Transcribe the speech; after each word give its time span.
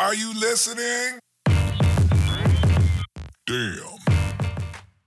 Are 0.00 0.14
you 0.14 0.32
listening? 0.32 1.18
Damn. 3.46 3.98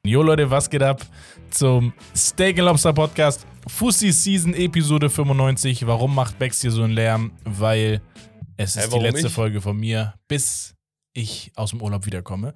Jo 0.05 0.21
Leute, 0.21 0.49
was 0.51 0.69
geht 0.69 0.83
ab 0.83 1.01
zum 1.49 1.93
Steak 2.13 2.57
Lobster 2.57 2.91
Podcast? 2.91 3.47
Fussi 3.67 4.11
Season 4.11 4.53
Episode 4.53 5.09
95. 5.09 5.87
Warum 5.87 6.13
macht 6.13 6.37
Bex 6.39 6.59
hier 6.59 6.71
so 6.71 6.83
einen 6.83 6.91
Lärm? 6.91 7.31
Weil 7.45 8.01
es 8.57 8.75
ist 8.75 8.91
Hä, 8.91 8.97
die 8.97 9.05
letzte 9.05 9.27
ich? 9.27 9.33
Folge 9.33 9.61
von 9.61 9.77
mir, 9.77 10.15
bis 10.27 10.75
ich 11.13 11.53
aus 11.55 11.69
dem 11.69 11.81
Urlaub 11.81 12.05
wiederkomme. 12.05 12.53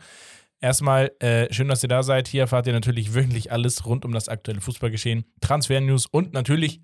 Erstmal, 0.59 1.13
äh, 1.19 1.53
schön, 1.53 1.69
dass 1.69 1.83
ihr 1.83 1.89
da 1.89 2.03
seid. 2.03 2.27
Hier 2.27 2.41
erfahrt 2.41 2.67
ihr 2.67 2.73
natürlich 2.73 3.13
wöchentlich 3.13 3.53
alles 3.53 3.85
rund 3.85 4.03
um 4.03 4.11
das 4.11 4.27
aktuelle 4.27 4.59
Fußballgeschehen, 4.59 5.23
Transfer-News 5.39 6.07
und 6.07 6.33
natürlich 6.33 6.81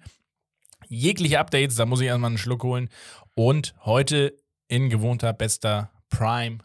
jegliche 0.87 1.39
Updates. 1.39 1.75
Da 1.75 1.85
muss 1.85 1.99
ich 1.99 2.07
erstmal 2.07 2.29
einen 2.29 2.37
Schluck 2.37 2.63
holen. 2.63 2.87
Und 3.35 3.73
heute 3.83 4.33
in 4.71 4.89
gewohnter, 4.89 5.33
bester 5.33 5.91
Prime 6.09 6.59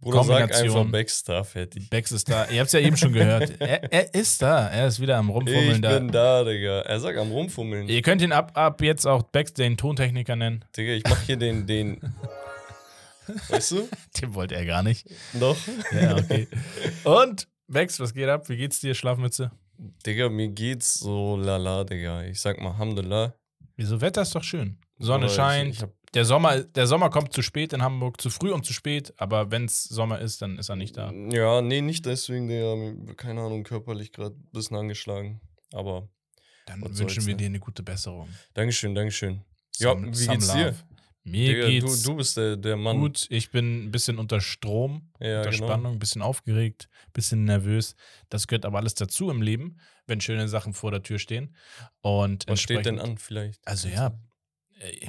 Bruder, 0.00 0.24
sag 0.24 0.54
einfach 0.54 0.86
Backstar 0.90 1.44
fertig. 1.44 1.90
Bex 1.90 2.10
ist 2.10 2.28
da. 2.30 2.46
Ihr 2.48 2.60
habt 2.60 2.68
es 2.68 2.72
ja 2.72 2.80
eben 2.80 2.96
schon 2.96 3.12
gehört. 3.12 3.52
Er, 3.60 3.92
er 3.92 4.14
ist 4.14 4.40
da. 4.40 4.66
Er 4.68 4.86
ist 4.86 4.98
wieder 4.98 5.18
am 5.18 5.28
Rumfummeln 5.28 5.74
Ich 5.74 5.80
da. 5.82 5.98
bin 5.98 6.10
da, 6.10 6.42
Digga. 6.44 6.80
Er 6.80 7.00
sagt 7.00 7.18
am 7.18 7.30
Rumfummeln. 7.30 7.86
Ihr 7.88 8.00
könnt 8.00 8.22
ihn 8.22 8.32
ab, 8.32 8.52
ab 8.54 8.80
jetzt 8.80 9.06
auch 9.06 9.22
Bex 9.24 9.52
den 9.52 9.76
Tontechniker 9.76 10.36
nennen. 10.36 10.64
Digga, 10.74 10.92
ich 10.92 11.04
mach 11.04 11.20
hier 11.22 11.36
den, 11.36 11.66
den. 11.66 12.00
weißt 13.48 13.72
du? 13.72 13.88
Den 14.20 14.34
wollte 14.34 14.54
er 14.54 14.64
gar 14.64 14.82
nicht. 14.82 15.06
Noch? 15.34 15.56
Ja, 15.92 16.16
okay. 16.16 16.48
Und 17.04 17.46
Bex, 17.68 18.00
was 18.00 18.14
geht 18.14 18.28
ab? 18.28 18.48
Wie 18.48 18.56
geht's 18.56 18.80
dir, 18.80 18.94
Schlafmütze? 18.94 19.50
Digga, 20.06 20.30
mir 20.30 20.48
geht's 20.48 20.94
so 20.94 21.36
lala, 21.36 21.84
Digga. 21.84 22.22
Ich 22.24 22.40
sag 22.40 22.58
mal, 22.60 22.70
Alhamdulillah. 22.70 23.34
Wieso 23.76 24.00
Wetter 24.00 24.22
ist 24.22 24.34
doch 24.34 24.44
schön. 24.44 24.78
Sonne 24.98 25.26
ich- 25.26 25.32
scheint. 25.34 25.74
ich 25.74 25.82
hab- 25.82 25.92
der, 26.14 26.24
Sommer, 26.24 26.60
der 26.62 26.86
Sommer 26.86 27.10
kommt 27.10 27.32
zu 27.32 27.42
spät 27.42 27.72
in 27.72 27.82
Hamburg, 27.82 28.20
zu 28.20 28.30
früh 28.30 28.50
und 28.52 28.64
zu 28.66 28.72
spät, 28.72 29.12
aber 29.16 29.50
wenn 29.50 29.64
es 29.64 29.84
Sommer 29.84 30.18
ist, 30.20 30.42
dann 30.42 30.58
ist 30.58 30.68
er 30.68 30.76
nicht 30.76 30.96
da. 30.96 31.12
Ja, 31.12 31.60
nee, 31.62 31.80
nicht 31.80 32.06
deswegen. 32.06 32.46
Mir- 32.46 33.14
Keine 33.14 33.40
Ahnung, 33.42 33.62
körperlich 33.64 34.12
gerade 34.12 34.34
ein 34.34 34.48
bisschen 34.52 34.76
angeschlagen. 34.76 35.40
Aber 35.72 36.08
Dann 36.66 36.82
wünschen 36.82 37.26
wir 37.26 37.34
ne? 37.34 37.38
dir 37.38 37.46
eine 37.46 37.60
gute 37.60 37.82
Besserung. 37.82 38.28
Dankeschön, 38.54 38.94
Dankeschön. 38.94 39.42
Ja, 39.78 39.90
Some- 39.90 40.06
wie 40.18 40.26
geht's 40.26 40.52
dir? 40.52 40.74
Mir 41.22 41.52
Digga, 41.54 41.66
geht's 41.68 42.02
du, 42.02 42.10
du 42.10 42.16
bist 42.16 42.36
der, 42.38 42.56
der 42.56 42.76
Mann. 42.76 42.98
gut. 42.98 43.26
Ich 43.28 43.50
bin 43.50 43.84
ein 43.84 43.90
bisschen 43.92 44.18
unter 44.18 44.40
Strom. 44.40 45.12
Ja, 45.20 45.38
unter 45.40 45.50
genau. 45.50 45.66
Spannung, 45.66 45.92
ein 45.92 45.98
bisschen 45.98 46.22
aufgeregt, 46.22 46.88
ein 47.06 47.12
bisschen 47.12 47.44
nervös. 47.44 47.94
Das 48.30 48.46
gehört 48.46 48.64
aber 48.64 48.78
alles 48.78 48.94
dazu 48.94 49.30
im 49.30 49.42
Leben, 49.42 49.78
wenn 50.06 50.20
schöne 50.22 50.48
Sachen 50.48 50.72
vor 50.72 50.90
der 50.90 51.02
Tür 51.02 51.18
stehen. 51.18 51.54
Und 52.00 52.46
Was 52.48 52.60
steht 52.62 52.86
denn 52.86 52.98
an, 52.98 53.18
vielleicht? 53.18 53.60
Also 53.66 53.88
ja, 53.88 54.18
äh, 54.80 55.06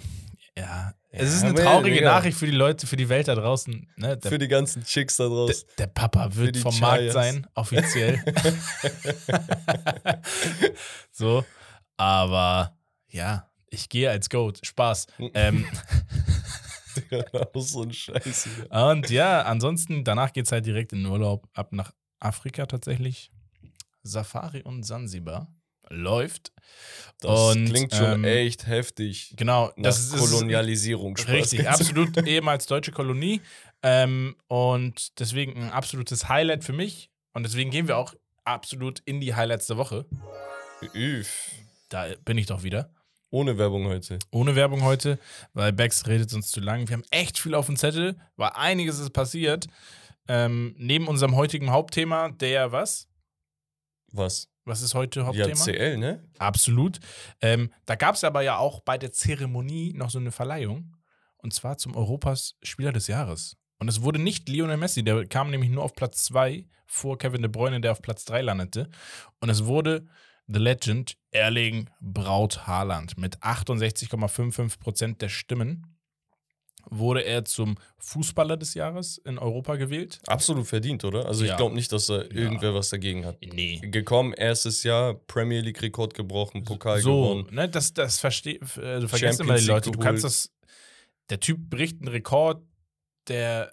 ja, 0.62 0.94
Ja, 1.12 1.20
es 1.20 1.34
ist 1.34 1.44
eine 1.44 1.56
traurige 1.56 1.96
Digga. 1.98 2.12
Nachricht 2.12 2.38
für 2.38 2.46
die 2.46 2.52
Leute, 2.52 2.88
für 2.88 2.96
die 2.96 3.10
Welt 3.10 3.28
da 3.28 3.36
draußen. 3.36 3.88
Ne? 3.98 4.18
Der, 4.18 4.32
Für 4.32 4.38
die 4.38 4.48
ganzen 4.48 4.84
Chicks 4.84 5.18
da 5.18 5.24
der, 5.26 5.30
draußen. 5.36 5.68
der 5.78 5.88
Papa 5.88 6.36
wird 6.36 6.58
vom 6.58 6.78
Markt 6.80 7.00
Giants. 7.00 7.14
sein, 7.14 7.48
offiziell. 7.56 8.24
so, 11.12 11.44
aber 11.98 12.78
ja, 13.10 13.50
ich 13.70 13.90
gehe 13.90 14.10
als 14.10 14.30
Goat. 14.30 14.60
Spaß. 14.66 15.08
Ähm, 15.34 15.66
Digga, 16.96 17.26
auch 17.54 17.62
so 17.62 17.84
ein 17.84 17.94
Scheiß. 17.94 18.50
Und 18.70 19.10
ja, 19.10 19.44
ansonsten, 19.44 20.04
danach 20.04 20.34
geht 20.34 20.46
es 20.46 20.52
halt 20.52 20.66
direkt 20.66 20.94
in 20.94 21.04
den 21.04 21.12
Urlaub 21.12 21.48
ab 21.54 21.72
nach 21.72 21.92
Afrika 22.20 22.66
tatsächlich. 22.66 23.32
Safari 24.04 24.62
und 24.64 24.84
Sansibar 24.84 25.48
läuft. 25.92 26.52
Das 27.20 27.56
Und, 27.56 27.66
klingt 27.66 27.94
schon 27.94 28.14
ähm, 28.14 28.24
echt 28.24 28.66
heftig. 28.66 29.34
Genau, 29.38 29.72
das 29.78 30.00
ist 30.00 30.18
Kolonialisierung. 30.18 31.18
Spaß. 31.18 31.32
Richtig, 31.32 31.70
absolut 31.70 32.18
ehemals 32.28 32.66
deutsche 32.66 32.92
Kolonie. 32.92 33.42
Ähm, 33.84 34.36
und 34.48 35.20
deswegen 35.20 35.56
ein 35.62 35.72
absolutes 35.72 36.30
Highlight 36.30 36.64
für 36.64 36.74
mich. 36.74 37.12
Und 37.34 37.44
deswegen 37.44 37.70
gehen 37.70 37.88
wir 37.88 37.98
auch 37.98 38.16
absolut 38.44 39.02
in 39.06 39.22
die 39.22 39.36
Highlights 39.36 39.68
der 39.68 39.78
Woche. 39.78 40.06
Üff. 40.96 41.52
Da 41.90 42.08
bin 42.26 42.38
ich 42.38 42.48
doch 42.48 42.64
wieder. 42.64 42.92
Ohne 43.30 43.58
Werbung 43.58 43.86
heute. 43.86 44.20
Ohne 44.32 44.56
Werbung 44.56 44.84
heute, 44.84 45.18
weil 45.54 45.72
Bex 45.72 46.06
redet 46.08 46.34
uns 46.34 46.52
zu 46.52 46.60
lang. 46.60 46.90
Wir 46.90 46.98
haben 46.98 47.06
echt 47.12 47.40
viel 47.40 47.56
auf 47.56 47.68
dem 47.68 47.78
Zettel, 47.78 48.20
weil 48.36 48.52
einiges 48.56 49.00
ist 49.00 49.12
passiert. 49.12 49.68
Ähm, 50.28 50.76
neben 50.78 51.08
unserem 51.08 51.36
heutigen 51.36 51.72
Hauptthema, 51.72 52.30
der 52.30 52.72
was? 52.72 53.08
Was? 54.12 54.51
Was 54.66 54.82
ist 54.82 54.94
heute 54.94 55.22
Ja, 55.22 55.26
Hauptthema? 55.28 55.56
CL, 55.56 55.98
ne? 55.98 56.24
Absolut. 56.38 57.00
Ähm, 57.42 57.72
da 57.86 57.96
gab 57.96 58.16
es 58.16 58.24
aber 58.24 58.42
ja 58.42 58.58
auch 58.58 58.82
bei 58.82 58.98
der 58.98 59.12
Zeremonie 59.12 59.94
noch 59.94 60.10
so 60.10 60.20
eine 60.20 60.32
Verleihung. 60.32 60.96
Und 61.38 61.54
zwar 61.54 61.78
zum 61.78 61.96
Europas 61.96 62.56
Spieler 62.62 62.92
des 62.92 63.08
Jahres. 63.08 63.58
Und 63.80 63.88
es 63.88 64.04
wurde 64.04 64.20
nicht 64.20 64.48
Lionel 64.48 64.78
Messi, 64.78 65.04
der 65.04 65.26
kam 65.26 65.50
nämlich 65.50 65.72
nur 65.72 65.84
auf 65.84 65.96
Platz 65.96 66.24
2 66.26 66.68
vor 66.86 67.18
Kevin 67.18 67.42
De 67.42 67.50
Bruyne, 67.50 67.82
der 67.82 67.94
auf 67.94 68.02
Platz 68.04 68.26
3 68.26 68.42
landete. 68.42 68.90
Und 69.40 69.50
es 69.50 69.66
wurde 69.66 70.06
The 70.48 70.60
Legend 70.60 71.18
Erling 71.32 71.90
Braut 72.00 72.68
Haaland 72.68 73.18
mit 73.18 73.40
68,55% 73.40 75.18
der 75.18 75.30
Stimmen. 75.30 75.91
Wurde 76.90 77.24
er 77.24 77.46
zum 77.46 77.76
Fußballer 78.00 78.58
des 78.58 78.74
Jahres 78.74 79.18
in 79.20 79.38
Europa 79.38 79.76
gewählt? 79.76 80.20
Absolut 80.28 80.68
verdient, 80.68 81.04
oder? 81.06 81.26
Also 81.26 81.46
Ja. 81.46 81.52
ich 81.52 81.58
glaube 81.58 81.76
nicht, 81.76 81.92
dass 81.92 82.08
da 82.08 82.22
irgendwer 82.24 82.74
was 82.74 82.90
dagegen 82.90 83.26
hat. 83.26 83.38
Nee. 83.42 83.80
Gekommen, 83.82 84.34
erstes 84.34 84.84
Jahr, 84.84 85.14
Premier 85.14 85.62
League-Rekord 85.62 86.14
gebrochen, 86.14 86.64
Pokal 86.64 87.02
so, 87.02 87.22
gewonnen. 87.22 87.48
ne, 87.56 87.70
das, 87.70 87.94
das 87.94 88.20
versteh, 88.20 88.58
f- 88.62 88.78
äh, 88.78 89.02
Champions 89.08 89.40
immer 89.40 89.56
die 89.56 89.66
Leute. 89.66 89.92
Du 89.92 90.00
kannst 90.00 90.24
das. 90.24 90.52
Der 91.30 91.40
Typ 91.40 91.70
bricht 91.70 92.00
einen 92.02 92.10
Rekord, 92.10 92.62
der 93.28 93.72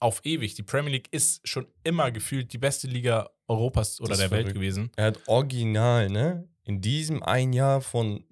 auf 0.00 0.20
ewig. 0.24 0.54
Die 0.54 0.62
Premier 0.62 0.92
League 0.92 1.08
ist 1.10 1.46
schon 1.46 1.66
immer 1.82 2.10
gefühlt 2.10 2.52
die 2.52 2.58
beste 2.58 2.86
Liga 2.86 3.30
Europas 3.48 4.00
oder 4.00 4.10
Das 4.10 4.18
der 4.20 4.30
Welt 4.30 4.42
verrückt. 4.42 4.54
gewesen. 4.54 4.90
Er 4.96 5.06
hat 5.06 5.20
original, 5.26 6.08
ne? 6.08 6.48
In 6.64 6.80
diesem 6.80 7.22
ein 7.22 7.52
Jahr 7.52 7.80
von 7.82 8.24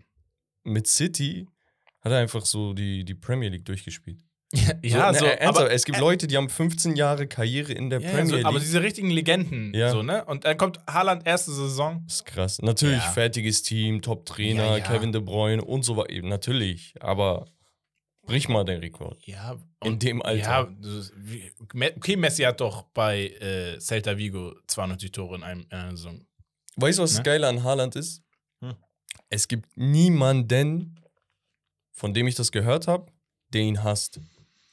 mit 0.64 0.86
City 0.86 1.46
hat 2.02 2.12
er 2.12 2.18
einfach 2.18 2.44
so 2.44 2.72
die, 2.74 3.04
die 3.04 3.14
Premier 3.14 3.48
League 3.48 3.64
durchgespielt. 3.64 4.20
ja, 4.82 5.12
ne, 5.12 5.18
so. 5.18 5.24
ernsthaft, 5.24 5.42
aber, 5.44 5.70
es 5.72 5.84
gibt 5.86 5.98
Leute, 5.98 6.26
die 6.26 6.36
haben 6.36 6.50
15 6.50 6.94
Jahre 6.94 7.26
Karriere 7.26 7.72
in 7.72 7.88
der 7.88 8.00
ja, 8.02 8.10
Premier 8.10 8.26
so, 8.26 8.36
League. 8.36 8.44
aber 8.44 8.58
diese 8.60 8.82
richtigen 8.82 9.08
Legenden, 9.10 9.72
Ja. 9.74 9.90
so, 9.90 10.02
ne? 10.02 10.24
Und 10.26 10.44
dann 10.44 10.58
kommt 10.58 10.78
Haaland 10.86 11.26
erste 11.26 11.52
Saison. 11.52 12.02
Das 12.04 12.16
ist 12.16 12.26
krass. 12.26 12.60
Natürlich, 12.60 12.98
Ja. 13.02 13.10
fertiges 13.12 13.62
Team, 13.62 14.02
Top-Trainer, 14.02 14.62
Ja, 14.64 14.76
ja. 14.76 14.84
Kevin 14.84 15.10
De 15.12 15.22
Bruyne 15.22 15.64
und 15.64 15.84
so 15.84 15.96
weiter. 15.96 16.20
Natürlich, 16.22 16.94
aber 17.00 17.46
brich 18.26 18.50
mal 18.50 18.64
den 18.64 18.80
Rekord. 18.80 19.26
Ja, 19.26 19.56
In 19.84 19.98
dem 19.98 20.20
Alter. 20.20 20.70
Ja, 21.72 21.88
okay, 21.96 22.16
Messi 22.16 22.42
hat 22.42 22.60
doch 22.60 22.82
bei 22.92 23.28
äh, 23.28 23.78
Celta 23.80 24.18
Vigo 24.18 24.54
92 24.66 25.12
Tore 25.12 25.36
in, 25.36 25.42
einem, 25.44 25.60
in 25.62 25.72
einer 25.72 25.90
Saison. 25.96 26.20
Weißt 26.76 26.98
du, 26.98 27.02
was 27.04 27.12
Ne? 27.12 27.16
das 27.18 27.24
Geile 27.24 27.48
an 27.48 27.62
Haaland 27.64 27.96
ist? 27.96 28.22
Hm. 28.60 28.74
Es 29.30 29.48
gibt 29.48 29.76
niemanden, 29.76 30.98
von 31.92 32.14
dem 32.14 32.26
ich 32.26 32.34
das 32.34 32.52
gehört 32.52 32.86
habe, 32.88 33.06
der 33.52 33.62
ihn 33.62 33.82
hasst. 33.84 34.20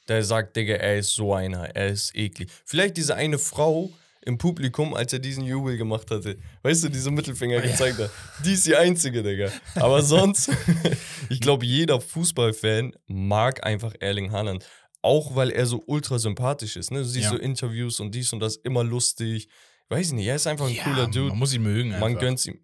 Der 0.08 0.24
sagt, 0.24 0.56
Digga, 0.56 0.74
er 0.74 0.98
ist 0.98 1.14
so 1.14 1.34
einer, 1.34 1.74
er 1.76 1.88
ist 1.88 2.16
eklig. 2.16 2.50
Vielleicht 2.64 2.96
diese 2.96 3.14
eine 3.14 3.38
Frau 3.38 3.90
im 4.22 4.38
Publikum, 4.38 4.92
als 4.94 5.12
er 5.12 5.18
diesen 5.18 5.44
Jubel 5.44 5.76
gemacht 5.76 6.10
hatte. 6.10 6.36
Weißt 6.62 6.84
du, 6.84 6.88
diese 6.88 7.10
Mittelfinger 7.10 7.60
gezeigt 7.60 7.98
hat. 7.98 8.10
Die 8.44 8.52
ist 8.52 8.66
die 8.66 8.76
einzige, 8.76 9.22
Digga. 9.22 9.50
Aber 9.76 10.02
sonst, 10.14 10.50
ich 11.30 11.40
glaube, 11.40 11.64
jeder 11.64 12.00
Fußballfan 12.00 12.92
mag 13.06 13.64
einfach 13.64 13.94
Erling 14.00 14.32
Haaland. 14.32 14.66
Auch 15.02 15.36
weil 15.36 15.50
er 15.50 15.64
so 15.64 15.82
ultra 15.86 16.18
sympathisch 16.18 16.76
ist. 16.76 16.90
Ne? 16.90 16.98
Du 16.98 17.04
siehst 17.04 17.24
Ja. 17.24 17.30
so 17.30 17.36
Interviews 17.38 18.00
und 18.00 18.14
dies 18.14 18.32
und 18.32 18.40
das, 18.40 18.56
immer 18.56 18.84
lustig. 18.84 19.48
Weiß 19.88 20.08
ich 20.08 20.12
nicht, 20.12 20.26
er 20.26 20.36
ist 20.36 20.46
einfach 20.46 20.68
ein 20.68 20.76
cooler 20.76 21.06
Dude. 21.06 21.28
Man 21.30 21.38
muss 21.38 21.54
ihn 21.54 21.62
mögen. 21.62 21.90
Man 21.90 22.02
einfach. 22.02 22.20
gönnt 22.20 22.44
ihm. 22.46 22.60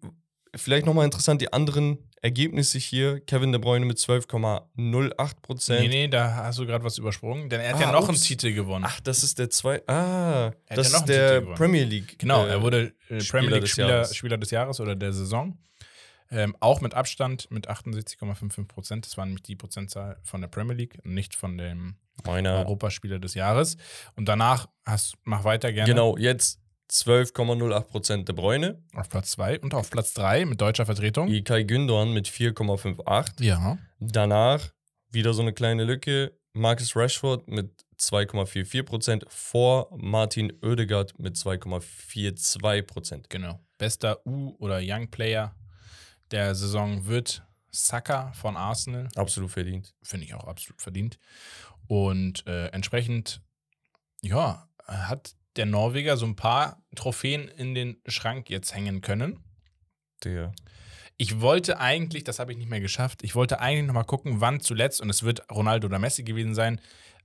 Vielleicht 0.57 0.85
nochmal 0.85 1.05
interessant, 1.05 1.41
die 1.41 1.51
anderen 1.53 1.97
Ergebnisse 2.21 2.77
hier. 2.79 3.19
Kevin 3.21 3.51
De 3.51 3.61
Bruyne 3.61 3.85
mit 3.85 3.97
12,08 3.97 5.41
Prozent. 5.41 5.81
Nee, 5.81 5.87
nee, 5.87 6.07
da 6.07 6.33
hast 6.35 6.59
du 6.59 6.65
gerade 6.65 6.83
was 6.83 6.97
übersprungen, 6.97 7.49
denn 7.49 7.61
er 7.61 7.69
hat 7.69 7.75
Ah, 7.77 7.81
ja 7.81 7.91
noch 7.91 8.07
einen 8.07 8.17
ups. 8.17 8.21
Titel 8.23 8.53
gewonnen. 8.53 8.85
Ach, 8.87 8.99
das 9.01 9.23
ist 9.23 9.39
der 9.39 9.49
zwei. 9.49 9.81
Ah, 9.87 10.51
Er 10.65 10.75
das 10.75 10.91
ja 10.91 10.99
noch 10.99 11.05
ist 11.07 11.11
einen 11.19 11.45
der. 11.45 11.55
Premier 11.55 11.83
League. 11.83 12.17
genau, 12.19 12.45
äh, 12.45 12.49
er 12.49 12.61
wurde 12.61 12.93
äh, 13.09 13.17
Premier 13.23 13.49
League 13.51 13.61
des 13.61 13.69
Spieler, 13.71 13.87
Jahres. 13.89 14.15
Spieler 14.15 14.37
des 14.37 14.51
Jahres 14.51 14.79
oder 14.79 14.95
der 14.95 15.13
Saison. 15.13 15.57
Ähm, 16.29 16.57
auch 16.59 16.81
mit 16.81 16.93
Abstand 16.93 17.49
mit 17.51 17.69
68,55 17.69 18.65
Prozent. 18.67 19.05
Das 19.05 19.15
war 19.15 19.25
nämlich 19.25 19.43
die 19.43 19.55
Prozentzahl 19.55 20.17
von 20.23 20.41
der 20.41 20.49
Premier 20.49 20.75
League, 20.75 20.99
nicht 21.05 21.35
von 21.35 21.57
dem 21.57 21.95
Meiner. 22.25 22.57
Europaspieler 22.65 23.19
des 23.19 23.33
Jahres. 23.35 23.77
Und 24.17 24.27
danach 24.27 24.67
hast, 24.85 25.13
mach 25.23 25.43
weiter 25.45 25.71
gerne. 25.71 25.89
Genau, 25.89 26.17
jetzt 26.17 26.59
12,08 26.89 27.81
Prozent 27.81 28.27
De 28.27 28.35
Bruyne. 28.35 28.81
Auf 28.93 29.09
Platz 29.09 29.31
2 29.31 29.59
und 29.59 29.73
auf 29.73 29.89
Platz 29.89 30.13
3 30.13 30.45
mit 30.45 30.61
deutscher 30.61 30.85
Vertretung. 30.85 31.27
Ilkay 31.27 31.63
Gündoğan 31.63 32.13
mit 32.13 32.27
4,58. 32.27 33.43
Ja. 33.43 33.77
Danach 33.99 34.71
wieder 35.09 35.33
so 35.33 35.41
eine 35.41 35.53
kleine 35.53 35.83
Lücke. 35.83 36.37
Marcus 36.53 36.95
Rashford 36.95 37.47
mit 37.47 37.85
2,44 37.99 38.83
Prozent 38.83 39.25
vor 39.27 39.89
Martin 39.95 40.53
Oedegaard 40.63 41.17
mit 41.19 41.35
2,42 41.35 42.81
Prozent. 42.83 43.29
Genau. 43.29 43.59
Bester 43.77 44.25
U- 44.25 44.55
oder 44.59 44.79
Young 44.81 45.09
Player 45.09 45.55
der 46.31 46.55
Saison 46.55 47.05
wird 47.05 47.43
Saka 47.71 48.31
von 48.33 48.57
Arsenal. 48.57 49.09
Absolut 49.15 49.51
verdient. 49.51 49.93
Finde 50.01 50.25
ich 50.25 50.33
auch 50.33 50.47
absolut 50.47 50.81
verdient. 50.81 51.19
Und 51.87 52.45
äh, 52.47 52.67
entsprechend, 52.67 53.41
ja, 54.21 54.67
hat 54.85 55.35
der 55.57 55.65
Norweger 55.65 56.17
so 56.17 56.25
ein 56.25 56.35
paar 56.35 56.83
Trophäen 56.95 57.47
in 57.47 57.75
den 57.75 58.01
Schrank 58.07 58.49
jetzt 58.49 58.73
hängen 58.73 59.01
können. 59.01 59.39
Der. 60.23 60.53
Ich 61.17 61.41
wollte 61.41 61.79
eigentlich, 61.79 62.23
das 62.23 62.39
habe 62.39 62.51
ich 62.51 62.57
nicht 62.57 62.69
mehr 62.69 62.79
geschafft, 62.79 63.23
ich 63.23 63.35
wollte 63.35 63.59
eigentlich 63.59 63.87
nochmal 63.87 64.05
gucken, 64.05 64.39
wann 64.39 64.59
zuletzt, 64.59 65.01
und 65.01 65.09
es 65.09 65.23
wird 65.23 65.49
Ronaldo 65.51 65.87
oder 65.87 65.99
Messi 65.99 66.23
gewesen 66.23 66.53
sein, 66.53 66.79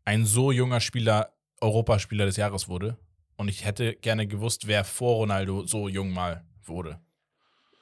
ein 0.05 0.25
so 0.25 0.51
junger 0.51 0.81
Spieler 0.81 1.33
Europaspieler 1.61 2.27
des 2.27 2.37
Jahres 2.37 2.69
wurde. 2.69 2.97
Und 3.37 3.49
ich 3.49 3.65
hätte 3.65 3.95
gerne 3.95 4.27
gewusst, 4.27 4.67
wer 4.67 4.85
vor 4.85 5.17
Ronaldo 5.17 5.67
so 5.67 5.89
jung 5.89 6.13
mal 6.13 6.45
wurde. 6.65 7.01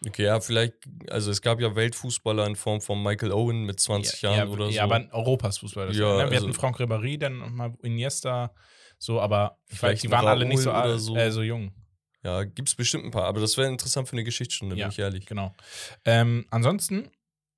Okay, 0.06 0.24
ja, 0.24 0.40
vielleicht, 0.40 0.74
also 1.10 1.30
es 1.30 1.42
gab 1.42 1.60
ja 1.60 1.74
Weltfußballer 1.74 2.46
in 2.46 2.56
Form 2.56 2.80
von 2.80 3.02
Michael 3.02 3.32
Owen 3.32 3.66
mit 3.66 3.78
20 3.80 4.22
ja, 4.22 4.30
Jahren 4.30 4.48
ja, 4.48 4.54
oder 4.54 4.66
so. 4.66 4.70
Ja, 4.70 4.84
aber 4.84 5.06
Europas 5.12 5.58
Fußball. 5.58 5.88
Das 5.88 5.96
Ja, 5.96 6.16
ja, 6.18 6.24
ne? 6.24 6.30
Wir 6.30 6.38
also- 6.38 6.46
hatten 6.46 6.54
Franck 6.54 6.80
Ribéry, 6.80 7.18
dann 7.18 7.54
mal 7.54 7.74
Iniesta, 7.82 8.54
so, 9.02 9.20
aber 9.20 9.58
ich 9.68 9.82
weiß, 9.82 10.00
die 10.02 10.10
waren 10.10 10.26
alle 10.26 10.44
nicht 10.44 10.60
so, 10.60 10.70
alt, 10.72 11.00
so. 11.00 11.16
Äh, 11.16 11.32
so 11.32 11.42
jung. 11.42 11.72
Ja, 12.22 12.44
gibt 12.44 12.68
es 12.68 12.74
bestimmt 12.74 13.06
ein 13.06 13.10
paar, 13.10 13.24
aber 13.24 13.40
das 13.40 13.56
wäre 13.56 13.68
interessant 13.68 14.06
für 14.08 14.12
eine 14.12 14.24
Geschichtsstunde, 14.24 14.76
Ja. 14.76 14.86
bin 14.86 14.92
ich 14.92 14.98
ehrlich. 14.98 15.24
Genau. 15.26 15.54
Ähm, 16.04 16.44
ansonsten, 16.50 17.08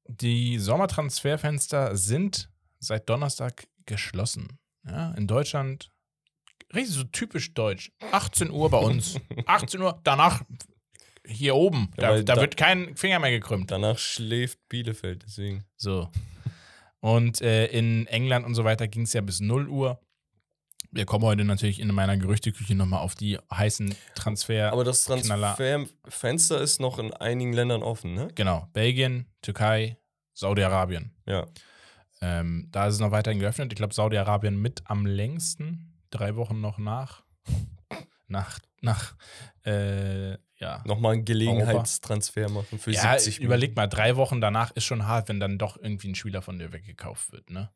die 0.06 0.58
Sommertransferfenster 0.58 1.96
sind 1.96 2.48
seit 2.78 3.08
Donnerstag 3.08 3.66
geschlossen. 3.86 4.58
Ja, 4.86 5.12
in 5.14 5.26
Deutschland, 5.26 5.90
richtig 6.74 6.94
so 6.96 7.04
typisch 7.04 7.54
deutsch. 7.54 7.90
18 8.12 8.50
Uhr 8.50 8.70
bei 8.70 8.78
uns. 8.78 9.16
18 9.46 9.80
Uhr, 9.80 10.00
danach 10.04 10.42
hier 11.26 11.54
oben. 11.56 11.90
Ja, 11.96 12.02
Da, 12.02 12.10
weil 12.10 12.24
da 12.24 12.34
da- 12.36 12.40
wird 12.40 12.56
kein 12.56 12.96
Finger 12.96 13.18
mehr 13.18 13.30
gekrümmt. 13.30 13.70
Danach 13.70 13.98
schläft 13.98 14.58
Bielefeld, 14.68 15.22
deswegen. 15.24 15.64
So. 15.76 16.08
Und 17.00 17.40
äh, 17.42 17.66
in 17.66 18.06
England 18.08 18.46
und 18.46 18.54
so 18.54 18.64
weiter 18.64 18.86
ging 18.88 19.02
es 19.02 19.12
ja 19.12 19.20
bis 19.20 19.40
0 19.40 19.68
Uhr. 19.68 20.00
Wir 20.94 21.06
kommen 21.06 21.24
heute 21.24 21.42
natürlich 21.44 21.80
in 21.80 21.88
meiner 21.88 22.18
Gerüchteküche 22.18 22.74
nochmal 22.74 23.00
auf 23.00 23.14
die 23.14 23.38
heißen 23.52 23.94
Transfer. 24.14 24.72
Aber 24.72 24.84
das. 24.84 25.04
Transferfenster 25.04 26.60
ist 26.60 26.80
noch 26.80 26.98
in 26.98 27.14
einigen 27.14 27.54
Ländern 27.54 27.82
offen, 27.82 28.14
ne? 28.14 28.28
genau, 28.34 28.68
Belgien, 28.74 29.26
Türkei, 29.40 29.96
Saudi-Arabien. 30.34 31.14
Ja. 31.26 31.46
Ähm, 32.20 32.68
da 32.70 32.86
ist 32.88 32.94
es 32.94 33.00
noch 33.00 33.10
weiterhin 33.10 33.40
geöffnet. 33.40 33.72
Ich 33.72 33.76
glaube, 33.76 33.94
Saudi-Arabien 33.94 34.60
mit 34.60 34.82
am 34.84 35.06
längsten. 35.06 35.98
Drei 36.10 36.36
Wochen 36.36 36.60
noch 36.60 36.76
nach. 36.76 37.22
Nach, 38.28 38.58
nach, 38.82 39.14
äh, 39.64 40.32
ja. 40.56 40.82
Nochmal 40.84 41.14
einen 41.14 41.24
Gelegenheitstransfer 41.24 42.50
machen 42.50 42.78
für 42.78 42.92
Ja, 42.92 43.18
70 43.18 43.40
überleg 43.40 43.74
mal, 43.76 43.88
drei 43.88 44.16
Wochen 44.16 44.40
danach 44.40 44.70
ist 44.72 44.84
schon 44.84 45.06
hart, 45.06 45.28
wenn 45.28 45.40
dann 45.40 45.58
doch 45.58 45.76
irgendwie 45.76 46.08
ein 46.08 46.14
Spieler 46.14 46.42
von 46.42 46.58
dir 46.58 46.72
weggekauft 46.72 47.32
wird, 47.32 47.50
ne? 47.50 47.70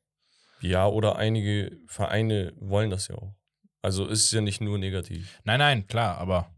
Ja, 0.61 0.87
oder 0.87 1.17
einige 1.17 1.79
Vereine 1.87 2.53
wollen 2.59 2.91
das 2.91 3.09
ja 3.09 3.17
auch. 3.17 3.35
Also 3.83 4.07
ist 4.07 4.25
es 4.25 4.31
ja 4.33 4.41
nicht 4.41 4.61
nur 4.61 4.79
negativ. 4.79 5.39
Nein, 5.45 5.59
nein, 5.59 5.87
klar, 5.87 6.19
aber 6.19 6.51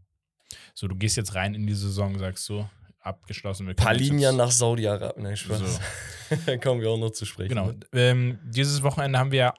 so, 0.73 0.87
du 0.87 0.95
gehst 0.95 1.17
jetzt 1.17 1.35
rein 1.35 1.53
in 1.53 1.67
die 1.67 1.73
Saison, 1.73 2.17
sagst 2.17 2.45
so, 2.45 2.67
abgeschlossen. 3.01 3.67
Wir 3.67 3.75
Palinja 3.75 4.29
jetzt- 4.29 4.37
nach 4.37 4.51
Saudi-Arabien. 4.51 5.23
Nein, 5.23 5.37
Spaß. 5.37 5.59
So. 5.59 6.35
da 6.45 6.57
kommen 6.57 6.81
wir 6.81 6.89
auch 6.89 6.97
noch 6.97 7.11
zu 7.11 7.25
sprechen. 7.25 7.49
Genau. 7.49 7.67
ne? 7.67 7.79
Ähm, 7.93 8.39
dieses 8.43 8.81
Wochenende 8.83 9.19
haben 9.19 9.31
wir 9.31 9.53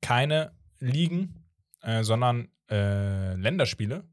keine 0.00 0.52
Ligen, 0.78 1.44
äh, 1.82 2.02
sondern 2.02 2.48
äh, 2.70 3.34
Länderspiele. 3.34 4.04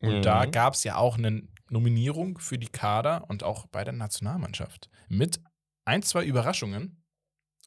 Und 0.00 0.18
Mhm. 0.18 0.22
da 0.22 0.46
gab 0.46 0.74
es 0.74 0.82
ja 0.84 0.96
auch 0.96 1.18
eine 1.18 1.42
Nominierung 1.68 2.38
für 2.38 2.58
die 2.58 2.68
Kader 2.68 3.28
und 3.28 3.42
auch 3.44 3.66
bei 3.66 3.84
der 3.84 3.92
Nationalmannschaft. 3.92 4.90
Mit 5.08 5.40
ein, 5.84 6.02
zwei 6.02 6.24
Überraschungen. 6.24 7.04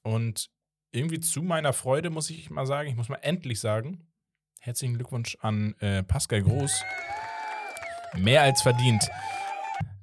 Und 0.04 0.50
irgendwie 0.94 1.20
zu 1.20 1.42
meiner 1.42 1.74
Freude 1.74 2.10
muss 2.10 2.30
ich 2.30 2.50
mal 2.50 2.66
sagen, 2.66 2.88
ich 2.90 2.96
muss 2.96 3.10
mal 3.10 3.20
endlich 3.22 3.60
sagen, 3.60 4.08
herzlichen 4.60 4.94
Glückwunsch 4.96 5.38
an 5.42 5.76
äh, 5.80 6.04
Pascal 6.04 6.42
Groß. 6.44 6.82
Mehr 8.16 8.44
als 8.44 8.62
verdient. 8.62 9.04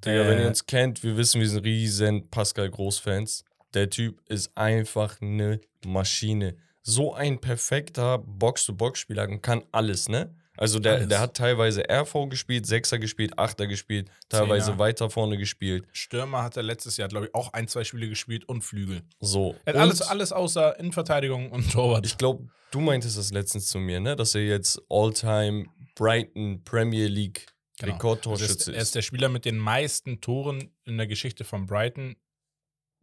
Digga, 0.04 0.26
wenn 0.26 0.38
Äh, 0.38 0.42
ihr 0.42 0.48
uns 0.48 0.66
kennt, 0.66 1.02
wir 1.02 1.16
wissen, 1.16 1.40
wir 1.40 1.48
sind 1.48 1.64
riesen 1.64 2.28
Pascal 2.31 2.69
Groß-Fans. 2.70 3.44
Der 3.75 3.88
Typ 3.88 4.20
ist 4.28 4.56
einfach 4.56 5.20
eine 5.20 5.60
Maschine. 5.87 6.56
So 6.82 7.14
ein 7.14 7.40
perfekter 7.40 8.19
Box-to-Box-Spieler 8.19 9.28
und 9.28 9.42
kann 9.42 9.62
alles, 9.70 10.08
ne? 10.08 10.34
Also 10.61 10.79
der, 10.79 10.93
Alles. 10.95 11.09
der 11.09 11.21
hat 11.21 11.37
teilweise 11.37 11.83
RV 11.91 12.29
gespielt, 12.29 12.67
Sechser 12.67 12.99
gespielt, 12.99 13.39
Achter 13.39 13.67
gespielt, 13.67 14.11
teilweise 14.29 14.67
Zehner. 14.67 14.79
weiter 14.79 15.09
vorne 15.11 15.39
gespielt. 15.39 15.87
Stürmer 15.93 16.43
hat 16.43 16.57
er 16.57 16.62
letztes 16.62 16.97
Jahr, 16.99 17.09
glaube 17.09 17.27
ich, 17.27 17.35
auch 17.35 17.53
ein, 17.55 17.67
zwei 17.67 17.83
Spiele 17.83 18.09
gespielt 18.09 18.47
und 18.49 18.62
Flügel. 18.62 19.01
So. 19.21 19.57
Er 19.65 19.73
hat 19.75 19.81
alles, 19.81 20.03
alles 20.03 20.33
außer 20.33 20.79
Innenverteidigung 20.79 21.51
und 21.51 21.73
Torwart. 21.73 22.05
Ich 22.05 22.19
glaube, 22.19 22.47
du 22.71 22.81
meintest 22.81 23.17
das 23.17 23.33
letztens 23.33 23.69
zu 23.69 23.79
mir, 23.79 24.01
ne? 24.01 24.15
Dass 24.17 24.35
er 24.35 24.43
jetzt 24.45 24.81
All-Time 24.91 25.65
Brighton 25.97 26.62
Premier 26.65 27.07
League 27.09 27.47
Genau. 27.79 27.95
Rekordtorschütze 27.95 28.53
Also 28.53 28.71
er 28.73 28.77
ist. 28.77 28.83
ist 28.89 28.95
der 28.97 29.03
Spieler 29.03 29.31
mit 29.31 29.47
den 29.47 29.57
meisten 29.57 30.21
Toren 30.21 30.71
in 30.85 30.99
der 30.99 31.07
Geschichte 31.07 31.45
von 31.45 31.65
Brighton, 31.67 32.15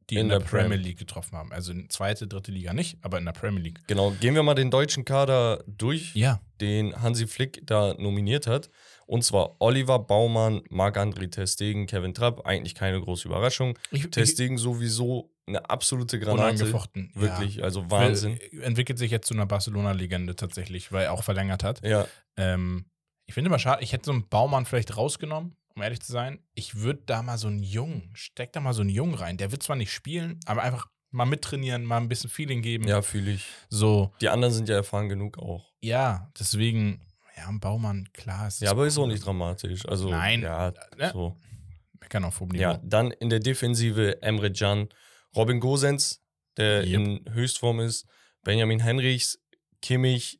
die 0.09 0.15
in, 0.15 0.21
In 0.21 0.29
der, 0.29 0.39
der 0.39 0.45
Premier 0.45 0.69
Prem. 0.77 0.81
League 0.81 0.97
getroffen 0.99 1.37
haben. 1.37 1.51
Also 1.51 1.71
in 1.71 1.89
zweite, 1.89 2.27
dritte 2.27 2.51
Liga 2.51 2.73
nicht, 2.73 2.97
aber 3.01 3.17
in 3.17 3.25
der 3.25 3.33
Premier 3.33 3.61
League. 3.61 3.79
Genau, 3.87 4.11
gehen 4.11 4.35
wir 4.35 4.43
mal 4.43 4.53
den 4.55 4.71
deutschen 4.71 5.05
Kader 5.05 5.63
durch. 5.67 6.13
Ja. 6.15 6.39
den 6.61 6.99
Hansi 7.01 7.27
Flick 7.27 7.61
da 7.65 7.93
nominiert 7.95 8.47
hat. 8.47 8.69
Und 9.05 9.23
zwar 9.23 9.55
Oliver 9.59 9.99
Baumann, 9.99 10.61
Marc-André 10.69 11.29
Testegen, 11.29 11.85
Kevin 11.87 12.13
Trapp. 12.13 12.45
Eigentlich 12.45 12.75
keine 12.75 12.99
große 12.99 13.27
Überraschung. 13.27 13.77
Ich, 13.91 14.09
Testegen 14.09 14.57
sowieso 14.57 15.31
eine 15.45 15.69
absolute 15.69 16.19
Granate. 16.19 16.41
unangefochten. 16.43 17.11
Wirklich, 17.13 17.63
also 17.63 17.81
Ja. 17.81 17.91
Wahnsinn. 17.91 18.39
Weil, 18.51 18.63
Entwickelt 18.63 18.97
sich 18.99 19.11
jetzt 19.11 19.27
zu 19.27 19.33
einer 19.33 19.45
Barcelona-Legende 19.45 20.35
tatsächlich, 20.35 20.91
weil 20.91 21.05
er 21.05 21.13
auch 21.13 21.23
verlängert 21.23 21.63
hat. 21.63 21.85
Ja, 21.85 22.05
Ähm, 22.37 22.85
ich 23.25 23.33
finde 23.33 23.49
immer 23.49 23.59
schade, 23.59 23.83
ich 23.83 23.91
hätte 23.91 24.05
so 24.05 24.11
einen 24.13 24.27
Baumann 24.29 24.65
vielleicht 24.65 24.95
rausgenommen, 24.95 25.56
um 25.77 25.83
ehrlich 25.83 26.01
zu 26.01 26.11
sein. 26.11 26.39
Ich 26.55 26.75
würde 26.75 27.03
da 27.05 27.21
mal 27.21 27.37
so 27.37 27.47
einen 27.47 27.61
Jungen, 27.61 28.09
steck 28.13 28.51
da 28.51 28.59
mal 28.59 28.73
so 28.73 28.81
einen 28.81 28.89
Jungen 28.89 29.13
rein. 29.13 29.37
Der 29.37 29.51
wird 29.51 29.61
zwar 29.63 29.75
nicht 29.75 29.91
spielen, 29.93 30.39
aber 30.45 30.63
einfach 30.63 30.87
mal 31.11 31.25
mittrainieren, 31.25 31.85
mal 31.85 31.97
ein 31.97 32.09
bisschen 32.09 32.29
Feeling 32.29 32.61
geben. 32.63 32.87
ja, 32.87 33.01
fühle 33.01 33.31
ich. 33.31 33.45
So, 33.69 34.11
Die 34.19 34.27
anderen 34.29 34.53
sind 34.53 34.67
ja 34.69 34.75
erfahren 34.75 35.07
genug 35.07 35.37
auch. 35.37 35.71
ja, 35.79 36.31
deswegen, 36.39 37.05
ja, 37.37 37.47
ein 37.47 37.59
Baumann, 37.59 38.09
klar. 38.11 38.49
Ja, 38.59 38.71
aber 38.71 38.87
ist 38.87 38.97
auch 38.97 39.05
nicht 39.07 39.23
dramatisch. 39.25 39.85
Also, 39.87 40.09
Nein. 40.09 40.41
Ja, 40.41 40.73
Ne? 40.97 41.11
so. 41.13 41.37
Meckern 42.01 42.25
auf 42.25 42.39
hohem 42.39 42.55
Ja, 42.55 42.73
Niveau. 42.77 42.83
dann 42.87 43.11
in 43.11 43.29
der 43.29 43.39
Defensive 43.39 44.21
Emre 44.21 44.51
Can, 44.51 44.89
Robin 45.35 45.59
Gosens, 45.59 46.21
der 46.57 46.83
Yep. 46.85 46.93
in 46.93 47.33
Höchstform 47.33 47.79
ist, 47.81 48.07
Benjamin 48.43 48.79
Henrichs, 48.79 49.39
Kimmich, 49.81 50.39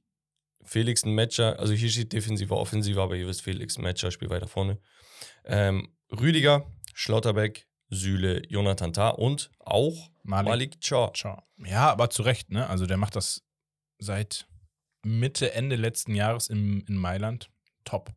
Felix 0.64 1.04
ein 1.06 1.14
Matcher, 1.16 1.60
also 1.60 1.74
hier 1.74 1.90
steht 1.90 2.12
defensiver, 2.12 2.58
offensiver, 2.58 3.04
aber 3.04 3.16
ihr 3.16 3.28
wisst, 3.28 3.42
Felix 3.44 3.78
ein 3.78 3.84
Matcher 3.84 4.12
spielt 4.12 4.32
weiter 4.32 4.48
vorne. 4.48 4.80
Ähm, 5.48 5.90
Rüdiger, 6.12 6.66
Schlotterbeck, 6.94 7.68
Süle, 7.90 8.42
Jonathan 8.50 8.94
Tah 8.94 9.10
und 9.10 9.50
auch 9.60 10.12
Malik. 10.24 10.50
Malik. 10.50 10.84
Ciao. 10.84 11.12
Ja, 11.66 11.90
aber 11.90 12.10
zu 12.10 12.22
Recht, 12.22 12.52
ne? 12.52 12.70
Also 12.70 12.86
der 12.86 12.98
macht 12.98 13.16
das 13.16 13.44
seit 13.98 14.48
Mitte, 15.04 15.54
Ende 15.54 15.76
letzten 15.76 16.14
Jahres 16.14 16.48
im, 16.50 16.84
in 16.88 16.98
Mailand. 16.98 17.50
Top. 17.86 18.12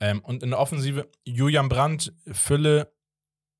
Ähm, 0.00 0.20
und 0.20 0.42
in 0.42 0.50
der 0.50 0.58
Offensive 0.58 1.08
Julian 1.24 1.68
Brandt, 1.68 2.12
Fülle, 2.32 2.92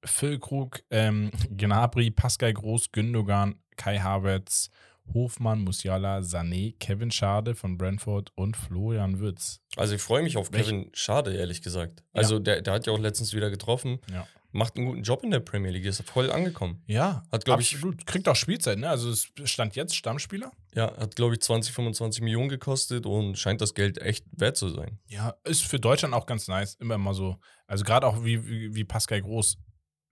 Füllkrug, 0.04 0.82
ähm, 0.90 1.30
Gnabry, 1.50 2.10
Pascal 2.10 2.52
Groß, 2.52 2.92
Gündogan, 2.92 3.62
Kai 3.76 3.98
Havertz, 3.98 4.70
Hofmann, 5.14 5.60
Musiala, 5.62 6.18
Sané, 6.20 6.74
Kevin 6.78 7.10
Schade 7.10 7.54
von 7.54 7.76
Brentford 7.78 8.32
und 8.36 8.56
Florian 8.56 9.18
Würz. 9.20 9.60
Also 9.76 9.94
ich 9.94 10.02
freue 10.02 10.22
mich 10.22 10.36
auf 10.36 10.52
Welch- 10.52 10.66
Kevin 10.66 10.90
Schade, 10.92 11.34
ehrlich 11.34 11.62
gesagt. 11.62 12.02
Also 12.12 12.38
der, 12.38 12.62
der 12.62 12.74
hat 12.74 12.86
ja 12.86 12.92
auch 12.92 12.98
letztens 12.98 13.34
wieder 13.34 13.50
getroffen. 13.50 13.98
Ja. 14.12 14.26
Macht 14.52 14.76
einen 14.76 14.86
guten 14.86 15.02
Job 15.02 15.22
in 15.22 15.30
der 15.30 15.38
Premier 15.38 15.70
League, 15.70 15.84
ist 15.84 16.02
voll 16.02 16.28
angekommen. 16.32 16.82
Ja, 16.88 17.22
Hat, 17.30 17.44
glaub 17.44 17.60
ich-. 17.60 17.76
Kriegt 18.04 18.26
auch 18.28 18.34
Spielzeit, 18.34 18.78
ne? 18.78 18.88
Also 18.88 19.08
es 19.10 19.28
stand 19.44 19.76
jetzt 19.76 19.94
Stammspieler. 19.94 20.50
Ja, 20.74 20.96
hat, 20.96 21.14
glaube 21.14 21.34
ich, 21.34 21.40
20, 21.40 21.72
25 21.72 22.20
Millionen 22.20 22.48
gekostet 22.48 23.06
und 23.06 23.38
scheint 23.38 23.60
das 23.60 23.74
Geld 23.74 23.98
echt 23.98 24.24
wert 24.32 24.56
zu 24.56 24.68
sein. 24.70 24.98
Ja, 25.06 25.36
ist 25.44 25.62
für 25.62 25.78
Deutschland 25.78 26.14
auch 26.14 26.26
ganz 26.26 26.48
nice. 26.48 26.74
Immer 26.80 26.98
mal 26.98 27.14
so. 27.14 27.36
Also 27.68 27.84
gerade 27.84 28.08
auch 28.08 28.24
wie, 28.24 28.44
wie, 28.44 28.74
wie 28.74 28.82
Pascal 28.84 29.22
Groß. 29.22 29.56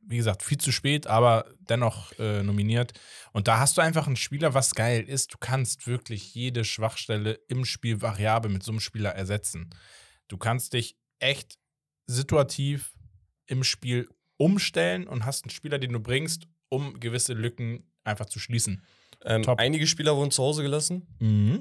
Wie 0.09 0.17
gesagt, 0.17 0.43
viel 0.43 0.59
zu 0.59 0.73
spät, 0.73 1.07
aber 1.07 1.45
dennoch 1.61 2.13
äh, 2.19 2.43
nominiert. 2.43 2.99
Und 3.33 3.47
da 3.47 3.59
hast 3.59 3.77
du 3.77 3.83
einfach 3.83 4.07
einen 4.07 4.17
Spieler, 4.17 4.55
was 4.55 4.75
geil 4.75 5.05
ist. 5.05 5.35
Du 5.35 5.39
kannst 5.39 5.87
wirklich 5.87 6.35
jede 6.35 6.65
Schwachstelle 6.65 7.35
im 7.49 7.67
Spiel 7.67 8.01
variabel 8.01 8.51
mit 8.51 8.63
so 8.63 8.73
einem 8.73 8.81
Spieler 8.81 9.11
ersetzen. 9.11 9.69
Du 10.29 10.39
kannst 10.39 10.73
dich 10.73 10.97
echt 11.19 11.59
situativ 12.07 12.95
im 13.47 13.65
Spiel 13.65 14.09
umstellen 14.39 15.07
und 15.07 15.27
hast 15.27 15.45
einen 15.45 15.51
Spieler, 15.51 15.79
den 15.79 15.93
du 15.93 16.01
bringst, 16.01 16.49
um 16.71 16.99
gewisse 17.01 17.35
Lücken 17.35 17.91
einfach 18.05 18.27
zu 18.27 18.39
schließen. 18.39 18.83
Ähm, 19.25 19.43
einige 19.57 19.87
Spieler 19.87 20.17
wurden 20.17 20.31
zu 20.31 20.43
Hause 20.43 20.63
gelassen, 20.63 21.07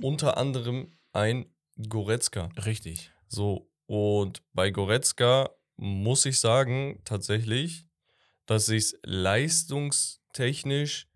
unter 0.02 0.38
anderem 0.38 0.92
ein 1.12 1.48
Goretzka. 1.90 2.50
Richtig. 2.66 3.12
So, 3.28 3.70
und 3.88 4.44
bei 4.54 4.70
Goretzka 4.70 5.50
muss 5.76 6.26
ich 6.26 6.40
sagen, 6.40 7.02
tatsächlich, 7.04 7.87
dass 8.48 8.70
ich 8.70 8.96
es 8.96 10.20
technisch 10.34 11.08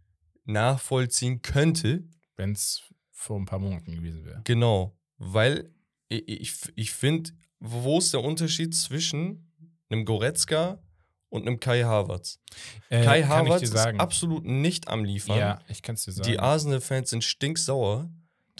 nachvollziehen 0.45 1.41
könnte. 1.41 2.03
Wenn 2.35 2.51
es 2.51 2.83
vor 3.11 3.39
ein 3.39 3.45
paar 3.45 3.59
Monaten 3.59 3.95
gewesen 3.95 4.25
wäre. 4.25 4.41
Genau, 4.43 4.97
weil 5.17 5.73
ich, 6.07 6.27
ich, 6.27 6.55
ich 6.75 6.91
finde, 6.91 7.31
wo 7.59 7.99
ist 7.99 8.13
der 8.13 8.23
Unterschied 8.23 8.75
zwischen 8.75 9.51
einem 9.89 10.05
Goretzka 10.05 10.81
und 11.29 11.47
einem 11.47 11.59
Kai 11.59 11.83
Havertz? 11.83 12.39
Äh, 12.89 13.03
Kai 13.03 13.23
Havertz 13.23 13.63
ist 13.63 13.73
sagen. 13.73 13.99
absolut 13.99 14.45
nicht 14.45 14.87
am 14.87 15.03
Liefern. 15.03 15.37
Ja, 15.37 15.61
ich 15.67 15.81
kann 15.81 15.95
es 15.95 16.03
dir 16.03 16.11
sagen. 16.11 16.29
Die 16.29 16.39
Arsenal-Fans 16.39 17.11
sind 17.11 17.23
stinksauer, 17.23 18.11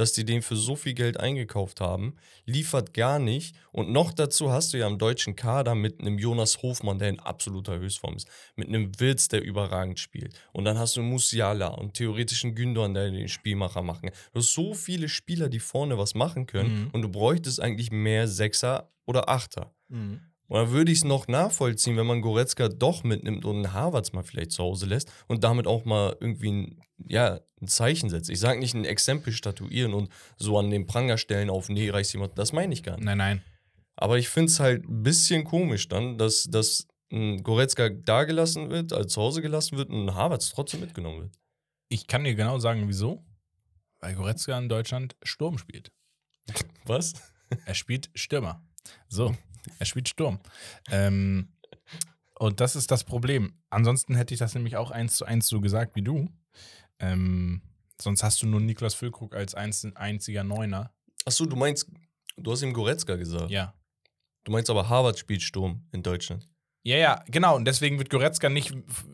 dass 0.02 0.14
die 0.14 0.26
den 0.26 0.42
für 0.42 0.56
so 0.56 0.76
viel 0.76 0.96
Geld 0.96 1.20
eingekauft 1.20 1.80
haben. 1.80 2.16
Liefert 2.46 2.96
gar 2.96 3.20
nicht. 3.20 3.56
Und 3.72 3.92
noch 3.92 4.12
dazu 4.12 4.52
hast 4.52 4.74
du 4.74 4.78
ja 4.78 4.88
im 4.88 4.98
deutschen 4.98 5.36
Kader 5.36 5.76
mit 5.76 6.00
einem 6.00 6.18
Jonas 6.18 6.64
Hofmann, 6.64 6.98
der 6.98 7.10
in 7.10 7.20
absoluter 7.20 7.78
Höchstform 7.78 8.16
ist. 8.16 8.28
Mit 8.56 8.68
einem 8.68 9.00
Wirtz, 9.00 9.28
der 9.28 9.44
überragend 9.44 10.00
spielt. 10.00 10.34
Und 10.54 10.66
dann 10.66 10.80
hast 10.80 10.98
du 10.98 11.04
Musiala 11.04 11.68
und 11.68 11.94
theoretischen 11.94 12.56
Gündogan, 12.56 12.96
der 12.96 13.12
den 13.12 13.28
Spielmacher 13.28 13.84
machen 13.84 14.10
kann. 14.10 14.20
Du 14.34 14.40
hast 14.40 14.54
so 14.54 14.74
viele 14.74 15.08
Spieler, 15.08 15.50
die 15.50 15.60
vorne 15.60 16.00
was 16.00 16.16
machen 16.16 16.48
können. 16.48 16.86
Mhm. 16.86 16.90
Und 16.94 17.04
du 17.04 17.10
bräuchtest 17.10 17.60
eigentlich 17.60 17.92
mehr 17.92 18.28
Sechser 18.28 18.92
oder 19.06 19.30
Achter. 19.30 19.72
Mhm. 19.88 20.31
Und 20.52 20.58
dann 20.58 20.72
würde 20.72 20.92
ich 20.92 20.98
es 20.98 21.04
noch 21.06 21.30
nachvollziehen, 21.30 21.96
wenn 21.96 22.06
man 22.06 22.20
Goretzka 22.20 22.68
doch 22.68 23.06
mitnimmt 23.06 23.46
und 23.46 23.56
einen 23.56 23.72
Harvards 23.72 24.12
mal 24.12 24.24
vielleicht 24.24 24.52
zu 24.52 24.62
Hause 24.62 24.86
lässt 24.86 25.10
und 25.30 25.46
damit 25.46 25.66
auch 25.66 25.86
mal 25.86 26.18
irgendwie 26.20 26.52
ein, 26.52 26.82
ja, 27.08 27.40
ein 27.62 27.70
Zeichen 27.70 28.10
setzt. 28.10 28.30
Ich 28.30 28.42
sage 28.42 28.60
nicht 28.60 28.74
ein 28.74 28.84
Exempel 28.84 29.32
statuieren 29.32 29.94
und 29.94 30.10
so 30.36 30.60
an 30.60 30.70
den 30.70 30.88
Pranger 30.88 31.18
stellen 31.18 31.50
auf, 31.50 31.70
nee, 31.70 31.90
reicht 31.90 32.12
jemand. 32.12 32.38
Das 32.38 32.52
meine 32.52 32.74
ich 32.74 32.84
gar 32.84 32.98
nicht. 32.98 33.06
Nein, 33.06 33.18
nein. 33.18 33.42
Aber 33.96 34.18
ich 34.18 34.28
finde 34.28 34.52
es 34.52 34.60
halt 34.60 34.84
ein 34.84 35.04
bisschen 35.04 35.46
komisch 35.46 35.88
dann, 35.88 36.18
dass, 36.18 36.44
dass 36.44 36.86
ein 37.14 37.44
Goretzka 37.44 37.88
da 37.88 38.26
gelassen 38.26 38.70
wird, 38.70 38.92
also 38.92 39.08
zu 39.08 39.22
Hause 39.22 39.42
gelassen 39.42 39.78
wird 39.78 39.90
und 39.90 40.06
ein 40.06 40.16
Harvards 40.16 40.50
trotzdem 40.50 40.82
mitgenommen 40.82 41.22
wird. 41.22 41.36
Ich 41.88 42.08
kann 42.08 42.26
dir 42.26 42.36
genau 42.36 42.60
sagen, 42.60 42.90
wieso. 42.90 43.24
Weil 44.02 44.16
Goretzka 44.16 44.58
in 44.58 44.68
Deutschland 44.68 45.16
Sturm 45.24 45.58
spielt. 45.58 45.94
Was? 46.84 47.14
Er 47.66 47.74
spielt 47.74 48.10
Stürmer. 48.16 48.62
So, 49.08 49.34
er 49.80 49.86
spielt 49.86 50.10
Sturm. 50.10 50.40
Ähm, 50.90 51.50
und 52.40 52.60
das 52.60 52.76
ist 52.76 52.92
das 52.92 53.04
Problem. 53.04 53.54
Ansonsten 53.70 54.16
hätte 54.16 54.34
ich 54.34 54.40
das 54.40 54.56
nämlich 54.56 54.78
auch 54.78 54.92
eins 54.92 55.16
zu 55.16 55.26
eins 55.26 55.48
so 55.48 55.62
gesagt 55.62 55.96
wie 55.96 56.02
du. 56.02 56.30
Ähm, 57.00 57.62
sonst 58.02 58.24
hast 58.24 58.42
du 58.42 58.48
nur 58.48 58.60
Niklas 58.60 58.94
Füllkrug 58.94 59.36
als 59.36 59.56
einz 59.56 59.86
einziger 59.96 60.44
Neuner. 60.44 60.92
Achso, 61.26 61.46
du 61.46 61.56
meinst, 61.56 61.92
du 62.38 62.52
hast 62.52 62.64
ihm 62.64 62.74
Goretzka 62.74 63.16
gesagt. 63.16 63.52
Ja. 63.52 63.74
Du 64.44 64.52
meinst 64.52 64.70
aber 64.70 64.90
Harvards 64.90 65.20
spielt 65.20 65.44
Sturm 65.44 65.88
in 65.92 66.02
Deutschland. 66.02 66.50
Ja, 66.84 66.98
ja, 66.98 67.24
genau. 67.28 67.56
Und 67.56 67.66
deswegen 67.66 68.00
wird 68.00 68.10
Goretzka 68.10 68.50
nicht 68.50 68.74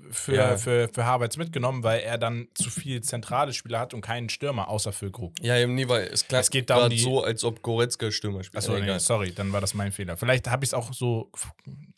für, 0.09 0.35
Ja. 0.35 0.57
für, 0.57 0.87
für 0.87 1.05
Havertz 1.05 1.35
mitgenommen, 1.35 1.83
weil 1.83 1.99
er 1.99 2.17
dann 2.17 2.47
zu 2.53 2.69
viel 2.69 3.01
zentrale 3.01 3.51
Spieler 3.51 3.79
hat 3.79 3.93
und 3.93 3.99
keinen 3.99 4.29
Stürmer 4.29 4.69
außer 4.69 4.93
Füllkrug. 4.93 5.33
Ja, 5.41 5.57
eben, 5.57 5.75
nee, 5.75 5.87
weil 5.89 6.03
es 6.07 6.25
klang 6.27 6.39
Es 6.39 6.49
geht 6.49 6.69
darum, 6.69 6.89
die- 6.89 6.99
so, 6.99 7.23
als 7.25 7.43
ob 7.43 7.61
Goretzka 7.61 8.09
Stürmer 8.09 8.43
spielt. 8.43 8.57
Achso, 8.63 8.77
nee, 8.79 8.97
sorry, 8.99 9.33
dann 9.33 9.51
war 9.51 9.59
das 9.59 9.73
mein 9.73 9.91
Fehler. 9.91 10.15
Vielleicht 10.15 10.47
habe 10.49 10.63
ich 10.63 10.69
es 10.69 10.73
auch 10.73 10.93
so. 10.93 11.29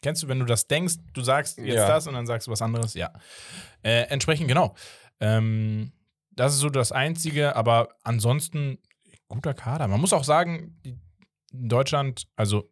Kennst 0.01 0.23
du, 0.23 0.27
wenn 0.27 0.39
du 0.39 0.45
das 0.45 0.65
denkst, 0.67 0.95
du 1.13 1.21
sagst 1.21 1.59
jetzt 1.59 1.75
Ja. 1.75 1.87
das 1.87 2.07
und 2.07 2.15
dann 2.15 2.25
sagst 2.25 2.47
du 2.47 2.51
was 2.51 2.63
anderes? 2.63 2.95
Ja. 2.95 3.13
Äh, 3.83 4.07
entsprechend, 4.09 4.47
genau. 4.47 4.73
Ähm, 5.19 5.91
das 6.31 6.53
ist 6.53 6.59
so 6.61 6.69
das 6.71 6.91
Einzige, 6.91 7.55
aber 7.55 7.89
ansonsten 8.03 8.79
guter 9.27 9.53
Kader. 9.53 9.87
Man 9.87 10.01
muss 10.01 10.13
auch 10.13 10.23
sagen, 10.23 10.79
Deutschland, 11.51 12.27
also 12.35 12.71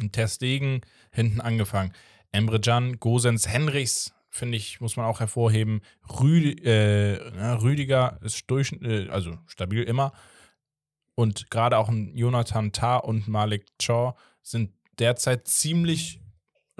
in 0.00 0.12
Testegen 0.12 0.80
hinten 1.10 1.40
angefangen. 1.40 1.92
Emre 2.32 2.60
Can, 2.60 3.00
Gosens, 3.00 3.48
Henrichs, 3.48 4.12
finde 4.28 4.56
ich, 4.56 4.80
muss 4.80 4.96
man 4.96 5.06
auch 5.06 5.20
hervorheben. 5.20 5.80
Rüdi, 6.20 6.62
äh, 6.62 7.16
Rüdiger 7.54 8.18
ist 8.22 8.44
durch, 8.48 8.72
äh, 8.82 9.08
also 9.08 9.36
stabil 9.46 9.82
immer. 9.82 10.12
Und 11.14 11.50
gerade 11.50 11.76
auch 11.76 11.90
Jonathan 12.14 12.72
Tah 12.72 12.96
und 12.96 13.28
Malik 13.28 13.66
Chaw 13.78 14.14
sind 14.42 14.72
derzeit 14.98 15.48
ziemlich 15.48 16.20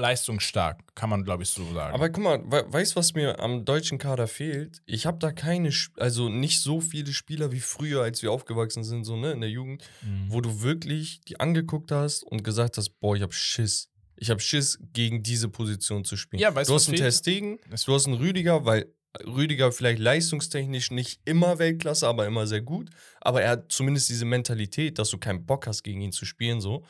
leistungsstark, 0.01 0.81
kann 0.95 1.11
man, 1.11 1.23
glaube 1.25 1.43
ich, 1.45 1.51
so 1.51 1.63
sagen. 1.73 1.95
Aber 1.95 2.09
guck 2.11 2.23
mal, 2.25 2.43
we 2.51 2.65
weißt 2.73 2.93
du, 2.93 2.97
was 2.97 3.15
mir 3.15 3.39
am 3.41 3.65
deutschen 3.65 3.99
Kader 3.99 4.27
fehlt? 4.27 4.83
Ich 4.87 5.07
habe 5.07 5.19
da 5.19 5.31
keine, 5.33 5.71
also 5.97 6.29
nicht 6.29 6.61
so 6.61 6.81
viele 6.81 7.13
Spieler 7.13 7.53
wie 7.53 7.61
früher, 7.61 8.03
als 8.03 8.23
wir 8.23 8.33
aufgewachsen 8.33 8.83
sind, 8.85 9.05
so 9.05 9.17
ne, 9.17 9.33
in 9.33 9.41
der 9.41 9.51
Jugend, 9.51 9.83
Mhm. 10.03 10.27
wo 10.29 10.41
du 10.41 10.63
wirklich 10.63 11.21
die 11.29 11.39
angeguckt 11.39 11.93
hast 11.93 12.25
und 12.25 12.43
gesagt 12.43 12.77
hast, 12.79 12.99
boah, 13.01 13.15
ich 13.17 13.23
hab 13.23 13.33
Schiss. 13.35 13.89
Ich 14.17 14.29
hab 14.31 14.43
Schiss, 14.43 14.79
gegen 14.93 15.23
diese 15.23 15.49
Position 15.49 16.05
zu 16.05 16.17
spielen. 16.17 16.41
Ja, 16.43 16.55
weißt 16.55 16.69
du 16.69 16.75
hast 16.75 16.89
einen? 16.89 16.97
Testegen, 16.99 17.59
Es- 17.71 17.85
du 17.85 17.95
hast 17.95 18.07
einen 18.07 18.17
Rüdiger, 18.17 18.65
weil 18.67 18.93
Rüdiger 19.27 19.73
vielleicht 19.73 19.99
leistungstechnisch 19.99 20.91
nicht 20.91 21.21
immer 21.25 21.59
Weltklasse, 21.59 22.07
aber 22.07 22.27
immer 22.27 22.47
sehr 22.47 22.61
gut. 22.61 22.91
Aber 23.21 23.43
er 23.43 23.51
hat 23.51 23.73
zumindest 23.73 24.09
diese 24.09 24.25
Mentalität, 24.25 24.99
dass 24.99 25.11
du 25.11 25.19
keinen 25.19 25.47
Bock 25.47 25.67
hast, 25.67 25.83
gegen 25.83 26.01
ihn 26.01 26.13
zu 26.13 26.25
spielen, 26.27 26.61
so. 26.61 26.85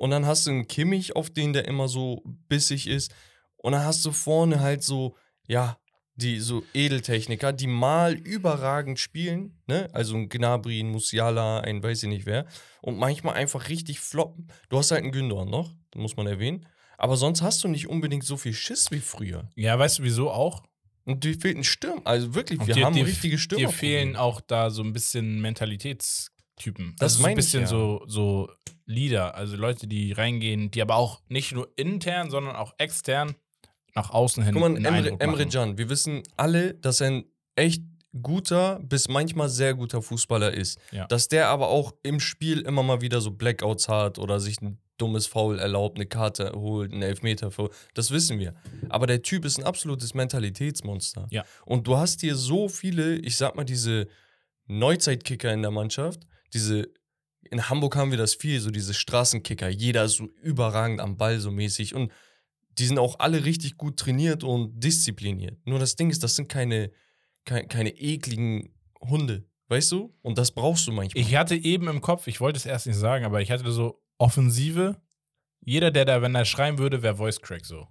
Und 0.00 0.10
dann 0.12 0.24
hast 0.24 0.46
du 0.46 0.50
einen 0.50 0.66
Kimmich, 0.66 1.14
auf 1.14 1.28
den 1.28 1.52
der 1.52 1.66
immer 1.68 1.86
so 1.86 2.22
bissig 2.48 2.86
ist. 2.86 3.12
Und 3.58 3.72
dann 3.72 3.84
hast 3.84 4.02
du 4.06 4.12
vorne 4.12 4.60
halt 4.60 4.82
so, 4.82 5.14
ja, 5.46 5.76
die 6.14 6.40
so 6.40 6.62
Edeltechniker, 6.72 7.52
die 7.52 7.66
mal 7.66 8.14
überragend 8.14 8.98
spielen, 8.98 9.60
ne? 9.66 9.90
Also 9.92 10.16
ein 10.16 10.30
Gnabry, 10.30 10.80
ein 10.80 10.88
Musiala, 10.90 11.60
ein 11.60 11.82
weiß 11.82 12.04
ich 12.04 12.08
nicht 12.08 12.24
wer. 12.24 12.46
Und 12.80 12.96
manchmal 12.98 13.34
einfach 13.34 13.68
richtig 13.68 14.00
floppen. 14.00 14.48
Du 14.70 14.78
hast 14.78 14.90
halt 14.90 15.02
einen 15.02 15.12
Gündogan 15.12 15.50
noch, 15.50 15.74
muss 15.94 16.16
man 16.16 16.26
erwähnen. 16.26 16.66
Aber 16.96 17.18
sonst 17.18 17.42
hast 17.42 17.62
du 17.62 17.68
nicht 17.68 17.86
unbedingt 17.86 18.24
so 18.24 18.38
viel 18.38 18.54
Schiss 18.54 18.90
wie 18.90 19.00
früher. 19.00 19.50
ja, 19.54 19.78
weißt 19.78 19.98
du, 19.98 20.02
wieso 20.04 20.30
auch? 20.30 20.62
Und 21.04 21.24
dir 21.24 21.38
fehlt 21.38 21.58
ein 21.58 21.64
Stürmer. 21.64 22.00
Also 22.06 22.34
wirklich, 22.34 22.66
wir 22.66 22.74
dir- 22.74 22.86
haben 22.86 22.94
dir- 22.94 23.04
richtige 23.06 23.36
Stürmer. 23.36 23.66
Dir 23.66 23.72
fehlen 23.72 24.16
auch 24.16 24.40
da 24.40 24.70
so 24.70 24.82
ein 24.82 24.94
bisschen 24.94 25.40
Mentalitätstypen. 26.60 26.94
Das 26.98 27.12
also 27.12 27.16
so 27.16 27.20
ein 27.20 27.22
meine 27.22 27.40
ich 27.40 27.46
bisschen 27.46 27.60
ja. 27.62 27.66
so, 27.66 28.02
so 28.06 28.50
Leader, 28.86 29.34
also 29.34 29.56
Leute, 29.56 29.86
die 29.86 30.12
reingehen, 30.12 30.70
die 30.70 30.82
aber 30.82 30.96
auch 30.96 31.20
nicht 31.28 31.52
nur 31.52 31.68
intern, 31.76 32.30
sondern 32.30 32.56
auch 32.56 32.74
extern 32.78 33.34
nach 33.94 34.10
außen 34.10 34.42
hin. 34.44 34.54
Guck 34.54 34.62
mal, 34.62 34.76
Emre, 34.76 35.16
Emre. 35.18 35.46
Can, 35.46 35.78
wir 35.78 35.88
wissen 35.88 36.22
alle, 36.36 36.74
dass 36.74 37.00
er 37.00 37.08
ein 37.08 37.24
echt 37.56 37.82
guter 38.22 38.80
bis 38.80 39.08
manchmal 39.08 39.48
sehr 39.48 39.74
guter 39.74 40.02
Fußballer 40.02 40.52
ist. 40.52 40.78
Ja. 40.90 41.06
Dass 41.06 41.28
der 41.28 41.48
aber 41.48 41.68
auch 41.68 41.94
im 42.02 42.18
Spiel 42.18 42.60
immer 42.60 42.82
mal 42.82 43.00
wieder 43.00 43.20
so 43.20 43.30
Blackouts 43.30 43.88
hat 43.88 44.18
oder 44.18 44.40
sich 44.40 44.60
ein 44.60 44.78
dummes 44.98 45.26
Foul 45.26 45.58
erlaubt, 45.58 45.96
eine 45.96 46.06
Karte 46.06 46.52
holt, 46.54 46.92
einen 46.92 47.02
Elfmeter 47.02 47.50
vor. 47.50 47.70
Das 47.94 48.10
wissen 48.10 48.38
wir. 48.38 48.54
Aber 48.90 49.06
der 49.06 49.22
Typ 49.22 49.44
ist 49.44 49.58
ein 49.58 49.64
absolutes 49.64 50.12
Mentalitätsmonster. 50.12 51.26
Ja. 51.30 51.44
Und 51.64 51.86
du 51.86 51.96
hast 51.96 52.20
hier 52.20 52.34
so 52.34 52.68
viele, 52.68 53.16
ich 53.16 53.36
sag 53.36 53.54
mal, 53.54 53.64
diese 53.64 54.08
Neuzeitkicker 54.66 55.52
in 55.52 55.62
der 55.62 55.70
Mannschaft, 55.70 56.26
diese 56.54 56.88
in 57.50 57.68
Hamburg 57.68 57.96
haben 57.96 58.10
wir 58.12 58.18
das 58.18 58.34
viel, 58.34 58.60
so 58.60 58.70
diese 58.70 58.94
Straßenkicker. 58.94 59.68
Jeder 59.68 60.04
ist 60.04 60.16
so 60.16 60.28
überragend 60.42 61.00
am 61.00 61.16
Ball 61.16 61.40
so 61.40 61.50
mäßig 61.50 61.94
und 61.94 62.12
die 62.78 62.86
sind 62.86 62.98
auch 62.98 63.18
alle 63.18 63.44
richtig 63.44 63.76
gut 63.76 63.96
trainiert 63.98 64.44
und 64.44 64.78
diszipliniert. 64.78 65.58
Nur 65.66 65.78
das 65.80 65.96
Ding 65.96 66.10
ist, 66.10 66.22
das 66.22 66.36
sind 66.36 66.48
keine, 66.48 66.92
keine, 67.44 67.66
keine 67.66 67.90
ekligen 67.90 68.72
Hunde, 69.00 69.44
weißt 69.68 69.90
du? 69.92 70.14
Und 70.22 70.38
das 70.38 70.52
brauchst 70.52 70.86
du 70.86 70.92
manchmal. 70.92 71.20
Ich 71.22 71.34
hatte 71.34 71.56
eben 71.56 71.88
im 71.88 72.00
Kopf, 72.00 72.26
ich 72.28 72.40
wollte 72.40 72.58
es 72.58 72.66
erst 72.66 72.86
nicht 72.86 72.96
sagen, 72.96 73.24
aber 73.24 73.40
ich 73.40 73.50
hatte 73.50 73.70
so 73.72 74.00
Offensive. 74.18 75.00
Jeder, 75.62 75.90
der 75.90 76.04
da, 76.04 76.22
wenn 76.22 76.34
er 76.34 76.44
schreien 76.44 76.78
würde, 76.78 77.02
wäre 77.02 77.16
Voice 77.16 77.40
Crack 77.40 77.66
so. 77.66 77.88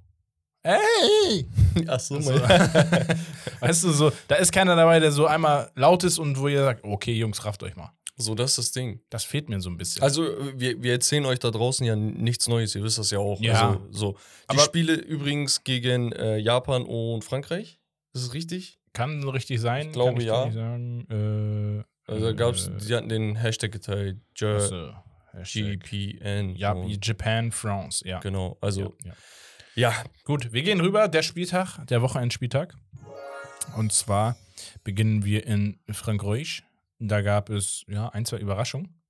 Ey! 0.64 1.48
Ach 1.88 2.00
so, 2.00 2.20
So. 2.22 2.32
mein- 2.32 2.40
weißt 3.60 3.84
du, 3.84 3.92
so, 3.92 4.12
da 4.28 4.36
ist 4.36 4.52
keiner 4.52 4.76
dabei, 4.76 5.00
der 5.00 5.12
so 5.12 5.26
einmal 5.26 5.72
laut 5.76 6.04
ist 6.04 6.20
und 6.20 6.38
wo 6.40 6.48
ihr 6.48 6.64
sagt, 6.64 6.84
okay, 6.84 7.14
Jungs, 7.14 7.44
rafft 7.46 7.64
euch 7.64 7.76
mal. 7.76 7.92
So, 8.22 8.36
das 8.36 8.52
ist 8.52 8.58
das 8.58 8.72
Ding. 8.74 9.00
Das 9.10 9.24
fehlt 9.24 9.50
mir 9.50 9.60
so 9.62 9.70
ein 9.70 9.78
bisschen. 9.78 10.04
Also, 10.04 10.24
wir, 10.56 10.84
wir 10.84 10.92
erzählen 10.92 11.26
euch 11.26 11.40
da 11.40 11.52
draußen 11.52 11.86
ja 11.86 11.96
nichts 11.96 12.48
Neues, 12.48 12.76
ihr 12.76 12.84
wisst 12.84 12.98
das 12.98 13.12
ja 13.12 13.20
auch. 13.20 13.40
Ja. 13.40 13.70
Also, 13.70 13.88
so. 13.92 14.12
Die 14.12 14.18
Aber- 14.48 14.62
Spiele 14.62 14.94
übrigens 14.94 15.64
gegen 15.64 16.12
äh, 16.12 16.38
Japan 16.38 16.84
und 16.84 17.24
Frankreich. 17.24 17.80
Ist 18.14 18.24
es 18.24 18.34
richtig? 18.34 18.78
Kann 18.94 19.24
richtig 19.30 19.62
sein. 19.62 19.88
Ich 19.88 19.94
glaube, 19.94 20.20
ich 20.22 20.28
ja. 20.28 20.52
sagen. 20.52 21.86
Äh, 22.08 22.12
Also, 22.12 22.26
da 22.26 22.32
gab's, 22.34 22.68
äh, 22.68 22.72
die 22.78 22.96
hatten 22.96 23.08
den 23.10 23.36
Hashtag 23.36 23.72
geteilt. 23.72 24.18
J 24.36 24.56
achso, 24.56 24.94
Hashtag. 25.32 25.80
GPN. 25.84 26.56
Ja, 26.56 26.76
Japan, 27.02 27.52
France, 27.52 28.06
ja. 28.08 28.20
Genau, 28.20 28.58
also, 28.62 28.96
ja, 29.04 29.14
ja. 29.76 29.92
ja. 29.92 30.04
Gut, 30.26 30.52
wir 30.52 30.64
gehen 30.64 30.82
rüber. 30.82 31.08
Der 31.08 31.22
Spieltag, 31.24 31.86
der 31.88 32.02
Wochenendspieltag. 32.02 32.76
Und 33.78 33.94
zwar 33.94 34.36
beginnen 34.84 35.24
wir 35.24 35.46
in 35.46 35.80
Frankreich. 35.92 36.64
Da 37.00 37.22
gab 37.22 37.50
es 37.50 37.84
ja 37.88 38.10
ein, 38.10 38.26
zwei 38.26 38.38
Überraschungen 38.38 39.02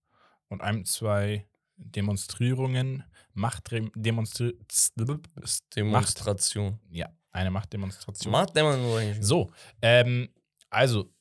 und 0.48 0.62
ein, 0.62 0.86
zwei 0.86 1.48
Demonstrierungen, 1.76 3.04
Machtdemonstri 3.34 4.58
Macht, 4.98 5.76
Demonstration. 5.76 6.80
ja, 6.90 7.10
eine 7.32 7.52
Machtdemonstration. 7.52 8.32
Machtdemonstration. 8.32 9.24
So, 9.24 9.52
ähm, 9.82 10.30
also, 10.70 11.12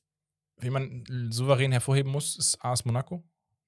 wie 0.59 0.71
man 0.71 1.05
souverän 1.31 1.73
hervorheben 1.73 2.11
muss, 2.13 2.37
ist 2.37 2.63
AS 2.63 2.85
Monaco. 2.85 3.25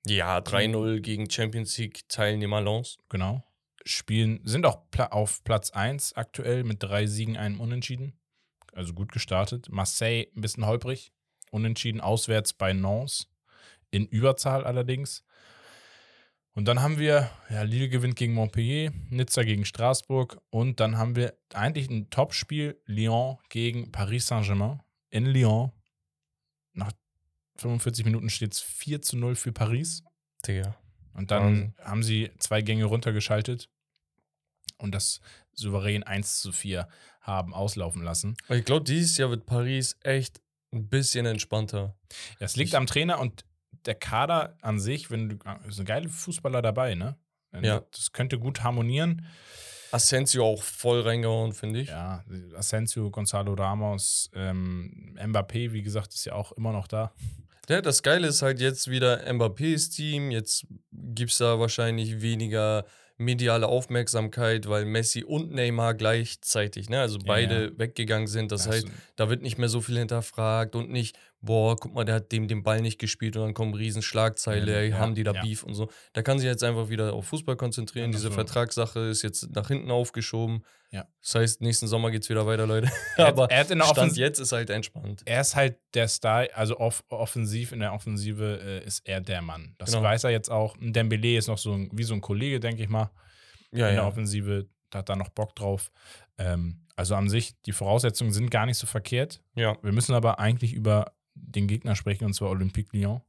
Ja, 0.06 0.38
3-0 0.38 1.00
gegen 1.00 1.30
Champions 1.30 1.76
League 1.78 2.08
Teilnehmer 2.08 2.60
Lens. 2.60 2.98
Genau. 3.08 3.44
Spielen, 3.84 4.40
sind 4.44 4.66
auch 4.66 4.90
pla 4.90 5.06
auf 5.06 5.42
Platz 5.44 5.70
1 5.70 6.14
aktuell 6.14 6.64
mit 6.64 6.82
drei 6.82 7.06
Siegen, 7.06 7.36
einem 7.36 7.60
Unentschieden. 7.60 8.18
also 8.72 8.92
gut 8.94 9.12
gestartet. 9.12 9.68
Marseille 9.70 10.26
ein 10.34 10.40
bisschen 10.40 10.66
holprig, 10.66 11.12
unentschieden 11.50 12.00
auswärts 12.00 12.52
bei 12.52 12.72
Nantes, 12.72 13.28
in 13.90 14.06
Überzahl 14.06 14.64
allerdings. 14.64 15.24
Und 16.52 16.66
dann 16.66 16.82
haben 16.82 16.98
wir, 16.98 17.30
ja, 17.48 17.62
Lille 17.62 17.88
gewinnt 17.88 18.16
gegen 18.16 18.34
Montpellier, 18.34 18.92
Nizza 19.08 19.44
gegen 19.44 19.64
Straßburg 19.64 20.40
und 20.50 20.80
dann 20.80 20.98
haben 20.98 21.14
wir 21.14 21.34
eigentlich 21.54 21.88
ein 21.88 22.10
Topspiel, 22.10 22.80
Lyon 22.86 23.38
gegen 23.48 23.92
Paris 23.92 24.26
Saint-Germain 24.26 24.80
in 25.10 25.26
Lyon. 25.26 25.72
Nach 26.72 26.92
45 27.56 28.04
Minuten 28.04 28.30
steht 28.30 28.52
es 28.52 28.60
4 28.60 29.00
zu 29.02 29.16
0 29.16 29.36
für 29.36 29.52
Paris. 29.52 30.02
Digga. 30.46 30.76
Und 31.12 31.30
dann 31.30 31.42
Wahnsinn. 31.42 31.74
haben 31.82 32.02
sie 32.02 32.30
zwei 32.38 32.62
Gänge 32.62 32.84
runtergeschaltet 32.84 33.68
und 34.78 34.94
das 34.94 35.20
souverän 35.52 36.02
1 36.02 36.40
zu 36.40 36.52
4 36.52 36.88
haben 37.20 37.54
auslaufen 37.54 38.02
lassen. 38.02 38.36
Ich 38.48 38.64
glaube, 38.64 38.84
dieses 38.84 39.16
Jahr 39.18 39.30
wird 39.30 39.46
Paris 39.46 39.96
echt 40.02 40.40
ein 40.72 40.88
bisschen 40.88 41.26
entspannter. 41.26 41.96
Das 42.38 42.56
liegt 42.56 42.70
Ich- 42.70 42.76
am 42.76 42.86
Trainer 42.86 43.18
und 43.20 43.44
der 43.86 43.94
Kader 43.94 44.56
an 44.62 44.78
sich, 44.78 45.10
wenn 45.10 45.28
du, 45.30 45.36
es 45.68 45.76
sind 45.76 45.86
geile 45.86 46.08
Fußballer 46.08 46.62
dabei, 46.62 46.94
ne? 46.94 47.16
Ja. 47.62 47.80
Das 47.92 48.12
könnte 48.12 48.38
gut 48.38 48.62
harmonieren. 48.62 49.26
Asensio 49.92 50.44
auch 50.44 50.62
voll 50.62 51.00
reingehauen, 51.00 51.52
finde 51.52 51.80
ich. 51.80 51.88
Ja, 51.88 52.24
Asensio, 52.54 53.10
Gonzalo 53.10 53.54
Ramos, 53.54 54.30
ähm, 54.34 55.16
Mbappé, 55.20 55.72
wie 55.72 55.82
gesagt, 55.82 56.14
ist 56.14 56.26
ja 56.26 56.34
auch 56.34 56.52
immer 56.52 56.70
noch 56.72 56.86
da. 56.86 57.12
Ja, 57.68 57.80
das 57.80 58.02
Geile 58.02 58.28
ist 58.28 58.42
halt 58.42 58.60
jetzt 58.60 58.88
wieder 58.88 59.26
Mbappés 59.28 59.90
Team. 59.94 60.30
Jetzt 60.30 60.66
gibt 60.92 61.32
es 61.32 61.38
da 61.38 61.58
wahrscheinlich 61.58 62.20
weniger 62.20 62.84
mediale 63.20 63.68
Aufmerksamkeit, 63.68 64.68
weil 64.68 64.84
Messi 64.86 65.22
und 65.22 65.52
Neymar 65.52 65.94
gleichzeitig, 65.94 66.88
ne, 66.88 67.00
also 67.00 67.18
Ja, 67.18 67.24
beide 67.26 67.78
weggegangen 67.78 68.26
sind. 68.26 68.50
Das 68.50 68.64
Da 68.64 68.70
hast 68.70 68.76
heißt, 68.86 68.88
da 69.16 69.28
wird 69.28 69.42
nicht 69.42 69.58
mehr 69.58 69.68
so 69.68 69.80
viel 69.80 69.98
hinterfragt 69.98 70.74
und 70.74 70.90
nicht, 70.90 71.16
boah, 71.42 71.76
guck 71.76 71.94
mal, 71.94 72.04
der 72.04 72.16
hat 72.16 72.32
dem 72.32 72.48
den 72.48 72.62
Ball 72.62 72.80
nicht 72.82 72.98
gespielt 72.98 73.36
und 73.36 73.42
dann 73.42 73.54
kommen 73.54 73.72
Riesenschlagzeile, 73.74 74.86
Ja, 74.88 74.98
haben 74.98 75.14
die 75.14 75.22
da 75.22 75.32
ja. 75.32 75.42
Beef 75.42 75.62
und 75.62 75.74
so. 75.74 75.88
Da 76.12 76.22
kann 76.22 76.38
sich 76.38 76.46
jetzt 76.46 76.62
einfach 76.64 76.88
wieder 76.88 77.12
auf 77.14 77.26
Fußball 77.28 77.56
konzentrieren. 77.56 78.12
Diese 78.12 78.30
Vertragssache 78.30 79.00
ist 79.00 79.22
jetzt 79.22 79.50
nach 79.54 79.68
hinten 79.68 79.90
aufgeschoben. 79.90 80.64
Ja. 80.90 81.06
Das 81.22 81.34
heißt, 81.36 81.60
nächsten 81.60 81.86
Sommer 81.86 82.10
geht 82.10 82.24
es 82.24 82.28
wieder 82.28 82.46
weiter, 82.46 82.66
Leute. 82.66 82.90
Er 83.16 83.26
hat- 83.28 83.28
Aber 83.38 83.50
er 83.50 83.60
hat 83.60 83.70
in 83.70 83.78
der 83.78 83.86
Stand 83.86 84.16
jetzt 84.16 84.38
ist 84.40 84.52
halt 84.52 84.70
entspannt. 84.70 85.22
er 85.24 85.40
ist 85.40 85.54
halt 85.56 85.76
der 85.94 86.08
Star, 86.08 86.46
also 86.54 86.78
off 86.78 87.04
offensiv, 87.08 87.72
in 87.72 87.80
der 87.80 87.92
Offensive 87.94 88.60
äh, 88.62 88.84
ist 88.84 89.06
er 89.06 89.20
der 89.20 89.40
Mann. 89.40 89.74
Das 89.78 89.92
Genau. 89.92 90.02
weiß 90.02 90.24
er 90.24 90.30
jetzt 90.30 90.50
auch. 90.50 90.76
Dembele 90.80 91.36
ist 91.36 91.46
noch 91.48 91.58
so 91.58 91.72
ein, 91.72 91.90
wie 91.92 92.02
so 92.02 92.14
ein 92.14 92.20
Kollege, 92.20 92.60
denke 92.60 92.82
ich 92.82 92.88
mal. 92.88 93.10
Ja, 93.72 93.88
in 93.88 93.94
der. 93.96 94.06
Offensive, 94.06 94.66
da 94.90 94.98
hat 94.98 95.08
er 95.08 95.16
noch 95.16 95.28
Bock 95.28 95.54
drauf. 95.54 95.92
Ähm, 96.38 96.86
also 96.96 97.14
an 97.14 97.28
sich, 97.30 97.54
die 97.62 97.72
Voraussetzungen 97.72 98.32
sind 98.32 98.50
gar 98.50 98.66
nicht 98.66 98.76
so 98.76 98.86
verkehrt. 98.86 99.40
Ja. 99.54 99.76
Wir 99.82 99.92
müssen 99.92 100.14
aber 100.14 100.38
eigentlich 100.40 100.72
über 100.74 101.12
den 101.34 101.66
Gegner 101.66 101.96
sprechen, 101.96 102.24
und 102.24 102.34
zwar 102.34 102.50
Olympique 102.50 102.96
Lyon. 102.96 103.20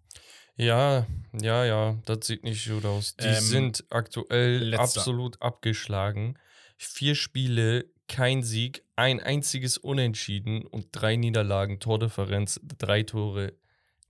Ja, 0.57 1.07
ja, 1.39 1.65
ja, 1.65 1.97
das 2.05 2.27
sieht 2.27 2.43
nicht 2.43 2.67
gut 2.69 2.85
aus. 2.85 3.15
Die 3.15 3.25
Ähm, 3.25 3.41
sind 3.41 3.85
aktuell 3.89 4.57
letzter. 4.57 4.83
absolut 4.99 5.41
abgeschlagen. 5.41 6.37
Vier 6.77 7.15
Spiele, 7.15 7.85
kein 8.07 8.43
Sieg, 8.43 8.83
ein 8.95 9.19
einziges 9.19 9.77
Unentschieden 9.77 10.65
und 10.65 10.87
drei 10.91 11.15
Niederlagen, 11.15 11.79
Tordifferenz, 11.79 12.59
drei 12.77 13.03
Tore, 13.03 13.53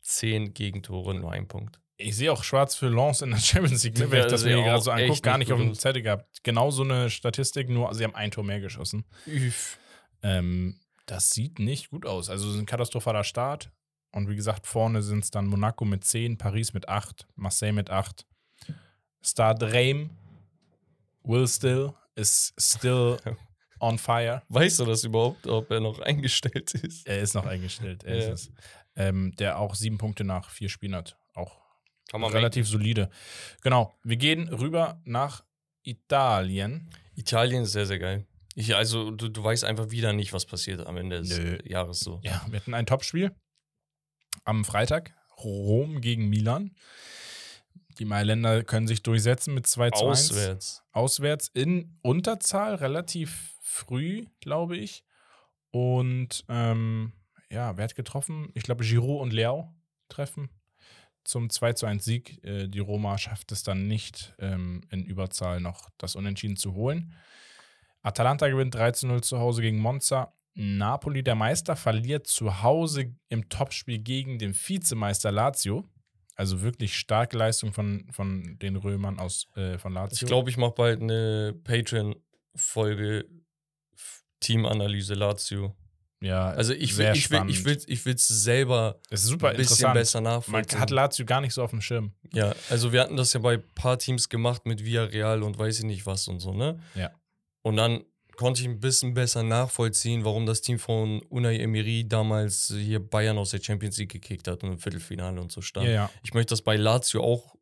zehn 0.02 0.54
Gegentore, 0.54 1.14
nur 1.14 1.32
ein 1.32 1.48
Punkt. 1.48 1.80
Ich 1.98 2.16
sehe 2.16 2.32
auch 2.34 2.44
schwarz 2.44 2.74
für 2.76 2.90
Lens 2.90 3.22
in 3.22 3.30
der 3.30 3.38
Champions 3.38 3.84
League, 3.84 4.00
ne, 4.00 4.10
wenn 4.10 4.20
Ja, 4.20 4.26
ich 4.26 4.32
das 4.32 4.44
mir 4.44 4.56
gerade 4.56 4.82
so 4.82 4.90
angucke. 4.92 5.22
Gar 5.22 5.38
nicht 5.38 5.52
auf 5.54 5.60
dem. 5.60 5.76
Zettel 5.76 6.02
gehabt. 6.02 6.40
Genau 6.44 6.72
so 6.72 6.82
eine 6.84 7.12
Statistik, 7.12 7.70
nur 7.70 7.94
sie 7.94 8.04
haben 8.04 8.16
ein 8.16 8.32
Tor 8.32 8.44
mehr 8.44 8.60
geschossen. 8.60 9.06
Üff. 9.28 9.78
Ähm, 10.24 10.80
das 11.06 11.30
sieht 11.30 11.60
nicht 11.60 11.92
gut 11.92 12.08
aus. 12.08 12.30
Also 12.30 12.52
ein 12.58 12.66
katastrophaler 12.66 13.24
Start. 13.24 13.70
Und 14.12 14.30
wie 14.30 14.36
gesagt, 14.36 14.68
vorne 14.68 15.02
sind 15.02 15.24
es 15.24 15.32
dann 15.32 15.46
Monaco 15.48 15.86
mit 15.86 16.04
10, 16.04 16.38
Paris 16.38 16.74
mit 16.74 16.90
8, 16.90 17.28
Marseille 17.36 17.72
mit 17.72 17.90
8. 17.90 18.26
Start 19.22 19.62
Reim, 19.64 20.10
Will 21.24 21.48
Still 21.48 21.94
is 22.16 22.54
still 22.60 23.18
on 23.80 23.98
fire. 23.98 24.42
Weißt 24.50 24.80
du 24.80 24.86
das 24.86 25.04
überhaupt, 25.04 25.48
ob 25.48 25.72
er 25.72 25.80
noch 25.80 26.00
eingestellt 26.00 26.74
ist? 26.74 27.08
Er 27.08 27.20
ist 27.22 27.34
noch 27.36 27.46
eingestellt, 27.46 28.04
er 28.04 28.16
Ja. 28.18 28.34
ist 28.34 28.48
es. 28.48 28.52
Ähm, 28.96 29.32
der 29.38 29.58
auch 29.60 29.76
sieben 29.76 29.98
Punkte 29.98 30.24
nach 30.26 30.50
vier 30.50 30.68
Spielen 30.70 30.96
hat. 30.96 31.18
Auch 31.34 31.62
relativ 32.14 32.68
solide. 32.68 33.10
Genau, 33.62 33.94
wir 34.04 34.18
gehen 34.18 34.50
rüber 34.50 35.00
nach 35.06 35.46
Italien. 35.84 36.90
Italien 37.16 37.64
ist 37.64 37.72
sehr, 37.72 37.86
sehr 37.86 38.00
geil. 38.00 38.26
Ich, 38.56 38.76
also, 38.76 39.12
du, 39.12 39.30
du 39.30 39.42
weißt 39.42 39.64
einfach 39.64 39.92
wieder 39.92 40.12
nicht, 40.12 40.34
was 40.34 40.46
passiert 40.46 40.86
am 40.86 40.98
Ende 40.98 41.22
des 41.22 41.38
Nö. 41.38 41.58
Jahres 41.64 42.02
so. 42.02 42.20
Ja, 42.24 42.46
wir 42.50 42.60
hatten 42.60 42.74
ein 42.74 42.86
Topspiel 42.86 43.34
am 44.44 44.66
Freitag. 44.66 45.14
Rom 45.38 46.02
gegen 46.02 46.30
Milan. 46.30 46.76
Die 48.00 48.06
Mailänder 48.06 48.64
können 48.64 48.88
sich 48.88 49.04
durchsetzen 49.04 49.54
mit 49.54 49.68
2 49.68 49.92
zu 49.92 50.08
1. 50.08 50.32
Auswärts. 50.32 50.84
Auswärts 50.92 51.50
in 51.54 51.98
Unterzahl, 52.02 52.76
relativ 52.76 53.56
früh, 53.62 54.26
glaube 54.40 54.78
ich. 54.78 55.04
Und 55.72 56.46
ähm, 56.50 57.14
ja, 57.50 57.76
wer 57.78 57.84
hat 57.84 57.96
getroffen? 57.96 58.50
Ich 58.54 58.64
glaube, 58.64 58.84
Giroud 58.86 59.22
und 59.22 59.34
Leao 59.34 59.74
treffen 60.10 60.50
zum 61.24 61.50
2 61.50 61.74
zu 61.74 61.86
1 61.86 62.04
Sieg. 62.04 62.44
Äh, 62.44 62.68
die 62.68 62.80
Roma 62.80 63.18
schafft 63.18 63.52
es 63.52 63.64
dann 63.64 63.88
nicht, 63.88 64.34
ähm, 64.40 64.82
in 64.90 65.06
Überzahl 65.06 65.60
noch 65.60 65.90
das 65.98 66.16
Unentschieden 66.16 66.56
zu 66.56 66.74
holen. 66.74 67.14
Atalanta 68.02 68.48
gewinnt 68.50 68.74
3 68.74 68.92
zu 68.92 69.08
0 69.08 69.22
zu 69.22 69.40
Hause 69.40 69.62
gegen 69.62 69.80
Monza. 69.80 70.34
Napoli, 70.54 71.24
der 71.24 71.36
Meister, 71.36 71.76
verliert 71.76 72.28
zu 72.28 72.62
Hause 72.62 73.16
im 73.30 73.48
Topspiel 73.50 74.00
gegen 74.00 74.38
den 74.38 74.54
Vizemeister 74.54 75.32
Lazio. 75.32 75.88
Also 76.36 76.62
wirklich 76.62 76.98
starke 76.98 77.38
Leistung 77.38 77.72
von, 77.74 78.08
von 78.12 78.58
den 78.62 78.76
Römern 78.76 79.20
aus 79.20 79.48
äh, 79.56 79.78
von 79.78 79.94
Lazio. 79.94 80.26
Ich 80.26 80.28
glaube, 80.28 80.50
ich 80.50 80.58
mache 80.58 80.74
bald 80.76 81.02
eine 81.02 81.54
Patreon-Folge 81.64 83.26
Teamanalyse 84.40 85.14
Lazio. 85.14 85.76
ja, 86.22 86.50
Also 86.50 86.74
ich 86.74 86.98
will 86.98 87.12
ich 87.14 87.30
will, 87.30 87.44
ich 87.48 87.64
will, 87.64 87.80
ich 87.86 88.06
will's 88.06 88.28
selber 88.28 89.00
es 89.10 89.22
ist 89.24 89.28
super 89.30 89.50
ein 89.50 89.58
bisschen 89.58 89.94
besser 89.94 90.20
Man 90.22 90.34
nachvollziehen. 90.34 90.80
hat 90.80 90.90
Lazio 90.90 91.26
gar 91.26 91.42
nicht 91.42 91.54
so 91.54 91.64
auf 91.64 91.70
dem 91.72 91.82
Schirm. 91.82 92.14
ja, 92.34 92.54
also 92.70 92.92
wir 92.92 93.02
hatten 93.02 93.18
das 93.18 93.34
ja 93.34 93.40
bei 93.40 93.54
ein 93.56 93.64
paar 93.76 94.00
Teams 94.00 94.30
gemacht 94.30 94.66
mit 94.66 94.84
Villarreal 94.84 95.44
und 95.44 95.60
weiß 95.60 95.80
ich 95.80 95.86
nicht 95.86 96.06
was 96.08 96.28
und 96.28 96.40
so, 96.40 96.54
ne? 96.54 96.80
Ja. 96.96 97.12
Und 97.62 97.76
dann 97.76 98.04
konnte 98.38 98.62
ich 98.62 98.68
ein 98.68 98.80
bisschen 98.80 99.14
besser 99.14 99.44
nachvollziehen, 99.44 100.26
warum 100.26 100.46
das 100.46 100.62
Team 100.62 100.80
von 100.80 101.22
Unai 101.30 101.58
Emery 101.58 102.08
damals 102.08 102.74
hier 102.76 103.00
Bayern 103.00 103.38
aus 103.38 103.52
der 103.52 103.62
Champions 103.62 103.98
League 103.98 104.12
gekickt 104.12 104.48
hat 104.48 104.64
und 104.64 104.72
im 104.72 104.78
Viertelfinale 104.78 105.40
und 105.42 105.52
so 105.52 105.62
stand. 105.62 105.88
Ja, 105.88 105.94
ja. 105.94 106.12
Ich 106.24 106.34
möchte 106.34 106.52
das 106.52 106.62
bei 106.62 106.76
Lazio 106.76 107.24
auch 107.24 107.56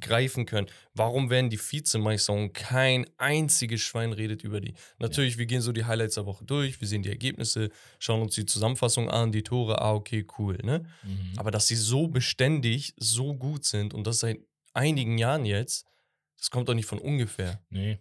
greifen 0.00 0.46
können. 0.46 0.66
Warum 0.94 1.30
werden 1.30 1.50
die 1.50 1.58
Vizemeister 1.58 2.32
und 2.32 2.52
kein 2.52 3.06
einziges 3.18 3.80
Schwein 3.80 4.12
redet 4.12 4.42
über 4.42 4.60
die? 4.60 4.74
Natürlich, 4.98 5.38
wir 5.38 5.46
gehen 5.46 5.60
so 5.60 5.72
die 5.72 5.84
Highlights 5.84 6.16
der 6.16 6.26
Woche 6.26 6.44
durch, 6.44 6.80
wir 6.80 6.88
sehen 6.88 7.02
die 7.02 7.08
Ergebnisse, 7.08 7.70
schauen 7.98 8.22
uns 8.22 8.34
die 8.34 8.46
Zusammenfassung 8.46 9.08
an, 9.08 9.32
die 9.32 9.42
Tore, 9.42 9.80
ah, 9.80 9.94
okay, 9.94 10.26
cool, 10.38 10.58
ne? 10.62 10.84
Mhm. 11.02 11.32
Aber 11.36 11.50
dass 11.50 11.68
sie 11.68 11.76
so 11.76 12.08
beständig, 12.08 12.94
so 12.96 13.34
gut 13.34 13.64
sind 13.64 13.94
und 13.94 14.06
das 14.06 14.20
seit 14.20 14.38
einigen 14.72 15.18
Jahren 15.18 15.44
jetzt, 15.44 15.86
das 16.38 16.50
kommt 16.50 16.68
doch 16.68 16.74
nicht 16.74 16.86
von 16.86 16.98
ungefähr. 16.98 17.62
Nee. 17.70 17.98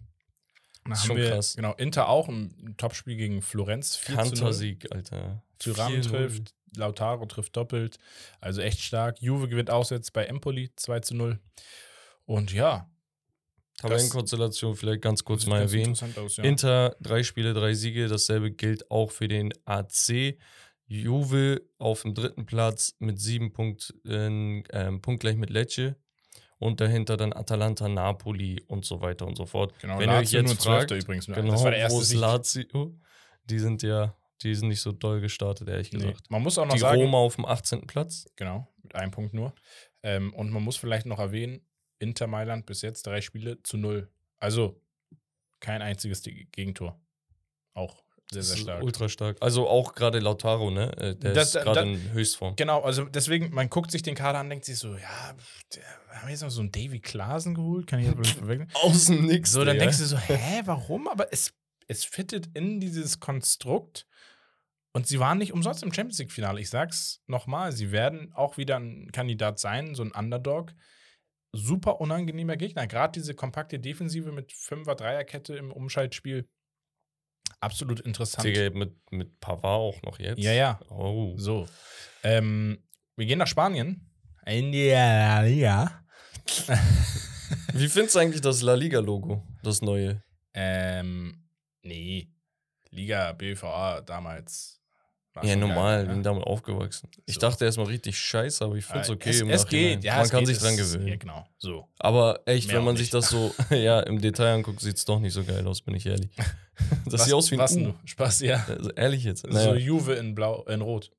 Ist 0.86 1.02
haben 1.02 1.08
schon 1.08 1.18
wir, 1.18 1.30
krass. 1.32 1.56
Genau, 1.56 1.74
Inter 1.74 2.10
auch 2.10 2.28
ein 2.28 2.76
Topspiel 2.78 3.16
gegen 3.16 3.42
Florenz. 3.42 3.96
4 3.98 4.06
zu 4.06 4.22
0. 4.22 4.30
Kantersieg, 4.30 4.92
Alter. 4.92 5.44
4-0. 5.62 6.02
trifft, 6.04 6.54
Lautaro 6.76 7.26
trifft 7.26 7.56
doppelt. 7.56 7.98
Also 8.40 8.62
echt 8.62 8.82
stark. 8.82 9.22
Juve 9.22 9.50
gewinnt 9.50 9.70
auswärts 9.70 10.12
bei 10.12 10.26
Empoli 10.26 10.72
2 10.76 11.00
zu 11.02 11.16
0. 11.16 11.40
Und 12.26 12.54
ja. 12.54 12.90
Tabellenkonstellation 13.78 14.76
vielleicht 14.76 15.02
ganz 15.02 15.24
kurz 15.24 15.46
mal 15.46 15.62
erwähnen. 15.62 15.98
Aus, 16.18 16.38
ja. 16.38 16.44
Inter, 16.44 16.96
drei 17.00 17.24
Spiele, 17.24 17.54
drei 17.54 17.74
Siege. 17.74 18.08
Dasselbe 18.08 18.52
gilt 18.52 18.90
auch 18.92 19.12
für 19.12 19.28
den 19.28 19.54
AC. 19.66 20.38
Juve 20.88 21.62
auf 21.78 22.02
dem 22.02 22.14
dritten 22.16 22.46
Platz 22.46 22.96
mit 23.00 23.20
sieben 23.20 23.54
Punkten, 23.54 24.64
ähm, 24.72 25.02
punktgleich 25.02 25.38
mit 25.38 25.50
Lecce. 25.52 25.96
Und 26.60 26.82
dahinter 26.82 27.16
dann 27.18 27.32
Atalanta, 27.34 27.88
Napoli 27.88 28.62
und 28.68 28.84
so 28.86 29.00
weiter 29.02 29.26
und 29.26 29.36
so 29.38 29.46
fort. 29.46 29.74
genau, 29.80 29.98
Wenn 29.98 30.10
ihr 30.10 30.16
euch 30.18 30.32
Lazio 30.34 30.40
jetzt 30.42 30.48
nur 30.50 30.58
fragt, 30.58 30.90
12. 30.90 31.04
übrigens. 31.04 31.26
Genau, 31.28 31.52
das 31.52 31.64
war 31.64 31.72
der 31.72 31.80
erste 31.80 31.98
wo 31.98 32.02
ist. 32.02 32.14
Lazio? 32.14 33.00
Die 33.46 33.60
sind 33.60 33.82
ja, 33.82 34.16
die 34.44 34.54
sind 34.56 34.68
nicht 34.68 34.82
so 34.82 34.92
doll 34.92 35.22
gestartet, 35.22 35.68
ehrlich 35.70 35.92
Nee. 35.94 36.00
gesagt. 36.00 36.30
Man 36.30 36.44
muss 36.44 36.58
auch 36.58 36.66
noch 36.66 36.74
Die 36.74 36.80
sagen, 36.80 37.02
Roma 37.02 37.18
auf 37.20 37.36
dem 37.38 37.46
18. 37.46 37.88
Platz. 37.88 38.26
genau, 38.36 38.68
mit 38.84 38.94
einem 38.96 39.12
Punkt 39.12 39.34
nur. 39.34 39.54
Ähm, 40.04 40.34
und 40.34 40.50
man 40.52 40.62
muss 40.64 40.76
vielleicht 40.78 41.06
noch 41.06 41.20
erwähnen, 41.20 41.66
Inter 41.98 42.28
Mailand 42.28 42.66
bis 42.66 42.82
jetzt 42.82 43.08
drei 43.08 43.22
Spiele 43.22 43.62
zu 43.64 43.78
null. 43.78 44.10
Also 44.38 44.82
kein 45.62 45.82
einziges 45.82 46.22
Ge- 46.22 46.46
Gegentor. 46.52 47.02
Auch 47.74 48.04
sehr, 48.32 48.44
sehr 48.44 48.58
stark. 48.58 48.84
Ultra 48.84 49.10
stark. 49.10 49.38
Also 49.42 49.68
auch 49.68 49.94
gerade 49.94 50.20
Lautaro, 50.20 50.70
ne? 50.72 50.96
Äh, 50.98 51.16
Der 51.16 51.34
Das- 51.34 51.56
ist 51.56 51.64
gerade 51.64 51.82
in 51.82 52.12
Höchstform. 52.12 52.56
Genau, 52.56 52.82
also 52.82 53.06
deswegen, 53.06 53.54
man 53.54 53.70
guckt 53.70 53.90
sich 53.92 54.02
den 54.04 54.16
Kader 54.16 54.40
an, 54.40 54.50
denkt 54.50 54.66
sich 54.66 54.78
so, 54.78 54.96
ja, 54.96 55.36
der, 55.76 55.84
haben 56.10 56.28
wir 56.28 56.32
jetzt 56.32 56.42
noch 56.44 56.50
so 56.52 56.62
einen 56.62 56.72
Davy 56.72 57.00
Klaasen 57.00 57.56
geholt? 57.56 57.88
Kann 57.88 58.00
ich 58.00 58.14
das 58.14 58.32
verwechseln? 58.32 58.70
Aus 58.84 59.06
dem 59.06 59.26
Nix. 59.26 59.52
So, 59.52 59.60
dann 59.66 59.74
Digga. 59.76 59.86
denkst 59.86 59.98
du 60.00 60.06
so, 60.06 60.18
hä, 60.18 60.62
warum? 60.66 61.08
Aber 61.08 61.32
es, 61.34 61.54
es 61.88 62.06
fittet 62.06 62.50
in 62.54 62.80
dieses 62.80 63.20
Konstrukt 63.20 64.06
Und 64.94 65.08
sie 65.08 65.20
waren 65.20 65.38
nicht 65.38 65.54
umsonst 65.54 65.84
im 65.84 65.94
Champions 65.94 66.18
League-Finale. 66.20 66.60
Ich 66.62 66.70
sag's 66.70 67.22
nochmal, 67.28 67.72
sie 67.72 67.92
werden 67.92 68.32
auch 68.34 68.58
wieder 68.58 68.78
ein 68.80 69.12
Kandidat 69.12 69.60
sein, 69.60 69.94
so 69.96 70.04
ein 70.04 70.12
Underdog. 70.12 70.74
Super 71.52 72.00
unangenehmer 72.02 72.58
Gegner. 72.58 72.86
Gerade 72.88 73.14
diese 73.20 73.34
kompakte 73.34 73.80
Defensive 73.80 74.32
mit 74.32 74.52
5er 74.52 74.94
Dreierkette 74.96 75.56
im 75.56 75.72
Umschaltspiel. 75.72 76.48
Absolut 77.62 78.00
interessant. 78.02 78.46
Digga, 78.46 78.70
mit, 78.70 78.96
mit 79.12 79.40
Pavard 79.40 79.64
auch 79.64 80.02
noch 80.04 80.20
jetzt. 80.20 80.40
Ja, 80.40 80.54
ja. 80.54 80.80
Oh. 80.90 81.34
So. 81.38 81.68
Ähm, 82.24 82.84
wir 83.16 83.26
gehen 83.26 83.40
nach 83.40 83.48
Spanien. 83.48 84.10
In 84.46 84.72
die 84.72 84.90
La 84.90 85.42
Liga. 85.42 86.04
Wie 87.74 87.90
findest 87.90 88.16
du 88.16 88.20
eigentlich 88.20 88.42
das 88.42 88.62
La 88.62 88.74
Liga-Logo, 88.74 89.46
das 89.62 89.82
neue? 89.82 90.24
Ähm, 90.54 91.46
nee. 91.84 92.30
Liga 92.92 93.34
BVA 93.34 94.02
damals. 94.02 94.79
War 95.34 95.46
Ja, 95.46 95.56
normal, 95.56 95.98
geil, 96.00 96.06
bin 96.08 96.18
ne? 96.18 96.24
damit 96.24 96.44
aufgewachsen. 96.44 97.10
Ich 97.26 97.36
So. 97.36 97.42
dachte 97.42 97.66
erstmal 97.66 97.88
richtig 97.88 98.18
scheiße, 98.18 98.64
aber 98.64 98.76
ich 98.76 98.86
finde 98.86 99.02
es 99.02 99.10
Äh, 99.10 99.14
okay 99.14 99.30
Es, 99.30 99.42
im 99.42 99.50
es 99.50 99.68
geht, 99.68 100.04
ja. 100.04 100.16
Man 100.16 100.26
es 100.26 100.32
kann 100.32 100.40
geht, 100.40 100.48
sich 100.48 100.58
dran 100.60 100.76
gewöhnen. 100.78 101.08
Ja, 101.08 101.16
genau. 101.16 101.48
So. 101.58 101.88
Aber 102.00 102.42
echt, 102.46 102.68
Mehr 102.68 102.78
wenn 102.78 102.86
man 102.86 102.98
sich 102.98 103.10
das 103.10 103.30
so 103.30 103.54
ja, 103.70 104.00
im 104.02 104.20
Detail 104.22 104.56
anguckt, 104.56 104.80
sieht 104.80 104.98
es 104.98 105.06
doch 105.06 105.20
nicht 105.20 105.34
so 105.34 105.44
geil 105.44 105.66
aus, 105.68 105.82
bin 105.82 105.96
ich 105.96 106.06
ehrlich. 106.06 106.32
Das 107.04 107.14
was, 107.16 107.26
sieht 107.26 107.34
aus 107.34 107.52
wie 107.52 107.56
ein 107.56 107.60
was 107.60 107.76
U. 107.76 107.94
Spaß, 108.06 108.40
ja. 108.40 108.66
Also, 108.70 108.90
ehrlich 108.92 109.26
jetzt. 109.26 109.42
So 109.42 109.50
Naja. 109.50 109.76
Juve 109.76 110.14
in 110.14 110.34
Blau, 110.34 110.64
in 110.64 110.80
Rot. 110.80 111.12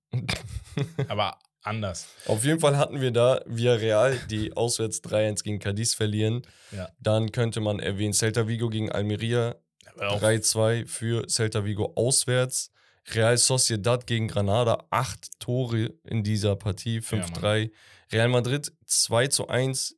Aber 1.09 1.39
anders. 1.63 2.09
Auf 2.27 2.45
jeden 2.47 2.61
Fall 2.61 2.79
hatten 2.79 3.03
wir 3.03 3.11
da 3.11 3.43
Villarreal, 3.45 4.19
die 4.31 4.57
auswärts 4.57 5.03
3-1 5.05 5.45
gegen 5.45 5.59
Cadiz 5.59 5.93
verlieren. 5.95 6.43
Ja. 6.73 6.89
Dann 6.99 7.31
könnte 7.33 7.61
man 7.61 7.79
erwähnen 7.79 8.15
Celta 8.15 8.49
Vigo 8.49 8.71
gegen 8.71 8.91
Almeria, 8.91 9.57
Aber 9.95 10.09
auch 10.13 10.23
3-2 10.23 10.87
für 10.87 11.27
Celta 11.29 11.63
Vigo 11.65 11.93
auswärts. 11.95 12.73
Real 13.09 13.37
Sociedad 13.37 14.07
gegen 14.07 14.29
Granada, 14.29 14.87
acht 14.91 15.39
Tore 15.41 15.95
in 16.05 16.23
dieser 16.23 16.57
Partie, 16.57 16.99
5-3. 16.99 17.71
Real 18.13 18.29
Madrid 18.29 18.73
2-1 18.87 19.95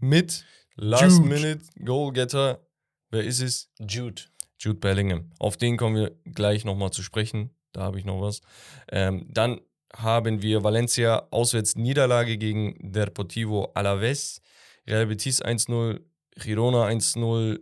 mit 0.00 0.44
Last 0.74 1.18
Jude. 1.18 1.28
Minute 1.28 1.64
Goalgetter. 1.84 2.64
Wer 3.10 3.24
ist 3.24 3.40
es? 3.40 3.70
Jude. 3.78 4.22
Jude 4.58 4.78
Bellingham. 4.78 5.30
Auf 5.38 5.56
den 5.56 5.76
kommen 5.76 5.96
wir 5.96 6.16
gleich 6.24 6.64
nochmal 6.64 6.90
zu 6.90 7.02
sprechen. 7.02 7.50
Da 7.72 7.82
habe 7.82 7.98
ich 7.98 8.04
noch 8.04 8.20
was. 8.20 8.40
Ähm, 8.90 9.26
dann 9.30 9.60
haben 9.94 10.42
wir 10.42 10.62
Valencia 10.64 11.26
auswärts 11.30 11.76
Niederlage 11.76 12.38
gegen 12.38 12.92
Deportivo 12.92 13.72
Alaves. 13.74 14.40
Real 14.86 15.06
Betis 15.06 15.42
1-0, 15.42 16.00
Girona 16.36 16.86
1-0, 16.86 17.60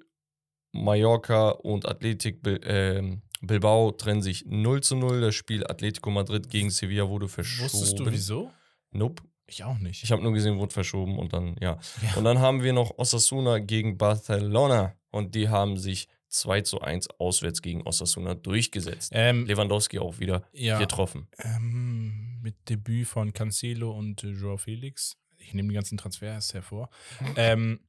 Mallorca 0.72 1.50
und 1.50 1.86
Athletic 1.86 2.40
ähm, 2.64 3.22
Bilbao 3.40 3.92
trennen 3.92 4.22
sich 4.22 4.44
0 4.46 4.80
0. 4.90 5.20
Das 5.20 5.34
Spiel 5.34 5.66
Atletico 5.66 6.10
Madrid 6.10 6.48
gegen 6.48 6.70
Sevilla 6.70 7.08
wurde 7.08 7.28
verschoben. 7.28 7.72
Wusstest 7.72 7.98
du 7.98 8.10
wieso? 8.10 8.50
Nope. 8.90 9.22
Ich 9.48 9.62
auch 9.62 9.78
nicht. 9.78 10.02
Ich 10.02 10.10
habe 10.10 10.22
nur 10.22 10.32
gesehen, 10.32 10.58
wurde 10.58 10.72
verschoben 10.72 11.18
und 11.18 11.32
dann, 11.32 11.56
ja. 11.60 11.78
Ja. 12.02 12.14
Und 12.16 12.24
dann 12.24 12.40
haben 12.40 12.62
wir 12.62 12.72
noch 12.72 12.98
Osasuna 12.98 13.58
gegen 13.60 13.96
Barcelona 13.96 14.94
und 15.10 15.34
die 15.36 15.48
haben 15.48 15.78
sich 15.78 16.08
2 16.28 16.62
zu 16.62 16.80
1 16.80 17.10
auswärts 17.20 17.62
gegen 17.62 17.82
Osasuna 17.82 18.34
durchgesetzt. 18.34 19.12
ähm, 19.14 19.46
Lewandowski 19.46 20.00
auch 20.00 20.18
wieder 20.18 20.42
ja, 20.52 20.78
getroffen. 20.78 21.28
ähm, 21.38 22.40
mit 22.42 22.68
Debüt 22.68 23.06
von 23.06 23.32
Cancelo 23.32 23.92
und 23.92 24.22
Joao 24.22 24.56
Felix. 24.56 25.16
Ich 25.38 25.54
nehme 25.54 25.68
die 25.68 25.74
ganzen 25.74 25.96
Transfers 25.96 26.52
hervor. 26.52 26.90
ähm, 27.36 27.80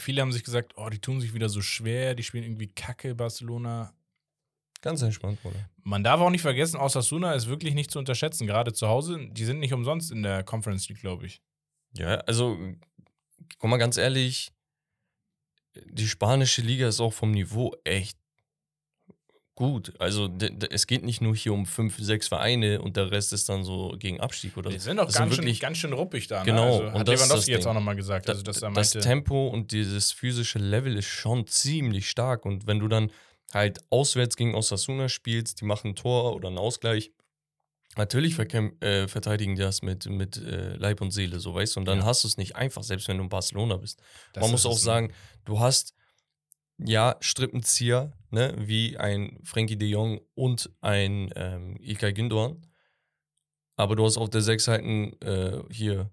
viele 0.00 0.22
haben 0.22 0.32
sich 0.32 0.44
gesagt, 0.44 0.72
oh, 0.76 0.88
die 0.88 0.98
tun 0.98 1.20
sich 1.20 1.34
wieder 1.34 1.48
so 1.48 1.60
schwer, 1.60 2.14
die 2.14 2.22
spielen 2.22 2.44
irgendwie 2.44 2.68
Kacke, 2.68 3.14
Barcelona. 3.14 3.94
Ganz 4.82 5.02
entspannt, 5.02 5.38
oder? 5.44 5.68
Man 5.82 6.02
darf 6.02 6.20
auch 6.20 6.30
nicht 6.30 6.42
vergessen, 6.42 6.78
Osasuna 6.78 7.34
ist 7.34 7.46
wirklich 7.46 7.74
nicht 7.74 7.90
zu 7.90 7.98
unterschätzen, 7.98 8.46
gerade 8.46 8.72
zu 8.72 8.88
Hause. 8.88 9.28
Die 9.30 9.44
sind 9.44 9.58
nicht 9.58 9.72
umsonst 9.72 10.10
in 10.10 10.22
der 10.22 10.42
Conference 10.42 10.88
League, 10.88 11.00
glaube 11.00 11.26
ich. 11.26 11.42
Ja, 11.92 12.16
also, 12.20 12.58
guck 13.58 13.70
mal 13.70 13.76
ganz 13.76 13.96
ehrlich, 13.96 14.52
die 15.74 16.08
spanische 16.08 16.62
Liga 16.62 16.88
ist 16.88 17.00
auch 17.00 17.12
vom 17.12 17.30
Niveau 17.30 17.74
echt 17.84 18.18
gut. 19.60 19.92
Also, 20.00 20.28
es 20.70 20.86
geht 20.86 21.04
nicht 21.04 21.20
nur 21.20 21.36
hier 21.36 21.52
um 21.52 21.66
fünf, 21.66 21.98
sechs 21.98 22.28
Vereine 22.28 22.80
und 22.80 22.96
der 22.96 23.10
Rest 23.10 23.32
ist 23.34 23.48
dann 23.48 23.62
so 23.62 23.94
gegen 23.98 24.18
Abstieg 24.18 24.56
oder 24.56 24.70
Die 24.70 24.78
so. 24.78 24.84
sind 24.86 24.98
auch 24.98 25.04
Das 25.04 25.16
ganz, 25.16 25.36
wirklich- 25.36 25.58
schön, 25.58 25.62
ganz 25.62 25.76
schön 25.78 25.92
ruppig 25.92 26.26
da. 26.26 26.42
Genau, 26.42 26.64
Ne? 26.64 26.70
Also, 26.72 26.84
und 26.86 26.94
hat 27.00 27.08
das 27.08 27.14
Lewandowski 27.20 27.50
jetzt 27.52 27.60
Ding. 27.64 27.70
auch 27.70 27.74
nochmal 27.74 27.94
gesagt. 27.94 28.26
Da- 28.28 28.32
Also, 28.32 28.42
dass 28.42 28.62
er 28.62 28.70
das 28.72 28.90
Tempo 28.92 29.48
und 29.48 29.70
dieses 29.72 30.12
physische 30.12 30.58
Level 30.58 30.96
ist 30.96 31.06
schon 31.06 31.46
ziemlich 31.46 32.08
stark. 32.08 32.46
Und 32.46 32.66
wenn 32.66 32.78
du 32.80 32.88
dann 32.88 33.10
halt 33.52 33.80
auswärts 33.90 34.36
gegen 34.36 34.54
Osasuna 34.54 35.08
spielst, 35.08 35.60
die 35.60 35.64
machen 35.66 35.88
ein 35.90 35.96
Tor 35.96 36.34
oder 36.34 36.48
einen 36.48 36.58
Ausgleich, 36.58 37.12
natürlich 37.96 38.38
äh, 38.38 39.08
verteidigen 39.08 39.56
die 39.56 39.62
das 39.62 39.82
mit, 39.82 40.06
mit 40.06 40.36
äh, 40.38 40.76
Leib 40.76 41.00
und 41.00 41.10
Seele, 41.10 41.38
so 41.40 41.54
weißt 41.54 41.76
du. 41.76 41.80
Und 41.80 41.86
dann 41.86 41.98
Ja. 41.98 42.04
hast 42.06 42.24
du 42.24 42.28
es 42.28 42.36
nicht 42.38 42.56
einfach, 42.56 42.82
selbst 42.82 43.08
wenn 43.08 43.18
du 43.18 43.24
in 43.24 43.28
Barcelona 43.28 43.76
bist. 43.76 44.00
das 44.32 44.40
Man 44.42 44.50
muss 44.52 44.64
auch 44.66 44.78
sagen, 44.78 45.12
du 45.44 45.60
hast 45.60 45.94
ja 46.84 47.16
Strippenzieher, 47.20 48.12
ne, 48.30 48.54
wie 48.58 48.96
ein 48.96 49.38
Frankie 49.42 49.76
de 49.76 49.88
Jong 49.88 50.20
und 50.34 50.70
ein 50.80 51.30
ähm, 51.36 51.76
Ilkay 51.80 52.12
Gündoğan. 52.12 52.62
Aber 53.76 53.96
du 53.96 54.04
hast 54.04 54.18
auf 54.18 54.30
der 54.30 54.42
Sechs 54.42 54.68
halt 54.68 54.82
einen, 54.82 55.20
äh, 55.22 55.62
hier 55.70 56.10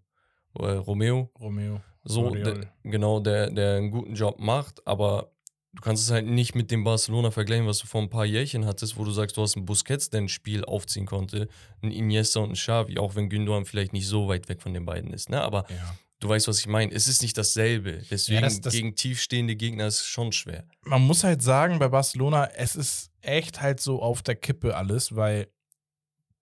äh, 0.58 0.71
Romeo, 0.71 1.32
Romeo. 1.39 1.82
so, 2.03 2.30
der, 2.32 2.71
genau, 2.84 3.19
der, 3.19 3.51
der 3.51 3.77
einen 3.77 3.91
guten 3.91 4.15
Job 4.15 4.39
macht, 4.39 4.86
aber 4.88 5.32
du 5.73 5.82
kannst 5.82 6.03
es 6.03 6.12
halt 6.12 6.25
nicht 6.25 6.56
mit 6.56 6.71
dem 6.71 6.84
Barcelona 6.84 7.30
vergleichen, 7.30 7.67
was 7.67 7.80
du 7.80 7.88
vor 7.88 8.01
ein 8.01 8.10
paar 8.10 8.25
Jährchen 8.25 8.65
hattest, 8.65 8.97
wo 8.97 9.03
du 9.03 9.12
sagst, 9.12 9.38
du 9.38 9.41
hast 9.41 9.58
einen 9.58 9.65
Busquets, 9.65 10.10
der 10.10 10.21
ein 10.21 10.30
Spiel 10.30 10.63
aufziehen 10.65 11.06
konnte, 11.06 11.49
einen 11.82 11.91
Iniesta 11.91 12.39
und 12.39 12.47
einen 12.47 12.56
Xavi, 12.56 12.97
auch 12.97 13.15
wenn 13.15 13.30
Gündogan 13.30 13.65
vielleicht 13.65 13.93
nicht 13.93 14.08
so 14.08 14.27
weit 14.27 14.49
weg 14.49 14.62
von 14.62 14.73
den 14.73 14.86
beiden 14.86 15.13
ist, 15.13 15.30
ne? 15.30 15.41
Aber 15.41 15.65
Ja. 15.69 15.95
Du 16.19 16.30
weißt, 16.30 16.47
was 16.47 16.60
ich 16.60 16.67
meine. 16.67 16.93
Es 16.93 17.08
ist 17.08 17.21
nicht 17.21 17.38
dasselbe. 17.38 18.01
Deswegen 18.10 18.41
das- 18.41 18.62
das- 18.62 18.73
gegen 18.73 18.95
tiefstehende 18.95 19.56
Gegner 19.56 19.88
ist 19.88 20.06
schon 20.06 20.32
schwer. 20.32 20.67
man 20.84 21.01
muss 21.01 21.23
halt 21.23 21.41
sagen, 21.41 21.80
bei 21.80 21.88
Barcelona, 21.89 22.45
es 22.56 22.75
ist 22.75 23.12
echt 23.21 23.62
halt 23.62 23.80
so 23.80 24.01
auf 24.01 24.21
der 24.23 24.36
Kippe 24.36 24.75
alles, 24.75 25.15
weil 25.15 25.47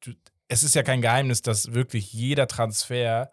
du, 0.01 0.13
es 0.47 0.63
ist 0.63 0.75
ja 0.75 0.83
kein 0.83 1.01
Geheimnis, 1.01 1.41
dass 1.41 1.73
wirklich 1.73 2.13
jeder 2.13 2.47
Transfer 2.47 3.31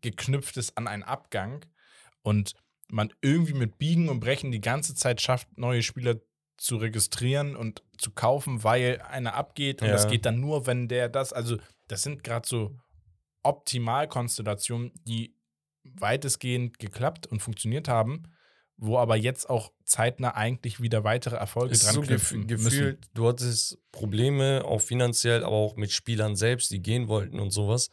geknüpft 0.00 0.56
ist 0.56 0.76
an 0.76 0.86
einen 0.88 1.02
Abgang 1.02 1.64
und 2.22 2.54
man 2.88 3.12
irgendwie 3.20 3.54
mit 3.54 3.78
Biegen 3.78 4.08
und 4.08 4.20
Brechen 4.20 4.52
die 4.52 4.60
ganze 4.60 4.94
Zeit 4.94 5.20
schafft, 5.20 5.56
neue 5.58 5.82
Spieler 5.82 6.16
zu 6.56 6.76
registrieren 6.76 7.56
und 7.56 7.82
zu 7.98 8.10
kaufen, 8.12 8.62
weil 8.64 9.00
einer 9.02 9.34
abgeht 9.34 9.82
und 9.82 9.88
Ja. 9.88 9.92
das 9.94 10.08
geht 10.08 10.24
dann 10.24 10.40
nur, 10.40 10.66
wenn 10.66 10.88
der 10.88 11.08
das, 11.08 11.32
also 11.32 11.58
das 11.88 12.02
sind 12.02 12.22
gerade 12.24 12.46
so 12.48 12.78
Optimalkonstellationen, 13.46 14.92
die 15.06 15.34
weitestgehend 15.84 16.78
geklappt 16.78 17.26
und 17.26 17.40
funktioniert 17.40 17.88
haben, 17.88 18.24
wo 18.76 18.98
aber 18.98 19.16
jetzt 19.16 19.48
auch 19.48 19.72
zeitnah 19.84 20.34
eigentlich 20.34 20.80
wieder 20.80 21.04
weitere 21.04 21.36
Erfolge 21.36 21.72
ist 21.72 21.86
dran 21.86 21.94
so 21.94 22.00
knüpfen 22.02 22.46
gef 22.46 22.62
müssen. 22.62 22.78
gefühlt, 22.78 23.04
du 23.14 23.28
hattest 23.28 23.78
Probleme, 23.92 24.64
auch 24.64 24.80
finanziell, 24.80 25.44
aber 25.44 25.56
auch 25.56 25.76
mit 25.76 25.92
Spielern 25.92 26.36
selbst, 26.36 26.70
die 26.70 26.82
gehen 26.82 27.08
wollten 27.08 27.40
und 27.40 27.50
sowas. 27.50 27.90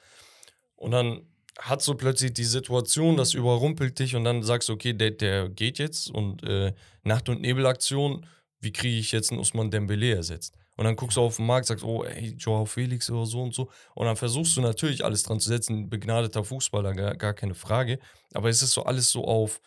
Und 0.76 0.92
dann 0.92 1.22
hat 1.60 1.82
so 1.82 1.96
plötzlich 1.96 2.34
die 2.34 2.44
Situation, 2.44 3.16
das 3.16 3.34
überrumpelt 3.34 4.00
dich 4.00 4.16
und 4.16 4.24
dann 4.24 4.44
sagst 4.44 4.70
du, 4.70 4.74
okay, 4.74 4.94
der, 4.94 5.12
der 5.12 5.50
geht 5.50 5.78
jetzt 5.78 6.10
und 6.10 6.44
äh, 6.44 6.74
Nacht- 7.04 7.30
und 7.30 7.42
Nebelaktion, 7.42 8.26
wie 8.60 8.72
kriege 8.72 8.98
ich 8.98 9.12
jetzt 9.12 9.32
einen 9.32 9.40
Usman 9.40 9.70
Dembele 9.70 10.16
ersetzt? 10.16 10.58
Und 10.76 10.86
dann 10.86 10.96
guckst 10.96 11.18
du 11.18 11.22
auf 11.22 11.38
den 11.38 11.46
Markt, 11.46 11.68
sagst, 11.68 11.84
oh, 11.84 12.04
ey, 12.04 12.36
Joao 12.38 12.66
Felix 12.66 13.10
oder 13.10 13.26
so 13.26 13.44
und 13.44 13.54
so. 13.54 13.70
Und 13.94 14.06
dann 14.08 14.16
versuchst 14.16 14.58
du 14.58 14.62
natürlich 14.62 15.06
alles 15.06 15.24
dran 15.24 15.40
zu 15.40 15.50
setzen, 15.50 15.90
begnadeter 15.90 16.44
Fußballer, 16.44 16.94
gar, 16.94 17.16
gar 17.16 17.34
keine 17.34 17.54
Frage. 17.54 18.00
Aber 18.34 18.50
es 18.50 18.62
ist 18.64 18.72
so 18.72 18.84
alles 18.84 19.10
so 19.10 19.26
auf, 19.26 19.62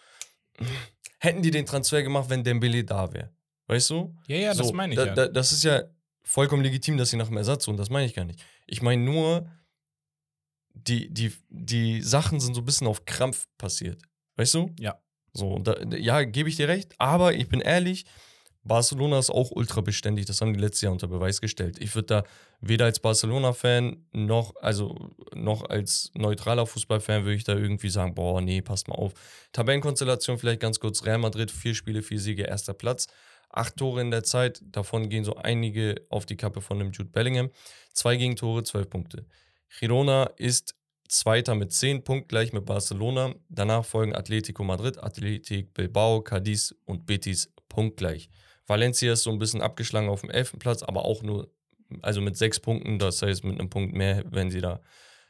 hätten 1.21 1.43
die 1.43 1.51
den 1.51 1.67
Transfer 1.67 2.03
gemacht, 2.03 2.29
wenn 2.29 2.43
Dembele 2.43 2.85
da 2.85 3.13
wäre? 3.13 3.31
Weißt 3.69 3.91
du? 3.91 4.15
Ja, 4.27 4.37
ja, 4.37 4.55
das 4.55 4.69
So, 4.69 4.73
meine 4.73 4.95
ich 4.95 4.99
da, 4.99 5.07
ja. 5.07 5.15
Da, 5.15 5.29
das 5.29 5.53
ist 5.53 5.65
ja 5.65 5.85
vollkommen 6.23 6.63
legitim, 6.63 6.97
dass 6.97 7.11
sie 7.11 7.17
nach 7.17 7.29
dem 7.29 7.37
Ersatz 7.37 7.65
suchen. 7.65 7.77
Das 7.77 7.91
meine 7.91 8.07
ich 8.07 8.15
gar 8.15 8.25
nicht. 8.25 8.45
Ich 8.67 8.83
meine 8.83 9.03
nur, 9.03 9.51
die, 10.75 11.13
die, 11.13 11.33
die 11.49 12.03
Sachen 12.03 12.41
sind 12.41 12.55
so 12.55 12.61
ein 12.61 12.65
bisschen 12.65 12.87
auf 12.87 13.05
Krampf 13.05 13.47
passiert. 13.59 14.03
Weißt 14.37 14.55
du? 14.55 14.71
Ja. 14.79 15.01
So, 15.33 15.59
da, 15.59 15.77
ja, 15.97 16.25
gebe 16.25 16.49
ich 16.49 16.57
dir 16.57 16.69
recht. 16.69 16.95
Aber 16.99 17.35
ich 17.35 17.49
bin 17.49 17.61
ehrlich, 17.61 18.07
Barcelona 18.67 19.19
ist 19.19 19.31
auch 19.31 19.51
ultra 19.51 19.81
beständig. 19.81 20.27
Das 20.27 20.41
haben 20.41 20.53
die 20.53 20.61
letztes 20.61 20.83
Jahr 20.83 20.93
unter 20.93 21.07
Beweis 21.07 21.41
gestellt. 21.41 21.79
Ich 21.81 21.95
würde 21.95 22.07
da 22.07 22.25
weder 22.61 22.87
als 22.87 23.01
Barcelona-Fan 23.01 24.07
noch, 24.13 24.55
also 24.57 25.11
noch 25.35 25.69
als 25.69 26.11
neutraler 26.15 26.67
Fußballfan 26.67 27.25
würde 27.25 27.37
ich 27.37 27.45
da 27.45 27.55
irgendwie 27.55 27.91
sagen, 27.91 28.15
boah, 28.15 28.41
nee, 28.41 28.63
passt 28.63 28.89
mal 28.89 28.97
auf. 28.97 29.13
Tabellenkonstellation 29.53 30.39
vielleicht 30.39 30.61
ganz 30.61 30.81
kurz. 30.81 31.05
Real 31.05 31.19
Madrid, 31.19 31.51
vier 31.51 31.75
Spiele, 31.75 32.03
vier 32.03 32.21
Siege, 32.21 32.43
erster 32.43 32.75
Platz. 32.75 33.07
Acht 33.51 33.77
Tore 33.77 34.01
in 34.01 34.11
der 34.11 34.25
Zeit, 34.25 34.61
davon 34.65 35.09
gehen 35.09 35.25
so 35.25 35.37
einige 35.37 35.95
auf 36.11 36.27
die 36.27 36.37
Kappe 36.37 36.61
von 36.61 36.79
dem 36.79 36.91
Jude 36.91 37.11
Bellingham. 37.11 37.51
Zwei 37.93 38.17
Gegentore, 38.17 38.65
zwölf 38.65 38.91
Punkte. 38.91 39.27
Girona 39.79 40.25
ist 40.37 40.75
Zweiter 41.09 41.55
mit 41.55 41.73
zehn 41.73 42.03
Punkten, 42.03 42.29
gleich 42.29 42.53
mit 42.53 42.65
Barcelona. 42.65 43.35
Danach 43.49 43.85
folgen 43.85 44.15
Atletico 44.15 44.65
Madrid, 44.65 44.99
Athletic 45.03 45.73
Bilbao, 45.73 46.21
Cadiz 46.21 46.75
und 46.85 47.07
Betis 47.07 47.53
punktgleich. 47.69 48.29
Valencia 48.67 49.13
ist 49.13 49.23
so 49.23 49.31
ein 49.31 49.39
bisschen 49.39 49.63
abgeschlagen 49.63 50.09
auf 50.09 50.23
dem 50.23 50.31
11. 50.31 50.57
Platz, 50.59 50.83
aber 50.83 51.05
auch 51.05 51.23
nur, 51.23 51.53
also 52.03 52.21
mit 52.21 52.37
sechs 52.37 52.61
Punkten, 52.61 52.99
das 52.99 53.23
heißt 53.23 53.45
mit 53.45 53.59
einem 53.59 53.71
Punkt 53.71 53.95
mehr, 53.95 54.25
wenn 54.31 54.51
sie 54.51 54.61
da 54.61 54.81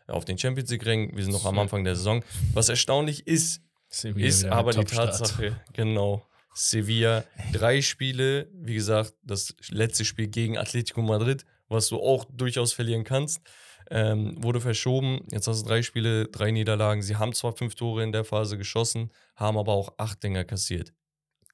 auf 0.09 0.25
den 0.25 0.39
Champions 0.39 0.71
League 0.71 0.87
ringen. 0.87 1.11
Wir 1.15 1.25
sind 1.25 1.33
noch 1.33 1.45
am 1.45 1.59
Anfang 1.59 1.85
der 1.85 1.97
Saison. 1.97 2.23
Was 2.55 2.69
erstaunlich 2.69 3.27
ist, 3.27 3.61
Sevilla 3.89 4.27
ist 4.27 4.45
aber 4.45 4.73
die. 4.73 4.85
Tatsache, 4.85 5.61
genau. 5.73 6.25
Sevilla, 6.55 7.25
drei 7.53 7.83
Spiele, 7.83 8.49
wie 8.55 8.75
gesagt, 8.75 9.13
das 9.23 9.55
letzte 9.69 10.07
Spiel 10.07 10.29
gegen 10.29 10.57
Atletico 10.57 11.03
Madrid, 11.03 11.45
was 11.69 11.89
du 11.89 11.99
auch 11.99 12.25
durchaus 12.33 12.73
verlieren 12.73 13.05
kannst, 13.05 13.43
ähm, 13.91 14.43
wurde 14.43 14.63
verschoben. 14.63 15.21
Jetzt 15.31 15.49
hast 15.49 15.63
du 15.63 15.69
drei 15.69 15.83
Spiele, 15.83 16.29
drei 16.29 16.51
Niederlagen. 16.51 17.03
Sie 17.03 17.17
haben 17.17 17.35
zwar 17.35 17.53
fünf 17.53 17.75
Tore 17.75 18.03
in 18.03 18.13
der 18.13 18.25
Phase 18.25 18.57
geschossen, 18.57 19.13
haben 19.35 19.59
aber 19.59 19.73
auch 19.73 19.99
acht 19.99 20.23
Dinger 20.23 20.45
kassiert. 20.45 20.95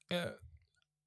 Äh, 0.07 0.31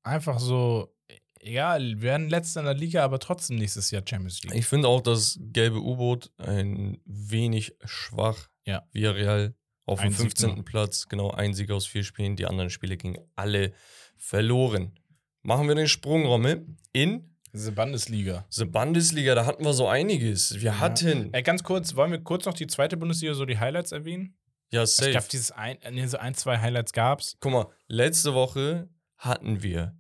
Einfach 0.07 0.38
so, 0.38 0.95
egal, 1.40 1.83
wir 1.97 2.03
werden 2.03 2.29
letzter 2.29 2.61
in 2.61 2.66
der 2.66 2.75
Liga, 2.75 3.05
aber 3.05 3.19
trotzdem 3.19 3.57
nächstes 3.59 3.90
Jahr 3.90 4.03
Champions 4.09 4.42
League. 4.42 4.55
Ich 4.55 4.66
finde 4.66 4.88
auch 4.88 5.01
das 5.01 5.38
gelbe 5.40 5.79
U-Boot 5.81 6.31
ein 6.38 6.99
wenig 7.05 7.75
schwach. 7.85 8.49
Ja. 8.64 8.87
Villarreal 8.92 9.55
auf 9.85 10.01
Ein 10.01 10.09
dem 10.11 10.12
Sieg 10.12 10.21
15. 10.38 10.55
nur. 10.57 10.64
Platz, 10.64 11.09
genau 11.09 11.31
ein 11.31 11.55
Sieg 11.55 11.71
aus 11.71 11.87
vier 11.87 12.05
Spielen. 12.05 12.37
Die 12.37 12.47
anderen 12.47 12.71
Spiele 12.71 12.97
gingen 12.97 13.19
alle 13.37 13.73
verloren. 14.16 14.99
Machen 15.42 15.69
wir 15.69 15.75
den 15.75 15.88
Sprung, 15.88 16.25
Rommel, 16.27 16.66
in 16.92 17.37
Diese 17.53 17.71
Bundesliga. 17.73 18.47
die 18.57 18.64
Bundesliga. 18.64 19.35
Da 19.37 19.47
hatten 19.47 19.64
wir 19.64 19.73
so 19.73 19.87
einiges. 19.88 20.61
Wir 20.61 20.81
hatten, 20.81 21.33
Ey, 21.33 21.42
ganz 21.42 21.62
kurz, 21.62 21.95
wollen 21.95 22.11
wir 22.11 22.19
kurz 22.21 22.45
noch 22.47 22.55
die 22.55 22.66
zweite 22.66 22.97
Bundesliga, 22.97 23.35
so 23.35 23.45
die 23.45 23.59
Highlights 23.59 23.92
erwähnen? 23.92 24.37
ja, 24.73 24.83
Ich 24.83 24.90
safe. 24.90 25.11
glaube, 25.12 25.27
dieses 25.31 25.53
ein, 25.53 25.79
nee, 25.92 26.07
so 26.07 26.16
ein, 26.19 26.35
zwei 26.35 26.59
Highlights 26.59 26.92
gab's. 26.92 27.37
Guck 27.40 27.53
mal, 27.53 27.66
letzte 27.87 28.35
Woche 28.35 28.88
hatten 29.16 29.62
wir 29.62 29.96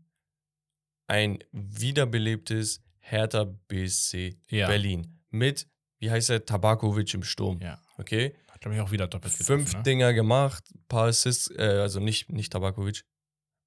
ein 1.06 1.38
wiederbelebtes 1.52 2.82
Hertha 2.98 3.44
BSC 3.68 4.36
Ja. 4.50 4.66
Berlin 4.66 5.20
mit, 5.30 5.68
wie 5.98 6.10
heißt 6.10 6.30
er, 6.30 6.44
Tabakovic 6.44 7.14
im 7.14 7.22
Sturm. 7.22 7.60
Ja. 7.60 7.80
Okay? 7.98 8.34
Hat, 8.48 8.60
glaube 8.60 8.74
ich, 8.74 8.80
auch 8.80 8.90
wieder 8.90 9.06
doppelt 9.06 9.32
fünf 9.32 9.66
getroffen, 9.66 9.78
ne? 9.78 9.82
Dinger 9.84 10.12
gemacht, 10.12 10.64
paar 10.88 11.06
Assists, 11.08 11.50
äh, 11.56 11.62
also 11.62 12.00
nicht, 12.00 12.30
nicht 12.30 12.52
Tabakovic. 12.52 13.04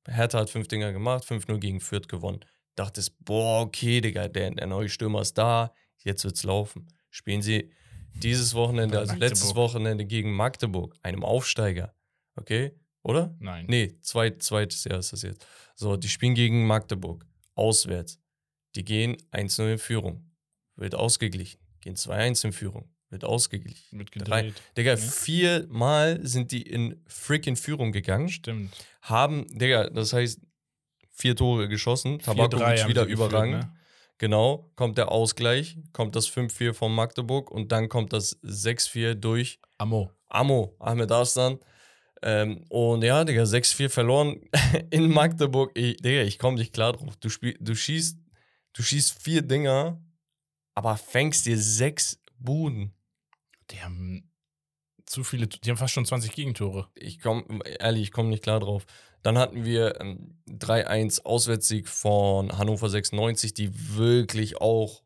Hertha 0.07 0.39
hat 0.39 0.49
fünf 0.49 0.67
Dinger 0.67 0.91
gemacht, 0.91 1.23
5-0 1.23 1.57
gegen 1.59 1.79
Fürth 1.79 2.07
gewonnen. 2.07 2.39
Dachtest, 2.75 3.23
boah, 3.23 3.61
okay, 3.61 4.01
Digga, 4.01 4.27
der, 4.27 4.51
der 4.51 4.67
neue 4.67 4.89
Stürmer 4.89 5.21
ist 5.21 5.37
da, 5.37 5.73
jetzt 6.03 6.23
wird's 6.23 6.43
laufen. 6.43 6.87
Spielen 7.09 7.41
sie 7.41 7.71
dieses 8.13 8.53
Wochenende, 8.53 8.95
Bei 8.95 9.01
also 9.01 9.15
letztes. 9.15 9.55
Wochenende 9.55 10.05
gegen 10.05 10.33
Magdeburg, 10.33 10.95
einem 11.03 11.23
Aufsteiger. 11.23 11.93
Okay? 12.35 12.73
Oder? 13.03 13.35
Nein. 13.39 13.65
Nee, 13.67 13.95
zweit, 14.01 14.43
zweites 14.43 14.83
Jahr 14.83 14.99
ist 14.99 15.13
das 15.13 15.21
jetzt. 15.21 15.45
So, 15.75 15.95
die 15.97 16.09
spielen 16.09 16.35
gegen 16.35 16.67
Magdeburg, 16.67 17.25
auswärts. 17.55 18.19
Die 18.75 18.83
gehen 18.83 19.17
1-0 19.31 19.71
in 19.73 19.77
Führung, 19.79 20.29
wird 20.75 20.95
ausgeglichen. 20.95 21.59
Gehen 21.81 21.95
2-1 21.95 22.45
in 22.45 22.53
Führung, 22.53 22.89
wird 23.09 23.23
ausgeglichen. 23.23 23.97
Drei- 24.15 24.41
gedreht. 24.43 24.61
Digga, 24.77 24.91
Ja. 24.91 24.97
viermal 24.97 26.19
sind 26.27 26.51
die 26.51 26.61
in 26.61 27.01
freaking 27.07 27.55
Führung 27.55 27.91
gegangen, 27.91 28.29
Stimmt. 28.29 28.71
haben, 29.01 29.47
Digga, 29.57 29.89
das 29.89 30.13
heißt, 30.13 30.41
vier 31.11 31.35
Tore 31.35 31.67
geschossen, 31.69 32.19
4-3 32.19 32.49
Tabakovic 32.49 32.87
wieder 32.87 33.05
überragend. 33.05 33.59
ne? 33.63 33.73
Genau, 34.17 34.69
kommt 34.75 34.97
der 34.97 35.11
Ausgleich, 35.11 35.77
kommt 35.93 36.15
das 36.17 36.27
5-4 36.27 36.73
von 36.73 36.93
Magdeburg 36.93 37.49
und 37.49 37.71
dann 37.71 37.87
kommt 37.87 38.11
das 38.11 38.37
6-4 38.43 39.15
durch 39.15 39.59
Amo. 39.77 40.11
Amo, 40.27 40.75
Ahmed 40.79 41.11
Arslan. 41.11 41.59
Ähm, 42.21 42.65
und 42.69 43.03
ja, 43.03 43.23
Digga, 43.23 43.43
6-4 43.43 43.89
verloren 43.89 44.41
in 44.91 45.09
Magdeburg. 45.09 45.71
Ich, 45.75 45.97
Digga, 45.97 46.21
ich 46.23 46.37
komme 46.39 46.57
nicht 46.57 46.73
klar 46.73 46.93
drauf. 46.93 47.15
Du, 47.17 47.29
spiel, 47.29 47.57
du, 47.59 47.75
schießt, 47.75 48.17
du 48.73 48.83
schießt 48.83 49.21
vier 49.21 49.41
Dinger, 49.41 50.01
aber 50.75 50.97
fängst 50.97 51.45
dir 51.45 51.57
sechs 51.57 52.19
Buden. 52.37 52.93
Die 53.71 53.81
haben 53.81 54.29
zu 55.05 55.23
viele, 55.23 55.47
die 55.47 55.69
haben 55.69 55.77
fast 55.77 55.93
schon 55.93 56.05
20 56.05 56.31
Gegentore. 56.31 56.87
Ich 56.95 57.19
komme, 57.19 57.43
ehrlich, 57.79 58.03
ich 58.03 58.11
komme 58.11 58.29
nicht 58.29 58.43
klar 58.43 58.59
drauf. 58.59 58.85
Dann 59.23 59.37
hatten 59.37 59.65
wir 59.65 59.99
ähm, 59.99 60.37
3-1 60.47 61.23
Auswärtssieg 61.25 61.87
von 61.89 62.57
Hannover 62.57 62.89
96, 62.89 63.53
die 63.53 63.69
wirklich 63.97 64.57
auch 64.61 65.03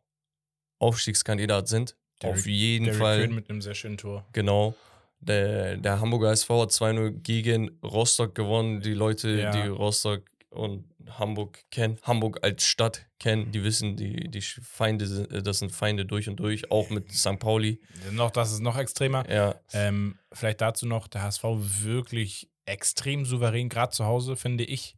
Aufstiegskandidat 0.80 1.68
sind. 1.68 1.96
Derrick- 2.22 2.38
Auf 2.38 2.46
jeden 2.46 2.86
Derrick 2.86 3.00
Fall. 3.00 3.20
Quinn 3.26 3.36
mit 3.36 3.50
einem 3.50 3.62
sehr 3.62 3.76
schönen 3.76 3.98
Tor. 3.98 4.28
Genau. 4.34 4.76
Der, 5.26 5.78
der 5.78 6.00
Hamburger 6.00 6.32
SV 6.32 6.62
hat 6.64 6.70
2-0 6.72 7.12
gegen 7.22 7.70
Rostock 7.84 8.36
gewonnen. 8.36 8.82
Die 8.82 8.94
Leute, 8.94 9.30
Ja. 9.30 9.52
die 9.52 9.68
Rostock 9.68 10.24
und 10.50 10.86
Hamburg 11.20 11.60
kennen, 11.72 11.98
Hamburg 12.04 12.40
als 12.44 12.64
Stadt 12.64 13.06
kennen, 13.20 13.52
die 13.52 13.64
wissen, 13.64 13.98
die, 13.98 14.30
die 14.30 14.42
Feinde 14.42 15.06
sind, 15.08 15.46
das 15.48 15.60
sind 15.60 15.72
Feinde 15.72 16.06
durch 16.06 16.30
und 16.30 16.38
durch, 16.38 16.70
auch 16.72 16.90
mit 16.92 17.12
St. 17.12 17.40
Pauli. 17.40 17.82
Noch, 18.12 18.32
das 18.32 18.52
ist 18.54 18.60
noch 18.62 18.78
extremer. 18.78 19.30
Ja, 19.30 19.56
Ähm, 19.74 20.18
vielleicht 20.32 20.62
dazu 20.62 20.86
noch, 20.86 21.08
der 21.08 21.24
HSV 21.24 21.44
wirklich 21.84 22.50
extrem 22.66 23.26
souverän, 23.26 23.68
gerade 23.68 23.92
zu 23.92 24.06
Hause, 24.06 24.36
finde 24.36 24.64
ich. 24.64 24.96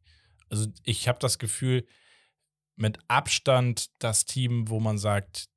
Also 0.49 0.67
ich 0.83 1.07
habe 1.07 1.17
das 1.19 1.39
Gefühl, 1.39 1.85
mit 2.75 2.99
Abstand 3.07 3.87
das 3.99 4.25
Team, 4.25 4.69
wo 4.69 4.79
man 4.79 4.97
sagt, 4.97 5.47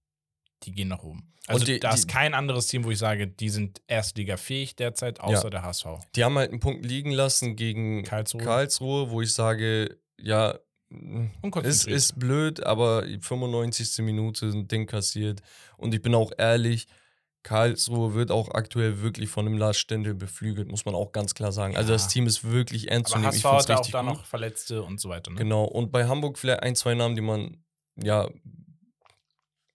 die 0.65 0.73
gehen 0.73 0.89
nach 0.89 1.03
oben. 1.03 1.33
Also 1.47 1.65
die- 1.65 1.81
da 1.81 1.91
die- 1.91 1.95
ist 1.97 2.09
kein 2.09 2.35
anderes 2.35 2.67
Team, 2.67 2.85
wo 2.85 2.91
ich 2.91 2.99
sage, 2.99 3.27
die 3.27 3.49
sind 3.49 3.81
Erstliga-fähig 3.87 4.77
derzeit, 4.77 5.21
außer 5.21 5.49
der 5.51 5.63
HSV. 5.63 5.87
die 6.15 6.25
haben 6.25 6.37
halt 6.37 6.51
einen 6.51 6.61
Punkt 6.61 6.85
liegen 6.85 7.11
lassen 7.11 7.57
gegen 7.57 8.03
Karlsruhe. 8.05 8.43
Karlsruhe, 8.43 9.11
wo 9.11 9.23
ich 9.23 9.33
sage, 9.33 9.99
ja, 10.21 10.59
es 11.63 11.85
ist 11.85 12.19
blöd, 12.19 12.63
aber 12.65 13.07
die 13.07 13.19
95. 13.21 14.03
Minute 14.03 14.47
ein 14.47 14.69
Ding 14.69 14.87
kassiert. 14.87 15.41
Und 15.77 15.95
ich 15.95 16.03
bin 16.03 16.15
auch 16.15 16.33
ehrlich, 16.39 16.87
Karlsruhe 17.43 18.15
wird 18.15 18.31
auch 18.31 18.51
aktuell 18.51 19.01
wirklich 19.01 19.31
von 19.31 19.45
dem 19.47 19.57
Lars 19.57 19.79
Stendel 19.79 20.15
beflügelt, 20.15 20.69
muss 20.69 20.85
man 20.85 20.95
auch 20.95 21.13
ganz 21.13 21.35
klar 21.35 21.53
sagen. 21.53 21.77
Also 21.77 21.91
Ja. 21.93 21.95
das 21.97 22.09
Team 22.09 22.27
ist 22.27 22.45
wirklich 22.51 22.91
ernst 22.91 23.13
zu 23.13 23.19
nehmen. 23.19 23.33
Ich 23.35 23.45
HSV 23.45 23.51
find's 23.51 23.63
hat 23.65 23.69
ja 23.69 23.77
auch 23.79 23.91
da 23.91 24.01
gut. 24.11 24.19
noch 24.19 24.27
Verletzte 24.27 24.83
und 24.83 25.01
so 25.01 25.09
weiter. 25.09 25.31
Ne? 25.31 25.37
Genau. 25.39 25.65
Und 25.65 25.93
bei 25.93 26.07
Hamburg 26.07 26.39
vielleicht 26.39 26.63
ein, 26.63 26.75
zwei 26.75 26.95
Namen, 26.95 27.15
die 27.15 27.23
man 27.23 27.57
ja 27.97 28.29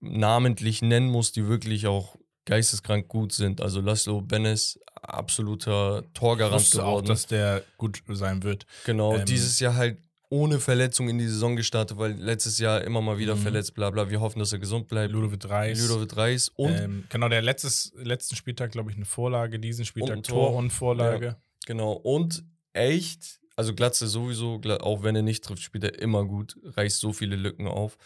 namentlich 0.04 0.82
nennen 0.82 1.10
muss, 1.10 1.32
die 1.32 1.48
wirklich 1.48 1.88
auch 1.88 2.16
geisteskrank 2.46 3.08
gut 3.08 3.32
sind. 3.34 3.62
Also 3.62 3.80
Laszlo 3.82 4.22
Benes, 4.22 4.80
absoluter 5.02 6.04
Torgarant 6.14 6.62
wusste 6.62 6.84
auch, 6.84 6.90
geworden. 6.98 7.06
dass 7.08 7.26
der 7.28 7.64
gut 7.78 8.04
sein 8.10 8.44
wird. 8.44 8.66
genau, 8.86 9.16
ähm, 9.16 9.26
dieses 9.26 9.60
Jahr 9.60 9.76
halt 9.76 9.98
ohne 10.30 10.60
Verletzung 10.60 11.10
in 11.10 11.20
die 11.20 11.28
Saison 11.28 11.56
gestartet, 11.56 11.98
weil 12.00 12.14
letztes 12.14 12.58
Jahr 12.58 12.82
immer 12.84 13.02
mal 13.02 13.20
wieder 13.20 13.36
Mhm. 13.36 13.42
verletzt, 13.42 13.76
bla 13.76 13.92
bla. 13.92 14.10
Wir 14.10 14.20
hoffen, 14.20 14.40
dass 14.40 14.52
er 14.52 14.58
gesund 14.60 14.88
bleibt. 14.88 15.14
Ludovic 15.14 15.48
Reis. 15.48 15.80
Ludovic 15.80 16.18
Reis 16.18 16.50
und 16.56 16.72
ähm, 16.74 17.04
genau, 17.10 17.30
der 17.30 17.42
letztes, 17.44 17.94
letzten 17.96 18.36
Spieltag, 18.36 18.72
glaube 18.72 18.90
ich, 18.90 18.96
eine 18.98 19.06
Vorlage, 19.06 19.60
diesen 19.60 19.86
Spieltag 19.86 20.18
ein 20.18 20.24
Tor, 20.24 20.50
Tor. 20.50 20.56
und 20.58 20.72
Vorlage. 20.72 21.38
Genau, 21.68 21.92
und 21.94 22.44
echt, 22.74 23.40
also 23.56 23.74
Glatze 23.76 24.08
sowieso, 24.08 24.60
auch 24.82 25.04
wenn 25.04 25.16
er 25.16 25.22
nicht 25.22 25.44
trifft, 25.44 25.62
spielt 25.62 25.84
er 25.84 26.00
immer 26.00 26.26
gut, 26.26 26.58
reißt 26.64 27.00
so 27.00 27.14
viele 27.14 27.36
Lücken 27.36 27.68
auf. 27.68 27.98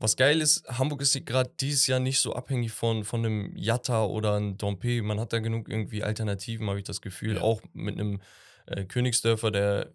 Was 0.00 0.16
geil 0.16 0.40
ist, 0.40 0.66
Hamburg 0.66 1.02
ist 1.02 1.26
gerade 1.26 1.52
dieses 1.60 1.86
Jahr 1.86 2.00
nicht 2.00 2.20
so 2.20 2.32
abhängig 2.32 2.72
von, 2.72 3.04
von 3.04 3.24
einem 3.24 3.54
Jatta 3.54 4.06
oder 4.06 4.34
einem 4.34 4.56
Dompe. 4.56 5.02
Man 5.02 5.20
hat 5.20 5.34
da 5.34 5.40
genug 5.40 5.68
irgendwie 5.68 6.02
Alternativen, 6.02 6.68
habe 6.68 6.78
ich 6.78 6.86
das 6.86 7.02
Gefühl. 7.02 7.36
Ja. 7.36 7.42
Auch 7.42 7.60
mit 7.74 8.00
einem 8.00 8.20
äh, 8.64 8.84
Königsdörfer, 8.84 9.50
der 9.50 9.92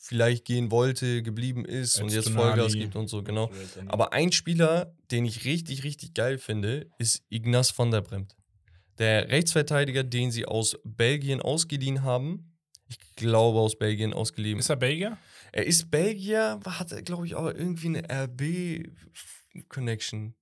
vielleicht 0.00 0.44
gehen 0.44 0.72
wollte, 0.72 1.22
geblieben 1.22 1.64
ist 1.64 2.00
und 2.00 2.10
jetzt. 2.10 2.30
Vollgas 2.30 2.72
gibt 2.72 2.96
und 2.96 3.08
so, 3.08 3.22
genau. 3.22 3.50
Aber 3.86 4.12
ein 4.12 4.32
Spieler, 4.32 4.92
den 5.12 5.24
ich 5.24 5.44
richtig, 5.44 5.84
richtig 5.84 6.14
geil 6.14 6.38
finde, 6.38 6.90
ist 6.98 7.22
Ignaz 7.28 7.78
van 7.78 7.92
der 7.92 8.00
Bremt. 8.00 8.34
Der 8.98 9.28
Rechtsverteidiger, 9.28 10.02
den 10.02 10.32
sie 10.32 10.46
aus 10.46 10.76
Belgien 10.82 11.40
ausgeliehen 11.40 12.02
haben. 12.02 12.56
Ich 12.88 12.98
glaube, 13.14 13.60
aus 13.60 13.78
Belgien 13.78 14.12
ausgeliehen. 14.12 14.58
Ist 14.58 14.70
er 14.70 14.76
Belgier? 14.76 15.16
Er 15.52 15.66
ist 15.66 15.90
Belgier, 15.90 16.60
hat, 16.64 17.04
glaube 17.04 17.26
ich, 17.26 17.34
auch 17.34 17.46
irgendwie 17.46 17.88
eine 17.88 18.04
RB-Connection. 19.54 20.34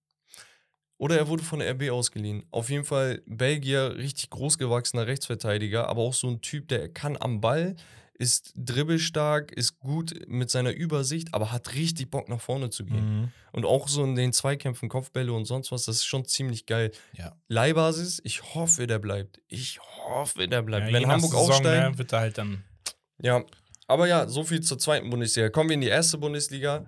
Oder 0.99 1.19
er 1.19 1.29
wurde 1.29 1.43
von 1.43 1.59
der 1.59 1.71
RB 1.73 1.91
ausgeliehen. 1.91 2.45
Auf 2.51 2.71
jeden 2.71 2.85
Fall 2.85 3.23
Belgier, 3.27 3.97
richtig 3.97 4.31
großgewachsener 4.31 5.07
Rechtsverteidiger, 5.07 5.89
aber 5.89 6.01
auch 6.03 6.15
so 6.15 6.29
ein 6.29 6.41
Typ, 6.41 6.69
der 6.69 6.89
kann 6.89 7.19
am 7.21 7.41
Ball, 7.43 7.77
ist 8.19 8.55
dribbelstark, 8.57 9.53
ist 9.53 9.79
gut 9.79 10.15
mit 10.27 10.49
seiner 10.51 10.73
Übersicht, 10.73 11.35
aber 11.35 11.53
hat 11.53 11.75
richtig 11.75 12.11
Bock 12.11 12.31
nach 12.31 12.41
vorne 12.41 12.71
zu 12.71 12.87
gehen. 12.87 13.21
Mhm. 13.21 13.29
Und 13.53 13.67
auch 13.67 13.89
so 13.89 14.05
in 14.05 14.15
den 14.15 14.33
Zweikämpfen, 14.33 14.89
Kopfbälle 14.89 15.35
und 15.35 15.45
sonst 15.45 15.71
was, 15.71 15.85
das 15.85 15.97
ist 15.97 16.07
schon 16.07 16.25
ziemlich 16.25 16.65
geil. 16.65 16.93
Ja. 17.13 17.37
Leihbasis, 17.49 18.23
ich 18.25 18.55
hoffe, 18.55 18.87
der 18.87 18.99
bleibt. 19.01 19.43
Ich 19.49 19.79
hoffe, 19.81 20.49
der 20.49 20.63
bleibt. 20.63 20.89
Ja, 20.89 20.95
Wenn 20.95 21.07
Hamburg 21.07 21.33
Saison, 21.33 21.51
aufsteigt. 21.51 21.91
ne, 21.91 21.99
wird 21.99 22.13
er 22.15 22.21
halt 22.21 22.39
dann. 22.39 22.65
Ja, 23.21 23.45
aber 23.87 24.07
ja, 24.09 24.29
so 24.29 24.45
viel 24.45 24.61
zur 24.61 24.79
zweiten 24.79 25.11
Bundesliga. 25.11 25.49
Kommen 25.49 25.71
wir 25.71 25.75
in 25.75 25.81
die 25.81 25.89
erste 25.89 26.19
Bundesliga. 26.19 26.87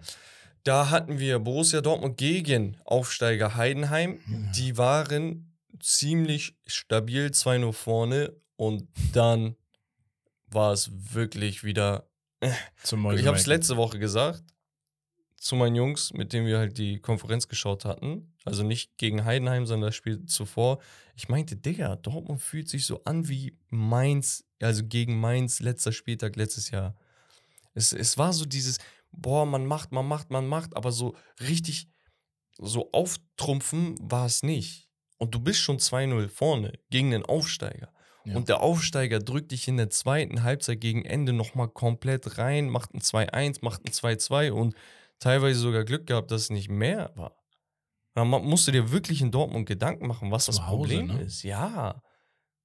Da 0.64 0.90
hatten 0.90 1.18
wir 1.18 1.38
Borussia 1.38 1.80
Dortmund 1.80 2.16
gegen 2.16 2.76
Aufsteiger 2.84 3.54
Heidenheim. 3.54 4.18
Die 4.54 4.76
waren 4.76 5.56
ziemlich 5.80 6.56
stabil, 6.66 7.26
2-0 7.28 7.72
vorne. 7.72 8.36
Und 8.56 8.88
dann 9.12 9.56
war 10.48 10.72
es 10.72 10.90
wirklich 11.14 11.62
wieder. 11.64 12.08
Zum 12.82 13.10
Ich 13.12 13.26
habe 13.26 13.36
es 13.36 13.46
letzte 13.46 13.76
Woche 13.76 13.98
gesagt. 13.98 14.42
zu 15.40 15.56
meinen 15.56 15.76
Jungs, 15.76 16.12
mit 16.12 16.32
denen 16.32 16.46
wir 16.46 16.58
halt 16.58 16.78
die 16.78 16.98
Konferenz 16.98 17.48
geschaut 17.48 17.84
hatten. 17.84 18.34
Also 18.44 18.62
nicht 18.62 18.96
gegen 18.98 19.24
Heidenheim, 19.24 19.66
sondern 19.66 19.88
das 19.88 19.94
Spiel 19.94 20.24
zuvor. 20.26 20.80
Ich 21.14 21.28
meinte, 21.28 21.56
Digga, 21.56 21.96
Dortmund 21.96 22.40
fühlt 22.40 22.68
sich 22.68 22.86
so 22.86 23.02
an 23.04 23.28
wie 23.28 23.56
Mainz, 23.70 24.44
also 24.60 24.84
gegen 24.84 25.20
Mainz 25.20 25.60
letzter 25.60 25.92
Spieltag 25.92 26.36
letztes 26.36 26.70
Jahr. 26.70 26.96
Es, 27.74 27.92
es 27.92 28.18
war 28.18 28.32
so 28.32 28.44
dieses, 28.44 28.78
boah, 29.12 29.46
man 29.46 29.66
macht, 29.66 29.92
man 29.92 30.06
macht, 30.06 30.30
man 30.30 30.46
macht, 30.46 30.76
aber 30.76 30.92
so 30.92 31.14
richtig 31.40 31.88
so 32.58 32.90
auftrumpfen 32.92 33.96
war 34.00 34.26
es 34.26 34.42
nicht. 34.42 34.88
Und 35.18 35.34
du 35.34 35.40
bist 35.40 35.60
schon 35.60 35.78
2-0 35.78 36.28
vorne 36.28 36.72
gegen 36.90 37.10
den 37.10 37.24
Aufsteiger. 37.24 37.92
Ja. 38.24 38.36
Und 38.36 38.48
der 38.48 38.60
Aufsteiger 38.60 39.20
drückt 39.20 39.52
dich 39.52 39.68
in 39.68 39.76
der 39.76 39.90
zweiten 39.90 40.42
Halbzeit 40.42 40.80
gegen 40.80 41.04
Ende 41.04 41.32
nochmal 41.32 41.68
komplett 41.68 42.38
rein, 42.38 42.68
macht 42.68 42.94
ein 42.94 43.00
2-1, 43.00 43.58
macht 43.62 43.84
ein 43.84 43.92
2-2 43.92 44.50
und 44.50 44.74
teilweise 45.18 45.58
sogar 45.60 45.84
Glück 45.84 46.06
gehabt, 46.06 46.30
dass 46.30 46.42
es 46.42 46.50
nicht 46.50 46.68
mehr 46.68 47.12
war. 47.14 47.36
Dann 48.14 48.28
musst 48.28 48.66
du 48.66 48.72
dir 48.72 48.90
wirklich 48.90 49.22
in 49.22 49.30
Dortmund 49.30 49.66
Gedanken 49.66 50.06
machen, 50.06 50.30
was 50.30 50.46
Zu 50.46 50.52
das 50.52 50.62
Hause, 50.62 50.76
Problem 50.76 51.06
ne? 51.06 51.22
ist. 51.22 51.42
Ja. 51.42 52.02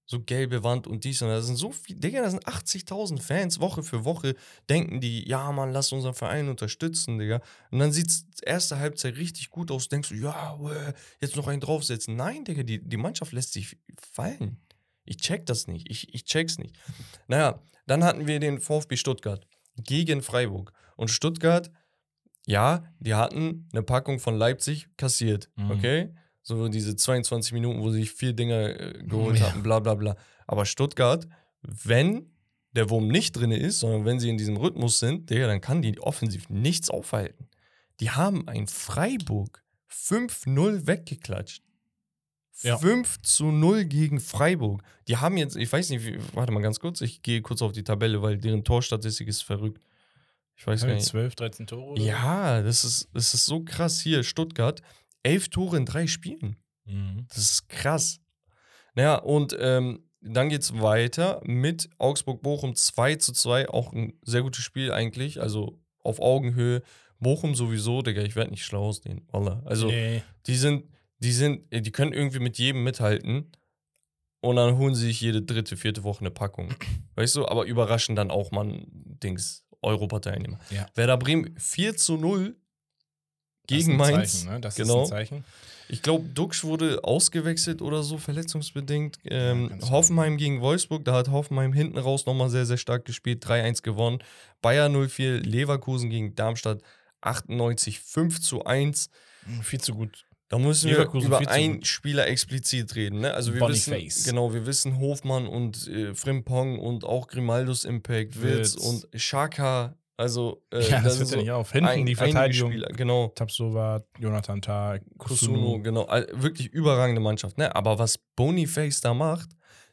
So 0.05 0.21
gelbe 0.21 0.63
Wand 0.63 0.85
und 0.85 1.05
dies 1.05 1.21
und 1.21 1.29
das. 1.29 1.41
Da 1.41 1.47
sind 1.47 1.55
so 1.55 1.71
viele, 1.71 1.99
Digga, 1.99 2.21
da 2.21 2.29
sind 2.29 2.45
80.000 2.45 3.21
Fans 3.21 3.59
Woche 3.59 3.83
für 3.83 4.03
Woche. 4.03 4.35
Denken 4.69 4.99
die, 4.99 5.27
ja, 5.27 5.51
Mann, 5.51 5.71
lass 5.71 5.91
unseren 5.91 6.13
Verein 6.13 6.49
unterstützen, 6.49 7.17
Digga. 7.19 7.41
Und 7.71 7.79
dann 7.79 7.91
sieht 7.91 8.09
es 8.09 8.25
erste 8.41 8.79
Halbzeit 8.79 9.15
richtig 9.15 9.49
gut 9.49 9.71
aus. 9.71 9.87
Denkst 9.87 10.09
du, 10.09 10.15
ja, 10.15 10.57
jetzt 11.21 11.35
noch 11.35 11.47
einen 11.47 11.61
draufsetzen. 11.61 12.15
Nein, 12.15 12.43
Digga, 12.43 12.63
die, 12.63 12.83
die 12.83 12.97
Mannschaft 12.97 13.31
lässt 13.31 13.53
sich 13.53 13.77
fallen. 13.97 14.57
Ich 15.05 15.17
check 15.17 15.45
das 15.45 15.67
nicht. 15.67 15.89
Ich, 15.89 16.13
ich 16.13 16.25
check's 16.25 16.57
nicht. 16.57 16.75
Naja, 17.27 17.61
dann 17.87 18.03
hatten 18.03 18.27
wir 18.27 18.39
den 18.39 18.59
VfB 18.59 18.97
Stuttgart 18.97 19.47
gegen 19.77 20.21
Freiburg. 20.21 20.73
Und 20.95 21.09
Stuttgart, 21.09 21.71
ja, 22.45 22.83
die 22.99 23.13
hatten 23.13 23.67
eine 23.71 23.83
Packung 23.83 24.19
von 24.19 24.35
Leipzig 24.35 24.87
kassiert. 24.97 25.49
Mhm. 25.55 25.71
Okay? 25.71 26.15
So 26.45 26.67
diese 26.67 26.95
22 26.95 27.53
Minuten, 27.53 27.79
wo 27.81 27.89
sie 27.89 28.01
sich 28.01 28.11
vier 28.11 28.33
Dinger 28.33 28.79
äh, 28.79 29.03
geholt 29.03 29.39
Ja. 29.39 29.47
hatten, 29.47 29.63
bla 29.63 29.79
bla 29.79 29.95
bla. 29.95 30.15
Aber 30.45 30.65
Stuttgart, 30.65 31.27
wenn 31.61 32.29
der 32.73 32.89
Wurm 32.89 33.07
nicht 33.07 33.31
drin 33.33 33.51
ist, 33.51 33.79
sondern 33.79 34.03
wenn 34.05 34.19
sie 34.19 34.29
in 34.29 34.37
diesem 34.37 34.57
Rhythmus 34.57 34.99
sind, 34.99 35.29
Digga, 35.29 35.47
dann 35.47 35.61
kann 35.61 35.81
die 35.81 35.99
offensiv 35.99 36.49
nichts 36.49 36.89
aufhalten. 36.89 37.47
Die 37.99 38.11
haben 38.11 38.47
ein 38.47 38.67
Freiburg 38.67 39.63
5-0 39.89 40.85
weggeklatscht. 40.87 41.63
Ja. 42.61 42.77
5 42.77 43.21
zu 43.21 43.45
0 43.45 43.85
gegen 43.85 44.19
Freiburg. 44.19 44.83
Die 45.07 45.17
haben 45.17 45.37
jetzt, 45.37 45.55
ich 45.55 45.71
weiß 45.71 45.89
nicht, 45.89 46.35
warte 46.35 46.51
mal 46.51 46.61
ganz 46.61 46.79
kurz, 46.79 47.01
ich 47.01 47.21
gehe 47.21 47.41
kurz 47.41 47.61
auf 47.61 47.71
die 47.71 47.83
Tabelle, 47.83 48.21
weil 48.21 48.37
deren 48.37 48.63
Torstatistik 48.63 49.27
ist 49.27 49.43
verrückt. 49.43 49.83
Ich 50.55 50.67
weiß 50.67 50.81
gar 50.81 50.89
Haben 50.89 50.97
nicht. 50.97 51.07
12, 51.07 51.35
13 51.35 51.67
Tore? 51.67 51.91
oder? 51.93 52.01
Ja, 52.01 52.61
das 52.61 52.85
ist, 52.85 53.09
das 53.13 53.33
ist 53.33 53.45
so 53.45 53.63
krass 53.63 53.99
hier. 54.01 54.23
Stuttgart, 54.23 54.81
elf 55.23 55.49
Tore 55.49 55.77
in 55.77 55.85
drei 55.85 56.07
Spielen. 56.07 56.57
Mhm. 56.85 57.25
Das 57.29 57.37
ist 57.37 57.69
krass. 57.69 58.19
Naja, 58.95 59.15
und 59.15 59.55
ähm, 59.59 60.03
dann 60.21 60.49
geht 60.49 60.61
es 60.61 60.79
weiter 60.79 61.41
mit 61.43 61.89
Augsburg-Bochum 61.97 62.75
2 62.75 63.15
zu 63.15 63.33
2. 63.33 63.69
Auch 63.69 63.91
ein 63.91 64.13
sehr 64.21 64.41
gutes 64.41 64.63
Spiel 64.63 64.91
eigentlich. 64.91 65.41
Also 65.41 65.81
auf 65.99 66.19
Augenhöhe. 66.19 66.81
Bochum 67.19 67.55
sowieso, 67.55 68.01
Digga, 68.01 68.21
ich 68.21 68.35
werde 68.35 68.51
nicht 68.51 68.65
schlau 68.65 68.87
aus 68.87 69.01
denen. 69.01 69.25
Wallah. 69.31 69.61
Also 69.65 69.87
nee. 69.87 70.21
die 70.45 70.55
sind, 70.55 70.85
die 71.19 71.31
sind, 71.31 71.63
die 71.71 71.91
können 71.91 72.11
irgendwie 72.13 72.39
mit 72.39 72.57
jedem 72.57 72.83
mithalten. 72.83 73.51
Und 74.41 74.57
dann 74.57 74.77
holen 74.77 74.93
sie 74.93 75.07
sich 75.07 75.21
jede 75.21 75.41
dritte, 75.41 75.77
vierte 75.77 76.03
Woche 76.03 76.19
eine 76.19 76.31
Packung. 76.31 76.73
Weißt 77.15 77.35
du, 77.35 77.47
aber 77.47 77.65
überraschen 77.65 78.15
dann 78.15 78.29
auch 78.29 78.51
mal 78.51 78.83
Dings, 78.87 79.65
Europateilnehmer. 79.81 80.59
Ja. 80.69 80.85
Werder 80.95 81.17
Bremen 81.17 81.57
4 81.57 81.95
zu 81.95 82.17
0 82.17 82.39
Das 82.39 82.51
ist 82.51 82.62
gegen 83.67 83.91
ein 83.91 83.97
Mainz. 83.97 84.41
Zeichen, 84.41 84.53
ne? 84.53 84.59
Das 84.61 84.75
genau. 84.75 85.03
ist 85.03 85.11
ein 85.11 85.17
Zeichen. 85.17 85.43
Ich 85.89 86.01
glaube, 86.01 86.27
Duxch 86.29 86.63
wurde 86.63 87.03
ausgewechselt 87.03 87.81
oder 87.81 88.03
so, 88.03 88.17
verletzungsbedingt. 88.17 89.19
Ähm, 89.25 89.69
kann 89.69 89.81
sein. 89.81 89.91
Hoffenheim 89.91 90.37
gegen 90.37 90.61
Wolfsburg, 90.61 91.03
da 91.05 91.13
hat 91.13 91.29
Hoffenheim 91.29 91.73
hinten 91.73 91.97
raus 91.97 92.25
nochmal 92.25 92.49
sehr, 92.49 92.65
sehr 92.65 92.77
stark 92.77 93.05
gespielt, 93.05 93.45
3-1 93.45 93.83
gewonnen. 93.83 94.19
Bayer 94.61 94.87
0-4, 94.87 95.39
Leverkusen 95.39 96.09
gegen 96.09 96.35
Darmstadt 96.35 96.81
98, 97.21 97.99
5 97.99 98.41
zu 98.41 98.63
1. 98.65 99.09
Mhm, 99.45 99.61
Viel 99.61 99.81
zu 99.81 99.93
gut. 99.93 100.25
Da 100.49 100.59
müssen 100.59 100.89
wir 100.89 101.11
über 101.13 101.47
einen. 101.49 101.83
Spieler 101.83 102.27
explizit 102.27 102.95
reden. 102.95 103.21
Ne? 103.21 103.33
Also 103.33 103.53
wir 103.53 103.59
Boniface. 103.59 104.05
wissen, 104.05 104.29
genau, 104.29 104.53
wir 104.53 104.67
wissen 104.67 104.99
Hofmann 104.99 105.47
und 105.47 105.87
äh, 105.87 106.13
Frimpong 106.13 106.77
und 106.77 107.05
auch 107.05 107.27
Grimaldos 107.27 107.85
Impact, 107.85 108.41
Witz 108.41 108.75
Wirtz. 108.75 108.75
und 108.75 109.07
Schaka. 109.15 109.95
Also 110.15 110.63
äh, 110.71 110.77
ja, 110.89 111.01
das 111.01 111.17
hört 111.17 111.19
ja 111.19 111.25
so 111.25 111.35
nicht 111.37 111.51
auf. 111.51 111.71
Hinten 111.71 111.87
ein- 111.89 112.05
die 112.05 112.15
Verteidigung. 112.15 112.71
Spieler, 112.71 112.87
genau. 112.89 113.29
Tapsova, 113.29 114.03
Jonathan 114.19 114.61
Tah, 114.61 114.99
Kusuno, 115.17 115.53
Kusuno. 115.77 115.81
genau. 115.81 116.07
Wirklich 116.33 116.67
überragende 116.67 117.19
Mannschaft, 117.21 117.57
ne? 117.57 117.75
Aber 117.75 117.97
was 117.99 118.19
Boniface 118.35 119.01
da 119.01 119.13
macht, 119.13 119.49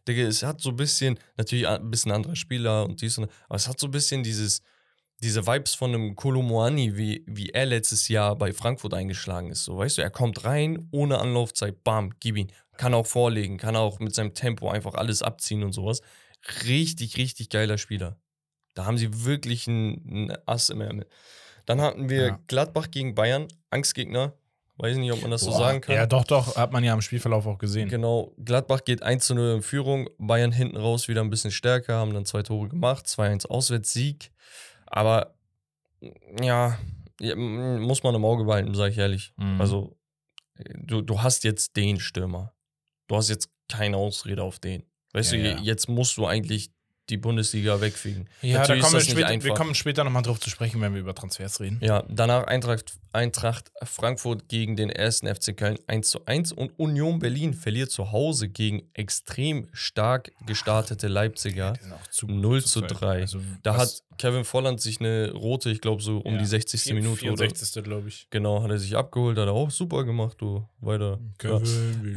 Digga, 0.07 0.23
es 0.25 0.43
hat 0.43 0.61
so 0.61 0.71
ein 0.71 0.77
bisschen, 0.77 1.19
natürlich 1.37 1.67
ein 1.67 1.91
bisschen 1.91 2.13
anderer 2.13 2.37
Spieler 2.37 2.85
und 2.85 3.01
dies 3.01 3.17
und 3.19 3.29
das, 3.29 3.37
aber 3.49 3.57
es 3.57 3.69
hat 3.69 3.81
so 3.81 3.87
ein 3.87 3.91
bisschen 3.93 4.23
dieses, 4.23 4.63
diese 5.23 5.47
Vibes 5.47 5.75
von 5.75 5.95
einem 5.95 6.17
Kolomoani, 6.17 6.97
wie, 6.97 7.23
wie 7.27 7.51
er 7.51 7.67
letztes 7.67 8.09
Jahr 8.09 8.37
bei 8.37 8.53
Frankfurt 8.53 8.95
eingeschlagen 8.95 9.51
ist. 9.51 9.65
So, 9.65 9.77
weißt 9.79 9.99
du, 9.99 10.03
er 10.03 10.11
kommt 10.11 10.45
rein, 10.45 10.89
ohne 10.91 11.19
Anlaufzeit, 11.19 11.83
bam, 11.85 12.13
gib 12.21 12.37
ihn. 12.37 12.51
Kann 12.79 12.95
auch 12.95 13.07
vorlegen, 13.07 13.59
kann 13.59 13.77
auch 13.77 14.01
mit 14.01 14.15
seinem 14.15 14.33
Tempo 14.33 14.71
einfach 14.71 14.95
alles 14.95 15.23
abziehen 15.23 15.63
und 15.63 15.73
sowas. 15.73 16.01
Richtig, 16.67 17.19
richtig 17.19 17.51
geiler 17.51 17.77
Spieler. 17.77 18.19
Da 18.75 18.87
haben 18.87 18.99
sie 18.99 19.25
wirklich 19.25 19.67
einen, 19.69 20.33
Ass 20.47 20.71
im 20.71 20.81
Ärmel. 20.81 21.07
Dann 21.67 21.81
hatten 21.81 22.09
wir 22.09 22.27
Ja. 22.29 22.39
Gladbach 22.47 22.91
gegen 22.91 23.15
Bayern, 23.15 23.49
Angstgegner. 23.71 24.33
Weiß 24.77 24.97
nicht, 24.97 25.13
ob 25.13 25.21
man 25.21 25.31
das 25.31 25.43
so 25.43 25.51
Boah, 25.51 25.59
sagen 25.59 25.81
kann. 25.83 25.95
Ja, 25.95 26.07
doch, 26.07 26.25
doch. 26.25 26.57
Hat 26.57 26.73
man 26.73 26.83
ja 26.83 26.95
im 26.95 27.03
Spielverlauf 27.03 27.47
auch 27.47 27.59
gesehen. 27.59 27.91
Genau, 27.91 28.33
Gladbach 28.43 28.83
geht 28.85 29.03
1 29.03 29.27
zu 29.27 29.35
0 29.35 29.57
in 29.57 29.63
Führung, 29.63 30.09
Bayern 30.17 30.53
hinten 30.53 30.79
raus 30.79 31.07
wieder 31.07 31.21
ein 31.21 31.29
bisschen 31.29 31.51
stärker, 31.51 31.97
haben 31.97 32.15
dann 32.15 32.25
zwei 32.25 32.43
Tore 32.43 32.69
gemacht, 32.69 33.07
2-1 33.07 33.47
Auswärtssieg. 33.47 34.31
Aber 34.87 35.35
ja, 36.41 36.79
muss 37.37 38.03
man 38.03 38.15
im 38.15 38.25
Auge 38.25 38.45
behalten, 38.45 38.75
sage 38.75 38.93
ich 38.93 38.99
ehrlich. 38.99 39.35
Mhm. 39.37 39.61
Also, 39.61 39.99
du, 40.77 41.03
du 41.03 41.21
hast 41.21 41.45
jetzt 41.45 41.77
den 41.77 42.01
Stürmer. 42.01 42.55
Du 43.07 43.17
hast 43.17 43.29
jetzt 43.29 43.51
keine 43.69 43.99
Ausrede 43.99 44.43
auf 44.43 44.59
den. 44.61 44.85
Weißt 45.13 45.33
Ja, 45.33 45.39
du, 45.39 45.45
ja. 45.51 45.59
jetzt 45.59 45.89
musst 45.91 46.17
du 46.17 46.27
eigentlich 46.27 46.71
die 47.11 47.17
Bundesliga 47.17 47.81
wegfegen. 47.81 48.29
Ja, 48.43 48.65
da 48.67 48.77
kommen 48.79 48.93
wir, 48.93 49.01
später, 49.01 49.17
wir 49.19 49.27
einfach. 49.29 49.55
kommen 49.55 49.75
später 49.75 50.05
nochmal 50.05 50.23
drauf 50.23 50.41
zu 50.41 50.49
sprechen, 50.51 50.81
wenn 50.81 50.95
wir 50.95 51.01
über 51.01 51.15
Transfers 51.15 51.61
reden. 51.61 51.79
Ja, 51.83 52.05
danach 52.09 52.45
Eintracht, 52.45 52.95
Eintracht 53.13 53.71
Frankfurt 53.83 54.49
gegen 54.49 54.77
den 54.77 54.89
ersten 54.91 55.27
FC 55.27 55.57
Köln 55.57 55.79
1 55.89 56.09
zu 56.11 56.25
1 56.27 56.53
und 56.53 56.71
Union 56.79 57.19
Berlin 57.19 57.55
verliert 57.55 57.91
zu 57.91 58.13
Hause 58.13 58.49
gegen 58.49 58.83
extrem 58.95 59.67
stark 59.73 60.31
gestartete 60.47 61.09
Leipziger. 61.09 61.73
Auch 62.01 62.07
zu 62.11 62.27
0 62.29 62.63
zur 62.63 62.83
zu 62.89 62.95
Zeit. 62.95 63.01
3. 63.01 63.21
Also, 63.23 63.41
Da 63.63 63.77
hat 63.77 64.03
Kevin 64.19 64.45
Volland 64.45 64.81
sich 64.83 65.01
eine 65.01 65.33
rote, 65.33 65.71
ich 65.71 65.81
glaube 65.81 66.03
so 66.03 66.19
um 66.19 66.35
ja, 66.35 66.39
die 66.41 66.45
60. 66.47 66.83
vier- 66.83 66.95
Minute 66.95 67.25
oder 67.25 67.39
64. 67.39 67.83
glaube 67.83 68.09
ich. 68.09 68.27
genau, 68.31 68.63
hat 68.63 68.71
er 68.71 68.79
sich 68.79 68.95
abgeholt, 68.95 69.39
hat 69.39 69.47
er 69.47 69.53
auch 69.55 69.71
super 69.71 70.05
gemacht, 70.05 70.37
du 70.41 70.63
weiter. 70.81 71.19
Ja. 71.43 71.59
Kevin, 71.59 72.05
wir 72.05 72.15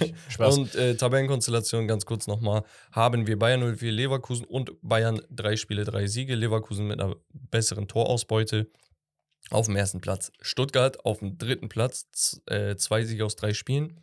dich. 0.00 0.14
Spaß. 0.28 0.58
Und 0.58 0.74
äh, 0.74 0.96
Tabellenkonstellation 0.96 1.86
ganz 1.86 2.04
kurz 2.04 2.26
nochmal, 2.26 2.64
haben 2.92 3.26
wir 3.28 3.38
Bayern 3.38 3.76
04 3.76 3.92
Leverkusen 3.92 4.16
und 4.28 4.72
Bayern 4.82 5.20
drei 5.30 5.56
Spiele, 5.56 5.84
drei 5.84 6.06
Siege. 6.06 6.34
Leverkusen 6.34 6.86
mit 6.86 7.00
einer 7.00 7.16
besseren 7.32 7.88
Torausbeute 7.88 8.68
auf 9.50 9.66
dem 9.66 9.76
ersten 9.76 10.00
Platz. 10.00 10.32
Stuttgart 10.40 11.04
auf 11.04 11.20
dem 11.20 11.38
dritten 11.38 11.68
Platz, 11.68 12.40
äh, 12.46 12.76
zwei 12.76 13.04
Siege 13.04 13.24
aus 13.24 13.36
drei 13.36 13.54
Spielen. 13.54 14.00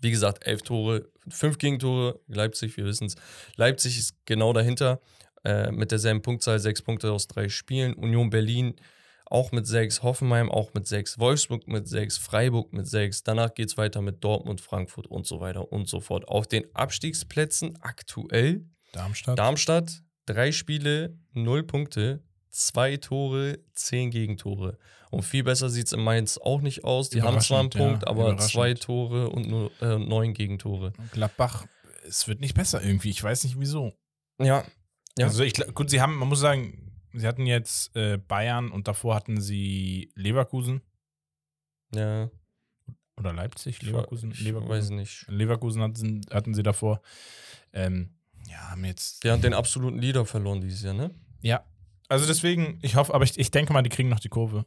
Wie 0.00 0.10
gesagt, 0.10 0.46
elf 0.46 0.62
Tore, 0.62 1.08
fünf 1.28 1.58
Gegentore. 1.58 2.20
Leipzig, 2.26 2.76
wir 2.76 2.84
wissen 2.84 3.06
es. 3.06 3.14
Leipzig 3.56 3.98
ist 3.98 4.14
genau 4.26 4.52
dahinter 4.52 5.00
äh, 5.44 5.70
mit 5.70 5.90
derselben 5.90 6.22
Punktzahl, 6.22 6.58
sechs 6.58 6.82
Punkte 6.82 7.12
aus 7.12 7.26
drei 7.26 7.48
Spielen. 7.48 7.94
Union 7.94 8.30
Berlin 8.30 8.74
auch 9.30 9.52
mit 9.52 9.66
sechs, 9.66 10.02
Hoffenheim 10.02 10.50
auch 10.50 10.72
mit 10.74 10.86
sechs, 10.86 11.18
Wolfsburg 11.18 11.68
mit 11.68 11.86
sechs, 11.86 12.16
Freiburg 12.16 12.72
mit 12.72 12.86
sechs. 12.86 13.22
Danach 13.22 13.54
geht 13.54 13.68
es 13.68 13.76
weiter 13.76 14.00
mit 14.00 14.24
Dortmund, 14.24 14.60
Frankfurt 14.60 15.06
und 15.06 15.26
so 15.26 15.40
weiter 15.40 15.70
und 15.70 15.88
so 15.88 16.00
fort. 16.00 16.26
Auf 16.28 16.46
den 16.46 16.64
Abstiegsplätzen 16.74 17.78
aktuell 17.82 18.64
Darmstadt. 18.92 19.38
Darmstadt, 19.38 20.02
drei 20.26 20.52
Spiele, 20.52 21.18
null 21.32 21.62
Punkte, 21.62 22.22
zwei 22.50 22.96
Tore, 22.96 23.58
zehn 23.72 24.10
Gegentore. 24.10 24.78
Und 25.10 25.22
viel 25.22 25.42
besser 25.42 25.70
sieht 25.70 25.86
es 25.86 25.92
in 25.92 26.00
Mainz 26.00 26.38
auch 26.38 26.60
nicht 26.60 26.84
aus. 26.84 27.08
Die 27.08 27.22
haben 27.22 27.40
zwar 27.40 27.60
einen 27.60 27.68
Überraschend, 27.68 27.74
ja, 27.74 27.88
Punkt, 27.88 28.08
aber 28.08 28.38
zwei 28.38 28.74
Tore 28.74 29.30
und 29.30 29.48
nur 29.48 29.70
äh, 29.80 29.98
neun 29.98 30.34
Gegentore. 30.34 30.92
Gladbach, 31.12 31.66
es 32.06 32.28
wird 32.28 32.40
nicht 32.40 32.54
besser 32.54 32.82
irgendwie. 32.82 33.10
Ich 33.10 33.22
weiß 33.22 33.44
nicht 33.44 33.58
wieso. 33.58 33.94
Ja, 34.38 34.64
Ja. 35.18 35.26
Also 35.26 35.42
ich, 35.42 35.54
gut, 35.74 35.90
sie 35.90 36.00
haben, 36.00 36.14
man 36.14 36.28
muss 36.28 36.40
sagen, 36.40 36.92
sie 37.12 37.26
hatten 37.26 37.46
jetzt 37.46 37.94
äh, 37.96 38.18
Bayern 38.18 38.70
und 38.70 38.86
davor 38.86 39.14
hatten 39.14 39.40
sie 39.40 40.12
Leverkusen 40.14 40.82
ja. 41.94 42.30
oder 43.16 43.32
Leipzig. 43.32 43.82
Leverkusen, 43.82 44.30
ich 44.30 44.40
Leverkusen. 44.40 44.70
weiß 44.70 44.90
nicht. 44.90 45.26
Leverkusen 45.28 45.82
hatten, 45.82 46.20
hatten 46.30 46.54
sie 46.54 46.62
davor. 46.62 47.00
Ähm, 47.72 48.17
ja, 48.48 48.70
haben 48.70 48.84
jetzt. 48.84 49.24
Der 49.24 49.34
hat 49.34 49.44
den 49.44 49.54
absoluten 49.54 49.98
Leader 49.98 50.24
verloren 50.24 50.60
dieses 50.60 50.82
Jahr, 50.82 50.94
ne? 50.94 51.10
Ja. 51.40 51.64
Also 52.08 52.26
deswegen, 52.26 52.78
ich 52.82 52.96
hoffe, 52.96 53.14
aber 53.14 53.24
ich, 53.24 53.38
ich 53.38 53.50
denke 53.50 53.72
mal, 53.72 53.82
die 53.82 53.90
kriegen 53.90 54.08
noch 54.08 54.20
die 54.20 54.30
Kurve. 54.30 54.64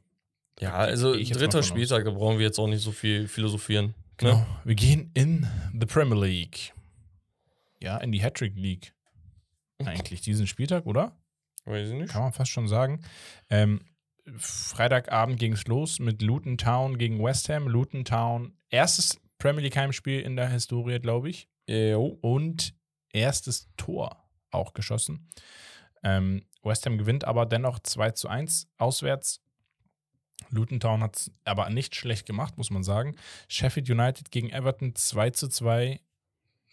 Ja, 0.59 0.73
also 0.73 1.13
dritter. 1.13 1.63
Spieltag, 1.63 2.05
da 2.05 2.11
brauchen 2.11 2.37
wir 2.37 2.45
jetzt 2.45 2.59
auch 2.59 2.67
nicht 2.67 2.83
so 2.83 2.91
viel 2.91 3.27
philosophieren. 3.27 3.95
Genau. 4.17 4.35
Ne? 4.35 4.45
Wir 4.63 4.75
gehen 4.75 5.09
in 5.15 5.47
the 5.79 5.87
Premier 5.87 6.23
League. 6.23 6.73
Ja, 7.81 7.97
in 7.97 8.11
die 8.11 8.21
Hattrick 8.21 8.55
League. 8.55 8.93
Eigentlich 9.85 10.21
diesen 10.21 10.45
Spieltag, 10.45 10.85
oder? 10.85 11.17
Weiß 11.65 11.89
ich 11.89 11.95
nicht. 11.95 12.11
Kann 12.11 12.21
man 12.21 12.33
fast 12.33 12.51
schon 12.51 12.67
sagen. 12.67 13.01
Ähm, 13.49 13.81
Freitagabend 14.37 15.39
ging 15.39 15.53
es 15.53 15.65
los 15.65 15.99
mit 15.99 16.21
Luton 16.21 16.57
Town 16.57 16.97
gegen 16.99 17.23
West 17.23 17.49
Ham. 17.49 17.67
Luton 17.67 18.05
Town, 18.05 18.53
erstes 18.69 19.19
Premier 19.39 19.63
League 19.63 19.75
Heimspiel 19.75 20.21
in 20.21 20.35
der 20.35 20.49
Historie, 20.49 20.99
glaube 20.99 21.29
ich. 21.29 21.49
Jo. 21.67 22.19
Und 22.21 22.75
erstes 23.13 23.69
Tor 23.77 24.23
auch 24.51 24.73
geschossen. 24.73 25.29
Ähm, 26.03 26.45
West 26.63 26.85
Ham 26.85 26.97
gewinnt 26.97 27.25
aber 27.25 27.45
dennoch 27.45 27.79
2 27.79 28.11
zu 28.11 28.27
1 28.27 28.69
auswärts. 28.77 29.41
Luton 30.49 30.79
Town 30.79 31.01
hat 31.03 31.17
es 31.17 31.31
aber 31.45 31.69
nicht 31.69 31.95
schlecht 31.95 32.25
gemacht, 32.25 32.57
muss 32.57 32.71
man 32.71 32.83
sagen. 32.83 33.15
Sheffield 33.47 33.89
United 33.89 34.31
gegen 34.31 34.49
Everton 34.49 34.95
2 34.95 35.29
zu 35.31 35.47
2. 35.47 35.99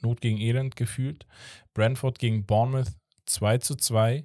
Not 0.01 0.21
gegen 0.21 0.39
Elend 0.39 0.77
gefühlt. 0.77 1.27
Brentford 1.75 2.19
gegen 2.19 2.47
Bournemouth 2.47 2.93
2 3.27 3.59
zu 3.59 3.77
2. 3.77 4.25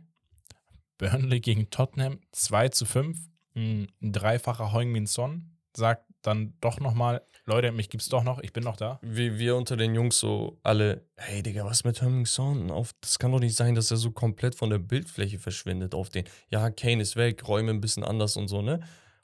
Burnley 0.98 1.40
gegen 1.40 1.70
Tottenham 1.70 2.20
2 2.32 2.70
zu 2.70 2.86
5. 2.86 3.18
Ein 3.56 3.88
dreifacher 4.02 4.72
Heung-Min 4.72 5.06
Son 5.06 5.58
sagt 5.76 6.13
dann 6.24 6.54
doch 6.62 6.80
nochmal, 6.80 7.22
Leute, 7.46 7.72
mich 7.72 7.90
gibt's 7.90 8.10
doch 8.10 8.24
noch, 8.24 8.40
ich 8.40 8.54
bin 8.54 8.64
noch 8.64 8.78
da. 8.78 9.00
Wie 9.04 9.38
wir 9.38 9.56
unter 9.56 9.78
den 9.78 9.94
Jungs 9.94 10.20
so 10.20 10.58
alle, 10.64 11.06
hey 11.18 11.44
Digga, 11.44 11.66
was 11.66 11.84
mit 11.84 12.02
Herming 12.02 12.26
Son? 12.26 12.72
Auf, 12.72 12.92
das 13.02 13.20
kann 13.20 13.32
doch 13.32 13.40
nicht 13.40 13.56
sein, 13.56 13.76
dass 13.76 13.92
er 13.92 13.98
so 13.98 14.12
komplett 14.12 14.56
von 14.56 14.70
der 14.70 14.80
Bildfläche 14.80 15.40
verschwindet 15.40 15.94
auf 15.94 16.10
den. 16.10 16.24
Ja, 16.50 16.70
Kane 16.72 17.02
ist 17.02 17.16
weg, 17.16 17.48
Räume 17.48 17.72
ein 17.72 17.82
bisschen 17.82 18.04
anders 18.04 18.38
und 18.38 18.48
so, 18.48 18.62
ne? 18.62 18.80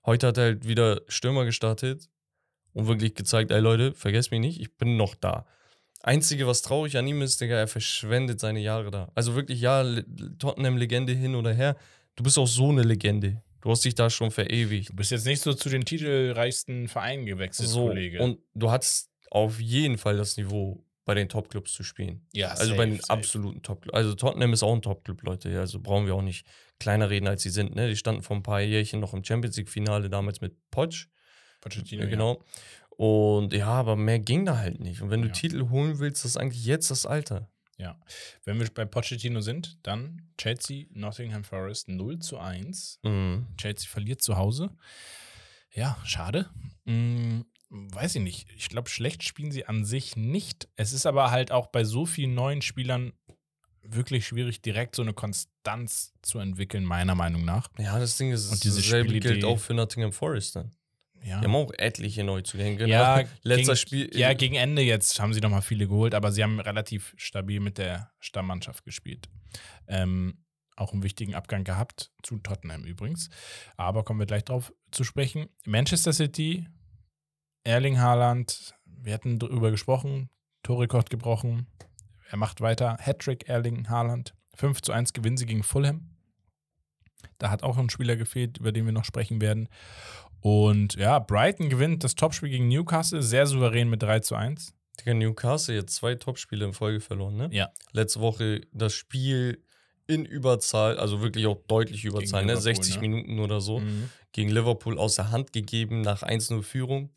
Heute 0.06 0.28
hat 0.28 0.38
er 0.38 0.44
halt 0.44 0.68
wieder 0.68 1.02
Stürmer 1.08 1.46
gestartet 1.46 2.10
und 2.74 2.88
wirklich 2.88 3.16
gezeigt, 3.16 3.52
ey 3.52 3.60
Leute, 3.60 3.94
vergesst 3.94 4.32
mich 4.32 4.40
nicht, 4.42 4.60
ich 4.60 4.78
bin 4.78 4.98
noch 4.98 5.16
da. 5.16 5.46
Einzige, 6.02 6.48
was 6.48 6.62
traurig 6.62 6.98
an 6.98 7.08
ihm 7.08 7.22
ist, 7.22 7.42
Digga, 7.42 7.56
er 7.56 7.68
verschwendet 7.68 8.40
seine 8.40 8.60
Jahre 8.62 8.90
da. 8.92 9.12
Also 9.16 9.36
wirklich, 9.36 9.60
ja, 9.60 9.82
Le- 9.82 10.06
Tottenham-Legende 10.38 11.14
hin 11.14 11.36
oder 11.36 11.54
her. 11.54 11.76
Du 12.16 12.24
bist 12.24 12.38
auch 12.38 12.48
so 12.48 12.70
eine 12.70 12.84
Legende. 12.84 13.42
Du 13.62 13.72
hast 13.72 13.84
dich 13.86 13.96
da 13.96 14.10
schon 14.10 14.32
verewigt. 14.32 14.90
Du 14.90 14.96
bist 14.96 15.12
jetzt 15.12 15.26
nicht 15.26 15.42
so 15.42 15.54
zu 15.54 15.70
den 15.70 15.84
titelreichsten 15.86 16.88
Vereinen 16.88 17.26
gewechselt, 17.26 17.68
So, 17.70 17.88
Kollege. 17.88 18.22
und 18.22 18.40
du 18.54 18.72
hattest 18.72 19.10
auf 19.32 19.60
jeden 19.60 19.98
Fall 19.98 20.18
das 20.18 20.38
Niveau, 20.38 20.84
bei 21.06 21.16
den 21.16 21.28
Top-Clubs 21.28 21.74
zu 21.74 21.84
spielen. 21.84 22.26
ja, 22.34 22.50
Also 22.50 22.76
bei 22.76 22.86
den 22.86 23.04
absoluten 23.06 23.64
Top-Clubs. 23.64 23.96
Also 23.98 24.14
Tottenham 24.14 24.54
ist 24.54 24.62
auch 24.62 24.74
ein 24.76 24.82
Top-Club, 24.84 25.24
Leute. 25.24 25.60
Also 25.60 25.80
brauchen 25.80 26.06
wir 26.06 26.14
auch 26.14 26.22
nicht 26.22 26.46
kleiner 26.80 27.10
reden, 27.10 27.28
als 27.28 27.42
sie 27.42 27.50
sind. 27.50 27.74
Ne? 27.76 27.90
Die 27.90 27.96
standen 27.96 28.22
vor 28.22 28.36
ein 28.36 28.44
paar 28.44 28.62
Jährchen 28.62 29.00
noch 29.00 29.14
im 29.16 29.24
Champions 29.24 29.58
League-Finale, 29.58 30.10
damals 30.10 30.40
mit 30.40 30.56
Poch. 30.70 31.06
Pochettino, 31.62 32.04
Ja, 32.04 32.10
genau. 32.10 32.44
Und 32.90 33.54
ja, 33.54 33.68
aber 33.68 33.96
mehr 33.96 34.20
ging 34.20 34.46
da 34.46 34.58
halt 34.58 34.80
nicht. 34.80 35.02
Und 35.02 35.10
wenn 35.10 35.22
du 35.22 35.28
Ja. 35.30 35.34
Titel 35.34 35.70
holen 35.70 35.98
willst, 36.00 36.24
das 36.24 36.32
ist 36.32 36.38
eigentlich 36.38 36.64
jetzt 36.66 36.92
das 36.92 37.06
Alter. 37.08 37.50
Ja. 37.80 37.98
Wenn 38.44 38.60
wir 38.60 38.70
bei 38.74 38.86
Pochettino 38.86 39.40
sind, 39.40 39.80
dann 39.84 40.30
Chelsea, 40.38 40.86
Nottingham 40.92 41.44
Forest 41.44 41.88
0 41.88 42.20
zu 42.20 42.38
1. 42.38 43.00
Mhm. 43.04 43.48
Chelsea 43.58 43.90
verliert 43.90 44.22
zu 44.22 44.38
Hause. 44.38 44.70
Ja, 45.72 45.98
schade. 46.04 46.50
Hm, 46.86 47.46
weiß 47.70 48.16
ich 48.16 48.22
nicht. 48.22 48.48
Ich 48.58 48.68
glaube, 48.68 48.90
schlecht 48.90 49.24
spielen 49.24 49.52
sie 49.52 49.66
an 49.66 49.86
sich 49.86 50.18
nicht. 50.18 50.68
Es 50.76 50.92
ist 50.92 51.06
aber 51.06 51.32
halt 51.32 51.52
auch 51.52 51.68
bei 51.68 51.86
so 51.86 52.06
vielen 52.06 52.34
neuen 52.34 52.62
Spielern 52.62 53.14
wirklich 53.82 54.28
schwierig, 54.28 54.62
direkt 54.62 54.96
so 54.96 55.02
eine 55.02 55.14
Konstanz 55.14 56.14
zu 56.22 56.40
entwickeln, 56.40 56.84
meiner 56.84 57.16
Meinung 57.16 57.46
nach. 57.46 57.70
Ja, 57.78 57.98
das 57.98 58.18
Ding 58.18 58.32
ist, 58.32 58.52
Und 58.52 58.64
diese 58.64 58.82
dasselbe 58.82 59.20
gilt 59.20 59.46
auch 59.46 59.60
für 59.60 59.74
Nottingham 59.74 60.12
Forest 60.12 60.58
dann. 60.58 60.76
Ja. 61.24 61.40
Die 61.40 61.46
haben 61.46 61.56
auch 61.56 61.72
etliche 61.78 62.24
Neuzugänge. 62.24 62.78
Genau. 62.78 62.90
Ja, 62.90 63.24
letzter 63.44 63.74
gegen, 63.74 63.76
Spiel. 63.76 64.10
Ja, 64.18 64.34
gegen 64.34 64.56
Ende 64.56 64.82
jetzt 64.82 65.20
haben 65.20 65.34
sie 65.34 65.42
noch 65.42 65.50
mal 65.50 65.62
viele 65.62 65.88
geholt, 65.88 66.14
aber 66.14 66.32
sie 66.32 66.44
haben 66.44 66.60
relativ 66.60 67.14
stabil 67.18 67.60
mit 67.60 67.78
der 67.78 68.12
Stammmannschaft 68.20 68.86
gespielt. 68.86 69.30
Ähm, 69.88 70.46
auch 70.76 70.94
einen 70.94 71.04
wichtigen 71.04 71.36
Abgang 71.36 71.64
gehabt, 71.64 72.12
zu 72.24 72.38
Tottenham 72.40 72.86
übrigens. 72.86 73.30
Aber 73.76 74.04
kommen 74.04 74.20
wir 74.20 74.26
gleich 74.26 74.46
drauf 74.46 74.74
zu 74.92 75.04
sprechen. 75.04 75.50
Manchester 75.66 76.14
City, 76.14 76.68
Erling 77.64 78.00
Haaland, 78.00 78.76
wir 78.86 79.14
hatten 79.14 79.40
darüber 79.40 79.72
gesprochen, 79.72 80.30
Torrekord 80.64 81.10
gebrochen. 81.10 81.68
Er 82.30 82.38
macht 82.38 82.62
weiter. 82.62 82.98
Hattrick 83.00 83.50
Erling 83.50 83.90
Haaland. 83.90 84.36
5 84.56 84.82
zu 84.82 84.92
1 84.92 85.14
gewinnen 85.14 85.38
sie 85.38 85.46
gegen 85.46 85.64
Fulham. 85.64 86.16
Da 87.38 87.50
hat 87.50 87.64
auch 87.64 87.78
ein 87.78 87.90
Spieler 87.90 88.16
gefehlt, 88.16 88.60
über 88.60 88.72
den 88.72 88.86
wir 88.86 88.92
noch 88.92 89.06
sprechen 89.06 89.42
werden. 89.42 89.68
Und 90.42 90.96
ja, 90.96 91.20
Brighton 91.20 91.70
gewinnt 91.70 92.04
das 92.04 92.16
Topspiel 92.16 92.50
gegen 92.50 92.68
Newcastle 92.68 93.22
sehr 93.22 93.46
souverän 93.46 93.90
mit 93.90 94.02
3 94.04 94.20
zu 94.22 94.36
1. 94.36 94.74
Digga, 95.00 95.14
Newcastle 95.14 95.76
jetzt 95.76 95.96
zwei 95.96 96.16
Topspiele 96.16 96.66
in 96.66 96.74
Folge 96.74 97.00
verloren, 97.00 97.36
ne? 97.38 97.50
Ja. 97.52 97.70
Letzte 97.92 98.20
Woche 98.20 98.62
das 98.74 98.94
Spiel 98.94 99.64
in 100.08 100.26
Überzahl, 100.26 100.98
also 100.98 101.22
wirklich 101.22 101.46
auch 101.48 101.58
deutlich 101.68 102.04
Überzahl, 102.04 102.44
ne? 102.46 102.54
Liverpool, 102.54 102.62
60 102.76 102.96
ne? 102.96 103.02
Minuten 103.02 103.40
oder 103.40 103.62
so, 103.62 103.80
Mhm. 103.80 104.10
gegen 104.32 104.50
Liverpool 104.50 104.98
aus 104.98 105.16
der 105.16 105.32
Hand 105.32 105.54
gegeben 105.54 106.02
nach 106.02 106.24
1-0 106.24 106.64
Führung. 106.64 107.12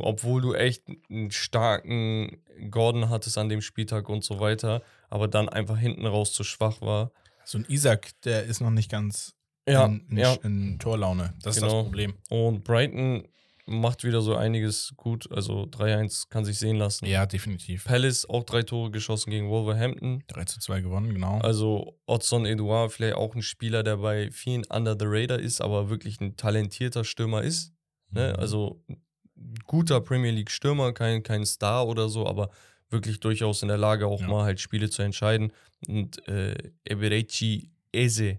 Obwohl 0.00 0.42
du 0.42 0.52
echt 0.54 0.84
einen 1.08 1.30
starken 1.30 2.42
Gordon 2.70 3.08
hattest 3.08 3.38
an 3.38 3.48
dem 3.48 3.62
Spieltag 3.62 4.08
und 4.10 4.22
so 4.22 4.38
weiter, 4.38 4.82
aber 5.08 5.28
dann 5.28 5.48
einfach 5.48 5.78
hinten 5.78 6.04
raus 6.04 6.32
zu 6.34 6.44
schwach 6.44 6.82
war. 6.82 7.10
So 7.44 7.56
ein 7.56 7.64
Isaac, 7.68 8.10
der 8.24 8.44
ist 8.44 8.60
noch 8.60 8.70
nicht 8.70 8.90
ganz 8.90 9.34
Ja, 9.72 9.86
in, 9.86 10.04
in, 10.10 10.16
ja. 10.18 10.34
in 10.42 10.78
Torlaune. 10.78 11.34
Das 11.42 11.56
ist 11.56 11.62
Genau. 11.62 11.74
das 11.74 11.84
Problem. 11.84 12.14
Und 12.30 12.64
Brighton 12.64 13.26
macht 13.66 14.02
wieder 14.02 14.22
so 14.22 14.34
einiges 14.34 14.94
gut, 14.96 15.30
also 15.30 15.64
3-1 15.64 16.30
kann 16.30 16.44
sich 16.44 16.58
sehen 16.58 16.76
lassen. 16.76 17.04
Ja, 17.04 17.26
definitiv. 17.26 17.84
Palace 17.84 18.24
auch 18.28 18.44
drei 18.44 18.62
Tore 18.62 18.90
geschossen 18.90 19.30
gegen 19.30 19.50
Wolverhampton. 19.50 20.22
3 20.28 20.44
zu 20.44 20.58
2 20.60 20.80
gewonnen, 20.80 21.12
genau. 21.12 21.38
Also 21.40 21.98
Odson 22.06 22.46
Edouard, 22.46 22.92
vielleicht 22.92 23.16
auch 23.16 23.34
ein 23.34 23.42
Spieler, 23.42 23.82
der 23.82 23.98
bei 23.98 24.30
vielen 24.30 24.64
under 24.70 24.96
the 24.98 25.04
radar 25.06 25.38
ist, 25.38 25.60
aber 25.60 25.90
wirklich 25.90 26.18
ein 26.20 26.36
talentierter 26.36 27.04
Stürmer 27.04 27.42
ist. 27.42 27.74
Ne? 28.10 28.32
Mhm. 28.34 28.40
Also 28.40 28.82
ein 28.88 29.54
guter 29.66 30.00
Premier 30.00 30.30
League 30.30 30.50
Stürmer, 30.50 30.92
kein, 30.94 31.22
kein 31.22 31.44
Star 31.44 31.86
oder 31.86 32.08
so, 32.08 32.26
aber 32.26 32.48
wirklich 32.88 33.20
durchaus 33.20 33.60
in 33.60 33.68
der 33.68 33.76
Lage, 33.76 34.06
auch 34.06 34.22
Ja. 34.22 34.28
mal 34.28 34.44
halt 34.44 34.60
Spiele 34.60 34.88
zu 34.88 35.02
entscheiden. 35.02 35.52
Und 35.86 36.26
äh, 36.26 36.54
Eberechi 36.86 37.70
Eze, 37.92 38.38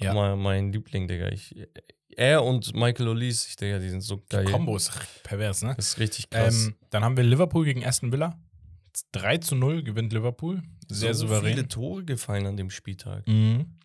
Ja. 0.00 0.14
mein, 0.14 0.38
mein 0.38 0.72
Liebling, 0.72 1.08
Digga. 1.08 1.28
Ich, 1.28 1.54
er 2.16 2.42
und 2.42 2.74
Michael 2.74 3.08
Olise, 3.08 3.46
ich 3.48 3.56
Digga, 3.56 3.78
die 3.78 3.88
sind 3.88 4.00
so 4.00 4.22
geil. 4.28 4.44
Kombo 4.44 4.76
ist 4.76 4.92
pervers, 5.22 5.62
ne? 5.62 5.74
Das 5.76 5.88
ist 5.88 5.98
richtig 5.98 6.30
krass. 6.30 6.66
Ähm, 6.66 6.74
dann 6.90 7.04
haben 7.04 7.16
wir 7.16 7.24
Liverpool 7.24 7.64
gegen 7.64 7.84
Aston 7.84 8.12
Villa. 8.12 8.38
3 9.12 9.38
zu 9.38 9.54
0 9.54 9.82
gewinnt 9.82 10.12
Liverpool. 10.12 10.62
Sehr 10.88 11.14
so 11.14 11.26
souverän. 11.26 11.54
viele 11.54 11.68
Tore 11.68 12.04
gefallen 12.04 12.46
an 12.46 12.56
dem 12.56 12.70
Spieltag. 12.70 13.26
Mhm. 13.28 13.78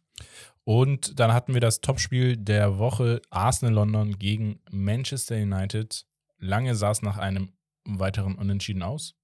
Und 0.63 1.19
dann 1.19 1.33
hatten 1.33 1.53
wir 1.53 1.61
das 1.61 1.81
Topspiel 1.81 2.37
der 2.37 2.77
Woche 2.77 3.21
Arsenal 3.29 3.73
London 3.73 4.17
gegen 4.17 4.61
Manchester 4.71 5.35
United. 5.35 6.05
Lange 6.37 6.75
sah 6.75 6.91
es 6.91 7.01
nach 7.01 7.17
einem 7.17 7.53
weiteren 7.85 8.35
Unentschieden 8.35 8.81
aus 8.81 9.15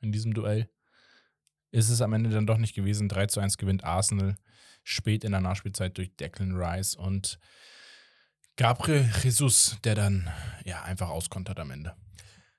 in 0.00 0.12
diesem 0.12 0.32
Duell. 0.32 0.70
Ist 1.70 1.90
es 1.90 2.00
am 2.00 2.14
Ende 2.14 2.30
dann 2.30 2.46
doch 2.46 2.56
nicht 2.56 2.74
gewesen. 2.74 3.08
3 3.08 3.26
zu 3.26 3.40
1 3.40 3.58
gewinnt 3.58 3.84
Arsenal 3.84 4.36
spät 4.82 5.24
in 5.24 5.32
der 5.32 5.40
Nachspielzeit 5.40 5.96
durch 5.98 6.14
Declan 6.16 6.56
Rice 6.56 6.94
und 6.94 7.38
Gabriel 8.56 9.08
Jesus, 9.22 9.76
der 9.84 9.94
dann 9.94 10.28
ja 10.64 10.82
einfach 10.82 11.08
auskontert 11.08 11.60
am 11.60 11.70
Ende. 11.70 11.94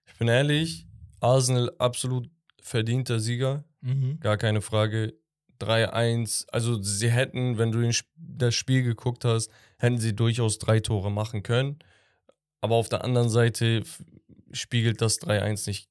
Ich 0.08 0.14
bin 0.16 0.28
ehrlich, 0.28 0.88
Arsenal 1.20 1.72
absolut 1.78 2.30
verdienter 2.62 3.20
Sieger. 3.20 3.64
Gar 4.20 4.38
keine 4.38 4.62
Frage. 4.62 5.14
3-1. 5.60 6.46
Also 6.52 6.82
sie 6.82 7.12
hätten, 7.12 7.58
wenn 7.58 7.72
du 7.72 7.90
das 8.16 8.56
Spiel 8.56 8.84
geguckt 8.84 9.26
hast, 9.26 9.52
hätten 9.78 9.98
sie 9.98 10.16
durchaus 10.16 10.58
drei 10.58 10.80
Tore 10.80 11.12
machen 11.12 11.44
können. 11.44 11.80
Aber 12.62 12.76
auf 12.76 12.88
der 12.90 13.04
anderen 13.04 13.30
Seite 13.30 13.84
spiegelt 14.52 15.02
das 15.02 15.20
3-1 15.22 15.68
nicht 15.68 15.90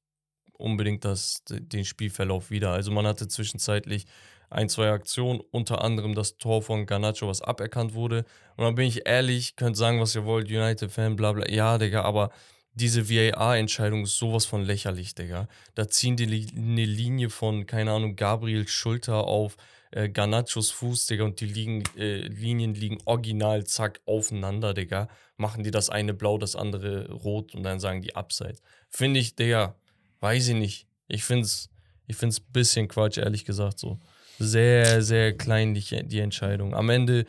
unbedingt 0.53 1.05
das, 1.05 1.43
den 1.47 1.85
Spielverlauf 1.85 2.49
wieder. 2.49 2.71
Also 2.71 2.91
man 2.91 3.05
hatte 3.05 3.27
zwischenzeitlich 3.27 4.05
ein, 4.49 4.69
zwei 4.69 4.89
Aktionen, 4.89 5.41
unter 5.51 5.83
anderem 5.83 6.15
das 6.15 6.37
Tor 6.37 6.61
von 6.61 6.85
Garnacho, 6.85 7.27
was 7.27 7.41
aberkannt 7.41 7.93
wurde. 7.93 8.25
Und 8.57 8.65
dann 8.65 8.75
bin 8.75 8.87
ich 8.87 9.07
ehrlich, 9.07 9.55
könnt 9.55 9.77
sagen, 9.77 9.99
was 9.99 10.15
ihr 10.15 10.25
wollt, 10.25 10.47
United-Fan, 10.47 11.15
bla 11.15 11.33
bla. 11.33 11.49
Ja, 11.49 11.77
Digga, 11.77 12.01
aber 12.01 12.31
diese 12.73 13.09
VAR-Entscheidung 13.09 14.03
ist 14.03 14.17
sowas 14.17 14.45
von 14.45 14.63
lächerlich, 14.63 15.15
Digga. 15.15 15.47
Da 15.75 15.87
ziehen 15.87 16.15
die 16.15 16.25
eine 16.55 16.85
Linie 16.85 17.29
von, 17.29 17.65
keine 17.65 17.91
Ahnung, 17.91 18.15
Gabriels 18.15 18.71
Schulter 18.71 19.25
auf 19.25 19.57
äh, 19.91 20.09
Garnachos 20.09 20.71
Fuß, 20.71 21.07
Digga, 21.07 21.23
und 21.23 21.39
die 21.39 21.45
liegen, 21.45 21.83
äh, 21.97 22.21
Linien 22.21 22.73
liegen 22.73 22.99
original, 23.05 23.65
zack, 23.65 24.01
aufeinander, 24.05 24.73
Digga. 24.73 25.09
Machen 25.37 25.63
die 25.63 25.71
das 25.71 25.89
eine 25.89 26.13
blau, 26.13 26.37
das 26.37 26.55
andere 26.55 27.11
rot 27.11 27.55
und 27.55 27.63
dann 27.63 27.79
sagen 27.79 28.01
die 28.01 28.15
Abseits. 28.15 28.61
Finde 28.89 29.19
ich, 29.19 29.35
Digga, 29.35 29.75
weiß 30.19 30.49
ich 30.49 30.55
nicht. 30.55 30.87
Ich 31.07 31.23
find's, 31.23 31.69
ich 32.07 32.15
find's 32.15 32.39
ein 32.39 32.51
bisschen 32.51 32.87
Quatsch, 32.87 33.17
ehrlich 33.17 33.45
gesagt, 33.45 33.79
so. 33.79 33.99
Sehr, 34.39 35.01
sehr 35.01 35.35
kleinlich 35.37 35.95
die 36.05 36.19
Entscheidung. 36.19 36.73
Am 36.73 36.89
Ende, 36.89 37.19
äh, 37.19 37.25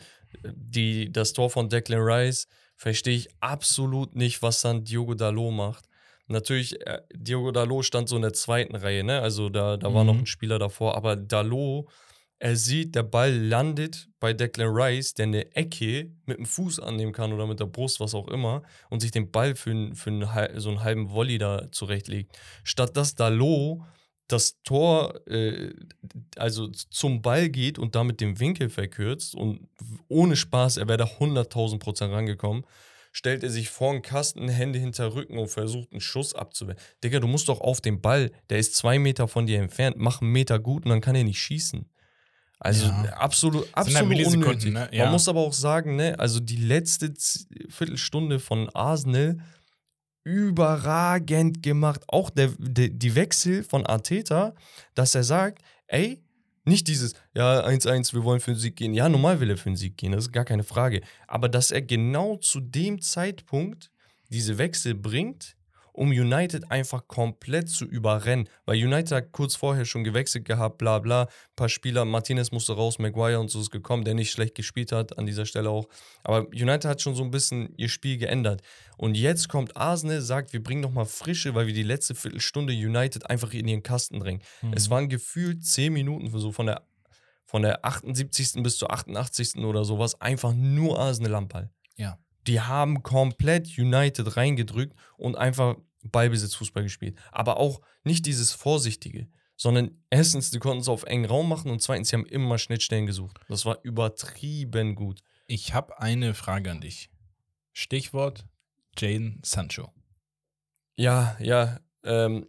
die, 0.55 1.11
das 1.13 1.33
Tor 1.33 1.51
von 1.51 1.69
Declan 1.69 2.01
Rice 2.01 2.47
verstehe 2.77 3.17
ich 3.17 3.29
absolut 3.41 4.15
nicht, 4.15 4.43
was 4.43 4.63
dann 4.63 4.85
Diogo 4.85 5.15
Dalot 5.15 5.53
macht. 5.53 5.85
Natürlich, 6.29 6.81
äh, 6.87 7.01
Diogo 7.13 7.51
Dalot 7.51 7.85
stand 7.85 8.09
so 8.09 8.17
in 8.17 8.23
der 8.23 8.33
zweiten 8.33 8.77
Reihe, 8.77 9.03
ne? 9.03 9.21
Also 9.21 9.49
da, 9.49 9.77
da 9.77 9.93
war 9.93 10.05
noch 10.05 10.15
Mhm. 10.15 10.21
ein 10.21 10.27
Spieler 10.27 10.59
davor, 10.61 10.97
aber 10.97 11.17
Dalot, 11.17 11.87
er 12.39 12.57
sieht, 12.57 12.95
der 12.95 13.03
Ball 13.03 13.35
landet 13.37 14.09
bei 14.19 14.33
Declan 14.33 14.69
Rice, 14.71 15.13
der 15.15 15.27
eine 15.27 15.55
Ecke 15.55 16.13
mit 16.25 16.39
dem 16.39 16.47
Fuß 16.47 16.81
annehmen 16.81 17.13
kann 17.13 17.33
oder 17.35 17.47
mit 17.47 17.61
der 17.61 17.67
Brust, 17.67 18.01
was 18.01 18.15
auch 18.15 18.29
immer, 18.29 18.63
und 18.89 19.01
sich 19.01 19.11
den 19.11 19.31
Ball 19.31 19.55
für, 19.57 19.91
für 19.95 20.11
einen, 20.11 20.61
so 20.61 20.71
einen 20.71 20.83
halben 20.83 21.11
Volley 21.11 21.37
da 21.39 21.71
zurechtlegt. 21.73 22.39
Statt 22.65 22.97
dass 22.97 23.15
Dalot 23.15 23.81
das 24.33 24.63
Tor 24.63 25.27
äh, 25.27 25.71
also 26.37 26.69
zum 26.69 27.23
Ball 27.23 27.49
geht 27.49 27.79
und 27.79 27.95
damit 27.95 28.21
den 28.21 28.39
Winkel 28.41 28.69
verkürzt 28.71 29.35
und 29.35 29.69
ohne 30.09 30.37
Spaß, 30.37 30.77
er 30.77 30.89
wäre 30.89 30.99
da 30.99 31.05
100.000 31.05 31.79
Prozent 31.79 32.13
rangekommen, 32.13 32.65
stellt 33.13 33.43
er 33.43 33.51
sich 33.51 33.71
vor 33.71 33.93
den 33.93 34.03
Kasten, 34.03 34.49
Hände 34.49 34.79
hinter 34.79 35.15
Rücken 35.15 35.39
und 35.39 35.49
versucht 35.49 35.91
einen 35.93 36.01
Schuss 36.01 36.35
abzuwehren. 36.35 36.79
Digga, 37.03 37.19
du 37.21 37.27
musst 37.27 37.49
doch 37.49 37.61
auf 37.61 37.81
den 37.81 38.01
Ball, 38.01 38.31
der 38.51 38.59
ist 38.59 38.77
zwei 38.77 38.99
Meter 38.99 39.27
von 39.29 39.47
dir 39.47 39.59
entfernt, 39.59 39.97
mach 39.99 40.21
einen 40.21 40.31
Meter 40.33 40.59
gut 40.59 40.85
und 40.85 40.91
dann 40.91 41.01
kann 41.01 41.17
er 41.17 41.25
nicht 41.25 41.41
schießen. 41.41 41.89
Also 42.63 42.87
Ja. 42.87 43.03
absolut, 43.15 43.65
halt 43.65 43.77
absolut 43.77 44.09
Millisekunden, 44.11 44.49
unnötig. 44.51 44.73
ne? 44.73 44.89
Ja. 44.93 45.05
Man 45.05 45.13
muss 45.13 45.29
aber 45.29 45.41
auch 45.41 45.55
sagen, 45.55 45.97
ne, 45.97 46.19
also 46.19 46.41
die 46.41 46.57
letzte 46.57 47.13
Viertelstunde 47.71 48.39
von 48.39 48.69
Arsenal 48.71 49.39
überragend 50.31 51.63
gemacht. 51.63 52.03
Auch 52.09 52.31
der, 52.31 52.51
der, 52.59 52.89
die 52.89 53.15
Wechsel 53.15 53.65
von 53.65 53.85
Arteta, 53.85 54.55
dass 54.95 55.15
er 55.15 55.25
sagt, 55.25 55.63
ey, 55.89 56.23
nicht 56.65 56.87
dieses, 56.89 57.15
ja, 57.35 57.65
1-1, 57.65 58.15
wir 58.15 58.23
wollen 58.23 58.41
für 58.41 58.53
den 58.53 58.61
Sieg 58.61 58.77
gehen. 58.77 58.95
Ja, 58.95 59.09
normal 59.09 59.41
will 59.41 59.51
er 59.51 59.57
für 59.57 59.71
den 59.71 59.77
Sieg 59.77 59.97
gehen, 59.97 60.13
das 60.13 60.27
ist 60.27 60.33
gar 60.33 60.45
keine 60.45 60.63
Frage. 60.63 61.01
Aber 61.27 61.49
dass 61.49 61.71
er 61.71 61.83
genau 61.83 62.37
zu 62.37 62.61
dem 62.61 63.01
Zeitpunkt 63.01 63.91
diese 64.29 64.59
Wechsel 64.59 64.95
bringt, 64.95 65.57
um 66.01 66.13
United 66.13 66.71
einfach 66.71 67.07
komplett 67.09 67.69
zu 67.69 67.85
überrennen. 67.85 68.49
Weil 68.65 68.83
United 68.83 69.13
hat 69.13 69.33
kurz 69.33 69.55
vorher 69.55 69.85
schon 69.85 70.03
gewechselt 70.03 70.47
gehabt, 70.47 70.79
bla 70.79 70.99
bla. 70.99 71.25
Ein 71.25 71.29
paar 71.57 71.69
Spieler, 71.69 72.07
Martinez 72.07 72.53
musste 72.53 72.73
raus, 72.73 72.99
Maguire 72.99 73.39
und 73.39 73.51
so 73.51 73.61
ist 73.61 73.71
gekommen, 73.71 74.05
der 74.05 74.15
nicht 74.15 74.31
schlecht 74.31 74.55
gespielt 74.55 74.93
hat, 74.93 75.19
an 75.19 75.27
dieser 75.27 75.45
Stelle 75.45 75.69
auch. 75.69 75.91
Aber 76.25 76.49
United 76.55 76.87
hat 76.87 77.03
schon 77.03 77.15
so 77.15 77.23
ein 77.23 77.31
bisschen 77.31 77.75
ihr 77.77 77.91
Spiel 77.91 78.17
geändert. 78.17 78.63
Und 78.97 79.15
jetzt 79.15 79.51
kommt 79.51 79.77
Arsenal, 79.77 80.23
sagt, 80.23 80.55
wir 80.55 80.63
bringen 80.63 80.81
nochmal 80.81 81.05
Frische, 81.05 81.55
weil 81.55 81.67
wir 81.67 81.75
die 81.75 81.83
letzte 81.83 82.15
Viertelstunde 82.15 82.73
United 82.73 83.29
einfach 83.29 83.53
in 83.53 83.69
ihren 83.69 83.83
Kasten 83.83 84.21
drängen. 84.21 84.41
Mhm. 84.63 84.73
Es 84.73 84.89
waren 84.89 85.11
gefühlt 85.11 85.67
10 85.67 85.93
Minuten, 85.93 86.31
so 86.31 86.51
von 86.51 86.65
der, 86.65 86.81
von 87.45 87.61
der 87.61 87.85
78. 87.85 88.63
bis 88.63 88.79
zur 88.79 88.91
88. 88.91 89.57
oder 89.57 89.85
sowas, 89.85 90.19
einfach 90.19 90.55
nur 90.55 90.99
Arsenal 90.99 91.35
am 91.35 91.49
Ball. 91.49 91.69
Ja. 91.97 92.19
Die 92.47 92.63
haben 92.63 93.03
komplett 93.03 93.77
United 93.77 94.39
reingedrückt 94.39 94.97
und 95.19 95.37
einfach 95.37 95.77
Ballbesitzfußball 96.05 96.83
gespielt. 96.83 97.19
Aber 97.33 97.59
auch 97.59 97.81
nicht 98.05 98.27
dieses 98.27 98.53
Vorsichtige, 98.53 99.29
sondern 99.57 100.03
erstens, 100.09 100.51
die 100.51 100.59
konnten 100.59 100.81
es 100.81 100.89
auf 100.89 101.05
engen 101.05 101.27
Raum 101.27 101.49
machen 101.49 101.71
und 101.71 101.83
zweitens, 101.83 102.09
sie 102.09 102.17
haben 102.17 102.27
immer 102.27 102.59
Schnittstellen 102.59 103.07
gesucht. 103.07 103.39
Das 103.49 103.67
war 103.67 103.79
übertrieben 103.83 104.95
gut. 104.95 105.21
Ich 105.47 105.75
habe 105.75 106.01
eine 106.01 106.35
Frage 106.35 106.71
an 106.71 106.81
dich. 106.81 107.11
Stichwort 107.73 108.47
Jane 108.97 109.39
Sancho. 109.43 109.93
Ja, 110.97 111.37
ja. 111.41 111.81
Ähm, 112.05 112.47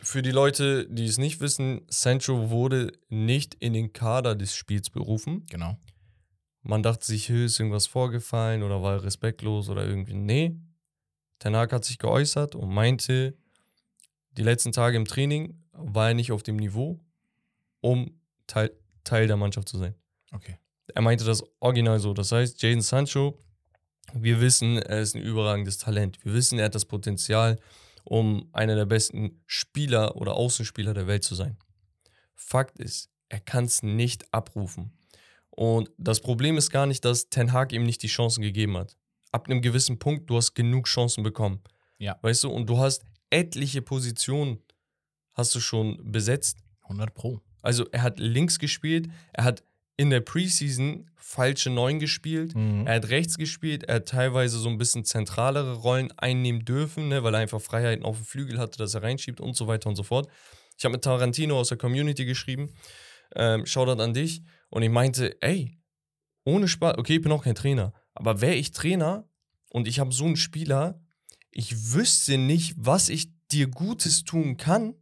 für 0.00 0.22
die 0.22 0.30
Leute, 0.30 0.88
die 0.90 1.06
es 1.06 1.18
nicht 1.18 1.40
wissen, 1.40 1.82
Sancho 1.88 2.50
wurde 2.50 2.92
nicht 3.08 3.54
in 3.54 3.72
den 3.72 3.92
Kader 3.92 4.34
des 4.34 4.54
Spiels 4.54 4.90
berufen. 4.90 5.46
Genau. 5.46 5.78
Man 6.62 6.82
dachte 6.82 7.04
sich, 7.06 7.26
hier 7.26 7.44
ist 7.44 7.58
irgendwas 7.58 7.86
vorgefallen 7.86 8.62
oder 8.62 8.82
war 8.82 8.94
er 8.94 9.04
respektlos 9.04 9.68
oder 9.68 9.86
irgendwie. 9.86 10.14
Nee. 10.14 10.56
Ten 11.42 11.56
Hag 11.56 11.72
hat 11.72 11.84
sich 11.84 11.98
geäußert 11.98 12.54
und 12.54 12.72
meinte, 12.72 13.36
die 14.36 14.44
letzten 14.44 14.70
Tage 14.70 14.96
im 14.96 15.06
Training 15.06 15.60
war 15.72 16.06
er 16.08 16.14
nicht 16.14 16.30
auf 16.30 16.44
dem 16.44 16.54
Niveau, 16.54 17.00
um 17.80 18.20
Teil, 18.46 18.70
Teil 19.02 19.26
der 19.26 19.36
Mannschaft 19.36 19.68
zu 19.68 19.76
sein. 19.76 19.96
Okay. 20.30 20.56
Er 20.94 21.02
meinte 21.02 21.24
das 21.24 21.42
original 21.58 21.98
so. 21.98 22.14
Das 22.14 22.30
heißt, 22.30 22.62
Jaden 22.62 22.80
Sancho, 22.80 23.42
wir 24.14 24.40
wissen, 24.40 24.78
er 24.78 25.00
ist 25.00 25.16
ein 25.16 25.22
überragendes 25.22 25.78
Talent. 25.78 26.24
Wir 26.24 26.32
wissen, 26.32 26.60
er 26.60 26.66
hat 26.66 26.76
das 26.76 26.84
Potenzial, 26.84 27.58
um 28.04 28.48
einer 28.52 28.76
der 28.76 28.86
besten 28.86 29.42
Spieler 29.46 30.14
oder 30.14 30.34
Außenspieler 30.34 30.94
der 30.94 31.08
Welt 31.08 31.24
zu 31.24 31.34
sein. 31.34 31.56
Fakt 32.36 32.78
ist, 32.78 33.10
er 33.28 33.40
kann 33.40 33.64
es 33.64 33.82
nicht 33.82 34.32
abrufen. 34.32 34.92
Und 35.50 35.90
das 35.98 36.20
Problem 36.20 36.56
ist 36.56 36.70
gar 36.70 36.86
nicht, 36.86 37.04
dass 37.04 37.30
Ten 37.30 37.52
Hag 37.52 37.72
ihm 37.72 37.82
nicht 37.82 38.04
die 38.04 38.06
Chancen 38.06 38.42
gegeben 38.42 38.76
hat. 38.76 38.96
Ab 39.32 39.46
einem 39.48 39.62
gewissen 39.62 39.98
Punkt, 39.98 40.30
du 40.30 40.36
hast 40.36 40.54
genug 40.54 40.86
Chancen 40.86 41.22
bekommen. 41.24 41.60
Ja. 41.98 42.18
Weißt 42.22 42.44
du, 42.44 42.50
und 42.50 42.68
du 42.68 42.78
hast 42.78 43.02
etliche 43.30 43.82
Positionen 43.82 44.58
hast 45.34 45.54
du 45.54 45.60
schon 45.60 45.98
besetzt. 46.12 46.58
100 46.82 47.14
Pro. 47.14 47.40
Also 47.62 47.86
er 47.92 48.02
hat 48.02 48.18
links 48.18 48.58
gespielt, 48.58 49.08
er 49.32 49.44
hat 49.44 49.62
in 49.96 50.10
der 50.10 50.20
Preseason 50.20 51.10
falsche 51.16 51.70
Neun 51.70 51.98
gespielt, 52.00 52.54
Mhm. 52.54 52.86
er 52.86 52.96
hat 52.96 53.08
rechts 53.08 53.38
gespielt, 53.38 53.84
er 53.84 53.96
hat 53.96 54.08
teilweise 54.08 54.58
so 54.58 54.68
ein 54.68 54.78
bisschen 54.78 55.04
zentralere 55.04 55.74
Rollen 55.74 56.10
einnehmen 56.18 56.64
dürfen, 56.64 57.08
ne, 57.08 57.22
weil 57.22 57.34
er 57.34 57.40
einfach 57.40 57.60
Freiheiten 57.60 58.04
auf 58.04 58.16
dem 58.16 58.24
Flügel 58.26 58.58
hatte, 58.58 58.78
dass 58.78 58.94
er 58.94 59.02
reinschiebt 59.02 59.40
und 59.40 59.54
so 59.56 59.66
weiter 59.68 59.88
und 59.88 59.96
so 59.96 60.02
fort. 60.02 60.28
Ich 60.76 60.84
habe 60.84 60.92
mit 60.92 61.04
Tarantino 61.04 61.58
aus 61.58 61.68
der 61.68 61.78
Community 61.78 62.24
geschrieben, 62.24 62.72
ähm, 63.36 63.64
Shoutout 63.64 64.02
an 64.02 64.12
dich, 64.12 64.42
und 64.70 64.82
ich 64.82 64.90
meinte, 64.90 65.36
ey, 65.40 65.78
ohne 66.44 66.66
Spaß, 66.68 66.98
okay, 66.98 67.16
ich 67.16 67.22
bin 67.22 67.30
auch 67.32 67.44
kein 67.44 67.54
Trainer, 67.54 67.92
aber 68.14 68.40
wäre 68.40 68.54
ich 68.54 68.72
Trainer 68.72 69.28
und 69.70 69.88
ich 69.88 70.00
habe 70.00 70.12
so 70.12 70.24
einen 70.24 70.36
Spieler, 70.36 71.00
ich 71.50 71.92
wüsste 71.92 72.38
nicht, 72.38 72.74
was 72.76 73.08
ich 73.08 73.30
dir 73.50 73.68
Gutes 73.68 74.24
tun 74.24 74.56
kann, 74.56 74.94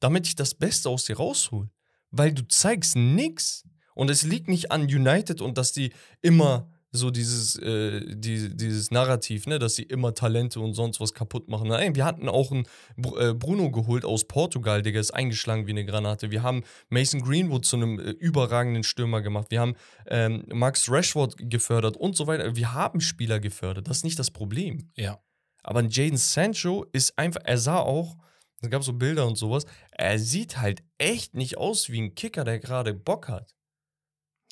damit 0.00 0.26
ich 0.26 0.34
das 0.34 0.54
Beste 0.54 0.88
aus 0.88 1.04
dir 1.04 1.16
raushol. 1.16 1.70
Weil 2.10 2.32
du 2.32 2.46
zeigst 2.48 2.96
nix. 2.96 3.64
Und 3.94 4.10
es 4.10 4.22
liegt 4.22 4.48
nicht 4.48 4.70
an 4.70 4.82
United 4.82 5.40
und 5.40 5.58
dass 5.58 5.72
die 5.72 5.92
immer 6.22 6.70
so 6.90 7.10
dieses, 7.10 7.56
äh, 7.56 8.00
die, 8.06 8.56
dieses 8.56 8.90
Narrativ, 8.90 9.46
ne, 9.46 9.58
dass 9.58 9.74
sie 9.74 9.82
immer 9.82 10.14
Talente 10.14 10.60
und 10.60 10.74
sonst 10.74 11.00
was 11.00 11.12
kaputt 11.12 11.48
machen. 11.48 11.68
Nein, 11.68 11.94
wir 11.94 12.04
hatten 12.04 12.28
auch 12.28 12.50
einen 12.50 12.66
Br 12.96 13.20
äh, 13.20 13.34
Bruno 13.34 13.70
geholt 13.70 14.04
aus 14.04 14.24
Portugal, 14.24 14.82
der 14.82 14.94
ist 14.94 15.10
eingeschlagen 15.10 15.66
wie 15.66 15.72
eine 15.72 15.84
Granate. 15.84 16.30
Wir 16.30 16.42
haben 16.42 16.64
Mason 16.88 17.20
Greenwood 17.20 17.64
zu 17.64 17.76
einem 17.76 17.98
äh, 17.98 18.10
überragenden 18.10 18.84
Stürmer 18.84 19.20
gemacht. 19.20 19.50
Wir 19.50 19.60
haben 19.60 19.74
ähm, 20.06 20.44
Max 20.52 20.90
Rashford 20.90 21.36
gefördert 21.38 21.96
und 21.96 22.16
so 22.16 22.26
weiter. 22.26 22.56
Wir 22.56 22.72
haben 22.72 23.00
Spieler 23.00 23.38
gefördert. 23.38 23.88
Das 23.88 23.98
ist 23.98 24.04
nicht 24.04 24.18
das 24.18 24.30
Problem. 24.30 24.90
Ja. 24.96 25.18
Aber 25.62 25.80
ein 25.80 25.90
Jaden 25.90 26.16
Sancho 26.16 26.86
ist 26.92 27.18
einfach, 27.18 27.42
er 27.44 27.58
sah 27.58 27.80
auch, 27.80 28.16
es 28.62 28.70
gab 28.70 28.82
so 28.82 28.94
Bilder 28.94 29.26
und 29.26 29.36
sowas, 29.36 29.66
er 29.90 30.18
sieht 30.18 30.58
halt 30.58 30.82
echt 30.96 31.34
nicht 31.34 31.58
aus 31.58 31.90
wie 31.90 32.00
ein 32.00 32.14
Kicker, 32.14 32.44
der 32.44 32.58
gerade 32.58 32.94
Bock 32.94 33.28
hat. 33.28 33.54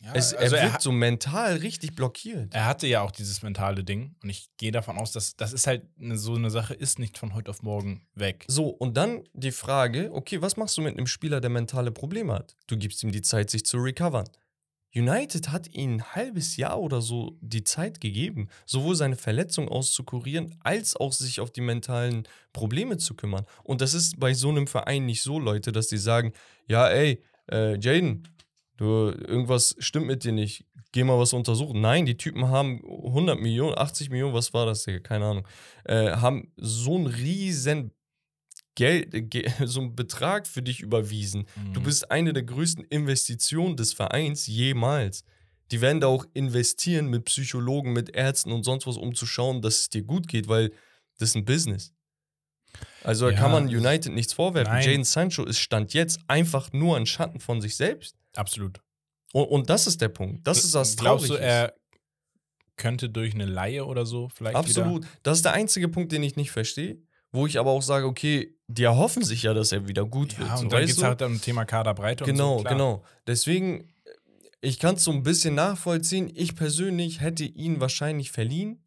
Ja 0.02 0.12
Es, 0.14 0.34
also 0.34 0.54
er 0.56 0.60
er, 0.60 0.64
wird 0.66 0.74
hat- 0.74 0.82
so 0.82 0.92
mental 0.92 1.56
richtig 1.56 1.94
blockiert. 1.94 2.52
er 2.54 2.66
hatte 2.66 2.86
ja 2.86 3.00
auch 3.02 3.10
dieses 3.10 3.42
mentale 3.42 3.82
Ding 3.84 4.14
und 4.22 4.28
ich 4.30 4.48
gehe 4.56 4.72
davon 4.72 4.98
aus, 4.98 5.12
dass 5.12 5.36
das 5.36 5.52
ist 5.52 5.66
halt 5.66 5.82
eine, 6.00 6.16
so 6.18 6.34
eine 6.34 6.50
Sache, 6.50 6.74
ist 6.74 6.98
nicht 6.98 7.18
von 7.18 7.34
heute 7.34 7.50
auf 7.50 7.62
morgen 7.62 8.06
weg. 8.14 8.44
So, 8.48 8.68
und 8.68 8.96
dann 8.96 9.24
die 9.32 9.52
Frage, 9.52 10.10
okay, 10.12 10.42
was 10.42 10.56
machst 10.56 10.76
du 10.76 10.82
mit 10.82 10.96
einem 10.96 11.06
Spieler, 11.06 11.40
der 11.40 11.50
mentale 11.50 11.90
Probleme 11.92 12.34
hat? 12.34 12.56
Du 12.66 12.76
gibst 12.76 13.02
ihm 13.02 13.12
die 13.12 13.22
Zeit, 13.22 13.50
sich 13.50 13.64
zu 13.64 13.78
recovern. 13.78 14.28
United 14.94 15.50
hat 15.50 15.68
ihm 15.74 15.96
ein 15.96 16.14
halbes 16.14 16.56
Jahr 16.56 16.80
oder 16.80 17.02
so 17.02 17.36
die 17.42 17.64
Zeit 17.64 18.00
gegeben, 18.00 18.48
sowohl 18.64 18.96
seine 18.96 19.16
Verletzung 19.16 19.68
auszukurieren, 19.68 20.54
als 20.60 20.96
auch 20.96 21.12
sich 21.12 21.40
auf 21.40 21.50
die 21.50 21.60
mentalen 21.60 22.26
Probleme 22.54 22.96
zu 22.96 23.14
kümmern. 23.14 23.44
Und 23.62 23.82
das 23.82 23.92
ist 23.92 24.18
bei 24.18 24.32
so 24.32 24.48
einem 24.48 24.66
Verein 24.66 25.04
nicht 25.04 25.22
so, 25.22 25.38
Leute, 25.38 25.70
dass 25.70 25.88
die 25.88 25.98
sagen, 25.98 26.32
ja, 26.66 26.88
ey, 26.88 27.22
äh, 27.52 27.78
Jaden, 27.78 28.26
du, 28.76 29.10
irgendwas 29.10 29.74
stimmt 29.78 30.06
mit 30.06 30.24
dir 30.24 30.32
nicht, 30.32 30.64
geh 30.92 31.04
mal 31.04 31.18
was 31.18 31.32
untersuchen. 31.32 31.80
Nein, 31.80 32.06
die 32.06 32.16
Typen 32.16 32.48
haben 32.48 32.80
100 32.84 33.38
Millionen, 33.40 33.76
80 33.76 34.10
Millionen, 34.10 34.34
was 34.34 34.52
war 34.54 34.66
das, 34.66 34.84
Digga? 34.84 35.00
keine 35.00 35.26
Ahnung, 35.26 35.48
äh, 35.84 36.12
haben 36.12 36.52
so 36.56 36.94
einen 36.96 37.06
riesen 37.06 37.92
Geld, 38.74 39.14
äh, 39.14 39.50
so 39.66 39.80
einen 39.80 39.96
Betrag 39.96 40.46
für 40.46 40.62
dich 40.62 40.80
überwiesen. 40.80 41.46
Du 41.72 41.80
Mhm. 41.80 41.84
bist 41.84 42.10
eine 42.10 42.32
der 42.32 42.42
größten 42.42 42.84
Investitionen 42.84 43.76
des 43.76 43.92
Vereins 43.92 44.46
jemals. 44.46 45.24
Die 45.72 45.80
werden 45.80 46.00
da 46.00 46.06
auch 46.06 46.24
investieren 46.34 47.08
mit 47.08 47.24
Psychologen, 47.24 47.92
mit 47.92 48.14
Ärzten 48.14 48.52
und 48.52 48.62
sonst 48.64 48.86
was, 48.86 48.96
um 48.96 49.14
zu 49.14 49.26
schauen, 49.26 49.62
dass 49.62 49.80
es 49.80 49.88
dir 49.90 50.02
gut 50.02 50.28
geht, 50.28 50.46
weil 50.46 50.70
das 51.18 51.30
ist 51.30 51.34
ein 51.36 51.44
Business. 51.44 51.92
Also 53.02 53.26
da 53.26 53.32
Ja, 53.32 53.38
kann 53.38 53.50
man 53.50 53.66
United 53.66 54.12
nichts 54.12 54.32
vorwerfen. 54.32 54.72
nein. 54.74 54.82
Jaden 54.88 55.04
Sancho 55.04 55.44
ist 55.44 55.58
Stand 55.58 55.94
jetzt 55.94 56.20
einfach 56.28 56.72
nur 56.72 56.96
ein 56.96 57.06
Schatten 57.06 57.40
von 57.40 57.60
sich 57.60 57.76
selbst. 57.76 58.16
Absolut. 58.36 58.80
Und, 59.32 59.44
und 59.48 59.70
das 59.70 59.86
ist 59.86 60.00
der 60.00 60.08
Punkt. 60.08 60.46
Das 60.46 60.64
ist 60.64 60.74
das 60.74 60.96
Glaubst 60.96 61.28
du, 61.30 61.34
er 61.34 61.74
könnte 62.76 63.08
durch 63.08 63.34
eine 63.34 63.46
Laie 63.46 63.84
oder 63.84 64.06
so 64.06 64.28
vielleicht 64.28 64.56
Absolut. 64.56 65.02
wieder? 65.02 65.12
Das 65.22 65.38
ist 65.38 65.44
der 65.44 65.52
einzige 65.52 65.88
Punkt, 65.88 66.12
den 66.12 66.22
ich 66.22 66.36
nicht 66.36 66.50
verstehe. 66.50 67.02
Wo 67.32 67.46
ich 67.46 67.58
aber 67.58 67.72
auch 67.72 67.82
sage, 67.82 68.06
okay, 68.06 68.56
die 68.68 68.84
erhoffen 68.84 69.22
sich 69.22 69.42
ja, 69.42 69.52
dass 69.52 69.72
er 69.72 69.88
wieder 69.88 70.06
gut 70.06 70.38
wird. 70.38 70.48
Ja, 70.48 70.56
so, 70.56 70.62
und 70.64 70.72
dann 70.72 70.80
weißt 70.80 70.88
geht 70.88 70.98
es 70.98 71.02
halt 71.02 71.22
um 71.22 71.40
Thema 71.40 71.64
Kaderbreite 71.64 72.24
Genau, 72.24 72.52
und 72.52 72.58
so. 72.58 72.62
klar. 72.64 72.74
genau. 72.74 73.04
Deswegen, 73.26 73.92
ich 74.60 74.78
kann 74.78 74.94
es 74.94 75.04
so 75.04 75.10
ein 75.10 75.22
bisschen 75.22 75.54
nachvollziehen. 75.54 76.30
Ich 76.34 76.54
persönlich 76.54 77.20
hätte 77.20 77.44
ihn 77.44 77.80
wahrscheinlich 77.80 78.30
verliehen, 78.30 78.84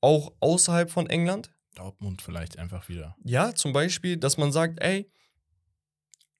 auch 0.00 0.32
außerhalb 0.40 0.90
von 0.90 1.10
England. 1.10 1.52
Dortmund 1.74 2.22
vielleicht 2.22 2.58
einfach 2.58 2.88
wieder. 2.88 3.16
Ja, 3.24 3.54
zum 3.54 3.72
Beispiel, 3.72 4.16
dass 4.16 4.38
man 4.38 4.50
sagt, 4.52 4.80
ey, 4.80 5.10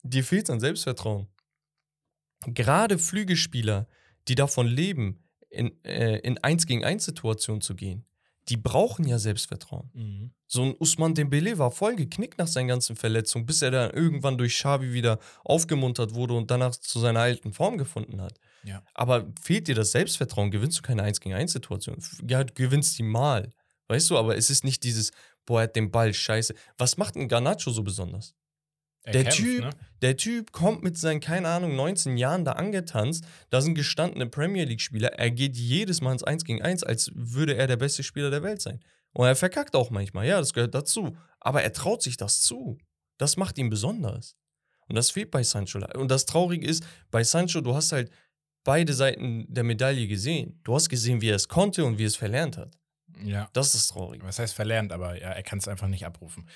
dir 0.02 0.24
fehlt 0.24 0.48
an 0.50 0.60
Selbstvertrauen. 0.60 1.26
Gerade 2.46 2.98
Flügelspieler, 2.98 3.86
die 4.28 4.34
davon 4.34 4.66
leben, 4.66 5.22
in, 5.50 5.72
äh, 5.84 6.18
in 6.18 6.38
1 6.38 6.66
gegen 6.66 6.84
1 6.84 7.04
Situationen 7.04 7.60
zu 7.60 7.74
gehen, 7.74 8.04
die 8.48 8.56
brauchen 8.56 9.06
ja 9.06 9.18
Selbstvertrauen. 9.18 9.90
So 10.46 10.62
ein 10.64 10.74
Usman 10.78 11.14
Dembele 11.14 11.58
war 11.58 11.70
voll 11.70 11.94
geknickt 11.94 12.38
nach 12.38 12.46
seinen 12.48 12.68
ganzen 12.68 12.96
Verletzungen, 12.96 13.46
bis 13.46 13.62
er 13.62 13.70
dann 13.70 13.90
irgendwann 13.90 14.38
durch 14.38 14.54
Xavi 14.54 14.92
wieder 14.92 15.18
aufgemuntert 15.44 16.14
wurde 16.14 16.34
und 16.34 16.50
danach 16.50 16.74
zu 16.74 16.98
seiner 16.98 17.20
alten 17.20 17.52
Form 17.52 17.78
gefunden 17.78 18.20
hat. 18.20 18.40
Ja. 18.64 18.82
Aber 18.94 19.26
fehlt 19.40 19.68
dir 19.68 19.74
das 19.74 19.92
Selbstvertrauen, 19.92 20.50
gewinnst 20.50 20.78
du 20.78 20.82
keine 20.82 21.02
1 21.02 21.20
gegen 21.20 21.34
1 21.34 21.52
Situation. 21.52 21.96
Ja, 22.26 22.42
du 22.42 22.52
gewinnst 22.54 22.98
die 22.98 23.04
mal. 23.04 23.50
Weißt 23.88 24.10
du, 24.10 24.18
aber 24.18 24.36
es 24.36 24.50
ist 24.50 24.64
nicht 24.64 24.82
dieses, 24.82 25.12
boah, 25.46 25.60
er 25.60 25.64
hat 25.64 25.76
den 25.76 25.90
Ball, 25.90 26.14
scheiße. 26.14 26.54
Was 26.78 26.96
macht 26.96 27.16
ein 27.16 27.28
Garnacho 27.28 27.70
so 27.70 27.82
besonders? 27.82 28.34
Er 29.02 29.12
Der 29.12 29.22
kämpft, 29.24 29.38
Typ, 29.38 29.60
ne? 29.60 29.70
der 30.02 30.16
Typ 30.16 30.52
kommt 30.52 30.82
mit 30.82 30.98
seinen, 30.98 31.20
keine 31.20 31.48
Ahnung, 31.48 31.74
19 31.74 32.16
Jahren 32.16 32.44
da 32.44 32.52
angetanzt. 32.52 33.24
Da 33.48 33.60
sind 33.60 33.74
gestandene 33.74 34.26
Premier 34.26 34.64
League-Spieler. 34.64 35.14
Er 35.14 35.30
geht 35.30 35.56
jedes 35.56 36.00
Mal 36.00 36.12
ins 36.12 36.22
1 36.22 36.44
gegen 36.44 36.60
1, 36.60 36.84
als 36.84 37.10
würde 37.14 37.54
er 37.54 37.66
der 37.66 37.76
beste 37.76 38.02
Spieler 38.02 38.30
der 38.30 38.42
Welt 38.42 38.60
sein. 38.60 38.80
Und 39.12 39.26
er 39.26 39.36
verkackt 39.36 39.74
auch 39.74 39.90
manchmal, 39.90 40.26
ja, 40.26 40.38
das 40.38 40.52
gehört 40.52 40.74
dazu. 40.74 41.16
Aber 41.40 41.62
er 41.62 41.72
traut 41.72 42.02
sich 42.02 42.16
das 42.16 42.42
zu. 42.42 42.78
Das 43.18 43.36
macht 43.36 43.58
ihn 43.58 43.70
besonders. 43.70 44.36
Und 44.86 44.96
das 44.96 45.10
fehlt 45.10 45.30
bei 45.30 45.42
Sancho. 45.42 45.78
Und 45.94 46.10
das 46.10 46.26
Traurige 46.26 46.66
ist, 46.66 46.84
bei 47.10 47.24
Sancho, 47.24 47.60
du 47.60 47.74
hast 47.74 47.92
halt 47.92 48.10
beide 48.64 48.92
Seiten 48.92 49.46
der 49.48 49.64
Medaille 49.64 50.06
gesehen. 50.08 50.60
Du 50.64 50.74
hast 50.74 50.88
gesehen, 50.88 51.20
wie 51.20 51.30
er 51.30 51.36
es 51.36 51.48
konnte 51.48 51.84
und 51.84 51.98
wie 51.98 52.04
er 52.04 52.08
es 52.08 52.16
verlernt 52.16 52.56
hat. 52.56 52.76
Ja. 53.22 53.48
Das 53.52 53.68
ist 53.68 53.74
das 53.74 53.86
Traurige. 53.88 54.24
Was 54.24 54.38
heißt 54.38 54.54
verlernt, 54.54 54.92
aber 54.92 55.20
ja, 55.20 55.30
er 55.30 55.42
kann 55.42 55.58
es 55.58 55.68
einfach 55.68 55.88
nicht 55.88 56.06
abrufen. 56.06 56.48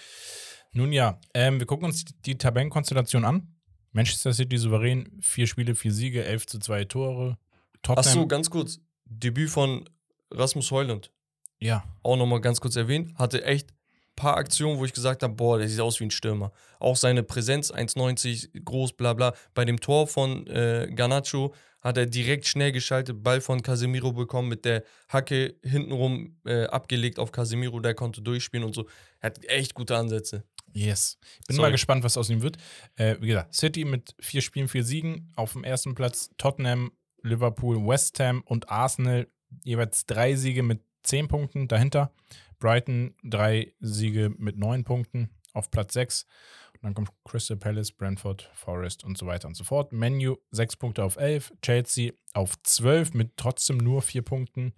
Nun 0.75 0.93
ja, 0.93 1.20
ähm, 1.35 1.61
wir 1.61 1.66
gucken 1.66 1.87
uns 1.87 2.05
die 2.27 2.37
Tabellenkonstellation 2.37 3.25
an. 3.25 3.49
Manchester 3.93 4.33
City 4.33 4.59
souverän, 4.59 5.09
vier 5.20 5.47
Spiele, 5.47 5.77
vier 5.77 5.93
Siege, 5.93 6.25
11 6.25 6.47
zu 6.47 6.59
2 6.59 6.85
Tore. 6.87 7.39
Tottenham, 7.83 7.99
Achso, 8.09 8.27
ganz 8.27 8.51
kurz. 8.51 8.81
Debüt 9.05 9.51
von 9.51 9.89
Rasmus 10.33 10.70
Heuland. 10.72 11.12
ja, 11.61 11.85
auch 12.03 12.16
nochmal 12.16 12.41
ganz 12.41 12.61
kurz 12.61 12.75
erwähnt, 12.75 13.16
hatte 13.16 13.45
echt 13.45 13.70
ein 13.70 13.77
paar 14.16 14.37
Aktionen, 14.37 14.79
wo 14.79 14.85
ich 14.85 14.93
gesagt 14.93 15.22
habe, 15.22 15.35
boah, 15.35 15.59
der 15.59 15.68
sieht 15.68 15.81
aus 15.81 16.01
wie 16.01 16.05
ein 16.05 16.11
Stürmer. 16.11 16.51
Auch 16.81 16.97
seine 16.97 17.22
Präsenz, 17.22 17.70
1,90 17.72 18.64
groß, 18.64 18.95
bla 18.95 19.12
bla. 19.12 19.33
Bei 19.55 19.64
dem 19.64 19.79
Tor 19.79 20.09
von 20.09 20.47
äh, 20.49 20.91
Garnacho 20.93 21.55
hat 21.81 21.99
er 21.99 22.07
direkt 22.07 22.47
schnell 22.47 22.72
geschaltet, 22.72 23.22
Ball 23.22 23.41
von 23.41 23.62
Casemiro 23.62 24.12
bekommen, 24.12 24.49
mit 24.49 24.64
der 24.64 24.83
Hacke 25.09 25.55
hintenrum 25.62 26.37
äh, 26.45 26.64
abgelegt 26.64 27.20
auf 27.20 27.31
Casemiro, 27.31 27.79
der 27.79 27.95
konnte 27.95 28.22
durchspielen 28.22 28.66
und 28.66 28.75
so. 28.75 28.89
Er 29.20 29.27
hat 29.27 29.45
echt 29.45 29.75
gute 29.75 29.97
Ansätze. 29.97 30.43
Yes. 30.75 31.18
Bin 31.47 31.57
Sorry. 31.57 31.68
mal 31.68 31.72
gespannt, 31.72 32.05
was 32.05 32.16
aus 32.16 32.31
ihm 32.31 32.43
wird. 32.43 32.57
Äh, 32.97 33.16
wie 33.20 33.29
gesagt, 33.29 33.55
City 33.55 33.85
mit 33.85 34.14
vier 34.20 34.43
Spielen, 34.43 34.68
vier 34.68 34.85
Siegen 34.85 35.33
auf 35.37 35.53
dem 35.53 35.64
ersten 35.64 35.95
Platz. 35.95 36.31
Tottenham, 36.37 36.93
Liverpool, 37.22 37.77
West 37.87 38.20
Ham 38.20 38.43
und 38.45 38.70
Arsenal 38.70 39.27
jeweils 39.62 40.07
drei 40.07 40.35
Siege 40.35 40.62
mit 40.62 40.83
zehn 41.03 41.29
Punkten 41.29 41.68
dahinter. 41.68 42.12
Brighton 42.59 43.14
drei 43.22 43.75
Siege 43.81 44.33
mit 44.37 44.57
neun 44.57 44.85
Punkten 44.85 45.31
auf 45.53 45.70
Platz 45.70 45.95
sechs. 45.95 46.27
Und 46.75 46.85
dann 46.85 46.95
kommt 46.95 47.11
Crystal 47.25 47.57
Palace, 47.57 47.93
Brentford, 47.93 48.51
Forest 48.55 49.05
und 49.05 49.16
so 49.16 49.27
weiter 49.27 49.49
und 49.49 49.55
so 49.55 49.64
fort. 49.64 49.93
Menu 49.93 50.37
sechs 50.51 50.77
Punkte 50.77 51.05
auf 51.05 51.16
elf. 51.16 51.53
Chelsea 51.62 52.12
auf 52.33 52.61
zwölf 52.62 53.14
mit 53.14 53.37
trotzdem 53.37 53.79
nur 53.79 54.03
vier 54.03 54.22
Punkten. 54.22 54.75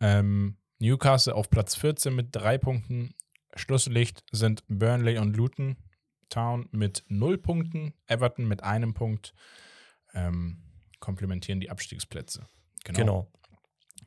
Ähm, 0.00 0.56
Newcastle 0.78 1.34
auf 1.34 1.50
Platz 1.50 1.74
14 1.74 2.14
mit 2.14 2.28
drei 2.32 2.58
Punkten. 2.58 3.14
Schlusslicht 3.58 4.24
sind 4.32 4.64
Burnley 4.68 5.18
und 5.18 5.36
Luton 5.36 5.76
Town 6.28 6.68
mit 6.72 7.04
null 7.08 7.38
Punkten. 7.38 7.94
Everton 8.06 8.46
mit 8.46 8.62
einem 8.62 8.94
Punkt. 8.94 9.34
Ähm, 10.14 10.62
komplementieren 11.00 11.60
die 11.60 11.70
Abstiegsplätze. 11.70 12.46
Genau. 12.84 13.30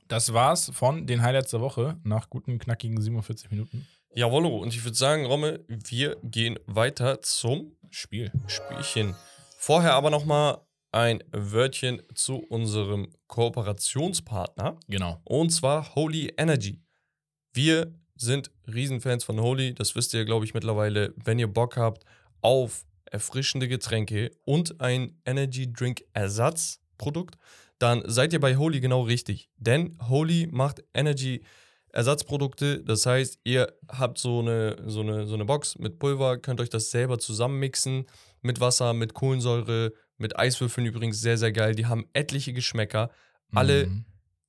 Das 0.07 0.33
war's 0.33 0.71
von 0.73 1.07
den 1.07 1.21
Highlights 1.21 1.51
der 1.51 1.61
Woche 1.61 1.97
nach 2.03 2.29
guten, 2.29 2.59
knackigen 2.59 2.99
47 3.01 3.49
Minuten. 3.51 3.87
Jawollo, 4.13 4.57
und 4.57 4.73
ich 4.73 4.83
würde 4.83 4.97
sagen, 4.97 5.25
Romme, 5.25 5.63
wir 5.67 6.17
gehen 6.23 6.59
weiter 6.65 7.21
zum 7.21 7.77
Spiel. 7.89 8.31
Spielchen. 8.47 9.15
Vorher 9.57 9.93
aber 9.93 10.09
nochmal 10.09 10.59
ein 10.91 11.23
Wörtchen 11.31 12.01
zu 12.13 12.37
unserem 12.37 13.13
Kooperationspartner. 13.27 14.77
Genau. 14.87 15.21
Und 15.23 15.51
zwar 15.51 15.95
Holy 15.95 16.33
Energy. 16.37 16.81
Wir 17.53 17.93
sind 18.21 18.51
Riesenfans 18.71 19.23
von 19.23 19.39
Holy. 19.41 19.73
Das 19.73 19.95
wisst 19.95 20.13
ihr, 20.13 20.25
glaube 20.25 20.45
ich, 20.45 20.53
mittlerweile. 20.53 21.13
Wenn 21.23 21.39
ihr 21.39 21.47
Bock 21.47 21.77
habt 21.77 22.05
auf 22.41 22.85
erfrischende 23.05 23.67
Getränke 23.67 24.31
und 24.45 24.79
ein 24.79 25.19
Energy 25.25 25.71
Drink 25.71 26.03
Ersatzprodukt, 26.13 27.35
dann 27.79 28.03
seid 28.05 28.31
ihr 28.31 28.39
bei 28.39 28.55
Holy 28.57 28.79
genau 28.79 29.01
richtig. 29.01 29.49
Denn 29.57 29.97
Holy 30.07 30.47
macht 30.51 30.83
Energy 30.93 31.41
Ersatzprodukte. 31.93 32.83
Das 32.83 33.05
heißt, 33.05 33.39
ihr 33.43 33.73
habt 33.89 34.17
so 34.17 34.39
eine, 34.39 34.77
so, 34.85 35.01
eine, 35.01 35.27
so 35.27 35.33
eine 35.33 35.45
Box 35.45 35.77
mit 35.77 35.99
Pulver, 35.99 36.37
könnt 36.37 36.61
euch 36.61 36.69
das 36.69 36.91
selber 36.91 37.19
zusammenmixen 37.19 38.05
mit 38.41 38.59
Wasser, 38.59 38.93
mit 38.93 39.13
Kohlensäure, 39.13 39.91
mit 40.17 40.37
Eiswürfeln 40.39 40.87
übrigens 40.87 41.19
sehr, 41.19 41.37
sehr 41.37 41.51
geil. 41.51 41.75
Die 41.75 41.87
haben 41.87 42.05
etliche 42.13 42.53
Geschmäcker. 42.53 43.09
Alle 43.53 43.87
Mhm. 43.87 44.05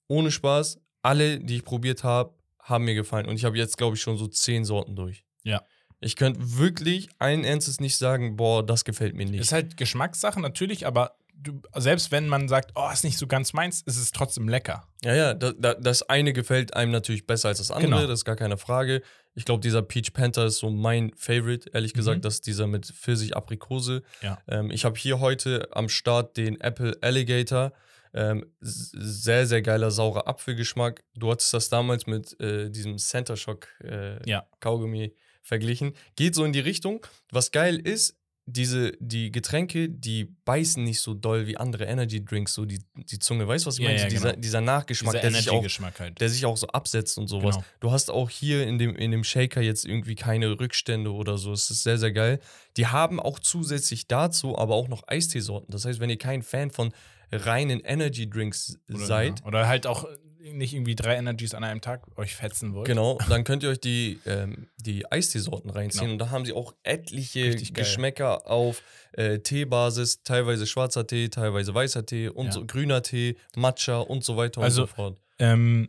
ohne 0.08 0.30
Spaß, 0.30 0.78
alle, 1.02 1.40
die 1.40 1.56
ich 1.56 1.64
probiert 1.64 2.04
habe, 2.04 2.34
haben 2.62 2.84
mir 2.84 2.94
gefallen. 2.94 3.26
Und 3.26 3.34
ich 3.36 3.44
habe 3.44 3.56
jetzt, 3.58 3.76
glaube 3.76 3.96
ich, 3.96 4.02
schon 4.02 4.16
so 4.16 4.26
zehn 4.26 4.64
Sorten 4.64 4.96
durch. 4.96 5.24
Ja. 5.42 5.62
Ich 6.00 6.16
könnte 6.16 6.40
wirklich 6.58 7.08
allen 7.18 7.44
Ernstes 7.44 7.78
nicht 7.78 7.96
sagen, 7.96 8.36
boah, 8.36 8.64
das 8.66 8.84
gefällt 8.84 9.14
mir 9.14 9.26
nicht. 9.26 9.40
Ist 9.40 9.52
halt 9.52 9.76
Geschmackssache 9.76 10.40
natürlich, 10.40 10.84
aber 10.86 11.14
du, 11.32 11.60
selbst 11.76 12.10
wenn 12.10 12.26
man 12.28 12.48
sagt, 12.48 12.72
oh, 12.74 12.88
ist 12.92 13.04
nicht 13.04 13.18
so 13.18 13.26
ganz 13.28 13.52
meins, 13.52 13.82
ist 13.82 13.98
es 13.98 14.10
trotzdem 14.10 14.48
lecker. 14.48 14.86
ja, 15.04 15.14
ja, 15.14 15.34
da, 15.34 15.52
da, 15.52 15.74
das 15.74 16.02
eine 16.08 16.32
gefällt 16.32 16.74
einem 16.74 16.90
natürlich 16.92 17.26
besser 17.26 17.48
als 17.48 17.58
das 17.58 17.70
andere, 17.70 17.90
Genau. 17.90 18.06
das 18.06 18.20
ist 18.20 18.24
gar 18.24 18.36
keine 18.36 18.56
Frage. 18.58 19.02
Ich 19.34 19.44
glaube, 19.44 19.60
dieser 19.60 19.80
Peach 19.82 20.12
Panther 20.12 20.44
ist 20.46 20.58
so 20.58 20.70
mein 20.70 21.12
Favorite, 21.16 21.70
ehrlich 21.72 21.94
gesagt, 21.94 22.18
Mhm. 22.18 22.22
das 22.22 22.34
ist 22.34 22.46
dieser 22.46 22.66
mit 22.66 22.86
Pfirsich-Aprikose. 22.86 24.02
Ja. 24.22 24.38
Ähm, 24.48 24.70
ich 24.70 24.84
habe 24.84 24.98
hier 24.98 25.20
heute 25.20 25.68
am 25.72 25.88
Start 25.88 26.36
den 26.36 26.60
Apple 26.60 26.96
Alligator. 27.00 27.72
Ähm, 28.14 28.44
sehr, 28.60 29.46
sehr 29.46 29.62
geiler, 29.62 29.90
saurer 29.90 30.28
Apfelgeschmack. 30.28 31.02
Du 31.14 31.30
hattest 31.30 31.52
das 31.54 31.68
damals 31.68 32.06
mit 32.06 32.38
äh, 32.40 32.70
diesem 32.70 32.98
Center 32.98 33.36
Shock 33.36 33.68
äh, 33.82 34.28
Ja. 34.28 34.46
Kaugummi 34.60 35.14
verglichen. 35.42 35.94
Geht 36.16 36.34
so 36.34 36.44
in 36.44 36.52
die 36.52 36.60
Richtung. 36.60 37.06
Was 37.30 37.50
geil 37.50 37.76
ist, 37.76 38.16
diese, 38.44 38.92
die 38.98 39.30
Getränke, 39.30 39.88
die 39.88 40.24
beißen 40.44 40.82
nicht 40.82 40.98
so 41.00 41.14
doll 41.14 41.46
wie 41.46 41.56
andere 41.56 41.84
Energy 41.84 42.24
Drinks, 42.24 42.54
so 42.54 42.64
die, 42.64 42.80
die 42.96 43.20
Zunge. 43.20 43.46
Weißt 43.46 43.64
du, 43.64 43.68
was 43.68 43.76
ich 43.78 43.84
Ja, 43.84 43.90
meine? 43.90 44.00
ja, 44.02 44.08
dieser, 44.08 44.30
genau. 44.30 44.40
dieser 44.40 44.60
Nachgeschmack, 44.60 45.12
Dieser 45.14 45.30
der 45.30 45.40
sich, 45.40 45.50
auch, 45.50 45.64
halt. 46.00 46.20
der 46.20 46.28
sich 46.28 46.44
auch 46.44 46.56
so 46.56 46.66
absetzt 46.66 47.18
und 47.18 47.28
sowas. 47.28 47.54
Genau. 47.54 47.66
Du 47.78 47.92
hast 47.92 48.10
auch 48.10 48.28
hier 48.28 48.66
in 48.66 48.78
dem, 48.78 48.96
in 48.96 49.12
dem 49.12 49.22
Shaker 49.22 49.60
jetzt 49.60 49.84
irgendwie 49.84 50.16
keine 50.16 50.58
Rückstände 50.58 51.12
oder 51.12 51.38
so. 51.38 51.52
Es 51.52 51.70
ist 51.70 51.84
sehr, 51.84 51.98
sehr 51.98 52.10
geil. 52.12 52.40
Die 52.76 52.88
haben 52.88 53.20
auch 53.20 53.38
zusätzlich 53.38 54.08
dazu 54.08 54.58
aber 54.58 54.74
auch 54.74 54.88
noch 54.88 55.06
Eisteesorten. 55.06 55.70
Das 55.70 55.84
heißt, 55.84 56.00
wenn 56.00 56.10
ihr 56.10 56.18
kein 56.18 56.42
Fan 56.42 56.72
von 56.72 56.92
reinen 57.32 57.80
Energy 57.80 58.28
Drinks 58.28 58.78
Oder, 58.88 58.98
seid, 58.98 59.40
ja. 59.40 59.46
Oder 59.46 59.66
halt 59.68 59.86
auch 59.86 60.06
nicht 60.40 60.74
irgendwie 60.74 60.94
drei 60.96 61.16
Energies 61.16 61.54
an 61.54 61.64
einem 61.64 61.80
Tag 61.80 62.06
euch 62.18 62.34
fetzen 62.34 62.74
wollt. 62.74 62.86
Genau, 62.86 63.18
dann 63.28 63.44
könnt 63.44 63.62
ihr 63.62 63.70
euch 63.70 63.80
die, 63.80 64.18
ähm, 64.26 64.68
die 64.76 65.10
Eisteesorten 65.10 65.70
reinziehen. 65.70 66.02
Genau. 66.02 66.12
Und 66.12 66.18
da 66.18 66.30
haben 66.30 66.44
sie 66.44 66.52
auch 66.52 66.74
etliche. 66.82 67.54
Geschmäcker 67.72 68.50
auf 68.50 68.82
äh, 69.12 69.38
Teebasis, 69.38 70.22
teilweise 70.22 70.66
schwarzer 70.66 71.06
Tee, 71.06 71.28
teilweise 71.28 71.74
weißer 71.74 72.04
Tee 72.04 72.28
und 72.28 72.46
Ja. 72.46 72.52
so 72.52 72.66
grüner 72.66 73.02
Tee, 73.02 73.36
Matcha 73.56 73.98
und 73.98 74.24
so 74.24 74.36
weiter 74.36 74.60
Also, 74.62 74.82
und 74.82 74.88
so 74.88 74.94
fort. 74.94 75.20
Ähm, 75.38 75.88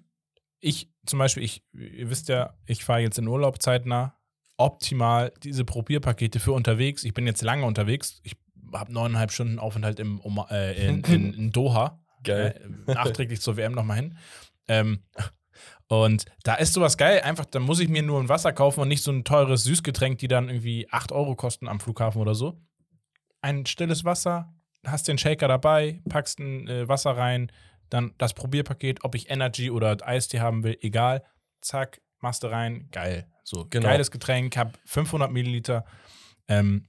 ich 0.60 0.90
zum 1.06 1.20
Beispiel, 1.20 1.44
ich, 1.44 1.64
ihr 1.74 2.10
wisst 2.10 2.30
ja, 2.30 2.56
ich 2.66 2.86
fahre 2.86 3.02
jetzt 3.02 3.18
in 3.18 3.28
Urlaub 3.28 3.62
zeitnah. 3.62 4.16
Optimal 4.56 5.34
diese 5.42 5.66
Probierpakete 5.66 6.40
für 6.40 6.54
unterwegs. 6.54 7.04
Ich 7.04 7.14
bin 7.14 7.26
jetzt 7.26 7.42
lange 7.42 7.66
unterwegs. 7.66 8.22
Ich 8.24 8.36
habe 8.74 8.92
neuneinhalb 8.94 9.32
Stunden 9.32 9.60
Aufenthalt 9.60 10.00
im, 10.00 10.20
Oma- 10.22 10.48
äh, 10.52 10.88
in, 10.88 11.04
in, 11.04 11.34
in 11.34 11.52
Doha. 11.52 12.00
Geil. 12.24 12.60
Äh, 12.88 12.94
nachträglich 12.94 13.42
zur 13.42 13.58
WM 13.58 13.74
nochmal 13.74 13.98
hin. 13.98 14.18
Ähm, 14.68 15.04
und 15.88 16.26
da 16.44 16.56
ist 16.56 16.74
sowas 16.74 16.98
geil. 16.98 17.22
Einfach, 17.22 17.46
da 17.46 17.60
muss 17.60 17.80
ich 17.80 17.90
mir 17.90 18.02
nur 18.02 18.20
ein 18.20 18.30
Wasser 18.30 18.54
kaufen 18.54 18.80
und 18.80 18.88
nicht 18.88 19.04
so 19.04 19.12
ein 19.12 19.24
teures 19.24 19.64
Süßgetränk, 19.64 20.18
die 20.20 20.28
dann 20.28 20.50
irgendwie 20.50 20.88
8 20.90 21.12
Euro 21.12 21.36
kosten 21.36 21.68
am 21.68 21.80
Flughafen 21.80 22.22
oder 22.22 22.34
so. 22.34 22.62
Ein 23.42 23.66
stilles 23.66 24.06
Wasser, 24.06 24.54
hast 24.86 25.08
den 25.08 25.18
Shaker 25.18 25.48
dabei, 25.50 26.02
packst 26.10 26.40
ein 26.40 26.68
äh, 26.68 26.88
Wasser 26.88 27.12
rein, 27.18 27.52
dann 27.90 28.14
das 28.18 28.34
Probierpaket, 28.34 29.04
ob 29.04 29.16
ich 29.16 29.30
Energy 29.30 29.70
oder 29.70 29.98
Eistee 30.08 30.40
haben 30.40 30.64
will, 30.64 30.78
egal. 30.82 31.24
Zack, 31.62 32.02
machst 32.22 32.44
du 32.44 32.48
rein, 32.48 32.88
geil. 32.92 33.28
So, 33.44 33.68
Genau. 33.70 33.88
geiles 33.90 34.10
Getränk, 34.10 34.56
hab 34.58 34.78
500 34.86 35.30
Milliliter. 35.30 35.84
Ähm, 36.48 36.88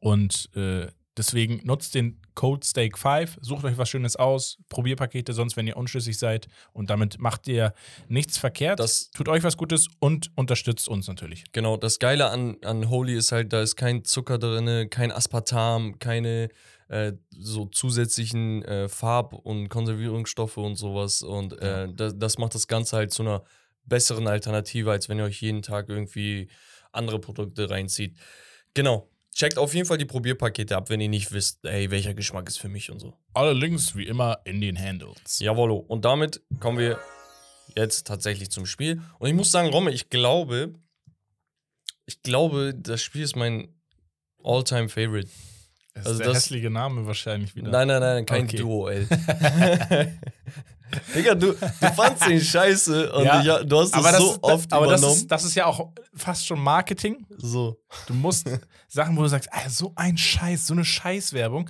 und 0.00 0.50
äh, 0.54 0.88
Deswegen 1.18 1.60
nutzt 1.64 1.94
den 1.94 2.20
Code 2.34 2.64
Stake5, 2.64 3.36
sucht 3.40 3.64
euch 3.64 3.76
was 3.76 3.88
Schönes 3.88 4.16
aus, 4.16 4.58
Probierpakete, 4.68 5.32
sonst 5.32 5.56
wenn 5.56 5.66
ihr 5.66 5.76
unschlüssig 5.76 6.16
seid 6.18 6.46
und 6.72 6.88
damit 6.88 7.18
macht 7.18 7.48
ihr 7.48 7.74
nichts 8.08 8.38
verkehrt. 8.38 8.78
Das- 8.78 9.10
tut 9.10 9.28
euch 9.28 9.42
was 9.42 9.56
Gutes 9.56 9.88
und 9.98 10.30
unterstützt 10.36 10.88
uns 10.88 11.08
natürlich. 11.08 11.44
Genau, 11.52 11.76
das 11.76 11.98
Geile 11.98 12.30
an, 12.30 12.56
an 12.64 12.88
Holy 12.88 13.16
ist 13.16 13.32
halt, 13.32 13.52
da 13.52 13.60
ist 13.60 13.76
kein 13.76 14.04
Zucker 14.04 14.38
drin, 14.38 14.88
kein 14.88 15.10
Aspartam, 15.12 15.98
keine 15.98 16.48
äh, 16.88 17.12
so 17.30 17.66
zusätzlichen 17.66 18.62
äh, 18.64 18.88
Farb- 18.88 19.34
und 19.34 19.68
Konservierungsstoffe 19.68 20.56
und 20.56 20.76
sowas. 20.76 21.22
Und 21.22 21.60
äh, 21.60 21.88
das, 21.92 22.14
das 22.16 22.38
macht 22.38 22.54
das 22.54 22.66
Ganze 22.66 22.96
halt 22.96 23.12
zu 23.12 23.22
einer 23.22 23.42
besseren 23.84 24.26
Alternative, 24.28 24.90
als 24.90 25.08
wenn 25.08 25.18
ihr 25.18 25.24
euch 25.24 25.42
jeden 25.42 25.62
Tag 25.62 25.88
irgendwie 25.88 26.48
andere 26.92 27.18
Produkte 27.18 27.68
reinzieht. 27.68 28.16
Genau. 28.74 29.08
Checkt 29.38 29.56
auf 29.56 29.72
jeden 29.72 29.86
Fall 29.86 29.98
die 29.98 30.04
Probierpakete 30.04 30.76
ab, 30.76 30.90
wenn 30.90 31.00
ihr 31.00 31.08
nicht 31.08 31.30
wisst, 31.30 31.64
ey, 31.64 31.92
welcher 31.92 32.12
Geschmack 32.12 32.48
ist 32.48 32.58
für 32.58 32.68
mich 32.68 32.90
und 32.90 32.98
so. 32.98 33.14
Alle 33.34 33.52
Links 33.52 33.94
wie 33.94 34.04
immer 34.04 34.40
in 34.44 34.60
den 34.60 34.76
Handles. 34.76 35.38
Jawollo. 35.38 35.76
Und 35.76 36.04
damit 36.04 36.42
kommen 36.58 36.76
wir 36.78 36.98
jetzt 37.76 38.04
tatsächlich 38.08 38.50
zum 38.50 38.66
Spiel. 38.66 39.00
Und 39.20 39.28
ich 39.28 39.34
muss 39.34 39.52
sagen, 39.52 39.68
Romme, 39.68 39.92
ich 39.92 40.10
glaube, 40.10 40.74
ich 42.06 42.20
glaube, 42.22 42.74
das 42.76 43.00
Spiel 43.00 43.22
ist 43.22 43.36
mein 43.36 43.68
All-Time 44.42 44.88
Favorite. 44.88 45.28
Das 45.94 46.06
Also 46.06 46.10
ist 46.10 46.18
der 46.18 46.26
das- 46.28 46.36
hässliche 46.38 46.70
Name 46.70 47.06
wahrscheinlich 47.06 47.54
wieder. 47.54 47.70
Nein, 47.70 47.86
nein, 47.86 48.00
nein, 48.00 48.26
kein 48.26 48.44
Okay. 48.46 48.56
Duo, 48.56 48.88
ey. 48.88 49.06
Digga, 51.14 51.34
du, 51.34 51.52
du 51.52 51.92
fandst 51.94 52.26
den 52.26 52.40
scheiße 52.42 53.12
und 53.12 53.24
Ja, 53.24 53.60
ich, 53.60 53.66
du 53.68 53.78
hast 53.80 53.94
aber 53.94 54.06
es 54.10 54.12
das, 54.12 54.22
so 54.22 54.30
ist, 54.32 54.42
oft 54.42 54.72
aber 54.72 54.86
das 54.86 55.00
übernommen. 55.00 55.18
ist, 55.20 55.30
das 55.30 55.44
ist 55.44 55.54
ja 55.54 55.66
auch 55.66 55.90
fast 56.14 56.46
schon 56.46 56.60
Marketing. 56.60 57.26
so. 57.36 57.78
Du 58.06 58.14
musst 58.14 58.48
Sachen, 58.88 59.16
wo 59.16 59.22
du 59.22 59.28
sagst, 59.28 59.48
ah, 59.52 59.68
so 59.68 59.92
ein 59.96 60.16
Scheiß, 60.16 60.66
so 60.66 60.74
eine 60.74 60.84
Scheißwerbung. 60.84 61.68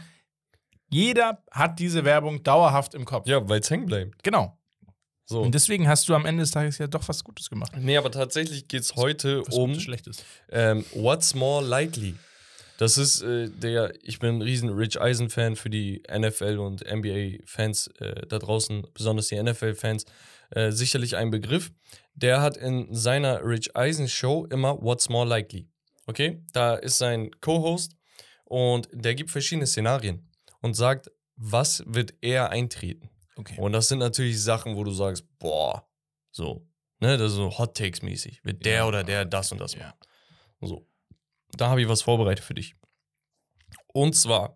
Jeder 0.91 1.43
hat 1.51 1.79
diese 1.79 2.05
Werbung 2.05 2.43
dauerhaft 2.43 2.95
im 2.95 3.05
Kopf. 3.05 3.27
Ja, 3.27 3.47
weil 3.49 3.61
es 3.61 3.71
hängen 3.71 3.87
bleibt. 3.87 4.23
Genau. 4.23 4.59
So. 5.27 5.43
Und 5.43 5.55
deswegen 5.55 5.87
hast 5.87 6.09
du 6.09 6.15
am 6.15 6.25
Ende 6.25 6.43
des 6.43 6.53
Tages 6.53 6.79
ja 6.79 6.87
doch 6.87 7.07
was 7.07 7.23
Gutes 7.23 7.51
gemacht. 7.51 7.73
Nee, 7.77 7.99
aber 7.99 8.11
tatsächlich 8.11 8.67
geht 8.67 8.81
es 8.83 8.97
heute 8.97 9.43
Was 9.47 9.55
um 9.55 9.79
Schlechtes. 9.79 10.25
ähm, 10.51 10.87
What's 10.95 11.35
More 11.35 11.63
Likely. 11.63 12.15
Das 12.79 12.97
ist 12.97 13.23
äh, 13.23 13.51
der, 13.51 13.93
ich 14.03 14.21
bin 14.21 14.37
ein 14.37 14.43
riesen 14.43 14.71
Rich 14.71 15.01
Eisen-Fan 15.01 15.57
für 15.57 15.69
die 15.69 16.03
NFL 16.11 16.59
und 16.59 16.85
NBA-Fans 16.89 17.89
äh, 17.99 18.25
da 18.27 18.39
draußen, 18.39 18.87
besonders 18.95 19.27
die 19.27 19.43
NFL-Fans, 19.43 20.07
äh, 20.51 20.71
sicherlich 20.71 21.17
ein 21.17 21.31
Begriff. 21.31 21.73
Der 22.15 22.41
hat 22.41 22.57
in 22.57 22.95
seiner 22.95 23.45
Rich 23.45 23.77
Eisen-Show 23.77 24.47
immer 24.47 24.81
What's 24.81 25.09
More 25.09 25.27
Likely. 25.27 25.69
Okay? 26.07 26.41
Da 26.53 26.77
ist 26.77 26.99
sein 26.99 27.33
Co-Host 27.41 27.97
und 28.45 28.89
der 28.93 29.17
gibt 29.17 29.33
verschiedene 29.33 29.67
Szenarien 29.67 30.31
und 30.61 30.75
sagt, 30.75 31.11
was 31.35 31.83
wird 31.85 32.15
eher 32.21 32.51
eintreten. 32.51 33.11
Okay. 33.35 33.57
Und 33.59 33.73
das 33.73 33.89
sind 33.89 33.99
natürlich 33.99 34.41
Sachen, 34.41 34.77
wo 34.77 34.85
du 34.85 34.93
sagst, 34.93 35.25
boah, 35.41 35.85
so, 36.31 36.65
ne, 37.01 37.19
das 37.19 37.33
ist 37.33 37.37
so 37.37 37.59
Hot 37.59 37.77
Takes 37.77 38.03
mäßig. 38.03 38.45
Wird 38.45 38.65
der 38.65 38.75
Ja, 38.77 38.87
oder 38.87 39.03
der 39.03 39.25
das 39.25 39.51
und 39.51 39.61
das 39.61 39.75
ja. 39.75 39.81
machen. 39.81 39.99
So. 40.61 40.87
Da 41.57 41.71
habe 41.71 41.83
ich 41.83 41.89
was 41.89 42.03
vorbereitet 42.03 42.45
für 42.45 42.55
dich. 42.55 42.75
Und 43.89 44.15
zwar 44.15 44.55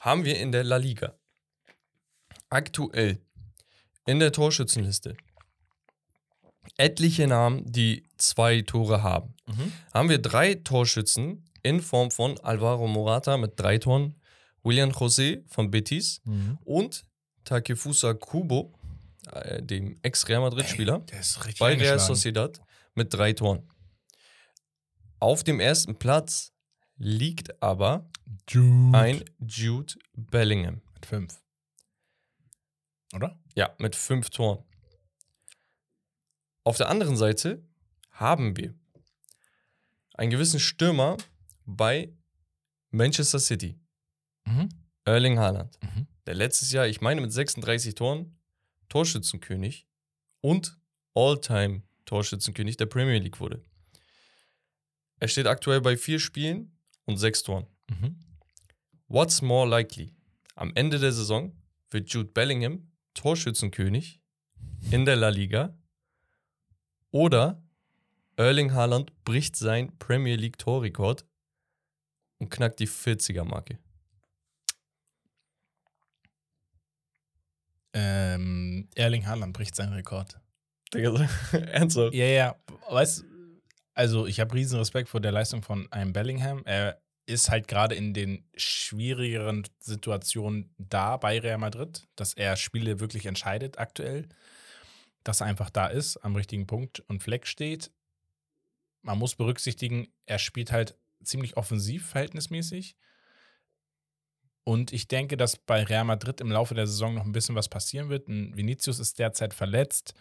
haben 0.00 0.24
wir 0.24 0.38
in 0.38 0.52
der 0.52 0.64
La 0.64 0.76
Liga 0.76 1.14
aktuell 2.48 3.20
in 4.06 4.18
der 4.18 4.32
Torschützenliste 4.32 5.16
etliche 6.76 7.26
Namen, 7.26 7.62
die 7.70 8.04
zwei 8.16 8.62
Tore 8.62 9.02
haben. 9.02 9.34
Mhm. 9.46 9.72
Haben 9.92 10.08
wir 10.08 10.18
drei 10.18 10.54
Torschützen 10.54 11.44
in 11.62 11.80
Form 11.80 12.10
von 12.10 12.38
Alvaro 12.40 12.86
Morata 12.86 13.36
mit 13.36 13.58
drei 13.58 13.78
Toren, 13.78 14.14
William 14.62 14.90
José 14.90 15.42
von 15.48 15.70
Betis 15.70 16.20
und 16.64 17.04
Takefusa 17.44 18.14
Kubo, 18.14 18.74
äh, 19.32 19.62
dem 19.62 19.96
Ex-Real 20.02 20.40
Madrid-Spieler, 20.40 21.04
bei 21.58 21.74
Real. 21.74 21.98
Sociedad 21.98 22.60
mit 22.94 23.12
drei 23.12 23.32
Toren. 23.32 23.68
Auf 25.20 25.42
dem 25.44 25.60
ersten 25.60 25.98
Platz 25.98 26.52
liegt 26.96 27.60
aber 27.62 28.08
Jude. 28.48 28.96
ein 28.98 29.24
Jude 29.40 29.94
Bellingham. 30.14 30.80
Mit 30.94 31.06
fünf. 31.06 31.40
Oder? 33.14 33.38
Ja, 33.54 33.74
mit 33.78 33.96
fünf 33.96 34.30
Toren. 34.30 34.64
Auf 36.64 36.76
der 36.76 36.88
anderen 36.88 37.16
Seite 37.16 37.66
haben 38.10 38.56
wir 38.56 38.74
einen 40.14 40.30
gewissen 40.30 40.60
Stürmer 40.60 41.16
bei 41.64 42.12
Manchester 42.90 43.38
City, 43.38 43.78
Mhm. 44.44 44.68
Erling 45.04 45.38
Haaland, 45.38 45.78
Mhm. 45.82 46.06
der 46.26 46.34
letztes 46.34 46.72
Jahr, 46.72 46.86
ich 46.86 47.00
meine 47.00 47.20
mit 47.20 47.32
36 47.32 47.94
Toren, 47.94 48.38
Torschützenkönig 48.88 49.86
und 50.40 50.78
All-Time 51.14 51.82
Torschützenkönig 52.04 52.76
der 52.76 52.86
Premier 52.86 53.18
League 53.18 53.40
wurde. 53.40 53.62
Er 55.20 55.28
steht 55.28 55.46
aktuell 55.46 55.80
bei 55.80 55.96
vier 55.96 56.20
Spielen 56.20 56.76
und 57.04 57.16
sechs 57.16 57.42
Toren. 57.42 57.66
Mhm. 57.90 58.16
What's 59.08 59.42
more 59.42 59.68
likely? 59.68 60.14
Am 60.54 60.72
Ende 60.74 60.98
der 60.98 61.12
Saison 61.12 61.52
wird 61.90 62.10
Jude 62.10 62.30
Bellingham 62.30 62.92
Torschützenkönig 63.14 64.20
in 64.90 65.04
der 65.04 65.16
La 65.16 65.28
Liga 65.28 65.76
oder 67.10 67.62
Erling 68.36 68.72
Haaland 68.72 69.24
bricht 69.24 69.56
sein 69.56 69.98
Premier 69.98 70.36
League 70.36 70.58
Torrekord 70.58 71.24
und 72.38 72.50
knackt 72.50 72.78
die 72.78 72.86
40er 72.86 73.44
Marke. 73.44 73.78
Ähm, 77.92 78.88
Erling 78.94 79.26
Haaland 79.26 79.52
bricht 79.54 79.74
seinen 79.74 79.94
Rekord. 79.94 80.38
Ernsthaft? 81.52 82.14
Ja, 82.14 82.26
ja. 82.26 82.56
Weißt 82.88 83.24
also 83.98 84.28
ich 84.28 84.38
habe 84.38 84.54
riesen 84.54 84.78
Respekt 84.78 85.08
vor 85.08 85.20
der 85.20 85.32
Leistung 85.32 85.62
von 85.62 85.90
einem 85.90 86.12
Bellingham. 86.12 86.62
Er 86.64 87.02
ist 87.26 87.50
halt 87.50 87.66
gerade 87.66 87.96
in 87.96 88.14
den 88.14 88.48
schwierigeren 88.56 89.66
Situationen 89.80 90.72
da 90.78 91.16
bei 91.16 91.40
Real 91.40 91.58
Madrid, 91.58 92.06
dass 92.14 92.32
er 92.32 92.54
Spiele 92.54 93.00
wirklich 93.00 93.26
entscheidet 93.26 93.78
aktuell. 93.78 94.28
Dass 95.24 95.40
er 95.40 95.48
einfach 95.48 95.68
da 95.68 95.88
ist, 95.88 96.16
am 96.18 96.36
richtigen 96.36 96.68
Punkt 96.68 97.00
und 97.08 97.24
Fleck 97.24 97.44
steht. 97.48 97.90
Man 99.02 99.18
muss 99.18 99.34
berücksichtigen, 99.34 100.06
er 100.26 100.38
spielt 100.38 100.70
halt 100.70 100.96
ziemlich 101.24 101.56
offensiv 101.56 102.06
verhältnismäßig. 102.06 102.94
Und 104.62 104.92
ich 104.92 105.08
denke, 105.08 105.36
dass 105.36 105.56
bei 105.56 105.82
Real 105.82 106.04
Madrid 106.04 106.40
im 106.40 106.52
Laufe 106.52 106.76
der 106.76 106.86
Saison 106.86 107.14
noch 107.14 107.24
ein 107.24 107.32
bisschen 107.32 107.56
was 107.56 107.68
passieren 107.68 108.10
wird. 108.10 108.28
Vinicius 108.28 109.00
ist 109.00 109.18
derzeit 109.18 109.54
verletzt. 109.54 110.14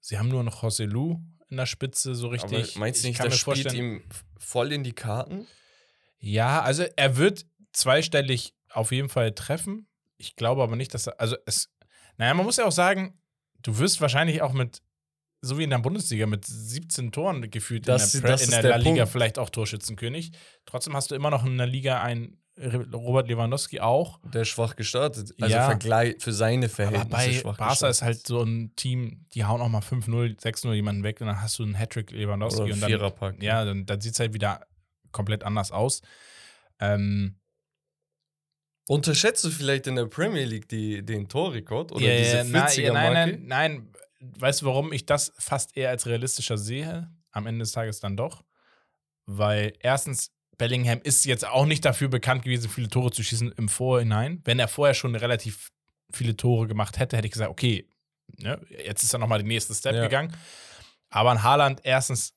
Sie 0.00 0.18
haben 0.18 0.28
nur 0.28 0.44
noch 0.44 0.62
José 0.62 0.86
Lu 0.86 1.20
in 1.52 1.58
der 1.58 1.66
Spitze 1.66 2.14
so 2.16 2.28
richtig. 2.28 2.70
Aber 2.70 2.80
meinst 2.80 3.04
du 3.04 3.08
Ich 3.08 3.18
nicht, 3.18 3.24
das 3.24 3.38
spielt 3.38 3.72
ihm 3.72 4.02
voll 4.38 4.72
in 4.72 4.82
die 4.82 4.92
Karten? 4.94 5.46
Ja, 6.18 6.62
also 6.62 6.84
er 6.96 7.16
wird 7.16 7.46
zweistellig 7.72 8.54
auf 8.70 8.90
jeden 8.92 9.08
Fall 9.08 9.32
treffen. 9.32 9.86
Ich 10.16 10.34
glaube 10.36 10.62
aber 10.62 10.76
nicht, 10.76 10.94
dass 10.94 11.06
er. 11.06 11.20
Also 11.20 11.36
es. 11.46 11.68
Naja, 12.16 12.34
man 12.34 12.44
muss 12.46 12.56
ja 12.56 12.64
auch 12.64 12.72
sagen, 12.72 13.18
du 13.62 13.78
wirst 13.78 14.00
wahrscheinlich 14.00 14.42
auch 14.42 14.52
mit, 14.52 14.82
so 15.40 15.58
wie 15.58 15.64
in 15.64 15.70
der 15.70 15.78
Bundesliga, 15.78 16.26
mit 16.26 16.44
17 16.46 17.10
Toren 17.12 17.50
gefühlt 17.50 17.86
Das- 17.88 18.14
in 18.14 18.22
der, 18.22 18.36
Pre- 18.36 18.44
in 18.44 18.50
der, 18.50 18.62
der 18.62 18.78
Liga 18.78 19.06
vielleicht 19.06 19.38
auch 19.38 19.50
Torschützenkönig. 19.50 20.32
Trotzdem 20.66 20.94
hast 20.94 21.10
du 21.10 21.14
immer 21.14 21.30
noch 21.30 21.44
in 21.44 21.56
der 21.58 21.66
Liga 21.66 22.02
einen 22.02 22.41
Robert 22.58 23.28
Lewandowski 23.28 23.80
auch. 23.80 24.20
Der 24.32 24.42
ist 24.42 24.48
schwach 24.48 24.76
gestartet. 24.76 25.34
Also 25.40 25.54
Ja. 25.54 25.66
Vergleich 25.66 26.16
für 26.18 26.32
seine 26.32 26.66
Aber 26.66 26.74
Verhältnisse 26.74 27.10
bei 27.10 27.32
schwach 27.32 27.56
Barca 27.56 27.72
ist 27.88 28.00
gestartet. 28.00 28.02
halt 28.02 28.26
so 28.26 28.42
ein 28.42 28.72
Team, 28.76 29.26
die 29.34 29.44
hauen 29.44 29.60
auch 29.62 29.68
mal 29.68 29.80
5-0, 29.80 30.38
6-0 30.38 30.72
jemanden 30.74 31.02
weg 31.02 31.20
und 31.20 31.28
dann 31.28 31.40
hast 31.40 31.58
du 31.58 31.62
einen 31.62 31.74
Hattrick 31.74 32.10
Lewandowski 32.10 32.62
Oder 32.62 32.74
und 32.74 32.80
dann 32.82 32.88
Viererpack. 32.90 33.42
Ja, 33.42 33.64
dann, 33.64 33.86
dann 33.86 34.00
sieht 34.00 34.12
es 34.12 34.20
halt 34.20 34.34
wieder 34.34 34.66
komplett 35.12 35.44
anders 35.44 35.72
aus. 35.72 36.02
Ähm, 36.78 37.38
Unterschätzt 38.88 39.44
du 39.44 39.50
vielleicht 39.50 39.86
in 39.86 39.94
der 39.96 40.06
Premier 40.06 40.44
League 40.44 40.68
die, 40.68 41.04
den 41.04 41.28
Torrekord 41.28 41.92
oder 41.92 42.04
ja, 42.04 42.18
diese 42.18 42.36
ja, 42.38 42.44
na, 42.44 42.66
40er 42.66 42.80
ja, 42.80 42.92
Marke? 42.92 43.12
nein, 43.14 43.30
nein, 43.30 43.46
nein. 43.46 43.88
Weißt 44.38 44.62
du, 44.62 44.66
warum 44.66 44.92
ich 44.92 45.06
das 45.06 45.32
fast 45.38 45.76
eher 45.76 45.88
als 45.90 46.06
realistischer 46.06 46.58
sehe? 46.58 47.10
Am 47.30 47.46
Ende 47.46 47.62
des 47.62 47.72
Tages 47.72 48.00
dann 48.00 48.16
doch. 48.16 48.44
Weil 49.26 49.72
erstens, 49.80 50.32
Bellingham 50.62 51.00
ist 51.02 51.24
jetzt 51.24 51.44
auch 51.44 51.66
nicht 51.66 51.84
dafür 51.84 52.06
bekannt 52.06 52.44
gewesen, 52.44 52.70
viele 52.70 52.88
Tore 52.88 53.10
zu 53.10 53.24
schießen 53.24 53.50
im 53.50 53.68
Vorhinein. 53.68 54.40
Wenn 54.44 54.60
er 54.60 54.68
vorher 54.68 54.94
schon 54.94 55.16
relativ 55.16 55.72
viele 56.12 56.36
Tore 56.36 56.68
gemacht 56.68 57.00
hätte, 57.00 57.16
hätte 57.16 57.26
ich 57.26 57.32
gesagt, 57.32 57.50
okay, 57.50 57.88
ne, 58.38 58.64
jetzt 58.70 59.02
ist 59.02 59.12
er 59.12 59.18
nochmal 59.18 59.38
den 59.38 59.48
nächsten 59.48 59.74
Step 59.74 59.96
Ja. 59.96 60.04
gegangen. 60.04 60.36
Aber 61.10 61.32
an 61.32 61.42
Haaland, 61.42 61.80
erstens, 61.82 62.34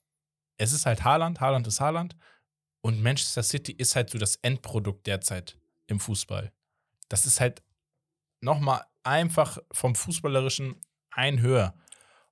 es 0.57 0.73
ist 0.73 0.87
halt 0.87 1.03
Haaland, 1.03 1.39
Haaland 1.39 1.67
ist 1.67 1.79
Haaland. 1.79 2.15
Und 2.81 3.03
Manchester 3.03 3.43
City 3.43 3.73
ist 3.73 3.95
halt 3.95 4.09
so 4.09 4.17
das 4.17 4.37
Endprodukt 4.37 5.05
derzeit 5.05 5.55
im 5.85 5.99
Fußball. 5.99 6.51
Das 7.09 7.27
ist 7.27 7.39
halt 7.39 7.61
nochmal 8.41 8.81
einfach 9.03 9.59
vom 9.71 9.93
Fußballerischen 9.93 10.81
ein 11.11 11.41
höher. 11.41 11.75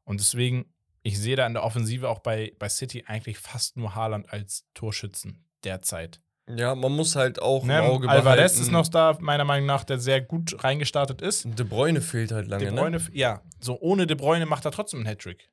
Und 0.06 0.20
deswegen, 0.20 0.74
ich 1.04 1.20
sehe 1.20 1.36
da 1.36 1.46
in 1.46 1.54
der 1.54 1.62
Offensive 1.64 2.10
auch 2.10 2.18
bei, 2.18 2.52
bei 2.58 2.68
City 2.68 3.04
eigentlich 3.06 3.38
fast 3.38 3.78
nur 3.78 3.94
Haaland 3.94 4.34
als 4.34 4.66
Torschützen 4.74 5.46
derzeit. 5.66 6.22
Ja, 6.48 6.76
man 6.76 6.92
muss 6.92 7.16
halt 7.16 7.42
auch 7.42 7.64
Ne? 7.64 7.80
im 7.80 7.86
Auge 7.86 8.10
Alvarez 8.10 8.60
ist 8.60 8.70
noch 8.72 8.88
da, 8.90 9.18
meiner 9.22 9.46
Meinung 9.46 9.66
nach, 9.66 9.86
der 9.86 9.98
sehr 10.00 10.20
gut 10.22 10.62
reingestartet 10.64 11.22
ist. 11.22 11.46
De 11.46 11.66
Bruyne 11.66 12.02
fehlt 12.02 12.32
halt 12.34 12.48
lange, 12.48 12.66
De 12.66 12.74
Bruyne, 12.76 12.98
ne? 12.98 13.04
ja, 13.14 13.42
so 13.62 13.80
ohne 13.80 14.06
De 14.08 14.18
Bruyne 14.18 14.46
macht 14.46 14.66
er 14.66 14.72
trotzdem 14.72 15.00
einen 15.00 15.08
Hattrick. 15.08 15.50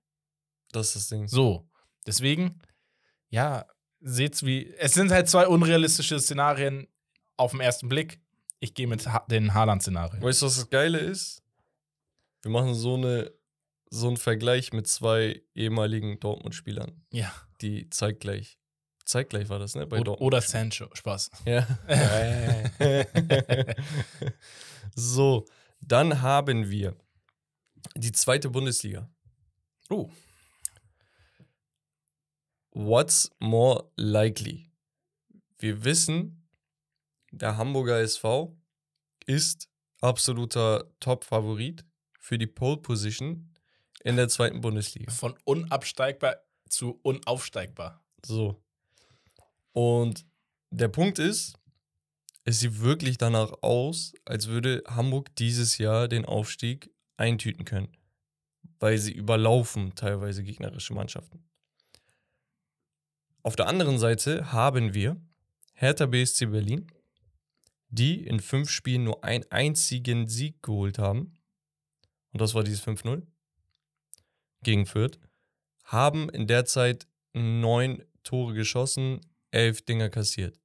Das 0.73 0.89
ist 0.89 0.97
das 0.97 1.09
Ding. 1.09 1.29
So, 1.29 1.69
deswegen, 2.07 2.59
ja, 3.29 3.67
seht's 4.01 4.45
wie, 4.45 4.75
es 4.79 4.95
sind 4.95 5.13
halt 5.13 5.29
zwei 5.29 5.47
unrealistische 5.47 6.19
Szenarien 6.19 6.89
auf 7.37 7.53
den 7.53 7.61
ersten 7.61 7.89
Blick. 7.89 8.21
Ich 8.59 8.75
gehe 8.75 8.87
mit 8.89 9.07
ha 9.07 9.25
den 9.31 9.55
Haaland-Szenarien. 9.55 10.23
Weißt 10.23 10.43
du, 10.43 10.47
was 10.47 10.57
das 10.57 10.71
Geile 10.71 10.99
ist? 10.99 11.43
Wir 12.43 12.51
machen 12.51 12.75
so, 12.75 12.95
eine, 12.95 13.31
so 13.91 14.09
einen 14.09 14.17
Vergleich 14.17 14.73
mit 14.73 14.89
zwei 14.89 15.41
ehemaligen 15.55 16.19
Dortmund-Spielern, 16.19 17.05
Ja, 17.13 17.33
die 17.61 17.89
zeitgleich. 17.91 18.59
Zeitgleich 19.11 19.49
war 19.49 19.59
das, 19.59 19.75
ne? 19.75 19.87
Bei 19.87 19.99
oder, 19.99 20.21
oder 20.21 20.41
Sancho, 20.41 20.89
Spaß. 20.95 21.31
Ja. 21.45 21.67
so, 24.95 25.47
dann 25.81 26.23
haben 26.23 26.71
wir 26.71 26.97
die 27.97 28.13
zweite 28.13 28.51
Bundesliga. 28.51 29.11
Oh, 29.89 30.11
What's 32.73 33.31
more 33.41 33.91
likely? 33.97 34.71
Wir 35.59 35.85
wissen, 35.85 36.49
der 37.33 37.57
Hamburger 37.57 37.99
SV 38.01 38.57
ist 39.27 39.69
absoluter 40.01 40.89
Top-Favorit 41.01 41.85
für 42.21 42.39
die 42.39 42.47
Pole 42.47 42.77
Position 42.77 43.53
in 44.05 44.17
der 44.17 44.29
zweiten 44.29 44.61
Bundesliga. 44.61 45.11
von 45.11 45.35
unabsteigbar 45.45 46.37
zu 46.69 47.01
unaufsteigbar. 47.03 48.03
So. 48.25 48.63
Und 49.73 50.27
der 50.71 50.89
Punkt 50.89 51.18
ist, 51.18 51.55
es 52.45 52.61
sieht 52.61 52.81
wirklich 52.81 53.18
danach 53.18 53.53
aus, 53.62 54.14
als 54.25 54.49
würde 54.49 54.83
Hamburg 54.87 55.35
dieses 55.37 55.79
Jahr 55.79 56.09
den 56.09 56.25
Aufstieg 56.25 56.91
eintüten 57.16 57.64
können. 57.64 57.97
Weil 58.79 58.99
sie 58.99 59.12
überlaufen 59.12 59.95
teilweise 59.95 60.43
gegnerische 60.43 60.95
Mannschaften. 60.95 61.45
Auf 63.43 63.57
der 63.57 63.68
anderen 63.68 63.99
Seite 63.99 64.53
haben 64.53 64.95
wir 64.95 65.21
Hertha 65.75 66.07
BSC 66.07 66.47
Berlin, 66.47 66.87
die 67.89 68.25
in 68.27 68.41
fünf 68.41 68.71
Spielen 68.71 69.05
nur 69.05 69.25
einen 69.25 69.45
einzigen 69.51 70.29
Sieg 70.29 70.62
geholt 70.62 70.99
haben. 70.99 71.39
Und 72.33 72.41
das 72.41 72.55
war 72.55 72.62
dieses 72.62 72.87
5-0 72.87 73.23
gegen 74.62 74.87
Fürth. 74.87 75.18
Haben 75.85 76.29
in 76.31 76.47
der 76.47 76.64
Zeit 76.64 77.07
neun 77.33 78.03
Tore 78.23 78.55
geschossen, 78.55 79.21
elf 79.51 79.82
Dinger 79.82 80.09
kassiert. 80.09 80.61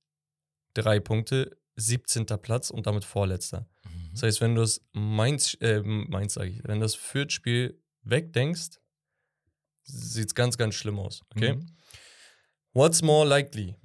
Drei 0.74 1.00
Punkte, 1.00 1.58
17. 1.76 2.26
Platz 2.42 2.70
und 2.70 2.88
damit 2.88 3.06
Vorletzter. 3.06 3.68
Das 4.12 4.24
heißt, 4.24 4.42
wenn 4.42 4.56
du 4.56 4.62
das 4.62 4.82
Mainz, 4.94 5.58
äh, 5.60 5.82
Mainz 5.82 6.36
sage 6.36 6.50
ich, 6.50 6.64
wenn 6.64 6.80
das 6.80 6.96
Fürth-Spiel 6.96 7.82
wegdenkst, 8.04 8.80
sieht 9.84 10.28
es 10.28 10.36
ganz, 10.36 10.58
ganz 10.58 10.76
schlimm 10.76 11.00
aus. 11.00 11.22
Okay? 11.36 11.56
Mhm. 11.56 11.76
What's 12.74 13.02
more 13.02 13.28
likely? 13.28 13.76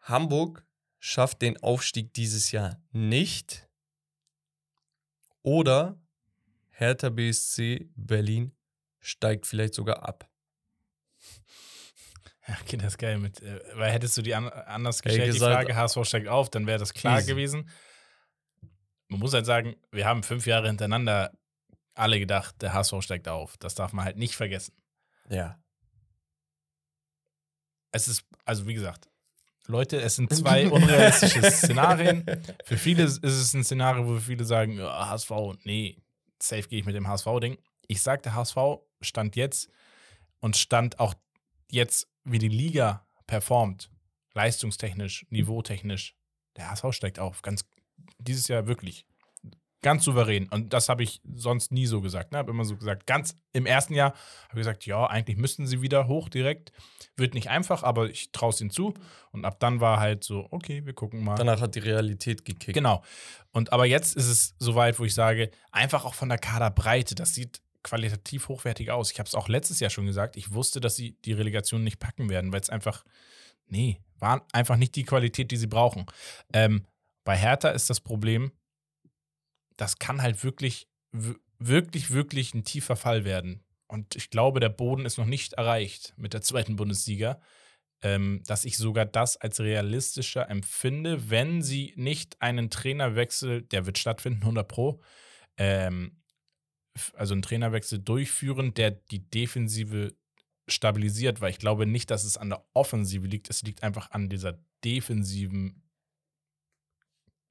Hamburg 0.00 0.66
schafft 0.98 1.42
den 1.42 1.62
Aufstieg 1.62 2.12
dieses 2.14 2.52
Jahr 2.52 2.82
nicht 2.92 3.68
oder 5.42 6.00
Hertha 6.70 7.08
BSC 7.08 7.90
Berlin 7.94 8.52
steigt 9.00 9.46
vielleicht 9.46 9.74
sogar 9.74 10.02
ab. 10.06 10.29
Ja, 12.50 12.56
okay, 12.60 12.76
das 12.76 12.94
ist 12.94 12.98
geil. 12.98 13.18
Mit, 13.18 13.40
äh, 13.42 13.60
weil 13.74 13.92
hättest 13.92 14.16
du 14.16 14.22
die 14.22 14.34
an, 14.34 14.48
anders 14.48 15.02
gestellt, 15.02 15.28
die 15.28 15.32
gesagt, 15.34 15.54
Frage, 15.54 15.76
HSV 15.76 15.98
steigt 16.04 16.26
auf, 16.28 16.50
dann 16.50 16.66
wäre 16.66 16.80
das 16.80 16.92
klar 16.92 17.18
easy. 17.18 17.30
gewesen. 17.30 17.68
Man 19.08 19.20
muss 19.20 19.32
halt 19.32 19.46
sagen, 19.46 19.76
wir 19.92 20.04
haben 20.04 20.24
fünf 20.24 20.46
Jahre 20.46 20.66
hintereinander 20.66 21.30
alle 21.94 22.18
gedacht, 22.18 22.60
der 22.60 22.72
HSV 22.72 22.94
steigt 23.02 23.28
auf. 23.28 23.56
Das 23.58 23.76
darf 23.76 23.92
man 23.92 24.04
halt 24.04 24.16
nicht 24.16 24.34
vergessen. 24.34 24.74
Ja. 25.28 25.60
Es 27.92 28.08
ist, 28.08 28.24
also 28.44 28.66
wie 28.66 28.74
gesagt, 28.74 29.08
Leute, 29.66 30.00
es 30.00 30.16
sind 30.16 30.34
zwei 30.34 30.68
unrealistische 30.70 31.48
Szenarien. 31.50 32.24
Für 32.64 32.76
viele 32.76 33.04
ist 33.04 33.22
es 33.22 33.54
ein 33.54 33.62
Szenario, 33.62 34.08
wo 34.08 34.18
viele 34.18 34.44
sagen, 34.44 34.78
ja, 34.78 35.08
HSV, 35.08 35.30
nee, 35.62 36.02
safe 36.40 36.68
gehe 36.68 36.80
ich 36.80 36.86
mit 36.86 36.96
dem 36.96 37.06
HSV-Ding. 37.06 37.58
Ich 37.86 38.02
sag, 38.02 38.24
der 38.24 38.34
HSV 38.34 38.56
stand 39.00 39.36
jetzt 39.36 39.68
und 40.40 40.56
stand 40.56 40.98
auch 40.98 41.14
jetzt, 41.70 42.09
wie 42.30 42.38
die 42.38 42.48
Liga 42.48 43.06
performt, 43.26 43.90
leistungstechnisch, 44.34 45.26
niveautechnisch. 45.30 46.16
Der 46.56 46.70
HSV 46.70 46.86
steigt 46.92 47.18
auf, 47.18 47.42
ganz 47.42 47.64
dieses 48.18 48.48
Jahr 48.48 48.66
wirklich. 48.66 49.06
Ganz 49.82 50.04
souverän. 50.04 50.46
Und 50.50 50.74
das 50.74 50.90
habe 50.90 51.02
ich 51.02 51.22
sonst 51.34 51.72
nie 51.72 51.86
so 51.86 52.02
gesagt. 52.02 52.32
Ne? 52.32 52.38
Habe 52.38 52.50
immer 52.50 52.66
so 52.66 52.76
gesagt, 52.76 53.06
ganz 53.06 53.38
im 53.54 53.64
ersten 53.64 53.94
Jahr 53.94 54.12
habe 54.50 54.60
ich 54.60 54.66
gesagt, 54.66 54.84
ja, 54.84 55.06
eigentlich 55.06 55.38
müssten 55.38 55.66
sie 55.66 55.80
wieder 55.80 56.06
hoch 56.06 56.28
direkt. 56.28 56.70
Wird 57.16 57.32
nicht 57.32 57.48
einfach, 57.48 57.82
aber 57.82 58.10
ich 58.10 58.30
traue 58.30 58.50
es 58.50 58.60
ihnen 58.60 58.68
zu. 58.68 58.92
Und 59.32 59.46
ab 59.46 59.58
dann 59.58 59.80
war 59.80 59.98
halt 59.98 60.22
so, 60.22 60.46
okay, 60.50 60.84
wir 60.84 60.92
gucken 60.92 61.24
mal. 61.24 61.34
Danach 61.36 61.62
hat 61.62 61.76
die 61.76 61.80
Realität 61.80 62.44
gekickt. 62.44 62.74
Genau. 62.74 63.02
Und 63.52 63.72
aber 63.72 63.86
jetzt 63.86 64.16
ist 64.16 64.28
es 64.28 64.54
soweit, 64.58 64.98
wo 64.98 65.04
ich 65.04 65.14
sage, 65.14 65.50
einfach 65.72 66.04
auch 66.04 66.14
von 66.14 66.28
der 66.28 66.38
Kaderbreite, 66.38 67.14
das 67.14 67.34
sieht 67.34 67.62
qualitativ 67.82 68.48
hochwertig 68.48 68.90
aus. 68.90 69.10
Ich 69.10 69.18
habe 69.18 69.26
es 69.26 69.34
auch 69.34 69.48
letztes 69.48 69.80
Jahr 69.80 69.90
schon 69.90 70.06
gesagt, 70.06 70.36
ich 70.36 70.52
wusste, 70.52 70.80
dass 70.80 70.96
sie 70.96 71.16
die 71.24 71.32
Relegation 71.32 71.84
nicht 71.84 71.98
packen 71.98 72.28
werden, 72.28 72.52
weil 72.52 72.60
es 72.60 72.70
einfach, 72.70 73.04
nee, 73.66 74.00
war 74.18 74.46
einfach 74.52 74.76
nicht 74.76 74.94
die 74.96 75.04
Qualität, 75.04 75.50
die 75.50 75.56
sie 75.56 75.66
brauchen. 75.66 76.06
Ähm, 76.52 76.86
bei 77.24 77.36
Hertha 77.36 77.70
ist 77.70 77.90
das 77.90 78.00
Problem, 78.00 78.52
das 79.76 79.98
kann 79.98 80.22
halt 80.22 80.44
wirklich, 80.44 80.88
wirklich, 81.58 82.10
wirklich 82.10 82.54
ein 82.54 82.64
tiefer 82.64 82.96
Fall 82.96 83.24
werden. 83.24 83.64
Und 83.86 84.14
ich 84.14 84.30
glaube, 84.30 84.60
der 84.60 84.68
Boden 84.68 85.06
ist 85.06 85.18
noch 85.18 85.26
nicht 85.26 85.54
erreicht 85.54 86.14
mit 86.16 86.32
der 86.32 86.42
zweiten 86.42 86.76
Bundesliga, 86.76 87.40
ähm, 88.02 88.42
dass 88.46 88.64
ich 88.64 88.76
sogar 88.76 89.04
das 89.04 89.36
als 89.36 89.60
realistischer 89.60 90.48
empfinde, 90.48 91.28
wenn 91.30 91.62
sie 91.62 91.92
nicht 91.96 92.40
einen 92.40 92.70
Trainerwechsel, 92.70 93.62
der 93.62 93.86
wird 93.86 93.98
stattfinden, 93.98 94.42
100 94.42 94.68
Pro, 94.68 95.02
ähm, 95.56 96.19
also 97.14 97.34
einen 97.34 97.42
Trainerwechsel 97.42 97.98
durchführen, 97.98 98.74
der 98.74 98.90
die 98.90 99.30
Defensive 99.30 100.14
stabilisiert, 100.68 101.40
weil 101.40 101.50
ich 101.50 101.58
glaube 101.58 101.86
nicht, 101.86 102.10
dass 102.10 102.24
es 102.24 102.36
an 102.36 102.50
der 102.50 102.64
Offensive 102.74 103.26
liegt, 103.26 103.50
es 103.50 103.62
liegt 103.62 103.82
einfach 103.82 104.10
an 104.10 104.28
dieser 104.28 104.58
defensiven 104.84 105.82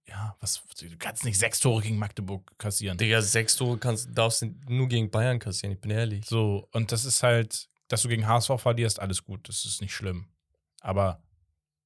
ja, 0.10 0.36
was, 0.40 0.64
du 0.80 0.98
kannst 0.98 1.24
nicht 1.24 1.38
sechs 1.38 1.60
Tore 1.60 1.84
gegen 1.84 1.98
Magdeburg 1.98 2.52
kassieren. 2.58 2.98
Digga, 2.98 3.22
sechs 3.22 3.56
Tore 3.56 3.78
kannst, 3.78 4.10
darfst 4.12 4.42
du 4.42 4.56
nur 4.68 4.88
gegen 4.88 5.12
Bayern 5.12 5.38
kassieren, 5.38 5.74
ich 5.74 5.82
bin 5.82 5.92
ehrlich. 5.92 6.26
So, 6.26 6.68
und 6.72 6.92
das 6.92 7.06
ist 7.06 7.22
halt, 7.22 7.70
dass 7.88 8.02
du 8.02 8.10
gegen 8.10 8.28
HSV 8.28 8.52
verlierst, 8.58 9.00
alles 9.00 9.24
gut, 9.24 9.48
das 9.48 9.66
ist 9.66 9.82
nicht 9.82 9.94
schlimm. 9.94 10.28
Aber 10.82 11.22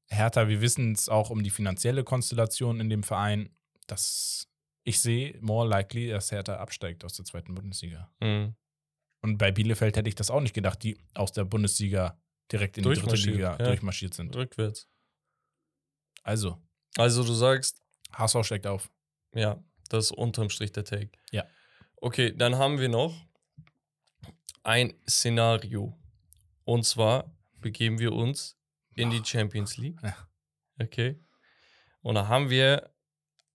Hertha, 0.08 0.48
wir 0.48 0.62
wissen 0.62 0.94
es 0.94 1.10
auch 1.10 1.30
um 1.30 1.44
die 1.44 1.50
finanzielle 1.50 2.04
Konstellation 2.04 2.80
in 2.80 2.90
dem 2.90 3.04
Verein, 3.04 3.50
dass 3.88 4.48
ich 4.84 5.02
sehe 5.02 5.38
more 5.42 5.68
likely, 5.68 6.10
dass 6.10 6.32
Hertha 6.32 6.58
absteigt 6.58 7.04
aus 7.06 7.14
der 7.14 7.26
zweiten 7.26 7.56
Bundesliga. 7.56 8.12
Mhm. 8.20 8.56
Und 9.22 9.38
bei 9.38 9.52
Bielefeld 9.52 9.96
hätte 9.96 10.10
ich 10.10 10.16
das 10.16 10.30
auch 10.30 10.42
nicht 10.42 10.54
gedacht, 10.54 10.84
die 10.84 10.98
aus 11.14 11.32
der 11.32 11.46
Bundesliga 11.46 12.20
direkt 12.52 12.78
in 12.78 12.84
die 12.84 12.94
dritte 12.94 13.16
Liga 13.16 13.58
ja. 13.58 13.66
durchmarschiert 13.66 14.14
sind. 14.14 14.36
Rückwärts. 14.36 14.90
Also, 16.24 16.62
Also 16.98 17.24
du 17.24 17.34
sagst, 17.34 17.82
HSV 18.12 18.44
steigt 18.44 18.68
auf. 18.68 18.92
ja, 19.34 19.64
das 19.90 20.06
ist 20.06 20.12
unterm 20.12 20.50
Strich 20.50 20.72
der 20.72 20.84
Take. 20.84 21.12
Ja. 21.32 21.46
Okay, 21.98 22.36
dann 22.36 22.58
haben 22.58 22.80
wir 22.80 22.90
noch 22.90 23.16
ein 24.64 24.94
Szenario. 25.08 25.98
Und 26.66 26.86
zwar 26.86 27.34
begeben 27.60 28.00
wir 28.00 28.14
uns 28.14 28.58
in 28.96 29.10
die 29.10 29.24
Champions 29.24 29.78
League. 29.78 30.00
Okay. 30.80 31.20
Und 32.02 32.16
da 32.16 32.28
haben 32.28 32.50
wir 32.50 32.94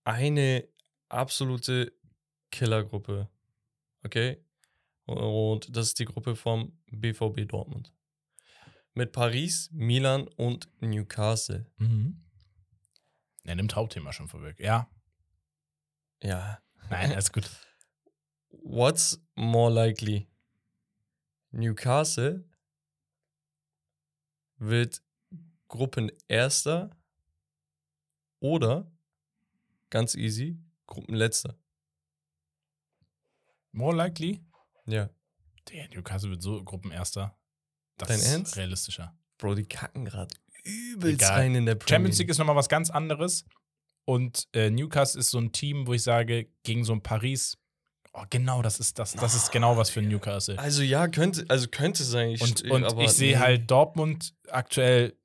eine 0.03 0.67
absolute 1.09 1.93
Killergruppe. 2.51 3.29
Okay. 4.03 4.43
Und 5.05 5.75
das 5.75 5.87
ist 5.87 5.99
die 5.99 6.05
Gruppe 6.05 6.35
vom 6.35 6.77
BVB 6.91 7.45
Dortmund. 7.47 7.93
Mit 8.93 9.11
Paris, 9.11 9.69
Milan 9.71 10.27
und 10.27 10.69
Newcastle. 10.81 11.65
Mhm. 11.77 12.23
Er 13.43 13.55
nimmt 13.55 13.75
Hauptthema 13.75 14.13
schon 14.13 14.27
vorweg. 14.27 14.59
Ja, 14.59 14.89
Ja. 16.21 16.61
nein, 16.89 17.11
alles 17.11 17.31
gut. 17.31 17.49
What's 18.49 19.19
more 19.35 19.73
likely? 19.73 20.27
Newcastle 21.51 22.43
wird 24.57 25.01
Gruppenerster 25.67 26.95
oder 28.39 28.91
ganz 29.89 30.15
easy 30.15 30.59
Gruppenletzter. 30.89 31.55
More 33.71 33.95
likely? 33.95 34.41
Ja. 34.85 35.09
Der 35.71 35.87
Newcastle 35.89 36.31
wird 36.31 36.41
so 36.41 36.63
Gruppenerster. 36.63 37.37
Das 37.97 38.07
Dein 38.07 38.17
ist 38.19 38.27
Ernst? 38.31 38.57
realistischer. 38.57 39.15
Bro, 39.37 39.55
die 39.55 39.65
kacken 39.65 40.05
gerade 40.05 40.35
übelst 40.63 41.21
Egal. 41.21 41.39
rein 41.39 41.55
in 41.55 41.65
der 41.65 41.75
Premier 41.75 41.95
Champions 41.95 42.17
League 42.19 42.29
ist 42.29 42.37
nochmal 42.39 42.55
was 42.55 42.69
ganz 42.69 42.89
anderes. 42.89 43.45
Und 44.05 44.47
äh, 44.53 44.69
Newcastle 44.71 45.19
ist 45.19 45.29
so 45.29 45.37
ein 45.37 45.51
Team, 45.51 45.85
wo 45.85 45.93
ich 45.93 46.01
sage, 46.03 46.47
gegen 46.63 46.83
so 46.83 46.93
ein 46.93 47.01
Paris, 47.03 47.57
oh, 48.13 48.23
genau, 48.29 48.61
das 48.63 48.79
ist 48.79 48.97
das, 48.97 49.13
das 49.13 49.35
ist 49.35 49.51
genau 49.51 49.77
was 49.77 49.91
für 49.91 50.01
Newcastle. 50.01 50.57
Also 50.57 50.81
ja, 50.81 51.07
könnte, 51.07 51.45
also 51.49 51.67
könnte 51.67 52.03
sein. 52.03 52.31
Ich- 52.31 52.41
Und, 52.41 52.63
und 52.71 52.99
ich 52.99 53.11
sehe 53.11 53.33
nee. 53.35 53.39
halt 53.39 53.69
Dortmund 53.69 54.33
aktuell, 54.49 55.15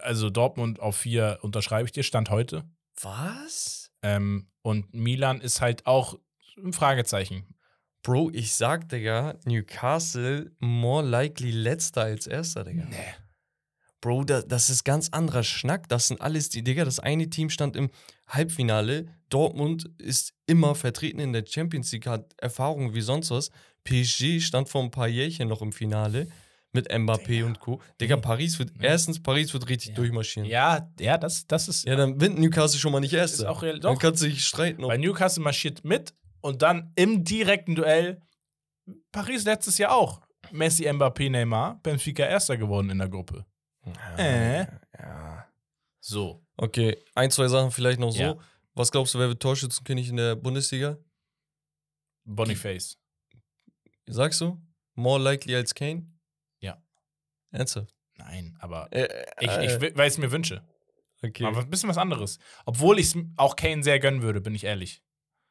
also 0.00 0.30
Dortmund 0.30 0.80
auf 0.80 0.96
vier 0.96 1.38
unterschreibe 1.42 1.84
ich 1.86 1.92
dir, 1.92 2.02
Stand 2.02 2.30
heute. 2.30 2.64
Was? 3.02 3.81
Ähm, 4.02 4.48
und 4.62 4.92
Milan 4.94 5.40
ist 5.40 5.60
halt 5.60 5.86
auch 5.86 6.18
ein 6.56 6.72
Fragezeichen. 6.72 7.46
Bro, 8.02 8.30
ich 8.32 8.52
sag, 8.52 8.88
Digga, 8.88 9.38
Newcastle 9.44 10.50
more 10.58 11.06
likely 11.06 11.52
letzter 11.52 12.02
als 12.02 12.26
erster, 12.26 12.64
Digga. 12.64 12.84
Nee. 12.90 12.96
Bro, 14.00 14.24
da, 14.24 14.42
das 14.42 14.68
ist 14.68 14.82
ganz 14.82 15.10
anderer 15.10 15.44
Schnack. 15.44 15.88
Das 15.88 16.08
sind 16.08 16.20
alles 16.20 16.48
die, 16.48 16.64
Digga, 16.64 16.84
das 16.84 16.98
eine 16.98 17.30
Team 17.30 17.48
stand 17.50 17.76
im 17.76 17.90
Halbfinale. 18.26 19.06
Dortmund 19.28 19.88
ist 19.98 20.34
immer 20.46 20.74
vertreten 20.74 21.20
in 21.20 21.32
der 21.32 21.44
Champions 21.46 21.92
League, 21.92 22.06
hat 22.06 22.34
Erfahrung 22.38 22.94
wie 22.94 23.00
sonst 23.00 23.30
was. 23.30 23.50
PSG 23.84 24.40
stand 24.40 24.68
vor 24.68 24.82
ein 24.82 24.90
paar 24.90 25.08
Jährchen 25.08 25.48
noch 25.48 25.62
im 25.62 25.72
Finale 25.72 26.28
mit 26.72 26.90
Mbappé 26.90 27.26
Digga. 27.26 27.46
und 27.46 27.60
Co. 27.60 27.80
Digga, 28.00 28.16
Nee. 28.16 28.22
Paris 28.22 28.58
wird, 28.58 28.76
Nee. 28.78 28.86
erstens, 28.86 29.22
Paris 29.22 29.52
wird 29.52 29.68
richtig 29.68 29.90
Ja. 29.90 29.94
durchmarschieren. 29.94 30.48
Ja, 30.48 30.90
ja, 30.98 31.18
das, 31.18 31.46
das 31.46 31.68
ist, 31.68 31.84
Ja, 31.86 31.96
dann 31.96 32.20
wird 32.20 32.38
Newcastle 32.38 32.78
schon 32.80 32.92
mal 32.92 33.00
nicht 33.00 33.12
ist 33.12 33.18
erster. 33.18 33.50
auch 33.50 33.62
real. 33.62 33.78
Dann 33.78 33.94
Doch, 33.94 34.00
kannst 34.00 34.22
du 34.22 34.26
dich 34.26 34.44
streiten. 34.46 34.82
weil 34.82 34.98
Newcastle 34.98 35.42
marschiert 35.42 35.84
mit 35.84 36.14
und 36.40 36.62
dann 36.62 36.92
im 36.96 37.24
direkten 37.24 37.74
Duell 37.74 38.22
Paris 39.12 39.44
letztes 39.44 39.78
Jahr 39.78 39.92
auch. 39.94 40.22
Messi, 40.50 40.88
Mbappé, 40.88 41.30
Neymar, 41.30 41.78
Benfica 41.82 42.24
erster 42.26 42.56
geworden 42.56 42.90
in 42.90 42.98
der 42.98 43.08
Gruppe. 43.08 43.46
Äh. 44.16 44.66
Ja. 44.98 45.46
So. 46.00 46.44
Okay, 46.56 46.96
ein, 47.14 47.30
zwei 47.30 47.48
Sachen 47.48 47.70
vielleicht 47.70 48.00
noch 48.00 48.10
so. 48.12 48.20
Ja. 48.22 48.36
Was 48.74 48.90
glaubst 48.90 49.14
du, 49.14 49.18
wer 49.18 49.28
wird 49.28 49.40
Torschützenkönig 49.42 50.08
in 50.08 50.16
der 50.16 50.34
Bundesliga? 50.36 50.96
Boniface. 52.24 52.98
Sagst 54.06 54.40
du? 54.40 54.60
More 54.94 55.20
likely 55.22 55.54
als 55.54 55.74
Kane? 55.74 56.06
Ernsthaft? 57.52 57.94
Nein, 58.16 58.56
aber 58.60 58.88
Äh, 58.92 59.08
ich, 59.40 59.48
äh, 59.50 59.66
ich, 59.66 59.80
will- 59.80 59.92
weil 59.96 60.08
ich 60.08 60.14
es 60.14 60.18
mir 60.18 60.30
wünsche. 60.32 60.62
okay. 61.22 61.44
Aber 61.44 61.60
ein 61.60 61.70
bisschen 61.70 61.88
was 61.88 61.98
anderes. 61.98 62.38
Obwohl 62.66 62.98
ich 62.98 63.14
es 63.14 63.16
auch 63.36 63.56
Kane 63.56 63.82
sehr 63.82 63.98
gönnen 64.00 64.22
würde, 64.22 64.40
bin 64.40 64.54
ich 64.54 64.64
ehrlich. 64.64 65.02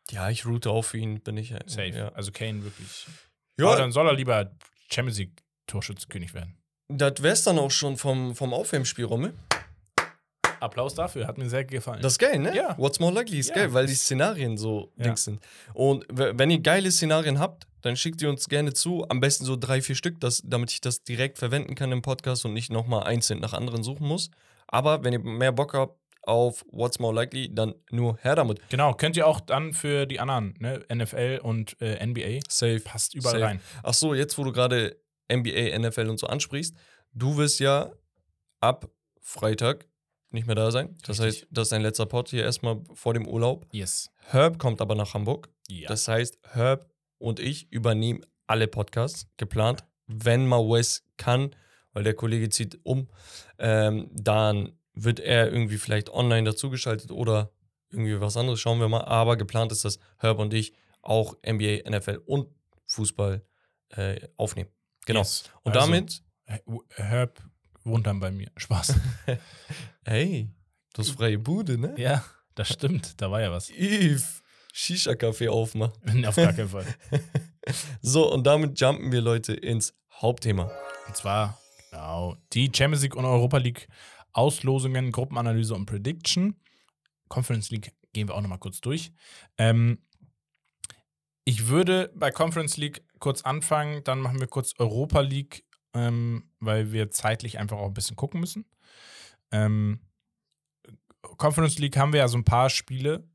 ja, 0.10 0.30
ich 0.30 0.46
route 0.46 0.70
auf 0.70 0.94
ihn, 0.94 1.22
bin 1.22 1.38
ich. 1.38 1.52
äh, 1.52 1.60
Safe. 1.66 1.88
Ja, 1.90 2.10
Also 2.10 2.32
Kane 2.32 2.64
wirklich. 2.64 3.08
ja 3.58 3.68
Aber 3.68 3.78
dann 3.78 3.92
soll 3.92 4.08
er 4.08 4.14
lieber 4.14 4.52
Champions 4.92 5.18
League 5.20 5.42
Torschützenkönig 5.68 6.34
werden. 6.34 6.58
das 6.90 7.22
wär's 7.24 7.44
dann 7.44 7.58
auch 7.60 7.72
schon 7.72 7.96
vom, 7.98 8.36
vom 8.36 8.54
Aufwärmspiel, 8.54 9.06
Rommel. 9.06 9.34
Applaus 10.62 10.94
dafür, 10.94 11.28
hat 11.28 11.38
mir 11.38 11.50
sehr 11.50 11.64
gefallen. 11.66 12.02
Das 12.02 12.14
ist 12.14 12.20
geil, 12.20 12.40
ne? 12.40 12.56
Ja. 12.56 12.78
What's 12.78 13.00
more 13.00 13.14
likely 13.14 13.40
ist 13.40 13.50
Ja. 13.50 13.56
geil, 13.56 13.74
weil 13.74 13.88
die 13.88 13.96
Szenarien 13.96 14.58
so 14.58 14.92
Ja. 14.98 15.06
Dings 15.06 15.24
sind. 15.24 15.40
Und 15.74 16.06
wenn 16.10 16.50
ihr 16.52 16.60
geile 16.60 16.92
Szenarien 16.92 17.40
habt, 17.40 17.68
dann 17.82 17.96
schickt 17.96 18.22
ihr 18.22 18.30
uns 18.30 18.48
gerne 18.48 18.74
zu. 18.74 19.06
Am 19.10 19.20
besten 19.20 19.46
so 19.46 19.56
drei, 19.56 19.82
vier 19.82 19.96
Stück, 19.96 20.20
das, 20.20 20.42
damit 20.46 20.72
ich 20.72 20.82
das 20.82 21.04
direkt 21.04 21.40
verwenden 21.40 21.74
kann 21.76 21.92
im 21.92 22.02
Podcast 22.04 22.46
und 22.46 22.54
nicht 22.54 22.72
nochmal 22.72 23.04
einzeln 23.04 23.40
nach 23.40 23.54
anderen 23.54 23.84
suchen 23.84 24.08
muss. 24.08 24.30
Aber 24.68 25.04
wenn 25.04 25.14
ihr 25.14 25.20
mehr 25.20 25.52
Bock 25.52 25.74
habt 25.74 25.98
auf 26.24 26.64
What's 26.72 27.00
more 27.00 27.14
likely, 27.16 27.52
dann 27.54 27.74
nur 27.90 28.18
her 28.22 28.36
damit. 28.36 28.62
genau, 28.70 28.94
könnt 28.94 29.18
ihr 29.18 29.26
auch 29.26 29.40
dann 29.40 29.74
für 29.74 30.06
die 30.06 30.20
anderen, 30.20 30.54
ne, 30.60 30.86
NFL 30.94 31.40
und 31.42 31.76
äh, 31.82 32.06
NBA, 32.06 32.42
Safe. 32.48 32.80
passt 32.82 33.16
überall 33.16 33.40
Safe. 33.40 33.46
rein. 33.46 33.62
Ach 33.82 33.96
so, 33.96 34.14
jetzt 34.14 34.38
wo 34.38 34.44
du 34.44 34.52
gerade 34.52 35.02
NBA, 35.34 35.76
NFL 35.80 36.08
und 36.10 36.20
so 36.20 36.28
ansprichst, 36.28 36.76
du 37.14 37.38
wirst 37.38 37.60
ja 37.60 37.92
ab 38.60 38.88
Freitag 39.20 39.88
nicht 40.34 40.48
mehr 40.48 40.56
da 40.56 40.72
sein. 40.72 40.98
Das 41.06 41.20
Richtig. 41.20 41.44
heißt, 41.44 41.48
das 41.52 41.64
ist 41.64 41.72
dein 41.72 41.82
letzter 41.82 42.06
Pod 42.06 42.30
hier 42.30 42.44
erstmal 42.44 42.82
vor 42.94 43.14
dem 43.14 43.28
Urlaub. 43.28 43.68
Yes. 43.72 44.10
Herb 44.28 44.60
kommt 44.60 44.82
aber 44.82 44.96
nach 44.96 45.14
Hamburg. 45.14 45.50
Ja. 45.68 45.88
Das 45.88 46.08
heißt, 46.08 46.40
Herb 46.52 46.90
und 47.18 47.40
ich 47.40 47.72
übernehmen 47.72 48.26
alle 48.48 48.68
Podcasts 48.68 49.28
geplant. 49.38 49.84
Wenn 50.08 50.46
mal 50.48 50.60
Wes 50.60 51.06
kann, 51.18 51.56
weil 51.94 52.04
der 52.04 52.14
Kollege 52.14 52.50
zieht 52.50 52.80
um, 52.84 53.08
ähm, 53.60 54.10
dann 54.14 54.74
wird 54.94 55.20
er 55.20 55.52
irgendwie 55.52 55.78
vielleicht 55.78 56.10
online 56.10 56.44
dazugeschaltet 56.44 57.12
oder 57.12 57.52
irgendwie 57.90 58.20
was 58.20 58.38
anderes. 58.38 58.60
Schauen 58.60 58.80
wir 58.80 58.90
mal. 58.90 59.04
Aber 59.06 59.38
geplant 59.38 59.72
ist, 59.72 59.86
dass 59.86 60.00
Herb 60.18 60.40
und 60.40 60.54
ich 60.54 60.74
auch 61.02 61.36
NBA, 61.46 61.90
NFL 61.90 62.22
und 62.26 62.50
Fußball 62.88 63.42
äh, 63.90 64.28
aufnehmen. 64.38 64.70
Genau. 65.06 65.20
Yes. 65.20 65.50
Und 65.64 65.76
Also, 65.76 65.88
damit, 65.88 66.24
Herb 66.96 67.42
wohnt 67.84 68.08
dann 68.08 68.20
bei 68.20 68.32
mir. 68.32 68.52
Spaß. 68.58 68.96
hey, 70.06 70.50
du 70.94 71.02
hast 71.02 71.12
freie 71.12 71.40
Bude, 71.40 71.78
ne? 71.78 71.94
ja, 71.98 72.24
das 72.56 72.70
stimmt. 72.70 73.20
Da 73.22 73.32
war 73.32 73.42
ja 73.42 73.52
was. 73.52 73.70
Eve, 73.70 74.24
Shisha-Café 74.74 75.50
aufmachen. 75.50 76.26
Auf 76.26 76.36
gar 76.36 76.54
keinen 76.54 76.70
Fall. 76.70 76.86
So, 78.02 78.34
und 78.34 78.48
damit 78.48 78.80
jumpen 78.80 79.12
wir, 79.12 79.22
Leute, 79.22 79.54
ins 79.54 79.94
Hauptthema. 80.14 80.72
Und 81.08 81.16
zwar 81.16 81.60
genau, 81.92 82.36
die 82.54 82.72
Champions 82.76 83.04
League 83.04 83.16
und 83.16 83.24
Europa 83.24 83.58
League 83.58 83.88
Auslosungen, 84.34 85.12
Gruppenanalyse 85.12 85.76
und 85.76 85.86
Prediction. 85.86 86.56
Conference 87.28 87.70
League 87.70 87.94
gehen 88.14 88.28
wir 88.28 88.36
auch 88.36 88.42
nochmal 88.42 88.58
kurz 88.58 88.82
durch. 88.82 89.12
Ähm, 89.60 90.00
ich 91.44 91.68
würde 91.68 92.12
bei 92.16 92.32
Conference 92.32 92.78
League 92.78 93.04
kurz 93.20 93.42
anfangen, 93.42 94.04
dann 94.04 94.20
machen 94.20 94.40
wir 94.40 94.48
kurz 94.48 94.74
Europa 94.78 95.22
League, 95.22 95.66
ähm, 95.94 96.50
weil 96.60 96.92
wir 96.92 97.12
zeitlich 97.12 97.60
einfach 97.60 97.78
auch 97.78 97.88
ein 97.88 97.94
bisschen 97.94 98.16
gucken 98.16 98.40
müssen. 98.40 98.66
Ähm, 99.52 100.00
Conference 101.22 101.80
League 101.80 101.98
haben 101.98 102.14
wir 102.14 102.20
ja 102.20 102.28
so 102.28 102.38
ein 102.38 102.46
paar 102.46 102.70
Spiele 102.70 103.28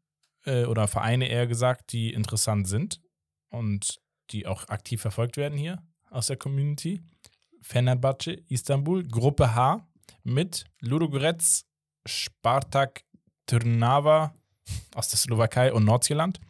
äh, 0.44 0.64
oder 0.64 0.88
Vereine 0.88 1.28
eher 1.28 1.46
gesagt, 1.46 1.92
die 1.92 2.12
interessant 2.12 2.68
sind 2.68 3.00
und 3.50 4.00
die 4.30 4.46
auch 4.46 4.68
aktiv 4.68 5.00
verfolgt 5.00 5.36
werden 5.36 5.58
hier 5.58 5.82
aus 6.10 6.28
der 6.28 6.36
Community. 6.36 7.02
Fenerbahce, 7.62 8.42
Istanbul, 8.48 9.06
Gruppe 9.06 9.54
H 9.54 9.86
mit 10.22 10.64
Ludogorets, 10.80 11.66
Spartak, 12.06 13.04
Trnava 13.46 14.34
aus 14.94 15.08
der 15.08 15.18
Slowakei 15.18 15.72
und 15.72 15.84
Nordirland. 15.84 16.40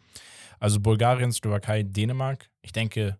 Also 0.59 0.79
Bulgarien, 0.79 1.31
Slowakei, 1.31 1.83
Dänemark. 1.83 2.49
Ich 2.61 2.71
denke, 2.71 3.19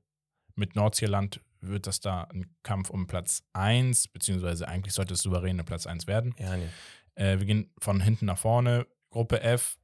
mit 0.55 0.75
Nordirland 0.75 1.41
wird 1.69 1.87
das 1.87 1.99
da 1.99 2.23
ein 2.23 2.53
Kampf 2.63 2.89
um 2.89 3.07
Platz 3.07 3.43
1, 3.53 4.09
beziehungsweise 4.09 4.67
eigentlich 4.67 4.93
sollte 4.93 5.13
es 5.13 5.21
souverän 5.21 5.63
Platz 5.65 5.87
1 5.87 6.07
werden. 6.07 6.33
Ja, 6.37 6.57
nee. 6.57 6.67
Äh, 7.15 7.39
wir 7.39 7.45
gehen 7.45 7.71
von 7.79 8.01
hinten 8.01 8.25
nach 8.25 8.37
vorne. 8.37 8.87
Gruppe 9.09 9.41
F, 9.41 9.77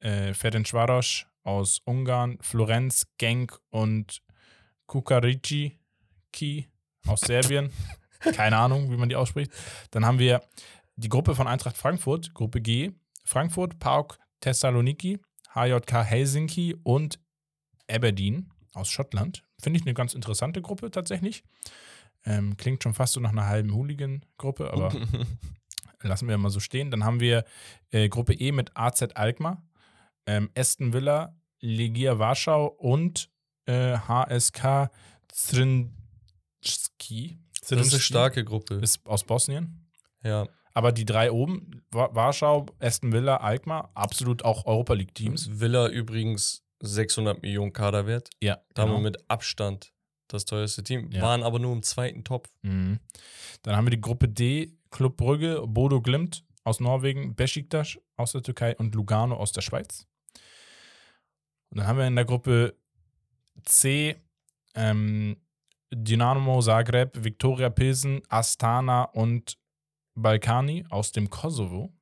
äh, 0.00 0.34
Ferencvaros 0.34 1.26
aus 1.44 1.80
Ungarn, 1.84 2.38
Florenz, 2.40 3.06
Genk 3.18 3.58
und 3.70 4.22
Kukarici 4.86 5.78
Ki 6.32 6.68
aus 7.06 7.20
Serbien. 7.20 7.72
Keine 8.20 8.58
Ahnung, 8.58 8.90
wie 8.90 8.96
man 8.96 9.08
die 9.08 9.16
ausspricht. 9.16 9.52
Dann 9.90 10.04
haben 10.04 10.18
wir 10.18 10.42
die 10.96 11.08
Gruppe 11.08 11.34
von 11.34 11.46
Eintracht 11.46 11.76
Frankfurt, 11.76 12.34
Gruppe 12.34 12.60
G, 12.60 12.92
Frankfurt, 13.24 13.78
PAOK, 13.78 14.18
Thessaloniki, 14.40 15.20
HJK 15.54 16.04
Helsinki 16.04 16.76
und 16.82 17.20
Aberdeen 17.88 18.52
aus 18.74 18.88
Schottland. 18.90 19.44
Finde 19.60 19.78
ich 19.78 19.84
eine 19.86 19.94
ganz 19.94 20.14
interessante 20.14 20.62
Gruppe 20.62 20.90
tatsächlich. 20.90 21.42
Ähm, 22.24 22.56
klingt 22.56 22.82
schon 22.82 22.94
fast 22.94 23.12
so 23.14 23.20
nach 23.20 23.30
einer 23.30 23.46
halben 23.46 23.72
Hooligan-Gruppe, 23.74 24.72
aber 24.72 24.92
lassen 26.02 26.28
wir 26.28 26.38
mal 26.38 26.50
so 26.50 26.60
stehen. 26.60 26.90
Dann 26.90 27.04
haben 27.04 27.20
wir 27.20 27.44
äh, 27.90 28.08
Gruppe 28.08 28.34
E 28.34 28.52
mit 28.52 28.70
AZ 28.74 29.02
Alkmaar, 29.14 29.62
ähm, 30.26 30.50
Aston 30.56 30.92
Villa, 30.92 31.36
Legia 31.60 32.18
Warschau 32.18 32.66
und 32.66 33.30
äh, 33.66 33.96
HSK 33.98 34.90
Zrinski. 35.28 35.90
das 37.60 37.70
ist 37.86 37.92
eine 37.92 38.00
starke 38.00 38.44
Gruppe. 38.44 38.74
Ist 38.74 39.04
aus 39.06 39.24
Bosnien. 39.24 39.88
Ja. 40.22 40.46
Aber 40.74 40.92
die 40.92 41.04
drei 41.04 41.32
oben, 41.32 41.82
Wa- 41.90 42.10
Warschau, 42.14 42.66
Aston 42.78 43.12
Villa, 43.12 43.38
Alkmaar, 43.38 43.90
absolut 43.94 44.44
auch 44.44 44.66
Europa 44.66 44.94
League-Teams. 44.94 45.58
Villa 45.60 45.88
übrigens 45.88 46.62
600 46.80 47.42
Millionen 47.42 47.72
Kader 47.72 48.06
wert. 48.06 48.30
Ja, 48.40 48.58
Da 48.74 48.82
haben 48.82 48.90
genau. 48.90 49.00
wir 49.00 49.10
mit 49.10 49.30
Abstand 49.30 49.92
das 50.28 50.44
teuerste 50.44 50.82
Team. 50.82 51.10
Ja. 51.10 51.22
Waren 51.22 51.42
aber 51.42 51.58
nur 51.58 51.72
im 51.72 51.82
zweiten 51.82 52.24
Topf. 52.24 52.50
Mhm. 52.62 53.00
Dann 53.62 53.76
haben 53.76 53.86
wir 53.86 53.90
die 53.90 54.00
Gruppe 54.00 54.28
D, 54.28 54.76
Club 54.90 55.16
Brügge, 55.16 55.64
Bodo 55.66 56.00
Glimt 56.00 56.44
aus 56.64 56.80
Norwegen, 56.80 57.34
Besiktas 57.34 57.98
aus 58.16 58.32
der 58.32 58.42
Türkei 58.42 58.76
und 58.76 58.94
Lugano 58.94 59.36
aus 59.36 59.52
der 59.52 59.62
Schweiz. 59.62 60.06
Und 61.70 61.78
dann 61.78 61.86
haben 61.86 61.98
wir 61.98 62.06
in 62.06 62.16
der 62.16 62.24
Gruppe 62.24 62.76
C 63.64 64.16
ähm, 64.74 65.36
Dynamo 65.90 66.60
Zagreb, 66.60 67.12
Viktoria 67.24 67.70
Pilsen, 67.70 68.22
Astana 68.28 69.04
und 69.04 69.58
Balkani 70.14 70.84
aus 70.90 71.12
dem 71.12 71.30
Kosovo. 71.30 71.92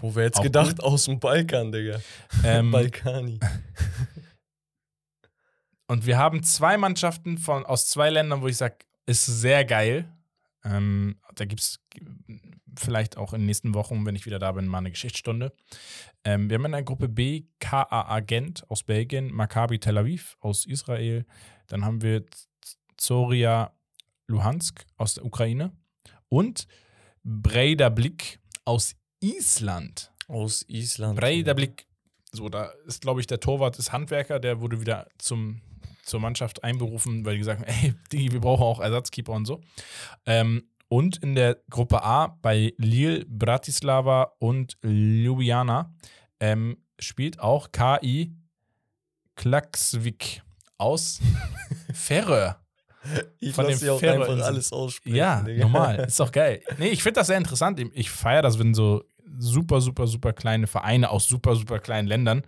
Wo 0.00 0.14
wir 0.14 0.24
jetzt 0.24 0.38
Auch 0.38 0.42
gedacht, 0.42 0.80
aus 0.82 1.04
dem 1.06 1.18
Balkan, 1.18 1.72
Digga. 1.72 2.00
Ähm, 2.44 2.70
Balkani. 2.72 3.40
Und 5.86 6.06
wir 6.06 6.18
haben 6.18 6.42
zwei 6.42 6.76
Mannschaften 6.76 7.38
von, 7.38 7.64
aus 7.64 7.88
zwei 7.88 8.10
Ländern, 8.10 8.42
wo 8.42 8.48
ich 8.48 8.58
sage, 8.58 8.76
ist 9.06 9.24
sehr 9.24 9.64
geil. 9.64 10.06
Ähm, 10.62 11.18
da 11.34 11.46
gibt 11.46 11.60
es 11.60 11.80
vielleicht 12.76 13.16
auch 13.16 13.32
in 13.32 13.40
den 13.40 13.46
nächsten 13.46 13.74
Wochen, 13.74 14.04
wenn 14.06 14.14
ich 14.14 14.26
wieder 14.26 14.38
da 14.38 14.52
bin, 14.52 14.66
mal 14.66 14.78
eine 14.78 14.90
Geschichtsstunde. 14.90 15.52
Ähm, 16.24 16.50
wir 16.50 16.56
haben 16.56 16.66
in 16.66 16.72
der 16.72 16.82
Gruppe 16.82 17.08
B 17.08 17.44
KAA 17.58 18.20
Gent 18.20 18.68
aus 18.70 18.82
Belgien, 18.82 19.32
Maccabi 19.32 19.78
Tel 19.78 19.98
Aviv 19.98 20.36
aus 20.40 20.66
Israel. 20.66 21.24
Dann 21.68 21.84
haben 21.84 22.02
wir 22.02 22.24
Zoria 22.96 23.72
Luhansk 24.26 24.84
aus 24.96 25.14
der 25.14 25.24
Ukraine 25.24 25.72
und 26.28 26.66
Breidablik 27.24 28.40
aus 28.64 28.94
Island. 29.20 30.12
Aus 30.28 30.64
Island. 30.68 31.18
Breidablik, 31.18 31.86
so, 32.32 32.48
da 32.48 32.72
ist, 32.86 33.00
glaube 33.00 33.20
ich, 33.20 33.26
der 33.26 33.40
Torwart 33.40 33.78
ist 33.78 33.92
Handwerker, 33.92 34.38
der 34.38 34.60
wurde 34.60 34.80
wieder 34.80 35.08
zum, 35.18 35.60
zur 36.02 36.20
Mannschaft 36.20 36.62
einberufen, 36.64 37.24
weil 37.24 37.34
die 37.34 37.38
gesagt 37.38 37.60
haben, 37.60 37.68
ey, 37.68 37.94
die, 38.12 38.32
wir 38.32 38.40
brauchen 38.40 38.62
auch 38.62 38.80
Ersatzkeeper 38.80 39.32
und 39.32 39.46
so. 39.46 39.60
Ähm, 40.26 40.68
und 40.88 41.18
in 41.18 41.34
der 41.34 41.58
Gruppe 41.70 42.02
A 42.02 42.38
bei 42.40 42.72
Lille, 42.78 43.24
Bratislava 43.26 44.32
und 44.38 44.78
Ljubljana 44.82 45.94
ähm, 46.40 46.78
spielt 46.98 47.40
auch 47.40 47.72
KI 47.72 48.34
Klaksvik 49.36 50.42
aus 50.78 51.20
Färöer. 51.92 52.60
Ich 53.40 53.54
von 53.54 53.72
sie 53.72 53.88
auch 53.90 53.98
Färöerinseln. 54.00 54.38
einfach 54.38 54.46
alles 54.48 54.72
aussprechen. 54.72 55.16
Ja, 55.16 55.42
Digga. 55.42 55.62
normal. 55.62 55.96
Ist 56.08 56.18
doch 56.20 56.32
geil. 56.32 56.62
Nee, 56.78 56.88
ich 56.88 57.02
finde 57.02 57.20
das 57.20 57.28
sehr 57.28 57.38
interessant. 57.38 57.80
Ich 57.94 58.10
feiere 58.10 58.42
das, 58.42 58.58
wenn 58.58 58.74
so 58.74 59.04
super, 59.38 59.80
super, 59.80 60.06
super 60.06 60.32
kleine 60.32 60.66
Vereine 60.66 61.10
aus 61.10 61.26
super, 61.28 61.54
super 61.56 61.78
kleinen 61.78 62.08
Ländern. 62.08 62.42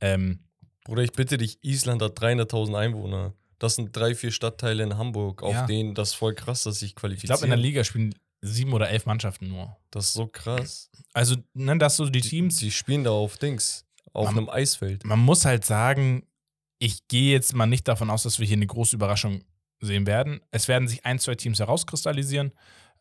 Ähm, 0.00 0.40
Bruder, 0.84 1.02
ich 1.02 1.12
bitte 1.12 1.38
dich, 1.38 1.58
Island 1.62 2.02
hat 2.02 2.18
300.000 2.20 2.76
Einwohner. 2.76 3.34
Das 3.58 3.76
sind 3.76 3.96
drei, 3.96 4.14
vier 4.16 4.32
Stadtteile 4.32 4.82
in 4.82 4.96
Hamburg, 4.98 5.42
auf 5.42 5.52
Ja. 5.54 5.66
denen 5.66 5.94
das 5.94 6.14
voll 6.14 6.34
krass, 6.34 6.64
dass 6.64 6.82
ich 6.82 6.96
qualifizieren. 6.96 7.36
glaube, 7.36 7.44
in 7.44 7.50
der 7.50 7.58
Liga 7.58 7.84
spielen 7.84 8.14
sieben 8.40 8.72
oder 8.72 8.90
elf 8.90 9.06
Mannschaften 9.06 9.48
nur. 9.48 9.76
Das 9.92 10.06
ist 10.06 10.14
so 10.14 10.26
krass. 10.26 10.90
Also, 11.12 11.36
ne, 11.54 11.78
das 11.78 11.96
so 11.96 12.06
die 12.06 12.20
Die, 12.20 12.28
Teams. 12.28 12.56
die 12.56 12.72
spielen 12.72 13.04
da 13.04 13.10
auf 13.10 13.38
Dings, 13.38 13.84
auf 14.12 14.24
Man- 14.26 14.38
einem 14.38 14.48
Eisfeld. 14.48 15.04
Man 15.04 15.20
muss 15.20 15.44
halt 15.44 15.64
sagen, 15.64 16.26
ich 16.80 17.06
gehe 17.06 17.30
jetzt 17.32 17.54
mal 17.54 17.66
nicht 17.66 17.86
davon 17.86 18.10
aus, 18.10 18.24
dass 18.24 18.40
wir 18.40 18.46
hier 18.48 18.56
eine 18.56 18.66
große 18.66 18.96
Überraschung 18.96 19.44
sehen 19.82 20.06
werden. 20.06 20.40
Es 20.50 20.68
werden 20.68 20.88
sich 20.88 21.04
ein, 21.04 21.18
zwei 21.18 21.34
Teams 21.34 21.58
herauskristallisieren, 21.58 22.52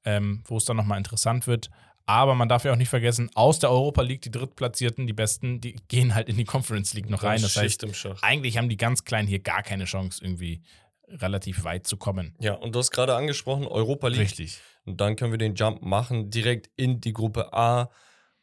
ähm, 0.03 0.43
wo 0.45 0.57
es 0.57 0.65
dann 0.65 0.77
nochmal 0.77 0.97
interessant 0.97 1.47
wird. 1.47 1.69
Aber 2.05 2.35
man 2.35 2.49
darf 2.49 2.65
ja 2.65 2.73
auch 2.73 2.77
nicht 2.77 2.89
vergessen, 2.89 3.29
aus 3.35 3.59
der 3.59 3.69
Europa 3.71 4.01
League, 4.01 4.21
die 4.23 4.31
Drittplatzierten, 4.31 5.07
die 5.07 5.13
Besten, 5.13 5.61
die 5.61 5.75
gehen 5.87 6.15
halt 6.15 6.27
in 6.27 6.35
die 6.35 6.43
Conference 6.43 6.93
League 6.93 7.09
noch 7.09 7.23
rein. 7.23 7.41
Das 7.41 7.55
heißt, 7.55 7.85
Schicht 7.95 8.23
eigentlich 8.23 8.57
haben 8.57 8.69
die 8.69 8.77
ganz 8.77 9.03
Kleinen 9.05 9.27
hier 9.27 9.39
gar 9.39 9.63
keine 9.63 9.85
Chance, 9.85 10.23
irgendwie 10.23 10.61
relativ 11.07 11.63
weit 11.63 11.85
zu 11.87 11.97
kommen. 11.97 12.35
Ja, 12.39 12.53
und 12.53 12.73
du 12.73 12.79
hast 12.79 12.91
gerade 12.91 13.15
angesprochen, 13.15 13.67
Europa 13.67 14.07
League. 14.07 14.21
Richtig. 14.21 14.59
Und 14.85 14.99
dann 14.99 15.15
können 15.15 15.31
wir 15.31 15.37
den 15.37 15.55
Jump 15.55 15.83
machen, 15.83 16.31
direkt 16.31 16.69
in 16.75 17.01
die 17.01 17.13
Gruppe 17.13 17.53
A. 17.53 17.89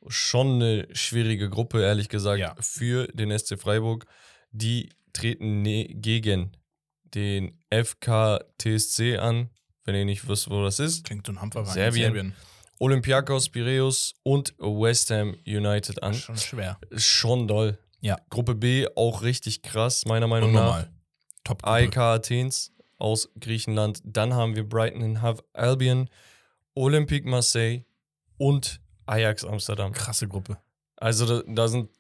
Schon 0.06 0.54
eine 0.62 0.86
schwierige 0.92 1.50
Gruppe, 1.50 1.82
ehrlich 1.82 2.08
gesagt, 2.08 2.38
Ja. 2.38 2.54
für 2.60 3.08
den 3.08 3.36
SC 3.36 3.58
Freiburg. 3.58 4.06
Die 4.52 4.90
treten 5.12 5.62
ne 5.62 5.86
gegen 5.88 6.52
den 7.14 7.58
FK 7.70 8.40
TSC 8.58 9.18
an, 9.18 9.50
wenn 9.84 9.94
ihr 9.94 10.04
nicht 10.04 10.28
wisst, 10.28 10.50
wo 10.50 10.62
das 10.62 10.78
ist. 10.78 11.04
Klingt 11.04 11.26
so 11.26 11.32
ein 11.32 11.40
Hampferwein. 11.40 11.72
Serbien. 11.72 12.34
Olympiakos 12.78 13.48
Piraeus 13.48 14.14
und 14.22 14.54
West 14.58 15.10
Ham 15.10 15.36
United 15.46 16.02
an. 16.02 16.14
Schon 16.14 16.36
schwer. 16.36 16.78
Schon 16.96 17.48
doll. 17.48 17.78
Ja. 18.00 18.16
Gruppe 18.30 18.54
B 18.54 18.86
auch 18.94 19.22
richtig 19.22 19.62
krass, 19.62 20.06
meiner 20.06 20.28
Meinung 20.28 20.52
nach. 20.52 20.86
Top. 21.42 21.66
AEK 21.66 21.96
Athens 21.96 22.72
aus 22.98 23.30
Griechenland. 23.40 24.00
Dann 24.04 24.34
haben 24.34 24.54
wir 24.54 24.68
Brighton 24.68 25.02
and 25.02 25.22
Hove 25.22 25.42
Albion, 25.54 26.08
Olympique 26.74 27.28
Marseille 27.28 27.84
und 28.36 28.80
Ajax 29.06 29.44
Amsterdam. 29.44 29.92
Krasse 29.92 30.28
Gruppe. 30.28 30.58
Also 30.96 31.26
da, 31.26 31.42
da 31.46 31.68
sind 31.68 31.90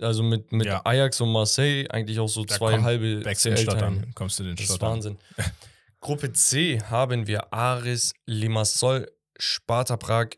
also 0.00 0.22
mit, 0.22 0.52
mit 0.52 0.66
Ja. 0.66 0.80
Ajax 0.84 1.20
und 1.20 1.32
Marseille 1.32 1.86
eigentlich 1.90 2.18
auch 2.18 2.28
so 2.28 2.44
Da 2.44 2.56
zwei 2.56 2.80
halbe 2.82 3.20
CL-Teilnehmer. 3.22 3.58
Stottern. 3.58 4.12
Kommst 4.14 4.38
du 4.38 4.44
den 4.44 4.56
Das 4.56 4.70
ist. 4.70 4.80
Wahnsinn. 4.80 5.18
Gruppe 6.00 6.32
C 6.32 6.80
haben 6.80 7.26
wir 7.26 7.52
Aris 7.52 8.12
Limassol, 8.26 9.10
Sparta 9.38 9.96
Prag, 9.96 10.28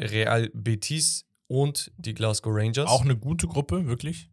Real 0.00 0.48
Betis 0.54 1.24
und 1.48 1.90
die 1.96 2.14
Glasgow 2.14 2.52
Rangers. 2.54 2.88
Auch 2.88 3.02
eine 3.02 3.16
gute 3.16 3.48
Gruppe, 3.48 3.86
wirklich. 3.86 4.30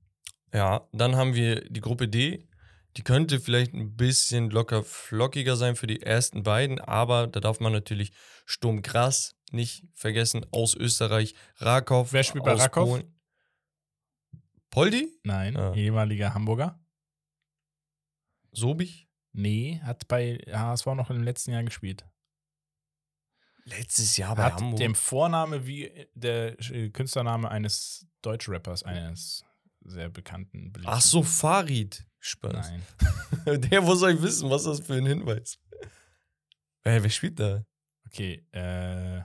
Ja, 0.53 0.88
dann 0.93 1.16
haben 1.16 1.34
wir 1.34 1.62
die 1.70 1.82
Gruppe 1.82 2.08
D. 2.08 2.47
Die 2.97 3.03
könnte 3.03 3.39
vielleicht 3.39 3.74
ein 3.74 3.95
bisschen 3.97 4.49
locker 4.51 4.84
flockiger 4.84 5.58
sein 5.58 5.76
für 5.76 5.88
die 5.88 6.01
ersten 6.01 6.43
beiden, 6.43 6.80
aber 6.80 7.28
da 7.28 7.39
darf 7.39 7.60
man 7.60 7.74
natürlich 7.74 8.14
Sturm 8.45 8.82
Graz 8.84 9.36
nicht 9.51 9.84
vergessen 9.93 10.45
aus 10.51 10.76
Österreich. 10.76 11.34
Rakow. 11.58 12.14
Wer 12.14 12.24
spielt 12.24 12.45
bei 12.45 12.53
Rakow? 12.53 12.89
Polen. 12.89 13.14
Poldi? 14.76 15.07
Nein, 15.23 15.55
Ah. 15.57 15.73
ehemaliger 15.73 16.34
Hamburger. 16.34 16.80
Sobich? 18.51 19.07
Nee, 19.34 19.80
hat 19.84 20.07
bei 20.07 20.38
HSV 20.51 20.86
noch 20.95 21.09
im 21.09 21.23
letzten 21.23 21.51
Jahr 21.51 21.63
gespielt. 21.63 22.05
Letztes 23.65 24.15
Jahr 24.17 24.36
bei 24.36 24.43
hat 24.43 24.53
Hamburg. 24.61 24.78
dem 24.78 24.93
Vorname 24.95 25.65
wie 25.65 26.07
der 26.13 26.59
äh, 26.71 26.89
Künstlername 26.89 27.49
eines 27.49 28.05
Deutschrappers, 28.21 28.84
eines 28.84 29.43
sehr 29.84 30.09
bekannten. 30.09 30.71
beliebten- 30.71 30.93
Ach 30.93 31.01
so, 31.01 31.23
Farid. 31.23 32.05
Spaß. 32.19 32.71
Nein. 32.71 32.84
Der, 33.69 33.84
soll 33.95 34.13
ich 34.15 34.21
wissen, 34.21 34.49
was 34.49 34.63
das 34.63 34.80
für 34.80 34.95
ein 34.95 35.05
Hinweis? 35.05 35.59
Ey, 36.84 37.01
wer 37.03 37.09
spielt 37.11 37.39
da? 37.39 37.63
Okay, 38.07 38.43
äh, 38.51 39.21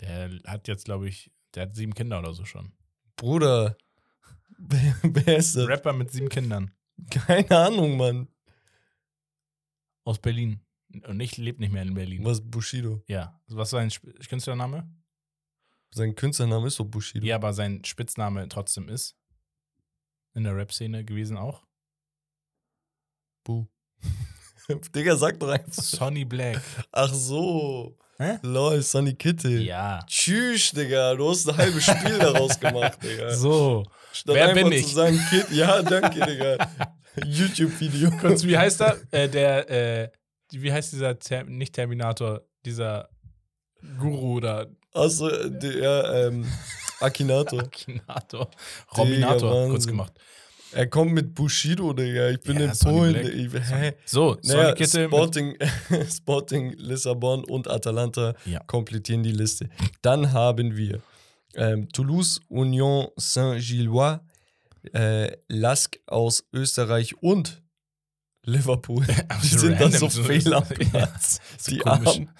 der 0.00 0.40
hat 0.46 0.66
jetzt, 0.66 0.84
glaube 0.86 1.08
ich, 1.08 1.30
der 1.54 1.64
hat 1.64 1.76
sieben 1.76 1.94
Kinder 1.94 2.18
oder 2.18 2.34
so 2.34 2.44
schon. 2.44 2.72
Bruder. 3.16 3.76
Wer, 4.62 5.38
ist 5.38 5.56
das? 5.56 5.66
Rapper 5.68 5.92
mit 5.92 6.10
sieben 6.10 6.28
Kindern 6.28 6.70
Keine 7.10 7.50
Ahnung, 7.50 7.96
Mann. 7.96 8.28
aus 10.04 10.18
Berlin. 10.18 10.60
Und 11.06 11.20
ich 11.20 11.36
lebe 11.36 11.60
nicht 11.60 11.72
mehr 11.72 11.82
in 11.82 11.94
Berlin. 11.94 12.24
Was 12.24 12.40
Bushido? 12.40 13.02
Ja. 13.06 13.40
Was 13.48 13.68
ist 13.68 13.70
sein 13.70 13.88
Sp 13.94 14.10
Künstlername? 14.28 14.88
Sein 15.92 16.14
Künstlername 16.14 16.66
ist 16.66 16.76
so 16.76 16.84
Bushido. 16.84 17.24
Ja, 17.26 17.36
aber 17.36 17.52
sein 17.52 17.84
Spitzname 17.84 18.48
trotzdem 18.48 18.88
ist 18.88 19.16
in 20.34 20.44
der 20.44 20.56
Rap-Szene 20.56 21.04
gewesen 21.04 21.36
auch. 21.36 21.64
Bu. 23.44 23.66
Digga, 24.94 25.16
sag 25.16 25.38
doch 25.40 25.48
einfach. 25.48 25.82
Sonny 25.82 26.24
Black. 26.24 26.60
Ach 26.92 27.12
so. 27.12 27.96
Hä? 28.18 28.38
Lol, 28.42 28.82
Sunny 28.82 29.14
Kitty. 29.14 29.62
Ja. 29.62 30.04
Tschüss, 30.06 30.72
Digga. 30.72 31.14
Du 31.14 31.30
hast 31.30 31.48
ein 31.48 31.56
halbes 31.56 31.84
Spiel 31.84 32.18
daraus 32.18 32.60
gemacht, 32.60 33.02
Digga. 33.02 33.30
So. 33.34 33.84
Statt 34.12 34.34
wer 34.34 34.54
bin 34.54 34.66
zu 34.66 34.72
ich? 34.72 34.86
sagen, 34.92 35.20
Kid, 35.30 35.46
ja, 35.52 35.82
danke, 35.82 36.20
Digga. 36.26 36.56
YouTube-Video. 37.24 38.10
Kurz, 38.20 38.44
wie 38.44 38.56
heißt 38.58 38.80
er? 38.82 38.96
Äh, 39.10 39.28
der, 39.28 39.70
äh, 39.70 40.10
wie 40.52 40.72
heißt 40.72 40.92
dieser, 40.92 41.18
Ter 41.18 41.44
nicht 41.44 41.74
Terminator, 41.74 42.42
dieser 42.64 43.08
Guru 43.98 44.36
oder 44.36 44.66
Achso, 44.92 45.28
der, 45.48 46.28
ähm, 46.28 46.46
Akinator. 47.00 47.60
Akinator? 47.62 48.50
Robinator, 48.96 49.50
Wahnsinn. 49.50 49.70
kurz 49.70 49.86
gemacht. 49.86 50.12
Er 50.72 50.86
kommt 50.86 51.12
mit 51.12 51.34
Bushido, 51.34 51.92
Digga. 51.92 52.28
Ich 52.30 52.40
bin 52.40 52.60
Ja, 52.60 52.66
in 52.66 52.78
Polen. 52.78 53.26
Ich, 53.26 53.52
hä? 53.70 53.94
So, 54.04 54.36
Naja, 54.44 54.74
Sporting, 54.86 55.56
Sporting 56.10 56.74
Lissabon 56.76 57.44
und 57.44 57.68
Atalanta 57.68 58.34
Ja. 58.44 58.60
komplettieren 58.66 59.22
die 59.24 59.32
Liste. 59.32 59.68
Dann 60.02 60.32
haben 60.32 60.76
wir 60.76 61.00
ähm, 61.54 61.88
Toulouse, 61.90 62.40
Union 62.48 63.08
Saint-Gillois, 63.16 64.20
äh, 64.92 65.36
Lask 65.48 65.98
aus 66.06 66.44
Österreich 66.52 67.22
und 67.22 67.62
Liverpool. 68.44 69.06
Die 69.42 69.46
sind 69.46 69.80
da 69.80 69.90
so 69.90 70.08
fehl 70.08 70.52
am 70.54 70.66
Platz. 70.66 71.40
so 71.58 71.72
die. 71.72 71.84
Armen. 71.84 72.30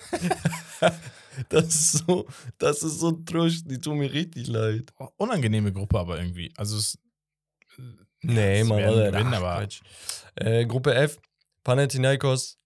das 1.49 1.67
ist 1.67 1.93
so, 1.99 2.27
das 2.59 2.83
ist 2.83 3.01
so 3.01 3.13
trusch, 3.13 3.63
die 3.65 3.79
tun 3.79 3.99
mir 3.99 4.13
richtig 4.13 4.47
leid. 4.47 4.93
Unangenehme 5.17 5.73
Gruppe, 5.73 5.99
aber 5.99 6.19
irgendwie. 6.19 6.53
Also, 6.57 6.79
es, 6.79 6.99
Nee, 8.23 8.69
werden 8.69 8.73
Alter, 8.73 9.13
gewinnen, 9.13 9.35
ach, 9.35 9.43
aber-. 9.43 9.69
Äh, 10.37 10.67
Gruppe 10.67 10.95
F, 10.95 11.19
Panathinaikos, 11.65 12.59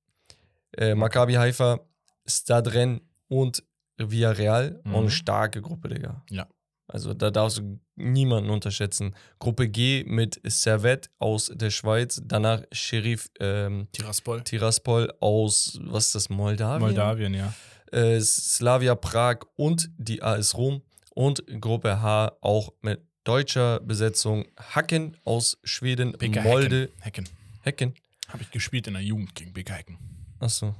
äh, 0.76 0.94
Maccabi 0.94 1.34
Haifa, 1.34 1.80
Stadren 2.26 3.00
und 3.28 3.62
Villarreal. 3.98 4.80
Mhm. 4.84 4.94
Und 4.94 5.00
eine 5.02 5.10
starke 5.10 5.62
Gruppe, 5.62 5.88
Digga. 5.88 6.22
Ja. 6.30 6.46
Also 6.86 7.14
da 7.14 7.30
darfst 7.30 7.58
du 7.58 7.80
niemanden 7.96 8.50
unterschätzen. 8.50 9.14
Gruppe 9.38 9.68
G 9.68 10.04
mit 10.06 10.40
Servette 10.44 11.08
aus 11.18 11.50
der 11.54 11.70
Schweiz, 11.70 12.20
danach 12.22 12.62
Sheriff 12.72 13.30
ähm, 13.40 13.88
Tiraspol. 13.92 14.42
Tiraspol 14.42 15.12
aus, 15.20 15.78
was 15.82 16.06
ist 16.06 16.14
das, 16.14 16.28
Moldawien? 16.28 16.80
Moldawien, 16.80 17.34
ja. 17.34 17.54
Äh, 17.90 18.20
Slavia 18.20 18.94
Prag 18.96 19.38
und 19.56 19.90
die 19.96 20.22
AS 20.22 20.56
Rom. 20.56 20.82
Und 21.14 21.44
Gruppe 21.60 22.02
H 22.02 22.36
auch 22.40 22.72
mit 22.82 23.00
deutscher 23.22 23.80
Besetzung 23.80 24.44
Hacken 24.58 25.16
aus 25.24 25.58
Schweden, 25.62 26.12
BK 26.12 26.42
Molde, 26.42 26.90
Hecken. 27.00 27.24
Hecken. 27.62 27.92
Hecken. 27.92 27.94
Habe 28.28 28.42
ich 28.42 28.50
gespielt 28.50 28.88
in 28.88 28.94
der 28.94 29.02
Jugend 29.02 29.34
gegen 29.34 29.52
BK 29.52 29.74
Hecken. 29.74 29.98
Achso. 30.40 30.74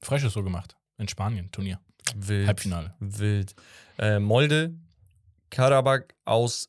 Freistoß 0.00 0.32
so 0.32 0.42
gemacht. 0.42 0.76
in 0.96 1.08
Spanien, 1.08 1.50
Turnier. 1.50 1.80
Wild. 2.16 2.46
Halbfinale. 2.46 2.94
Wild. 3.00 3.54
Äh, 3.98 4.18
Molde, 4.18 4.74
Karabakh 5.50 6.14
aus 6.24 6.68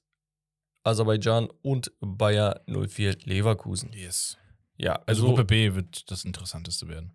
Aserbaidschan 0.83 1.49
und 1.61 1.91
Bayer 1.99 2.61
04 2.67 3.17
Leverkusen. 3.25 3.91
Yes. 3.93 4.37
Ja, 4.77 4.93
Also, 5.05 5.23
also, 5.23 5.27
Gruppe 5.27 5.45
B 5.45 5.73
wird 5.75 6.09
das 6.09 6.23
Interessanteste 6.23 6.87
werden. 6.87 7.13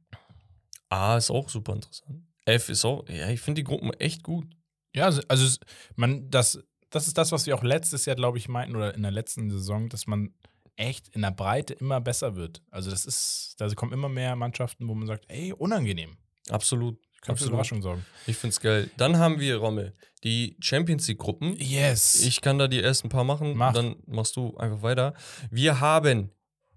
A 0.90 1.16
ist 1.16 1.30
auch 1.30 1.48
super 1.48 1.72
interessant. 1.74 2.22
F 2.44 2.68
ist 2.68 2.84
auch, 2.84 3.08
ja, 3.08 3.30
ich 3.30 3.40
finde 3.40 3.60
die 3.60 3.64
Gruppen 3.64 3.90
echt 3.94 4.22
gut. 4.22 4.46
Ja, 4.94 5.06
also- 5.06 5.22
also 5.28 5.58
man, 5.96 6.30
das, 6.30 6.62
das 6.90 7.06
ist 7.06 7.16
das, 7.16 7.32
was 7.32 7.46
wir 7.46 7.54
auch 7.56 7.62
letztes 7.64 8.04
Jahr, 8.04 8.16
glaube 8.16 8.36
ich, 8.38 8.48
meinten, 8.48 8.76
oder 8.76 8.94
in 8.94 9.02
der 9.02 9.10
letzten 9.10 9.50
Saison, 9.50 9.88
dass 9.88 10.06
man 10.06 10.34
echt 10.76 11.08
in 11.08 11.22
der 11.22 11.30
Breite 11.30 11.72
immer 11.74 12.00
besser 12.00 12.36
wird. 12.36 12.62
Also 12.70 12.90
das 12.90 13.06
ist, 13.06 13.54
da 13.58 13.68
kommen 13.74 13.92
immer 13.92 14.08
mehr 14.10 14.36
Mannschaften, 14.36 14.86
wo 14.88 14.94
man 14.94 15.06
sagt, 15.06 15.24
ey, 15.28 15.52
unangenehm. 15.52 16.18
Absolut. 16.50 16.98
Kann 17.24 17.36
für. 17.36 17.46
Überraschung 17.46 17.82
sorgen. 17.82 18.04
Ich 18.26 18.36
finde 18.36 18.52
es 18.52 18.60
geil. 18.60 18.90
Dann 18.96 19.18
haben 19.18 19.40
wir, 19.40 19.56
Rommel, 19.56 19.94
die 20.24 20.56
Champions 20.60 21.08
League-Gruppen. 21.08 21.56
Yes. 21.56 22.22
Ich 22.22 22.40
kann 22.40 22.58
da 22.58 22.68
die 22.68 22.82
ersten 22.82 23.08
paar 23.08 23.24
machen, 23.24 23.56
Mach. 23.56 23.72
dann 23.72 23.96
machst 24.06 24.36
du 24.36 24.56
einfach 24.56 24.82
weiter. 24.82 25.14
Wir 25.50 25.80
haben 25.80 26.30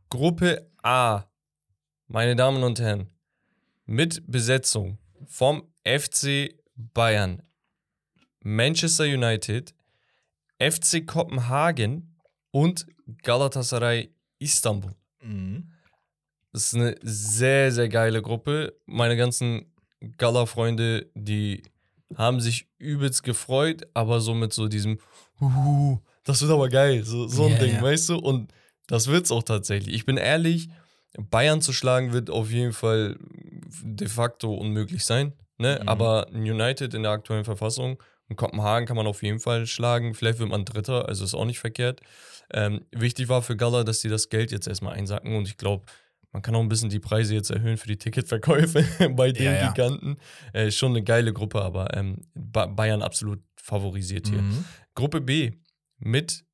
Gruppe 0.09 0.69
A, 0.83 1.23
meine 2.07 2.35
Damen 2.35 2.63
und 2.63 2.79
Herren, 2.79 3.09
mit 3.85 4.23
Besetzung 4.29 4.97
vom 5.25 5.63
FC 5.83 6.55
Bayern, 6.75 7.41
Manchester 8.41 9.03
United, 9.05 9.73
FC 10.59 11.05
Kopenhagen 11.05 12.17
und 12.51 12.85
Galatasaray 13.23 14.13
Istanbul. 14.39 14.93
mhm. 15.21 15.71
Das 16.53 16.73
ist 16.73 16.75
eine 16.75 16.95
sehr, 17.03 17.71
sehr 17.71 17.87
geile 17.87 18.21
Gruppe. 18.21 18.79
Meine 18.85 19.15
ganzen 19.15 19.71
Gala-Freunde, 20.17 21.07
die 21.15 21.63
haben 22.15 22.39
sich 22.39 22.67
übelst 22.77 23.23
gefreut, 23.23 23.87
aber 23.93 24.21
so 24.21 24.33
mit 24.33 24.53
so 24.53 24.67
diesem, 24.67 24.99
"Huhu, 25.39 25.99
das 26.23 26.41
wird 26.41 26.51
aber 26.51 26.69
geil, 26.69 27.03
so, 27.03 27.27
so 27.27 27.45
ein 27.45 27.53
Ja, 27.53 27.57
Ding, 27.59 27.73
ja. 27.75 27.81
weißt 27.81 28.09
du? 28.09 28.17
Und 28.17 28.53
das 28.87 29.07
wird's 29.07 29.31
auch 29.31 29.43
tatsächlich. 29.43 29.93
Ich 29.95 30.05
bin 30.05 30.17
ehrlich, 30.17 30.69
Bayern 31.17 31.61
zu 31.61 31.73
schlagen 31.73 32.13
wird 32.13 32.29
auf 32.29 32.51
jeden 32.51 32.73
Fall 32.73 33.17
de 33.83 34.07
facto 34.07 34.53
unmöglich 34.53 35.03
sein. 35.05 35.33
Ne? 35.57 35.79
Mhm. 35.81 35.89
Aber 35.89 36.27
United 36.31 36.93
in 36.93 37.03
der 37.03 37.11
aktuellen 37.11 37.43
Verfassung 37.45 38.01
und 38.29 38.35
Kopenhagen 38.35 38.85
kann 38.87 38.97
man 38.97 39.07
auf 39.07 39.23
jeden 39.23 39.39
Fall 39.39 39.65
schlagen. 39.65 40.13
Vielleicht 40.13 40.39
wird 40.39 40.49
man 40.49 40.63
Dritter, 40.65 41.07
also 41.07 41.23
ist 41.23 41.33
auch 41.33 41.45
nicht 41.45 41.59
verkehrt. 41.59 42.01
Ähm, 42.53 42.85
wichtig 42.91 43.27
war 43.29 43.41
für 43.41 43.57
Gala, 43.57 43.83
dass 43.83 44.01
sie 44.01 44.09
das 44.09 44.29
Geld 44.29 44.51
jetzt 44.51 44.67
erstmal 44.67 44.93
einsacken 44.93 45.35
und 45.35 45.47
ich 45.47 45.57
glaube, 45.57 45.85
man 46.31 46.41
kann 46.41 46.55
auch 46.55 46.59
ein 46.61 46.69
bisschen 46.69 46.89
die 46.89 46.99
Preise 46.99 47.33
jetzt 47.33 47.49
erhöhen 47.49 47.77
für 47.77 47.87
die 47.87 47.97
Ticketverkäufe 47.97 48.83
bei 49.15 49.31
den 49.31 49.45
Ja, 49.45 49.53
ja. 49.53 49.71
Giganten. 49.71 50.17
Äh, 50.53 50.71
schon 50.71 50.91
eine 50.91 51.03
geile 51.03 51.33
Gruppe, 51.33 51.61
aber 51.61 51.95
ähm, 51.95 52.21
ba 52.33 52.65
Bayern 52.67 53.01
absolut 53.01 53.41
favorisiert 53.55 54.27
hier. 54.27 54.41
Mhm. 54.41 54.65
Gruppe 54.95 55.21
B 55.21 55.51
mit 55.97 56.45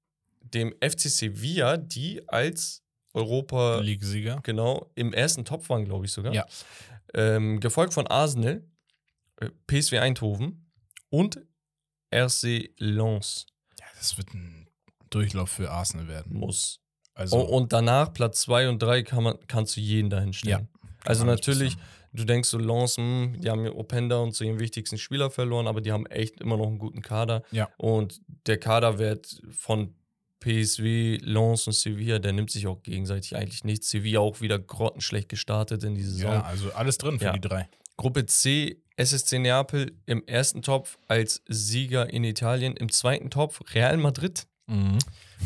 dem 0.41 0.73
FC 0.81 1.01
Sevilla, 1.09 1.77
die 1.77 2.27
als 2.29 2.83
Europa 3.13 3.79
League-Sieger. 3.79 4.39
genau 4.43 4.91
im 4.95 5.13
ersten 5.13 5.45
Topf 5.45 5.69
waren, 5.69 5.85
glaube 5.85 6.05
ich 6.05 6.11
sogar. 6.11 6.33
Ja. 6.33 6.45
Ähm, 7.13 7.59
gefolgt 7.59 7.93
von 7.93 8.07
Arsenal, 8.07 8.63
äh, 9.37 9.49
PSV 9.67 9.93
Eindhoven 9.99 10.71
und 11.09 11.39
RC 12.13 12.71
Lens 12.77 13.45
Ja, 13.79 13.85
das 13.97 14.17
wird 14.17 14.33
ein 14.33 14.67
Durchlauf 15.09 15.49
für 15.51 15.69
Arsenal 15.69 16.07
werden. 16.07 16.37
muss. 16.37 16.79
Also, 17.15 17.37
Oh, 17.37 17.57
und 17.57 17.73
danach 17.73 18.11
Platz 18.13 18.41
2 18.41 18.69
und 18.69 18.81
3 18.81 19.03
kann 19.03 19.23
man, 19.23 19.35
kannst 19.47 19.75
du 19.77 19.81
jeden 19.81 20.09
dahin 20.09 20.33
stellen. 20.33 20.67
Also 21.05 21.25
man 21.25 21.35
nicht 21.35 21.47
natürlich, 21.47 21.77
du 22.13 22.23
denkst 22.23 22.49
so, 22.49 22.57
Lens, 22.57 22.97
hm, 22.97 23.35
die 23.39 23.49
haben 23.49 23.65
ja 23.65 23.71
Openda 23.73 24.17
und 24.17 24.33
so 24.33 24.43
ihren 24.45 24.59
wichtigsten 24.59 24.97
Spieler 24.97 25.29
verloren, 25.29 25.67
aber 25.67 25.81
die 25.81 25.91
haben 25.91 26.05
echt 26.07 26.39
immer 26.41 26.57
noch 26.57 26.67
einen 26.67 26.79
guten 26.79 27.01
Kader. 27.01 27.43
Ja. 27.51 27.69
Und 27.77 28.21
der 28.47 28.57
Kaderwert 28.57 29.41
von 29.51 29.93
PSW, 30.39 31.17
Lens 31.21 31.67
und 31.67 31.73
Sevilla, 31.73 32.19
der 32.19 32.33
nimmt 32.33 32.51
sich 32.51 32.67
auch 32.67 32.81
gegenseitig 32.83 33.35
eigentlich 33.35 33.63
nichts. 33.63 33.89
Sevilla 33.89 34.19
auch 34.19 34.41
wieder 34.41 34.59
grottenschlecht 34.59 35.29
gestartet 35.29 35.83
in 35.83 35.95
die 35.95 36.03
Saison. 36.03 36.31
ja, 36.33 36.41
also 36.43 36.71
alles 36.73 36.97
drin 36.97 37.19
für 37.19 37.25
Ja. 37.25 37.33
die 37.33 37.41
drei. 37.41 37.69
Gruppe 37.95 38.25
C, 38.25 38.81
SSC 38.97 39.39
Neapel 39.39 39.93
im 40.05 40.23
ersten 40.25 40.61
Topf 40.61 40.97
als 41.07 41.43
Sieger 41.47 42.11
in 42.11 42.23
Italien. 42.23 42.75
Im 42.75 42.91
zweiten 42.91 43.29
Topf 43.29 43.61
Real 43.73 43.97
Madrid. 43.97 44.45
Mhm. 44.67 44.97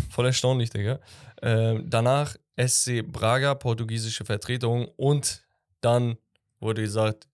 Voll 0.09 0.25
erstaunlich, 0.27 0.69
Digga. 0.69 0.99
Ähm, 1.41 1.89
danach 1.89 2.35
SC 2.59 3.01
Braga, 3.03 3.55
portugiesische 3.55 4.25
Vertretung. 4.25 4.87
Und 4.97 5.43
dann 5.81 6.17
wurde 6.59 6.81
gesagt, 6.81 7.27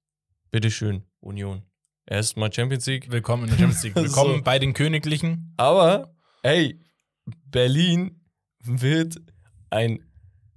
bitteschön, 0.51 1.03
Union. 1.19 1.63
Erstmal 2.05 2.51
Champions 2.51 2.85
League. 2.85 3.09
Willkommen 3.11 3.43
in 3.43 3.49
der 3.51 3.57
Champions 3.57 3.84
League. 3.84 3.95
Willkommen 3.95 4.38
So. 4.38 4.43
bei 4.43 4.59
den 4.59 4.73
Königlichen. 4.73 5.53
Aber, 5.57 6.13
ey, 6.41 6.81
Berlin 7.45 8.21
wird 8.59 9.21
ein 9.69 10.05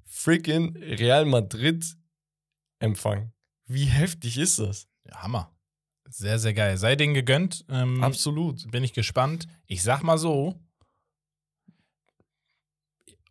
freaking 0.04 0.76
Real 0.76 1.24
Madrid 1.24 1.84
empfangen. 2.80 3.32
Wie 3.66 3.84
heftig 3.84 4.38
ist 4.38 4.58
das? 4.58 4.88
Ja, 5.06 5.22
Hammer. 5.22 5.52
Sehr, 6.08 6.38
sehr 6.38 6.54
geil. 6.54 6.76
Sei 6.78 6.96
denen 6.96 7.14
gegönnt. 7.14 7.64
Ähm, 7.68 8.02
Absolut. 8.02 8.68
bin 8.70 8.82
ich 8.84 8.92
gespannt. 8.92 9.46
Ich 9.66 9.82
sag 9.82 10.02
mal 10.02 10.18
so: 10.18 10.60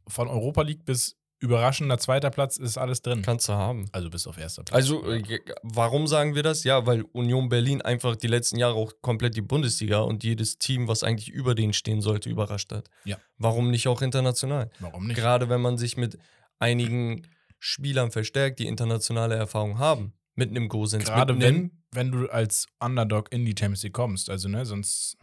Von 0.07 0.27
Europa 0.27 0.61
League 0.61 0.85
bis 0.85 1.17
überraschender 1.39 1.97
zweiter 1.97 2.29
Platz 2.31 2.57
ist 2.57 2.77
alles 2.77 3.01
drin. 3.01 3.21
Kannst 3.21 3.49
du 3.49 3.53
haben. 3.53 3.85
Also 3.91 4.09
bis 4.09 4.25
auf 4.27 4.37
erster 4.37 4.63
Platz. 4.63 4.75
Also, 4.75 5.09
äh, 5.09 5.39
warum 5.63 6.07
sagen 6.07 6.35
wir 6.35 6.43
das? 6.43 6.63
Ja, 6.63 6.85
weil 6.85 7.03
Union 7.13 7.49
Berlin 7.49 7.81
einfach 7.81 8.15
die 8.15 8.27
letzten 8.27 8.57
Jahre 8.57 8.75
auch 8.75 8.93
komplett 9.01 9.35
die 9.35 9.41
Bundesliga 9.41 9.99
und 9.99 10.23
jedes 10.23 10.57
Team, 10.57 10.87
was 10.87 11.03
eigentlich 11.03 11.29
über 11.29 11.55
denen 11.55 11.73
stehen 11.73 12.01
sollte, 12.01 12.29
überrascht 12.29 12.71
hat. 12.71 12.89
Ja. 13.03 13.17
Warum 13.37 13.69
nicht 13.69 13.87
auch 13.87 14.01
international? 14.01 14.69
Warum 14.79 15.07
nicht? 15.07 15.17
Gerade 15.17 15.49
wenn 15.49 15.61
man 15.61 15.77
sich 15.77 15.97
mit 15.97 16.17
einigen 16.59 17.27
Spielern 17.59 18.11
verstärkt, 18.11 18.59
die 18.59 18.67
internationale 18.67 19.35
Erfahrung 19.35 19.77
haben. 19.77 20.13
Mit 20.37 20.49
einem 20.49 20.67
Gosens. 20.67 21.05
Gerade 21.05 21.39
wenn, 21.39 21.83
wenn 21.91 22.11
du 22.11 22.27
als 22.27 22.67
Underdog 22.79 23.31
in 23.31 23.45
die 23.45 23.55
Champions 23.57 23.83
League 23.83 23.93
kommst. 23.93 24.29
Also, 24.29 24.49
ne, 24.49 24.65
sonst. 24.65 25.17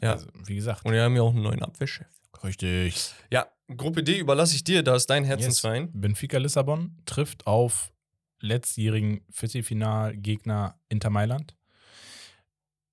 Ja. 0.00 0.12
Also, 0.12 0.26
wie 0.44 0.54
gesagt. 0.54 0.84
Und 0.84 0.92
wir 0.92 1.02
haben 1.02 1.16
ja 1.16 1.22
auch 1.22 1.32
einen 1.32 1.42
neuen 1.42 1.62
Abwehrchef. 1.62 2.06
Richtig. 2.44 3.12
Ja, 3.30 3.46
Gruppe 3.76 4.02
D 4.02 4.18
überlasse 4.18 4.54
ich 4.56 4.64
dir, 4.64 4.82
da 4.82 4.94
ist 4.94 5.08
dein 5.08 5.24
Herzensverein. 5.24 5.90
Benfica 5.92 6.38
Lissabon 6.38 6.96
trifft 7.06 7.46
auf 7.46 7.92
letztjährigen 8.40 9.24
Viertelfinalgegner 9.30 10.78
Inter 10.88 11.10
Mailand. 11.10 11.56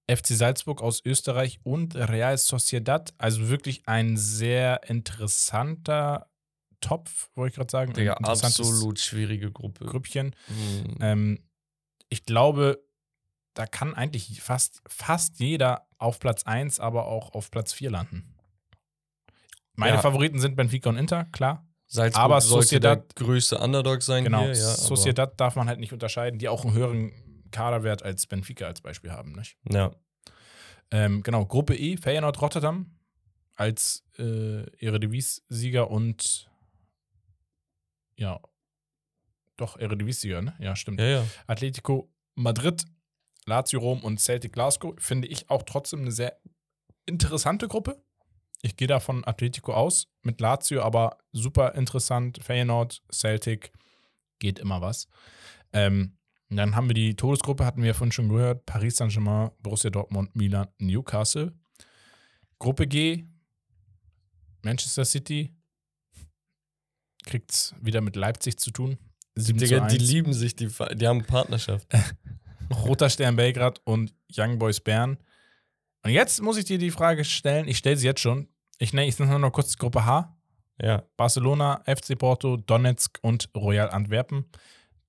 FC 0.09 0.27
Salzburg 0.27 0.81
aus 0.81 1.01
Österreich 1.05 1.59
und 1.63 1.95
Real 1.95 2.37
Sociedad. 2.37 3.13
Also 3.17 3.49
wirklich 3.49 3.87
ein 3.87 4.17
sehr 4.17 4.81
interessanter 4.89 6.29
Topf, 6.81 7.29
wollte 7.35 7.51
ich 7.51 7.55
gerade 7.57 7.71
sagen. 7.71 7.91
Interessantes 7.91 8.59
absolut 8.59 8.99
schwierige 8.99 9.51
Gruppe. 9.51 9.85
Grüppchen. 9.85 10.35
Mhm. 10.47 10.97
Ähm, 10.99 11.39
ich 12.09 12.25
glaube, 12.25 12.83
da 13.53 13.65
kann 13.67 13.93
eigentlich 13.93 14.41
fast, 14.41 14.81
fast 14.87 15.39
jeder 15.39 15.87
auf 15.97 16.19
Platz 16.19 16.43
1, 16.43 16.79
aber 16.79 17.05
auch 17.05 17.33
auf 17.33 17.51
Platz 17.51 17.73
4 17.73 17.91
landen. 17.91 18.35
Meine 19.75 19.95
Ja. 19.95 20.01
Favoriten 20.01 20.39
sind 20.39 20.55
Benfica 20.55 20.89
und 20.89 20.97
Inter, 20.97 21.25
klar. 21.25 21.67
Salzburg 21.87 22.23
aber 22.23 22.39
sollte 22.41 22.79
der 22.79 22.91
Sociedad- 22.95 23.15
größte 23.15 23.57
Underdog 23.59 24.01
sein 24.01 24.23
Genau, 24.23 24.39
hier. 24.41 24.49
Ja, 24.49 24.53
Sociedad 24.55 25.39
darf 25.39 25.55
man 25.55 25.67
halt 25.67 25.79
nicht 25.79 25.91
unterscheiden, 25.93 26.39
die 26.39 26.47
auch 26.47 26.63
einen 26.63 26.73
höheren 26.73 27.11
Kaderwert 27.51 28.01
als 28.03 28.27
Benfica 28.27 28.65
als 28.65 28.79
Beispiel 28.81 29.11
haben. 29.11 29.33
Nicht? 29.33 29.57
Ja. 29.69 29.91
Ähm, 30.91 31.21
genau, 31.23 31.45
Gruppe 31.45 31.75
E, 31.75 31.97
Feyenoord 31.97 32.41
Rotterdam 32.41 32.97
als 33.55 34.03
äh, 34.17 34.63
Eredivisie-Sieger 34.85 35.89
und 35.91 36.49
ja, 38.15 38.39
doch 39.57 39.77
Eredivisie-Sieger, 39.77 40.41
ne? 40.41 40.55
Ja, 40.59 40.75
stimmt. 40.75 40.99
ja, 40.99 41.07
ja. 41.07 41.25
Atletico 41.47 42.09
Madrid, 42.35 42.85
Lazio 43.45 43.79
Rom 43.79 43.99
und 44.03 44.19
Celtic 44.19 44.53
Glasgow 44.53 44.93
finde 44.97 45.27
ich 45.27 45.49
auch 45.49 45.63
trotzdem 45.63 46.01
eine 46.01 46.11
sehr 46.11 46.37
interessante 47.05 47.67
Gruppe. 47.67 48.01
Ich 48.61 48.77
gehe 48.77 48.87
da 48.87 48.99
von 48.99 49.25
Atletico 49.25 49.73
aus, 49.73 50.07
mit 50.21 50.39
Lazio 50.39 50.81
aber 50.83 51.17
super 51.31 51.73
interessant. 51.75 52.39
Feyenoord, 52.43 53.01
Celtic, 53.11 53.71
geht 54.39 54.59
immer 54.59 54.81
was. 54.81 55.07
Ähm, 55.73 56.17
dann 56.49 56.75
haben 56.75 56.89
wir 56.89 56.93
die 56.93 57.15
Todesgruppe, 57.15 57.65
hatten 57.65 57.81
wir 57.81 57.87
ja 57.87 57.93
vorhin 57.93 58.11
schon 58.11 58.29
gehört: 58.29 58.65
Paris 58.65 58.97
Saint-Germain, 58.97 59.51
Borussia 59.63 59.89
Dortmund, 59.89 60.35
Milan, 60.35 60.67
Newcastle. 60.79 61.53
Gruppe 62.59 62.85
G, 62.85 63.25
Manchester 64.61 65.05
City, 65.05 65.55
kriegt 67.23 67.73
wieder 67.81 68.01
mit 68.01 68.15
Leipzig 68.15 68.59
zu 68.59 68.71
tun. 68.71 68.97
7 69.35 69.57
zu 69.57 69.65
Digga, 69.65 69.87
die 69.87 69.99
1. 69.99 70.11
lieben 70.11 70.33
sich, 70.33 70.55
die, 70.55 70.67
die 70.67 71.07
haben 71.07 71.23
Partnerschaft. 71.23 71.87
Roter 72.83 73.09
Stern 73.09 73.35
Belgrad 73.35 73.81
und 73.85 74.13
Young 74.35 74.59
Boys 74.59 74.79
Bern. 74.79 75.17
Und 76.03 76.11
jetzt 76.11 76.41
muss 76.41 76.57
ich 76.57 76.65
dir 76.65 76.77
die 76.77 76.91
Frage 76.91 77.23
stellen, 77.23 77.67
ich 77.67 77.77
stelle 77.77 77.97
sie 77.97 78.07
jetzt 78.07 78.21
schon. 78.21 78.47
Ich 78.81 78.93
nenne 78.93 79.07
ich 79.07 79.19
nenne 79.19 79.37
noch 79.37 79.51
kurz 79.51 79.73
die 79.73 79.77
Gruppe 79.77 80.05
H. 80.05 80.35
ja. 80.81 81.03
Barcelona, 81.15 81.83
FC 81.85 82.17
Porto, 82.17 82.57
Donetsk 82.57 83.19
und 83.21 83.47
Royal 83.55 83.91
Antwerpen. 83.91 84.45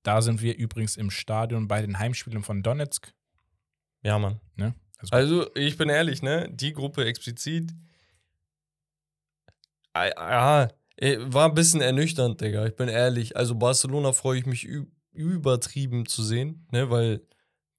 Da 0.02 0.20
sind 0.20 0.42
wir 0.42 0.58
übrigens 0.58 0.98
im 0.98 1.10
Stadion 1.10 1.68
bei 1.68 1.80
den 1.80 1.98
Heimspielen 1.98 2.42
von 2.42 2.62
Donetsk. 2.62 3.14
Ja, 4.02 4.18
Mann. 4.18 4.40
Ne? 4.56 4.74
Also, 4.98 5.16
Also, 5.16 5.54
ich 5.54 5.78
bin 5.78 5.88
ehrlich, 5.88 6.20
ne? 6.20 6.50
Die 6.52 6.74
Gruppe 6.74 7.06
explizit. 7.06 7.72
Ah, 9.94 10.04
Ja, 10.06 10.68
war 11.32 11.48
ein 11.48 11.54
bisschen 11.54 11.80
ernüchternd, 11.80 12.42
Digga. 12.42 12.66
Ich 12.66 12.76
bin 12.76 12.88
ehrlich. 12.88 13.38
Also, 13.38 13.54
Barcelona 13.54 14.12
freue 14.12 14.38
ich 14.38 14.44
mich 14.44 14.68
übertrieben 15.12 16.04
zu 16.04 16.22
sehen, 16.22 16.66
ne? 16.72 16.90
Weil 16.90 17.26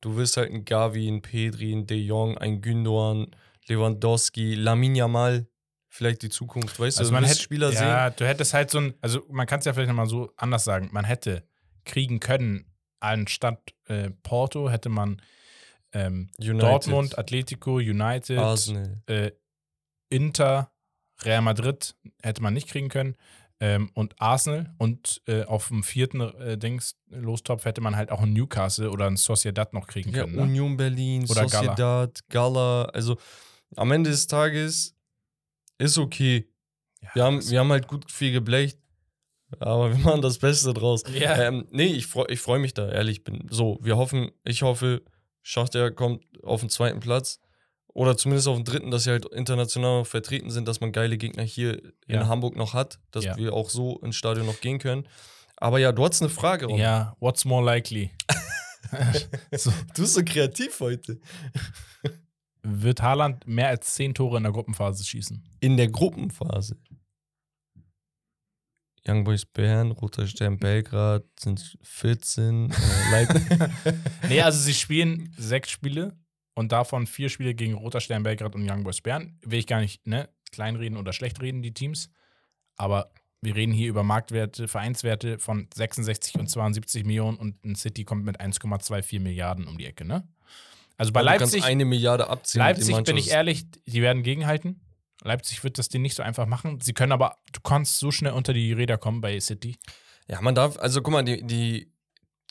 du 0.02 0.16
wirst 0.16 0.38
halt 0.38 0.52
ein 0.52 0.66
Gavi, 0.66 1.08
ein 1.08 1.22
Pedri, 1.22 1.72
ein 1.72 1.86
De 1.86 2.00
Jong, 2.00 2.36
ein 2.40 2.62
Gündogan, 2.62 3.28
Lewandowski, 3.68 4.56
Lamin 4.56 4.96
Yamal. 4.96 5.46
Vielleicht 5.96 6.24
die 6.24 6.30
Zukunft, 6.30 6.80
weißt 6.80 6.98
also 6.98 7.12
du? 7.12 7.14
man 7.14 7.24
hätte, 7.24 7.40
Spieler 7.40 7.72
sehen. 7.72 7.88
ja, 7.88 8.10
du 8.10 8.26
hättest 8.26 8.56
halt 8.56 8.72
so 8.72 8.80
ein, 8.80 8.96
also 9.00 9.24
man 9.30 9.46
kann 9.46 9.60
es 9.60 9.66
ja 9.66 9.74
vielleicht 9.74 9.90
nochmal 9.90 10.08
so 10.08 10.34
anders 10.38 10.64
sagen, 10.64 10.90
man 10.92 11.06
hätte 11.06 11.44
kriegen 11.86 12.20
können, 12.20 12.66
anstatt 13.00 13.76
äh, 13.86 14.10
Porto 14.24 14.72
hätte 14.72 14.90
man 14.90 15.22
ähm, 15.92 16.32
Dortmund, 16.40 17.20
Atletico, 17.20 17.76
United, 17.76 18.40
äh, 19.08 19.34
Inter, 20.10 20.72
Real 21.22 21.44
Madrid 21.44 21.96
hätte 22.24 22.42
man 22.42 22.56
nicht 22.56 22.70
kriegen 22.70 22.90
können 22.90 23.16
ähm, 23.60 23.92
und 23.94 24.20
Arsenal 24.20 24.74
und 24.80 25.22
äh, 25.28 25.44
auf 25.44 25.68
dem 25.68 25.84
vierten 25.84 26.22
äh, 26.22 26.58
Dings 26.58 26.96
Lostopf 27.10 27.66
hätte 27.66 27.82
man 27.82 27.96
halt 27.96 28.10
auch 28.10 28.22
ein 28.22 28.34
Newcastle 28.34 28.90
oder 28.90 29.06
ein 29.06 29.16
Sociedad 29.16 29.74
noch 29.74 29.86
kriegen 29.86 30.10
Ja, 30.10 30.24
können. 30.24 30.38
Ne? 30.38 30.42
Union 30.42 30.76
Berlin, 30.76 31.26
Oder 31.30 31.46
Gala. 31.46 31.50
Sociedad, 31.50 32.20
Gala. 32.30 32.86
Also 32.86 33.18
am 33.76 33.92
Ende 33.92 34.10
des 34.10 34.26
Tages 34.26 34.93
ist 35.78 35.98
okay. 35.98 36.50
Ja, 37.02 37.10
Wir 37.16 37.24
haben, 37.26 37.50
wir 37.50 37.60
haben 37.60 37.72
halt 37.72 37.88
gut 37.88 38.12
viel 38.12 38.32
geblecht, 38.32 38.80
aber 39.60 39.92
wir 39.96 39.98
machen 40.00 40.22
das 40.22 40.38
Beste 40.40 40.74
draus. 40.74 41.04
Ja. 41.14 41.36
Ähm, 41.42 41.68
nee, 41.72 41.86
ich 41.94 42.08
freue 42.08 42.28
ich 42.30 42.40
freu 42.40 42.60
mich 42.60 42.74
da, 42.74 42.90
ehrlich. 42.90 43.24
Bin. 43.24 43.48
So, 43.50 43.78
wir 43.82 43.98
hoffen, 43.98 44.32
ich 44.46 44.62
hoffe, 44.62 45.02
Schachter 45.42 45.92
kommt 45.92 46.24
auf 46.44 46.62
den 46.62 46.70
zweiten 46.70 47.00
Platz 47.02 47.40
oder 47.88 48.16
zumindest 48.18 48.48
auf 48.48 48.56
den 48.56 48.66
dritten, 48.66 48.90
dass 48.92 49.04
sie 49.04 49.12
halt 49.12 49.26
international 49.26 50.06
vertreten 50.06 50.50
sind, 50.50 50.68
dass 50.68 50.80
man 50.80 50.92
geile 50.94 51.18
Gegner 51.18 51.44
hier 51.44 51.82
Ja. 52.08 52.22
in 52.22 52.28
Hamburg 52.28 52.56
noch 52.56 52.74
hat, 52.74 53.00
dass 53.12 53.26
Ja. 53.26 53.36
wir 53.38 53.54
auch 53.54 53.70
so 53.70 54.00
ins 54.00 54.16
Stadion 54.16 54.46
noch 54.46 54.62
gehen 54.62 54.80
können. 54.80 55.08
Aber 55.58 55.80
ja, 55.80 55.92
du 55.92 56.04
hattest 56.04 56.22
eine 56.24 56.30
Frage, 56.30 56.66
Ron. 56.68 56.80
ja, 56.80 57.16
what's 57.20 57.46
more 57.46 57.64
likely? 57.64 58.12
so, 59.52 59.72
Du 59.96 60.02
bist 60.04 60.14
so 60.16 60.24
kreativ 60.24 60.80
heute. 60.80 61.20
Wird 62.64 63.02
Haaland 63.02 63.46
mehr 63.48 63.68
als 63.68 63.94
10 63.96 64.14
Tore 64.16 64.38
in 64.38 64.44
der 64.44 64.52
Gruppenphase 64.52 65.04
schießen? 65.04 65.44
in 65.60 65.78
der 65.78 65.90
Gruppenphase. 65.90 66.78
Young 69.06 69.26
Boys 69.26 69.46
Bern, 69.46 69.92
Roter 69.92 70.28
Stern 70.28 70.58
Belgrad 70.58 71.26
sind 71.38 71.78
14. 71.82 72.72
Äh, 72.72 73.28
Nee, 74.30 74.42
also 74.42 74.60
sie 74.60 74.74
spielen 74.74 75.34
sechs 75.38 75.70
Spiele 75.72 76.18
und 76.56 76.72
davon 76.72 77.06
vier 77.06 77.30
Spiele 77.30 77.54
gegen 77.54 77.74
Roter 77.74 78.00
Stern 78.00 78.24
Belgrad 78.24 78.56
und 78.56 78.70
Young 78.70 78.84
Boys 78.84 79.02
Bern. 79.02 79.38
Will 79.42 79.60
ich 79.60 79.68
gar 79.68 79.82
nicht 79.82 80.08
ne, 80.08 80.30
kleinreden 80.52 80.98
oder 80.98 81.12
schlecht 81.12 81.42
reden, 81.42 81.62
die 81.62 81.74
Teams. 81.74 82.10
Aber 82.78 83.12
wir 83.42 83.56
reden 83.56 83.74
hier 83.74 83.90
über 83.90 84.04
Marktwerte, 84.04 84.70
Vereinswerte 84.70 85.38
von 85.38 85.68
66 85.74 86.36
und 86.36 86.50
72 86.50 87.04
Millionen 87.04 87.38
und 87.38 87.64
ein 87.66 87.76
City 87.76 88.06
kommt 88.06 88.24
mit 88.24 88.40
1,24 88.40 89.20
Milliarden 89.20 89.68
um 89.68 89.78
die 89.78 89.86
Ecke, 89.86 90.06
ne? 90.06 90.26
Also 90.98 91.12
bei 91.12 91.22
Leipzig, 91.22 91.64
eine 91.64 91.86
Milliarde 91.86 92.30
abziehen. 92.30 92.60
Leipzig 92.60 93.04
bin 93.04 93.18
ich 93.18 93.32
ehrlich, 93.32 93.66
die 93.86 94.02
werden 94.02 94.24
gegenhalten. 94.24 94.82
Leipzig 95.22 95.64
wird 95.64 95.78
das 95.78 95.90
denen 95.90 96.04
nicht 96.04 96.16
so 96.16 96.24
einfach 96.24 96.46
machen. 96.46 96.80
Sie 96.82 96.94
können 96.94 97.12
aber, 97.12 97.38
du 97.52 97.62
kannst 97.62 98.00
so 98.00 98.12
schnell 98.12 98.34
unter 98.34 98.54
die 98.54 98.74
Räder 98.74 98.98
kommen 98.98 99.22
bei 99.22 99.40
City. 99.40 99.78
Ja, 100.28 100.42
man 100.42 100.56
darf, 100.56 100.78
also 100.78 101.02
guck 101.02 101.14
mal, 101.14 101.24
die, 101.24 101.46
die 101.46 101.92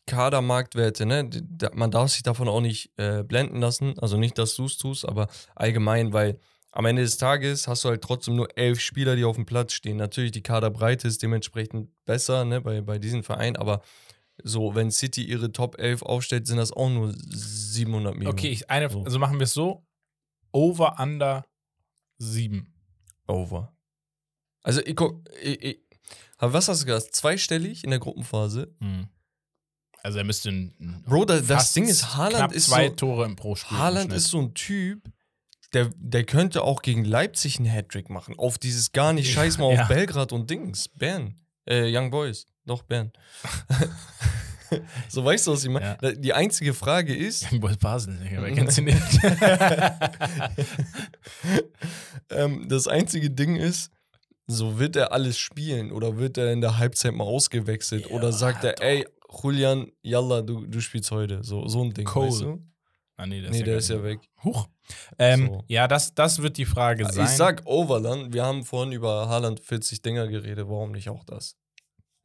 Kadermarktwerte, 0.07 1.07
ne, 1.07 1.29
die, 1.29 1.67
man 1.75 1.91
darf 1.91 2.11
sich 2.11 2.23
davon 2.23 2.49
auch 2.49 2.61
nicht 2.61 2.91
äh, 2.99 3.23
blenden 3.23 3.61
lassen. 3.61 3.99
Also 3.99 4.17
nicht, 4.17 4.39
dass 4.39 4.55
du 4.55 4.65
es 4.65 4.79
tust, 4.79 5.07
aber 5.07 5.29
allgemein, 5.55 6.13
weil 6.13 6.39
am 6.73 6.87
Ende 6.87 7.03
des 7.03 7.19
Tages 7.19 7.69
hast 7.69 7.85
du 7.85 7.91
halt 7.91 8.03
trotzdem 8.03 8.35
nur 8.35 8.49
elf 8.57 8.81
Spieler, 8.81 9.15
die 9.15 9.25
auf 9.25 9.37
dem 9.37 9.45
Platz 9.45 9.75
stehen. 9.75 9.99
Natürlich, 9.99 10.33
die 10.33 10.43
Kaderbreite 10.43 11.07
ist 11.07 11.23
dementsprechend 11.23 11.91
besser, 12.07 12.45
ne, 12.45 12.61
bei, 12.61 12.81
bei 12.81 12.99
diesem 12.99 13.23
Verein, 13.23 13.57
aber 13.57 13.83
so, 14.45 14.75
wenn 14.75 14.91
City 14.91 15.25
ihre 15.25 15.53
Top 15.53 15.79
11 15.79 16.03
aufstellt, 16.03 16.47
sind 16.47 16.57
das 16.57 16.73
auch 16.73 16.89
nur 16.91 17.15
700 17.17 18.15
Millionen. 18.15 18.37
Okay, 18.37 18.49
ich, 18.49 18.71
eine, 18.71 18.91
So. 18.91 19.05
also 19.05 19.19
machen 19.19 19.39
wir 19.39 19.45
es 19.45 19.55
so: 19.55 19.85
Over, 20.53 20.97
under 20.99 21.45
7. 22.19 22.73
Over. 23.29 23.75
Also, 24.63 24.81
ich 24.85 24.95
guck, 24.97 25.29
ich, 25.43 25.63
ich, 25.63 25.79
was 26.39 26.69
hast 26.69 26.83
du 26.83 26.87
gesagt? 26.87 27.15
Zweistellig 27.15 27.85
in 27.85 27.91
der 27.91 27.99
Gruppenphase? 28.01 28.75
Also 30.03 30.19
er 30.19 30.25
müsste 30.25 30.51
ein, 30.51 31.03
Bro, 31.07 31.27
da, 31.27 31.41
das 31.41 31.73
Ding 31.73 31.87
ist, 31.87 32.17
Haaland 32.17 32.53
ist 32.53 32.67
zwei 32.67 32.89
so, 32.89 32.95
Tore 32.95 33.25
im 33.25 33.37
pro 33.37 33.55
Spiel. 33.55 33.79
Haaland 33.79 34.13
ist 34.13 34.29
so 34.29 34.41
ein 34.41 34.53
Typ, 34.55 35.09
der, 35.73 35.93
der 35.97 36.25
könnte 36.25 36.63
auch 36.63 36.83
gegen 36.83 37.05
Leipzig 37.05 37.59
einen 37.59 37.67
Hattrick 37.71 38.11
machen. 38.11 38.37
Auf 38.39 38.59
dieses 38.59 38.91
gar 38.93 39.13
nicht 39.13 39.33
scheiß 39.33 39.59
mal 39.59 39.67
auf 39.67 39.75
Ja. 39.75 39.87
Belgrad 39.87 40.33
und 40.33 40.51
Dings. 40.51 40.89
Bern. 40.89 41.37
Äh, 41.67 41.97
Young 41.97 42.11
Boys. 42.11 42.47
Doch, 42.65 42.83
Bern. 42.83 43.13
so 45.09 45.25
weißt 45.25 45.47
du, 45.47 45.53
was 45.53 45.65
ich 45.65 45.71
meine? 45.71 45.99
Ja. 46.01 46.13
Die 46.13 46.33
einzige 46.33 46.75
Frage 46.75 47.15
ist, 47.15 47.49
Boys 47.61 47.77
Basel, 47.77 48.19
wer 48.23 48.53
kennt 48.53 48.73
sie 48.73 48.83
nicht? 48.83 49.03
ähm, 52.31 52.67
das 52.69 52.87
einzige 52.89 53.31
Ding 53.31 53.57
ist, 53.57 53.91
so 54.47 54.79
wird 54.79 54.97
er 54.97 55.13
alles 55.13 55.39
spielen 55.39 55.93
oder 55.93 56.19
wird 56.19 56.37
er 56.39 56.53
in 56.53 56.61
der 56.61 56.79
Halbzeit 56.79 57.15
mal 57.15 57.25
ausgewechselt 57.25 58.07
Ja, 58.09 58.17
oder 58.17 58.33
sagt 58.33 58.65
er, 58.65 58.75
doch. 58.75 58.85
ey, 58.85 59.07
Julian, 59.43 59.91
yalla, 60.03 60.43
du, 60.43 60.67
du 60.67 60.81
spielst 60.81 61.11
heute. 61.11 61.43
So, 61.43 61.67
so 61.69 61.83
ein 61.83 61.93
Ding. 61.95 62.05
Cole. 62.05 62.29
Weißt 62.29 62.41
du? 62.43 62.63
ah, 63.17 63.27
nee, 63.27 63.41
der 63.41 63.51
Nee, 63.51 63.59
ist, 63.59 63.67
der 63.67 63.73
ja, 63.73 63.79
ist 63.79 63.89
gar 63.89 63.99
ja 63.99 64.05
weg. 64.05 64.21
Huch. 64.45 64.69
Ähm, 65.19 65.47
So. 65.47 65.65
Ja, 65.69 65.89
das, 65.89 66.15
das 66.15 66.43
wird 66.43 66.59
die 66.59 66.67
Frage 66.67 67.11
sein. 67.11 67.25
Ich 67.25 67.31
sag 67.31 67.63
Overland, 67.67 68.35
wir 68.35 68.45
haben 68.45 68.65
vorhin 68.65 68.93
über 68.93 69.29
Haaland 69.29 69.61
40 69.61 70.03
Dinger 70.03 70.29
geredet, 70.29 70.67
warum 70.69 70.93
nicht 70.93 71.09
auch 71.09 71.25
das? 71.25 71.57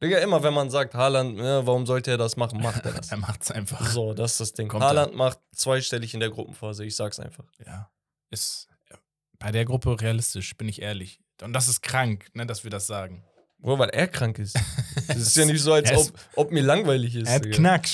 Digga, 0.02 0.18
immer 0.18 0.42
wenn 0.44 0.54
man 0.54 0.70
sagt, 0.70 0.94
Haaland, 0.94 1.38
ja, 1.38 1.66
warum 1.66 1.84
sollte 1.86 2.12
er 2.12 2.18
das 2.18 2.36
machen, 2.36 2.60
macht 2.62 2.84
er 2.84 2.92
das. 2.92 3.08
er 3.10 3.16
macht's 3.16 3.50
einfach. 3.50 3.84
so, 3.90 4.14
das 4.14 4.32
ist 4.32 4.40
das 4.40 4.52
Ding. 4.52 4.68
Kommt 4.68 4.84
Haaland 4.84 5.14
macht 5.14 5.38
zweistellig 5.54 6.14
in 6.14 6.20
der 6.20 6.30
Gruppenphase, 6.30 6.84
ich 6.84 6.94
sag's 6.94 7.18
einfach. 7.18 7.44
Ja. 7.66 7.90
Ist 8.30 8.68
äh, 8.90 8.94
bei 9.38 9.50
der 9.50 9.64
Gruppe 9.64 10.00
realistisch, 10.00 10.56
bin 10.56 10.68
ich 10.68 10.82
ehrlich. 10.82 11.20
Und 11.42 11.52
das 11.52 11.66
ist 11.68 11.82
krank, 11.82 12.26
ne, 12.34 12.46
dass 12.46 12.62
wir 12.64 12.70
das 12.70 12.86
sagen. 12.86 13.24
Nur 13.58 13.78
weil 13.80 13.88
er 13.90 14.06
krank 14.08 14.38
ist. 14.38 14.56
Das 15.08 15.16
ist 15.16 15.36
ja 15.36 15.46
nicht 15.46 15.62
so, 15.62 15.72
als 15.72 15.90
Er 15.90 15.98
ob, 15.98 16.12
ob 16.36 16.52
mir 16.52 16.62
langweilig 16.62 17.14
ist. 17.16 17.28
Er 17.28 17.36
hat 17.36 17.44
Digga. 17.46 17.56
Knack. 17.56 17.86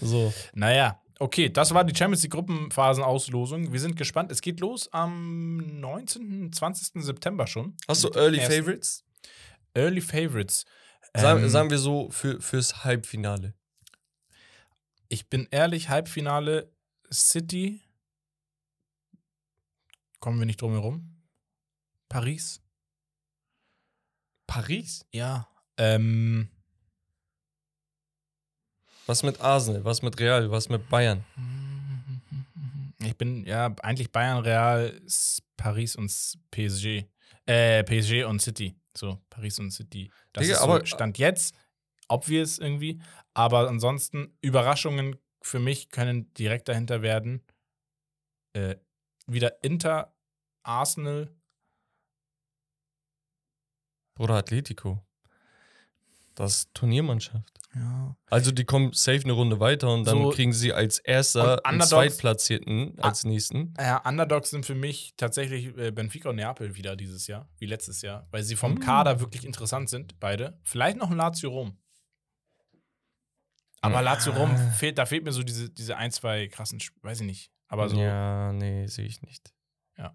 So. 0.00 0.32
Naja, 0.54 0.98
okay, 1.18 1.50
das 1.50 1.74
war 1.74 1.84
die 1.84 1.94
Champions 1.94 2.22
League 2.22 2.32
Gruppenphasenauslosung. 2.32 3.70
Wir 3.70 3.80
sind 3.80 3.96
gespannt. 3.96 4.32
Es 4.32 4.40
geht 4.40 4.60
los 4.60 4.90
am 4.92 5.58
19., 5.80 6.52
20. 6.52 7.02
September 7.04 7.46
schon. 7.46 7.76
Hast 7.86 8.02
du 8.04 8.08
Early 8.14 8.38
ersten- 8.38 8.54
Favorites? 8.54 9.04
Early 9.74 10.00
Favorites. 10.00 10.64
Sagen, 11.16 11.44
Ähm, 11.44 11.48
sagen 11.48 11.70
wir 11.70 11.78
so 11.78 12.10
für, 12.10 12.40
fürs 12.40 12.84
Halbfinale. 12.84 13.54
Ich 15.08 15.28
bin 15.28 15.46
ehrlich, 15.50 15.88
Halbfinale 15.88 16.72
City. 17.12 17.80
Kommen 20.18 20.38
wir 20.38 20.46
nicht 20.46 20.60
drum 20.60 20.72
herum. 20.72 21.22
Paris. 22.08 22.60
Paris? 24.46 25.06
Ja. 25.12 25.48
Ähm, 25.76 26.48
Was 29.06 29.22
mit 29.22 29.40
Arsenal? 29.40 29.84
Was 29.84 30.02
mit 30.02 30.18
Real? 30.18 30.50
Was 30.50 30.68
mit 30.68 30.88
Bayern? 30.88 31.24
ich 33.00 33.16
bin 33.18 33.44
ja 33.44 33.74
eigentlich 33.82 34.10
Bayern, 34.10 34.38
Real, 34.38 35.00
Paris 35.56 35.94
und 35.94 36.10
PSG. 36.50 37.04
Äh, 37.46 37.84
PSG 37.84 38.24
und 38.24 38.40
City. 38.40 38.74
So, 38.96 39.20
Paris 39.30 39.58
und 39.58 39.70
City. 39.70 40.10
Das 40.32 40.42
Digga, 40.42 40.54
ist 40.54 40.60
so 40.62 40.64
aber- 40.70 40.86
Stand 40.86 41.18
jetzt. 41.18 41.54
Obvious 42.08 42.58
irgendwie. 42.58 43.00
Aber 43.34 43.68
ansonsten, 43.68 44.36
Überraschungen 44.40 45.16
für 45.42 45.58
mich 45.58 45.90
können 45.90 46.32
direkt 46.34 46.68
dahinter 46.68 47.02
werden. 47.02 47.44
Äh, 48.54 48.76
wieder 49.26 49.62
Inter, 49.64 50.14
Arsenal. 50.62 51.34
Oder 54.18 54.34
Atletico? 54.36 55.04
Das 56.34 56.68
Turniermannschaft. 56.74 57.60
Ja. 57.76 58.16
Also 58.26 58.52
die 58.52 58.64
kommen 58.64 58.92
safe 58.92 59.22
eine 59.24 59.32
Runde 59.32 59.58
weiter 59.60 59.92
und 59.92 60.04
dann 60.06 60.22
So- 60.22 60.30
kriegen 60.30 60.52
sie 60.52 60.72
als 60.72 60.98
erster 61.00 61.54
Und 61.64 61.72
Underdogs- 61.74 61.88
Zweitplatzierten 61.90 62.98
als 63.00 63.24
nächsten. 63.24 63.74
Ja, 63.78 63.98
Underdogs 64.08 64.50
sind 64.50 64.64
für 64.66 64.74
mich 64.76 65.14
tatsächlich 65.16 65.76
äh, 65.76 65.90
Benfica 65.90 66.30
und 66.30 66.36
Neapel 66.36 66.76
wieder 66.76 66.94
dieses 66.96 67.26
Jahr, 67.26 67.48
wie 67.58 67.66
letztes 67.66 68.02
Jahr, 68.02 68.28
weil 68.30 68.42
sie 68.44 68.54
vom 68.56 68.74
Mm. 68.74 68.78
Kader 68.80 69.20
wirklich 69.20 69.44
interessant 69.44 69.88
sind, 69.90 70.18
beide. 70.20 70.58
Vielleicht 70.62 70.96
noch 70.96 71.10
ein 71.10 71.16
Lazio 71.16 71.50
Rom. 71.50 71.76
Aber 73.80 74.00
Lazio 74.02 74.32
Rom 74.32 74.50
Ah. 74.50 74.70
fehlt, 74.72 74.96
da 74.98 75.04
fehlt 75.06 75.24
mir 75.24 75.32
so 75.32 75.42
diese, 75.42 75.68
diese 75.70 75.96
ein, 75.96 76.10
zwei 76.10 76.48
krassen, 76.48 76.80
weiß 77.02 77.20
ich 77.20 77.26
nicht. 77.26 77.50
Aber 77.68 77.88
so, 77.88 78.00
Ja, 78.00 78.52
nee, 78.52 78.86
sehe 78.86 79.04
ich 79.06 79.20
nicht. 79.22 79.52
Ja. 79.98 80.14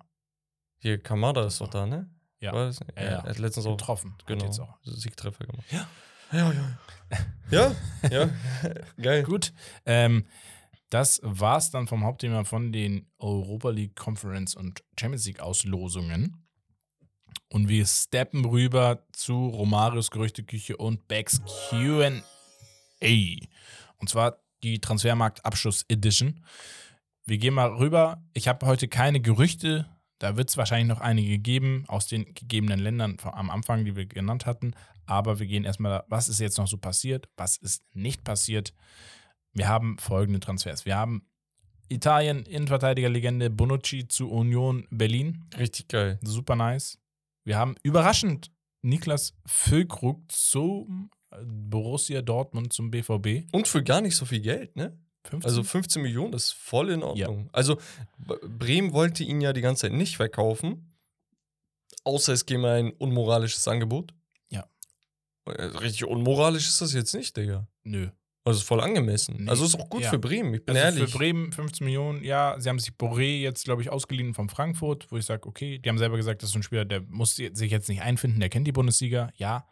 Hier, 0.79 0.97
Kamada 1.01 1.45
ist 1.45 1.61
doch 1.61 1.67
da, 1.69 1.85
ne? 1.85 2.09
Ja. 2.39 2.53
War 2.53 2.65
das? 2.67 2.79
Ja, 2.79 2.85
er 2.95 3.11
ja. 3.11 3.23
hat 3.23 3.37
letztens 3.37 3.65
auch 3.65 3.77
getroffen. 3.77 4.15
Genau, 4.25 4.45
Jetzt 4.45 4.59
auch. 4.59 4.77
Siegtreffer 4.83 5.45
gemacht. 5.45 5.65
Ja, 5.71 5.87
ja. 6.31 6.77
Ja, 7.51 7.75
ja. 8.09 8.29
Geil. 9.01 9.23
Gut. 9.23 9.51
Ähm, 9.85 10.25
das 10.89 11.19
war's 11.23 11.71
dann 11.71 11.87
vom 11.87 12.03
Hauptthema 12.03 12.43
von 12.43 12.71
den 12.71 13.07
Europa 13.17 13.69
League 13.69 13.95
Conference 13.95 14.55
und 14.55 14.83
Champions 14.99 15.25
League 15.25 15.39
Auslosungen. 15.39 16.45
Und 17.49 17.67
wir 17.67 17.85
steppen 17.85 18.45
rüber 18.45 19.05
zu 19.11 19.47
Romarios 19.47 20.11
Gerüchteküche 20.11 20.77
und 20.77 21.07
Becks 21.07 21.41
QA. 21.69 22.11
Und 23.97 24.09
zwar 24.09 24.39
die 24.63 24.79
Transfermarkt-Abschluss 24.79 25.85
Edition. 25.89 26.43
Wir 27.25 27.37
gehen 27.37 27.53
mal 27.53 27.69
rüber. 27.73 28.23
Ich 28.33 28.47
habe 28.47 28.65
heute 28.65 28.87
keine 28.87 29.19
Gerüchte. 29.19 29.87
Da 30.19 30.35
wird 30.37 30.49
es 30.49 30.57
wahrscheinlich 30.57 30.89
noch 30.89 31.01
einige 31.01 31.39
geben 31.39 31.85
aus 31.87 32.07
den 32.07 32.33
gegebenen 32.33 32.79
Ländern 32.79 33.17
am 33.23 33.49
Anfang, 33.49 33.85
die 33.85 33.95
wir 33.95 34.05
genannt 34.05 34.45
hatten. 34.45 34.73
Aber 35.05 35.39
wir 35.39 35.47
gehen 35.47 35.63
erstmal, 35.63 36.03
was 36.07 36.29
ist 36.29 36.39
jetzt 36.39 36.57
noch 36.57 36.67
so 36.67 36.77
passiert? 36.77 37.29
Was 37.37 37.57
ist 37.57 37.83
nicht 37.95 38.23
passiert? 38.23 38.73
Wir 39.53 39.67
haben 39.67 39.97
folgende 39.97 40.39
Transfers. 40.39 40.85
Wir 40.85 40.95
haben 40.97 41.25
Italien, 41.87 42.45
Innenverteidigerlegende 42.45 43.49
Bonucci 43.49 44.07
zu 44.07 44.29
Union 44.29 44.85
Berlin. 44.91 45.45
Richtig 45.57 45.87
geil. 45.87 46.19
Super 46.21 46.55
nice. 46.55 46.99
Wir 47.45 47.57
haben 47.57 47.75
überraschend 47.81 48.51
Niklas 48.81 49.33
Füllkrug 49.45 50.31
zum 50.31 51.09
Borussia 51.45 52.21
Dortmund 52.21 52.73
zum 52.73 52.91
BVB. 52.91 53.51
Und 53.51 53.67
für 53.67 53.83
gar 53.83 54.01
nicht 54.01 54.15
so 54.15 54.25
viel 54.25 54.41
Geld, 54.41 54.75
ne? 54.75 54.97
15? 55.25 55.49
Also 55.49 55.63
15 55.63 56.01
Millionen 56.01 56.33
ist 56.33 56.51
voll 56.53 56.89
in 56.91 57.03
Ordnung. 57.03 57.49
Also 57.51 57.77
B- 58.17 58.35
Bremen 58.47 58.93
wollte 58.93 59.23
ihn 59.23 59.41
ja 59.41 59.53
die 59.53 59.61
ganze 59.61 59.81
Zeit 59.83 59.93
nicht 59.93 60.17
verkaufen. 60.17 60.95
Außer 62.03 62.33
es 62.33 62.45
käme 62.45 62.71
ein 62.71 62.91
unmoralisches 62.93 63.67
Angebot. 63.67 64.13
Ja. 64.49 64.65
Äh, 65.45 65.63
Richtig 65.63 66.05
unmoralisch 66.05 66.67
ist 66.67 66.81
das 66.81 66.93
jetzt 66.93 67.13
nicht, 67.13 67.35
Digga. 67.35 67.67
Nö. 67.83 68.09
Also 68.45 68.59
ist 68.61 68.67
voll 68.67 68.79
angemessen. 68.81 69.35
Nee, 69.43 69.49
Also 69.49 69.65
ist 69.65 69.75
auch 69.75 69.89
gut 69.89 70.01
ja. 70.01 70.09
für 70.09 70.17
Bremen, 70.17 70.53
ich 70.53 70.65
bin 70.65 70.75
Also 70.77 70.97
ehrlich. 70.97 71.11
für 71.11 71.17
Bremen 71.17 71.51
15 71.51 71.85
Millionen, 71.85 72.23
ja. 72.23 72.55
Sie 72.59 72.69
haben 72.69 72.79
sich 72.79 72.91
Boré 72.93 73.39
jetzt, 73.41 73.65
glaube 73.65 73.81
ich, 73.81 73.89
ausgeliehen 73.89 74.33
von 74.33 74.49
Frankfurt, 74.49 75.11
wo 75.11 75.17
ich 75.17 75.25
sage, 75.25 75.47
okay, 75.47 75.77
die 75.77 75.89
haben 75.89 75.97
selber 75.97 76.15
gesagt, 76.15 76.41
das 76.41 76.51
ist 76.51 76.55
ein 76.55 76.63
Spieler, 76.63 76.85
der 76.85 77.01
muss 77.01 77.35
sich 77.35 77.71
jetzt 77.71 77.89
nicht 77.89 78.01
einfinden, 78.01 78.39
der 78.39 78.49
kennt 78.49 78.65
die 78.65 78.71
Bundesliga, 78.71 79.29
ja. 79.35 79.67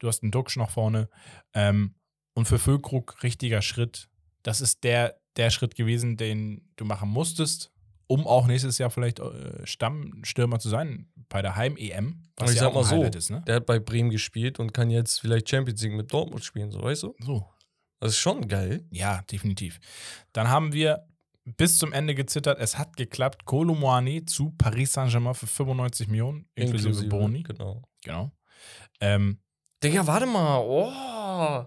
Du 0.00 0.08
hast 0.08 0.22
einen 0.22 0.32
Duxch 0.32 0.56
noch 0.56 0.70
vorne. 0.70 1.08
Ähm, 1.54 1.94
und 2.34 2.46
für 2.46 2.58
Füllkrug 2.58 3.22
richtiger 3.22 3.62
Schritt. 3.62 4.08
Das 4.42 4.60
ist 4.60 4.84
der, 4.84 5.20
der 5.36 5.50
Schritt 5.50 5.74
gewesen, 5.74 6.16
den 6.16 6.68
du 6.76 6.84
machen 6.84 7.08
musstest, 7.08 7.70
um 8.06 8.26
auch 8.26 8.46
nächstes 8.46 8.78
Jahr 8.78 8.90
vielleicht 8.90 9.20
äh, 9.20 9.66
Stammstürmer 9.66 10.58
zu 10.58 10.68
sein 10.68 11.08
bei 11.28 11.42
der 11.42 11.56
Heim-EM. 11.56 12.22
Aber 12.36 12.50
ich 12.50 12.56
ja 12.56 12.64
sag 12.64 12.74
mal 12.74 12.84
so, 12.84 13.02
ist, 13.04 13.30
ne? 13.30 13.42
der 13.46 13.56
hat 13.56 13.66
bei 13.66 13.78
Bremen 13.78 14.10
gespielt 14.10 14.58
und 14.58 14.72
kann 14.72 14.90
jetzt 14.90 15.20
vielleicht 15.20 15.48
Champions 15.48 15.82
League 15.82 15.94
mit 15.94 16.12
Dortmund 16.12 16.44
spielen, 16.44 16.70
so 16.70 16.82
weißt 16.82 17.04
du? 17.04 17.14
So, 17.20 17.46
Das 18.00 18.12
ist 18.12 18.18
schon 18.18 18.48
geil. 18.48 18.84
Ja, 18.90 19.22
definitiv. 19.30 19.78
Dann 20.32 20.48
haben 20.48 20.72
wir 20.72 21.06
bis 21.44 21.78
zum 21.78 21.92
Ende 21.92 22.14
gezittert. 22.14 22.58
Es 22.58 22.78
hat 22.78 22.96
geklappt. 22.96 23.44
Kolo 23.44 23.74
Muani 23.74 24.24
zu 24.24 24.50
Paris 24.58 24.92
Saint-Germain 24.92 25.34
für 25.34 25.46
95 25.46 26.08
Millionen, 26.08 26.46
inklusive, 26.54 27.06
Boni. 27.06 27.42
Genau. 27.42 27.82
Genau. 28.02 28.30
Ähm, 29.00 29.40
Digga, 29.82 30.06
warte 30.06 30.26
mal. 30.26 30.58
Oh. 30.58 31.66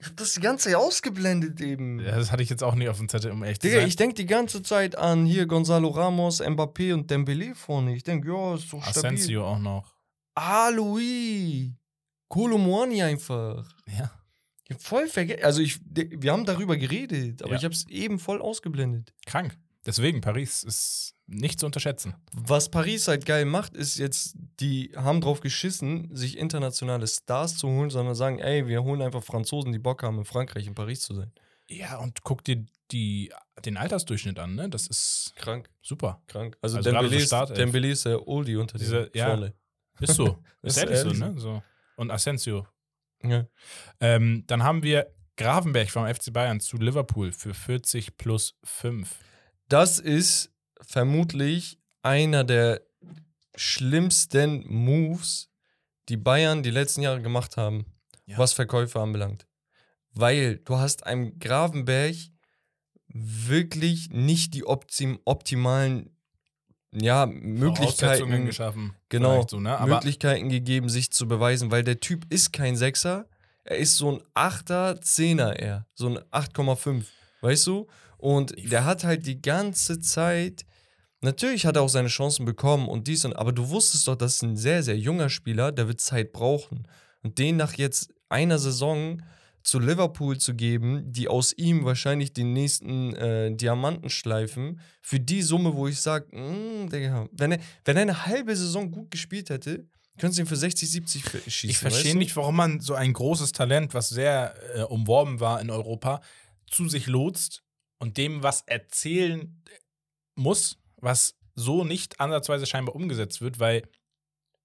Ich 0.00 0.06
hab 0.06 0.16
das 0.16 0.32
die 0.32 0.40
ganze 0.40 0.64
Zeit 0.68 0.76
ausgeblendet 0.76 1.60
eben. 1.60 1.98
das 1.98 2.32
hatte 2.32 2.42
ich 2.42 2.48
jetzt 2.48 2.62
auch 2.62 2.74
nicht 2.74 2.88
auf 2.88 2.96
dem 2.96 3.08
Zettel, 3.08 3.30
um 3.32 3.42
echt 3.42 3.60
zu 3.60 3.68
Digga, 3.68 3.80
sein. 3.80 3.88
ich 3.88 3.96
denk 3.96 4.14
die 4.16 4.24
ganze 4.26 4.62
Zeit 4.62 4.96
an 4.96 5.26
hier 5.26 5.46
Gonzalo 5.46 5.88
Ramos, 5.88 6.40
Mbappé 6.40 6.94
und 6.94 7.10
Dembele 7.10 7.54
vorne. 7.54 7.94
Ich 7.94 8.02
denk, 8.02 8.24
ja, 8.24 8.54
ist 8.54 8.70
so 8.70 8.80
stabil. 8.80 8.98
Asensio 8.98 9.46
auch 9.46 9.58
noch. 9.58 9.94
Ah, 10.34 10.70
Louis. 10.70 11.70
Kolomoani 12.28 13.02
einfach. 13.02 13.68
Ja. 13.86 14.10
Ich 14.64 14.70
hab 14.76 14.82
voll 14.82 15.08
vergessen. 15.08 15.44
Also, 15.44 15.60
ich, 15.62 15.80
wir 15.84 16.32
haben 16.32 16.44
darüber 16.46 16.76
geredet, 16.76 17.42
aber 17.42 17.52
Ja. 17.52 17.58
ich 17.58 17.64
hab's 17.64 17.86
eben 17.88 18.18
voll 18.18 18.40
ausgeblendet. 18.40 19.12
Krank. 19.26 19.58
Deswegen, 19.84 20.20
Paris 20.20 20.62
ist 20.62 21.14
nicht 21.30 21.60
zu 21.60 21.66
unterschätzen. 21.66 22.14
Was 22.32 22.70
Paris 22.70 23.06
halt 23.08 23.24
geil 23.24 23.44
macht, 23.44 23.74
ist 23.76 23.98
jetzt, 23.98 24.36
die 24.58 24.92
haben 24.96 25.20
drauf 25.20 25.40
geschissen, 25.40 26.14
sich 26.14 26.36
internationale 26.36 27.06
Stars 27.06 27.56
zu 27.56 27.68
holen, 27.68 27.88
sondern 27.90 28.14
sagen, 28.14 28.38
ey, 28.40 28.66
wir 28.66 28.82
holen 28.82 29.00
einfach 29.00 29.22
Franzosen, 29.22 29.72
die 29.72 29.78
Bock 29.78 30.02
haben, 30.02 30.18
in 30.18 30.24
Frankreich, 30.24 30.66
in 30.66 30.74
Paris 30.74 31.00
zu 31.02 31.14
sein. 31.14 31.32
Ja, 31.68 31.98
und 31.98 32.24
guck 32.24 32.42
dir 32.42 32.64
die, 32.90 33.32
den 33.64 33.76
Altersdurchschnitt 33.76 34.40
an, 34.40 34.56
ne? 34.56 34.68
Das 34.68 34.88
ist 34.88 35.32
Krank, 35.36 35.70
super. 35.80 36.20
krank. 36.26 36.58
Also, 36.60 36.78
Also 36.78 36.90
Dembele, 36.90 37.20
so 37.20 37.36
ist. 37.44 37.56
Dembele 37.56 37.90
ist 37.90 38.04
der 38.04 38.26
Oldie 38.26 38.56
unter 38.56 38.76
Diese- 38.76 39.08
den 39.10 39.18
ja. 39.18 39.26
vorne. 39.28 39.54
Ist 40.00 40.14
so. 40.14 40.42
Ist 40.62 40.76
ist 40.76 40.82
ehrlich 40.82 40.98
so, 40.98 41.04
ehrlich 41.06 41.20
ne? 41.20 41.34
So. 41.36 41.62
Und 41.96 42.10
Asensio. 42.10 42.66
Ja. 43.22 43.46
Ähm, 44.00 44.44
dann 44.46 44.62
haben 44.62 44.82
wir 44.82 45.06
Gravenberg 45.36 45.90
vom 45.90 46.06
FC 46.12 46.32
Bayern 46.32 46.58
zu 46.60 46.76
Liverpool 46.78 47.32
für 47.32 47.54
40 47.54 48.16
plus 48.16 48.58
5. 48.64 49.14
Das 49.68 49.98
ist 49.98 50.50
vermutlich 50.82 51.78
einer 52.02 52.44
der 52.44 52.80
schlimmsten 53.54 54.64
Moves, 54.72 55.48
die 56.08 56.16
Bayern 56.16 56.62
die 56.62 56.70
letzten 56.70 57.02
Jahre 57.02 57.20
gemacht 57.22 57.56
haben, 57.56 57.86
Ja. 58.26 58.38
was 58.38 58.52
Verkäufe 58.52 59.00
anbelangt. 59.00 59.46
Weil 60.12 60.56
du 60.58 60.78
hast 60.78 61.06
einem 61.06 61.38
Gravenberg 61.38 62.16
wirklich 63.12 64.10
nicht 64.10 64.54
die 64.54 64.64
optim 64.66 65.18
optimalen 65.24 66.10
ja, 66.92 67.26
Möglichkeiten, 67.26 68.46
geschaffen. 68.46 68.94
genau, 69.08 69.46
So, 69.46 69.60
ne? 69.60 69.78
Möglichkeiten 69.86 70.48
gegeben, 70.48 70.88
sich 70.88 71.12
zu 71.12 71.28
beweisen, 71.28 71.70
weil 71.70 71.84
der 71.84 72.00
Typ 72.00 72.26
ist 72.32 72.52
kein 72.52 72.76
Sechser, 72.76 73.28
er 73.62 73.76
ist 73.76 73.96
so 73.96 74.12
ein 74.12 74.22
Achter, 74.34 75.00
Zehner 75.00 75.56
eher, 75.58 75.86
so 75.94 76.08
ein 76.08 76.18
8,5, 76.32 77.04
weißt 77.42 77.66
du? 77.68 77.86
Und 78.18 78.54
der 78.70 78.84
hat 78.84 79.04
halt 79.04 79.26
die 79.26 79.40
ganze 79.40 80.00
Zeit, 80.00 80.64
natürlich 81.20 81.66
hat 81.66 81.76
er 81.76 81.82
auch 81.82 81.88
seine 81.88 82.08
Chancen 82.08 82.44
bekommen 82.44 82.88
und 82.88 83.06
dies 83.08 83.24
und, 83.24 83.34
aber 83.34 83.52
du 83.52 83.68
wusstest 83.68 84.08
doch, 84.08 84.16
das 84.16 84.34
ist 84.36 84.42
ein 84.42 84.56
sehr, 84.56 84.82
sehr 84.82 84.98
junger 84.98 85.28
Spieler, 85.28 85.72
der 85.72 85.88
wird 85.88 86.00
Zeit 86.00 86.32
brauchen. 86.32 86.86
Und 87.22 87.38
den 87.38 87.56
nach 87.56 87.74
jetzt 87.74 88.12
einer 88.28 88.58
Saison 88.58 89.22
zu 89.62 89.78
Liverpool 89.78 90.38
zu 90.38 90.54
geben, 90.54 91.12
die 91.12 91.28
aus 91.28 91.52
ihm 91.52 91.84
wahrscheinlich 91.84 92.32
den 92.32 92.54
nächsten 92.54 93.14
äh, 93.14 93.54
Diamanten 93.54 94.08
schleifen, 94.08 94.80
für 95.02 95.20
die 95.20 95.42
Summe, 95.42 95.74
wo 95.74 95.86
ich 95.86 96.00
sage, 96.00 96.26
wenn 96.32 97.52
er, 97.52 97.58
wenn 97.84 97.96
er 97.96 98.02
eine 98.02 98.24
halbe 98.26 98.56
Saison 98.56 98.90
gut 98.90 99.10
gespielt 99.10 99.50
hätte, 99.50 99.86
können 100.18 100.32
sie 100.32 100.40
ihn 100.42 100.46
für 100.46 100.56
60, 100.56 100.90
70 100.90 101.24
f- 101.26 101.42
schießen. 101.46 101.70
ich 101.70 101.78
verstehe 101.78 102.04
weißt 102.04 102.14
du? 102.14 102.18
nicht, 102.18 102.36
warum 102.36 102.56
man 102.56 102.80
so 102.80 102.94
ein 102.94 103.12
großes 103.12 103.52
Talent, 103.52 103.92
was 103.92 104.08
sehr 104.08 104.54
äh, 104.74 104.82
umworben 104.82 105.40
war 105.40 105.60
in 105.60 105.68
Europa, 105.70 106.22
zu 106.70 106.88
sich 106.88 107.06
lotst 107.06 107.62
und 107.98 108.16
dem 108.16 108.42
was 108.42 108.62
erzählen 108.62 109.62
muss, 110.36 110.78
was 111.00 111.36
so 111.54 111.84
nicht 111.84 112.20
ansatzweise 112.20 112.66
scheinbar 112.66 112.94
umgesetzt 112.94 113.40
wird, 113.40 113.58
weil 113.58 113.82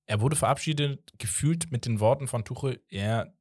er 0.06 0.22
wurde 0.22 0.36
verabschiedet, 0.36 1.14
gefühlt 1.18 1.72
mit 1.72 1.86
den 1.86 2.00
Worten 2.00 2.28
von 2.28 2.46
Tuchel, 2.46 2.82
er 2.90 3.34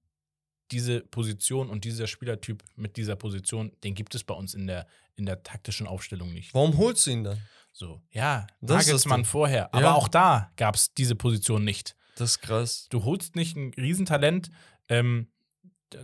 diese 0.71 1.03
Position 1.03 1.69
und 1.69 1.85
dieser 1.85 2.07
Spielertyp 2.07 2.65
mit 2.75 2.97
dieser 2.97 3.17
Position, 3.17 3.71
den 3.85 3.95
gibt 3.95 4.15
es 4.15 4.25
bei 4.25 4.35
uns 4.35 4.55
in 4.55 4.67
der, 4.67 4.87
in 5.15 5.27
der 5.27 5.43
taktischen 5.43 5.87
Aufstellung 5.87 6.33
nicht. 6.33 6.55
Warum 6.55 6.77
holst 6.79 7.07
du 7.07 7.11
ihn 7.11 7.23
dann? 7.25 7.39
So, 7.71 8.01
ja, 8.11 8.47
Das 8.61 8.81
ist 8.83 8.87
das 8.87 8.87
Nagelsmann 8.87 9.25
vorher, 9.25 9.75
aber 9.75 9.83
Ja. 9.85 9.95
auch 9.95 10.09
da 10.09 10.51
gab 10.57 10.75
es 10.75 10.95
diese 10.95 11.17
Position 11.17 11.65
nicht. 11.65 11.97
Das 12.17 12.31
ist 12.31 12.41
krass. 12.41 12.87
Du 12.91 13.05
holst 13.05 13.37
nicht 13.37 13.57
ein 13.57 13.75
Riesentalent, 13.77 14.51
ähm, 14.89 15.29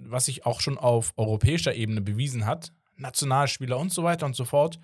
was 0.02 0.26
sich 0.26 0.44
auch 0.44 0.60
schon 0.60 0.78
auf 0.78 1.14
europäischer 1.16 1.74
Ebene 1.74 2.00
bewiesen 2.00 2.44
hat, 2.44 2.72
Nationalspieler 2.96 3.78
und 3.78 3.92
so 3.92 4.02
weiter 4.02 4.26
und 4.26 4.36
so 4.36 4.44
fort. 4.44 4.78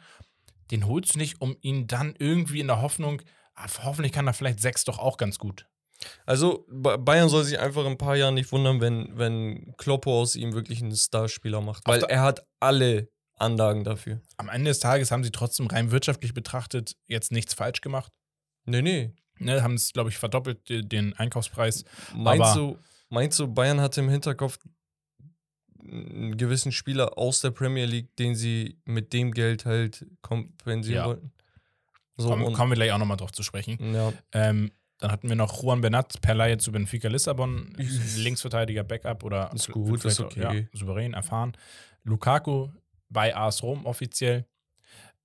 Den 0.70 0.86
holst 0.86 1.14
du 1.14 1.18
nicht, 1.18 1.40
um 1.40 1.56
ihn 1.60 1.86
dann 1.86 2.14
irgendwie 2.18 2.60
in 2.60 2.66
der 2.66 2.80
Hoffnung, 2.82 3.22
ah, 3.55 3.66
hoffentlich 3.84 4.12
kann 4.12 4.26
er 4.26 4.32
vielleicht 4.34 4.60
sechs 4.60 4.84
doch 4.84 4.98
auch 4.98 5.16
ganz 5.16 5.38
gut. 5.38 5.66
Also 6.26 6.66
Ba- 6.68 6.97
Bayern 6.98 7.28
soll 7.28 7.44
sich 7.44 7.59
einfach 7.59 7.82
in 7.82 7.93
ein 7.93 7.98
paar 7.98 8.16
Jahren 8.16 8.34
nicht 8.34 8.52
wundern, 8.52 8.80
wenn, 8.80 9.16
wenn 9.16 9.74
Kloppo 9.78 10.20
aus 10.20 10.36
ihm 10.36 10.52
wirklich 10.52 10.82
einen 10.82 10.94
Starspieler 10.94 11.60
macht. 11.60 11.86
Weil 11.86 12.02
er 12.05 12.20
hat 12.22 12.47
alle 12.60 13.09
Anlagen 13.36 13.84
dafür. 13.84 14.20
Am 14.36 14.48
Ende 14.48 14.70
des 14.70 14.78
Tages 14.80 15.10
haben 15.10 15.24
sie 15.24 15.30
trotzdem 15.30 15.66
rein 15.68 15.90
wirtschaftlich 15.90 16.34
betrachtet 16.34 16.97
jetzt 17.06 17.32
nichts 17.32 17.55
falsch 17.55 17.80
gemacht. 17.80 18.12
Nee, 18.64 18.82
nee. 18.82 19.14
Ne, 19.38 19.62
haben 19.62 19.74
es, 19.74 19.93
glaube 19.93 20.09
ich, 20.10 20.16
verdoppelt, 20.18 20.60
den 20.68 21.12
Einkaufspreis. 21.14 21.84
Meinst 22.14 22.43
Aber- 22.43 22.55
du, 22.55 22.78
meinst 23.10 23.38
du, 23.38 23.47
Bayern 23.48 23.80
hatte 23.80 24.01
im 24.01 24.09
Hinterkopf 24.09 24.59
einen 25.91 26.37
gewissen 26.37 26.73
Spieler 26.73 27.19
aus 27.19 27.41
der 27.41 27.51
Premier 27.51 27.85
League, 27.87 28.15
den 28.17 28.35
sie 28.35 28.79
mit 28.85 29.13
dem 29.13 29.33
Geld 29.33 29.65
halt 29.65 30.07
kompensieren 30.23 30.99
Ja. 31.03 31.07
wollten? 31.07 31.33
So, 32.19 32.29
Kommen, 32.31 32.53
kommen 32.55 32.71
wir 32.73 32.77
gleich 32.77 32.93
auch 32.93 32.99
nochmal 32.99 33.17
drauf 33.19 33.33
zu 33.33 33.43
sprechen. 33.43 33.95
ja, 33.95 34.13
Ähm, 34.33 34.73
dann 34.99 35.11
hatten 35.13 35.29
wir 35.29 35.37
noch 35.37 35.63
Juan 35.63 35.83
Bernat 35.83 36.19
per 36.23 36.35
Laie 36.35 36.57
zu 36.57 36.73
Benfica 36.73 37.09
Lissabon, 37.09 37.75
Linksverteidiger, 38.17 38.85
Backup 38.85 39.23
oder 39.25 39.51
Ist 39.55 39.71
gut, 39.71 40.03
ist 40.05 40.21
okay. 40.21 40.41
Ja, 40.41 40.55
souverän, 40.79 41.13
erfahren. 41.13 41.53
Lukaku 42.05 42.69
bei 43.11 43.37
AS 43.37 43.63
Rom 43.63 43.85
offiziell. 43.85 44.47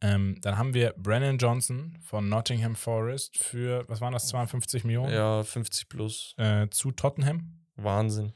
Ähm, 0.01 0.35
dann 0.41 0.57
haben 0.57 0.73
wir 0.73 0.93
Brennan 0.97 1.37
Johnson 1.37 1.95
von 2.01 2.27
Nottingham 2.27 2.75
Forest 2.75 3.37
für, 3.37 3.87
was 3.87 4.01
waren 4.01 4.13
das, 4.13 4.27
52 4.27 4.83
Millionen 4.83 5.13
ja, 5.13 5.43
50 5.43 5.87
plus. 5.89 6.33
äh, 6.37 6.67
zu 6.71 6.91
Tottenham. 6.91 7.61
Wahnsinn. 7.75 8.33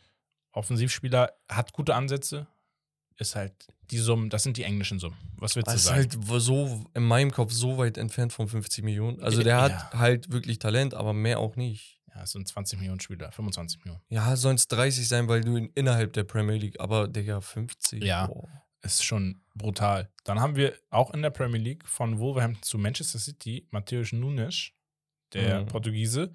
Offensivspieler, 0.55 1.31
hat 1.49 1.73
gute 1.73 1.95
Ansätze, 1.95 2.47
ist 3.17 3.35
halt 3.35 3.53
die 3.91 3.97
Summen, 3.97 4.29
das 4.29 4.43
sind 4.43 4.57
die 4.57 4.63
englischen 4.63 4.99
Summen. 4.99 5.17
Was 5.37 5.55
willst 5.55 5.67
du 5.67 5.71
Das 5.71 5.81
ist 5.81 5.87
sagen? 5.87 5.97
halt 5.99 6.41
so 6.41 6.83
in 6.93 7.03
meinem 7.03 7.31
Kopf 7.31 7.51
so 7.51 7.77
weit 7.77 7.97
entfernt 7.97 8.33
von 8.33 8.47
50 8.47 8.83
Millionen. 8.83 9.21
Also 9.21 9.41
der 9.43 9.61
hat 9.61 9.71
Ja. 9.71 9.99
halt 9.99 10.31
wirklich 10.31 10.59
Talent, 10.59 10.93
aber 10.93 11.13
mehr 11.13 11.39
auch 11.39 11.55
nicht. 11.55 12.01
ja, 12.13 12.23
es 12.23 12.31
sind 12.31 12.47
20 12.47 12.79
Millionen 12.79 12.99
Spieler, 13.01 13.31
25 13.31 13.79
Millionen. 13.83 14.01
Ja, 14.09 14.35
sollen 14.37 14.55
es 14.55 14.67
30 14.69 15.07
sein, 15.07 15.27
weil 15.27 15.41
du 15.41 15.55
in, 15.57 15.69
innerhalb 15.75 16.13
der 16.13 16.23
Premier 16.23 16.55
League, 16.55 16.79
aber 16.79 17.07
Digga, 17.07 17.41
50. 17.41 18.03
Ja. 18.03 18.27
boah. 18.27 18.47
Ist 18.81 19.03
schon 19.03 19.41
brutal. 19.55 20.09
Dann 20.25 20.39
haben 20.39 20.55
wir 20.55 20.73
auch 20.91 21.11
in 21.13 21.21
der 21.23 21.31
Premier 21.31 21.59
League 21.59 21.87
von 21.87 22.19
Wolverhampton 22.19 22.61
zu 22.63 22.77
Manchester 22.77 23.17
City 23.19 23.67
Matthäus 23.71 24.11
Nunes, 24.13 24.69
der 25.35 25.61
Mhm. 25.61 25.67
Portugiese. 25.67 26.31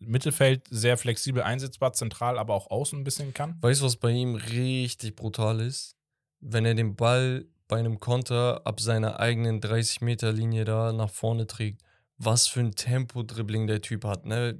Mittelfeld 0.00 0.62
sehr 0.70 0.96
flexibel 0.96 1.42
einsetzbar, 1.42 1.92
zentral, 1.92 2.38
aber 2.38 2.54
auch 2.54 2.70
außen 2.70 2.98
ein 3.00 3.04
bisschen 3.04 3.32
kann. 3.32 3.56
Weißt 3.60 3.80
du, 3.80 3.86
was 3.86 3.96
bei 3.96 4.10
ihm 4.10 4.34
richtig 4.34 5.16
brutal 5.16 5.60
ist? 5.60 5.96
Wenn 6.40 6.64
er 6.66 6.74
den 6.74 6.94
Ball 6.96 7.46
bei 7.68 7.78
einem 7.78 7.98
Konter 8.00 8.60
ab 8.66 8.80
seiner 8.80 9.18
eigenen 9.20 9.60
30-Meter-Linie 9.60 10.64
da 10.64 10.92
nach 10.92 11.08
vorne 11.10 11.46
trägt. 11.46 11.80
Was 12.18 12.46
für 12.46 12.60
ein 12.60 12.72
Tempo-Dribbling 12.74 13.66
der 13.66 13.80
Typ 13.80 14.04
hat, 14.04 14.26
ne? 14.26 14.58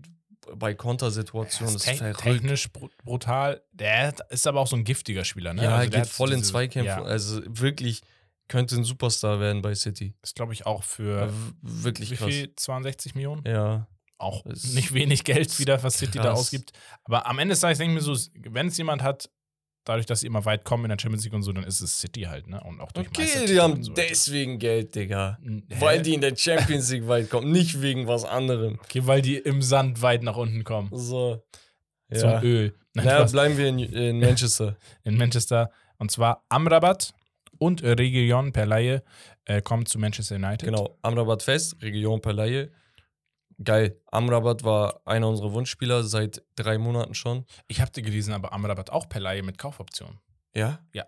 Bei 0.56 0.74
Kontersituationen 0.74 1.76
ist 1.76 1.84
Te- 1.84 1.94
verrückt. 1.94 2.20
technisch 2.22 2.70
br 2.72 2.88
brutal. 3.04 3.62
Der 3.72 4.14
ist 4.30 4.46
aber 4.46 4.60
auch 4.60 4.66
so 4.66 4.76
ein 4.76 4.84
giftiger 4.84 5.24
Spieler. 5.24 5.54
Ne? 5.54 5.62
Ja, 5.64 5.70
er 5.70 5.76
Also 5.76 5.90
geht 5.90 6.06
voll 6.06 6.32
in 6.32 6.42
Zweikämpfe. 6.44 6.88
Ja, 6.88 7.02
Also 7.02 7.40
wirklich 7.46 8.02
könnte 8.48 8.76
ein 8.76 8.84
Superstar 8.84 9.40
werden 9.40 9.62
bei 9.62 9.74
City. 9.74 10.14
ist, 10.22 10.34
glaube 10.36 10.52
ich, 10.52 10.66
auch 10.66 10.82
für 10.82 11.28
W- 11.28 11.32
wirklich 11.62 12.10
wie 12.10 12.16
krass. 12.16 12.28
viel? 12.28 12.52
62 12.56 13.14
Millionen? 13.14 13.42
Ja. 13.46 13.86
Auch 14.18 14.42
Das 14.44 14.64
nicht 14.74 14.94
wenig 14.94 15.24
Geld 15.24 15.58
wieder, 15.58 15.82
was 15.82 15.98
City 15.98 16.18
da 16.18 16.24
krass. 16.24 16.38
ausgibt. 16.40 16.72
Aber 17.04 17.26
am 17.26 17.38
Ende 17.38 17.52
des 17.52 17.60
Tages 17.60 17.78
denke 17.78 17.98
ich 17.98 18.06
mir 18.06 18.14
so, 18.14 18.30
wenn 18.50 18.68
es 18.68 18.76
jemand 18.78 19.02
hat, 19.02 19.28
dadurch, 19.86 20.06
dass 20.06 20.20
sie 20.20 20.26
immer 20.26 20.44
weit 20.46 20.64
kommen 20.64 20.84
in 20.84 20.88
der 20.90 20.98
Champions 20.98 21.24
League 21.24 21.34
und 21.34 21.42
so, 21.42 21.52
dann 21.52 21.64
ist 21.64 21.80
es 21.80 21.98
City 22.00 22.22
halt, 22.22 22.46
ne? 22.46 22.58
Und 22.62 22.80
auch 22.80 22.90
durch 22.92 23.08
Okay, 23.08 23.44
die 23.46 23.60
haben 23.60 23.82
so 23.82 23.92
deswegen 23.92 24.58
Geld, 24.58 24.94
Digga. 24.94 25.38
Hä? 25.42 25.62
Weil 25.80 26.00
die 26.02 26.14
in 26.14 26.20
der 26.22 26.34
Champions 26.36 26.90
League 26.90 27.06
weit 27.08 27.28
kommen, 27.28 27.50
nicht 27.52 27.82
wegen 27.82 28.06
was 28.06 28.24
anderem. 28.24 28.78
Okay, 28.82 29.06
weil 29.06 29.20
die 29.20 29.36
im 29.36 29.60
Sand 29.62 30.00
weit 30.00 30.22
nach 30.22 30.36
unten 30.36 30.64
kommen. 30.64 30.88
So. 30.92 31.42
Zum 32.14 32.30
Ja. 32.30 32.42
Öl. 32.42 32.74
Nein, 32.94 33.06
Na, 33.06 33.16
Spaß. 33.16 33.32
bleiben 33.32 33.58
wir 33.58 33.68
in, 33.68 33.78
in 33.80 34.20
Manchester. 34.20 34.76
in 35.04 35.16
Manchester. 35.18 35.70
Und 35.98 36.10
zwar 36.12 36.44
Amrabat 36.48 37.12
und 37.58 37.82
Region 37.82 38.52
per 38.52 38.66
Laie 38.66 39.02
äh, 39.44 39.60
kommen 39.62 39.86
zu 39.86 39.98
Manchester 39.98 40.36
United. 40.36 40.66
Genau, 40.68 40.98
Amrabat 41.02 41.42
fest, 41.42 41.76
Region 41.82 42.20
per 42.20 42.32
Laie. 42.32 42.70
Geil. 43.62 44.00
Amrabat 44.10 44.64
war 44.64 45.00
einer 45.04 45.28
unserer 45.28 45.52
Wunschspieler 45.52 46.02
seit 46.02 46.42
drei 46.56 46.76
Monaten 46.78 47.14
schon. 47.14 47.44
Ich 47.68 47.80
habe 47.80 47.90
dir 47.92 48.02
gelesen, 48.02 48.34
aber 48.34 48.52
Amrabat 48.52 48.90
auch 48.90 49.08
per 49.08 49.20
Laie 49.20 49.42
mit 49.42 49.58
Kaufoption. 49.58 50.18
Ja? 50.54 50.80
Ja. 50.92 51.04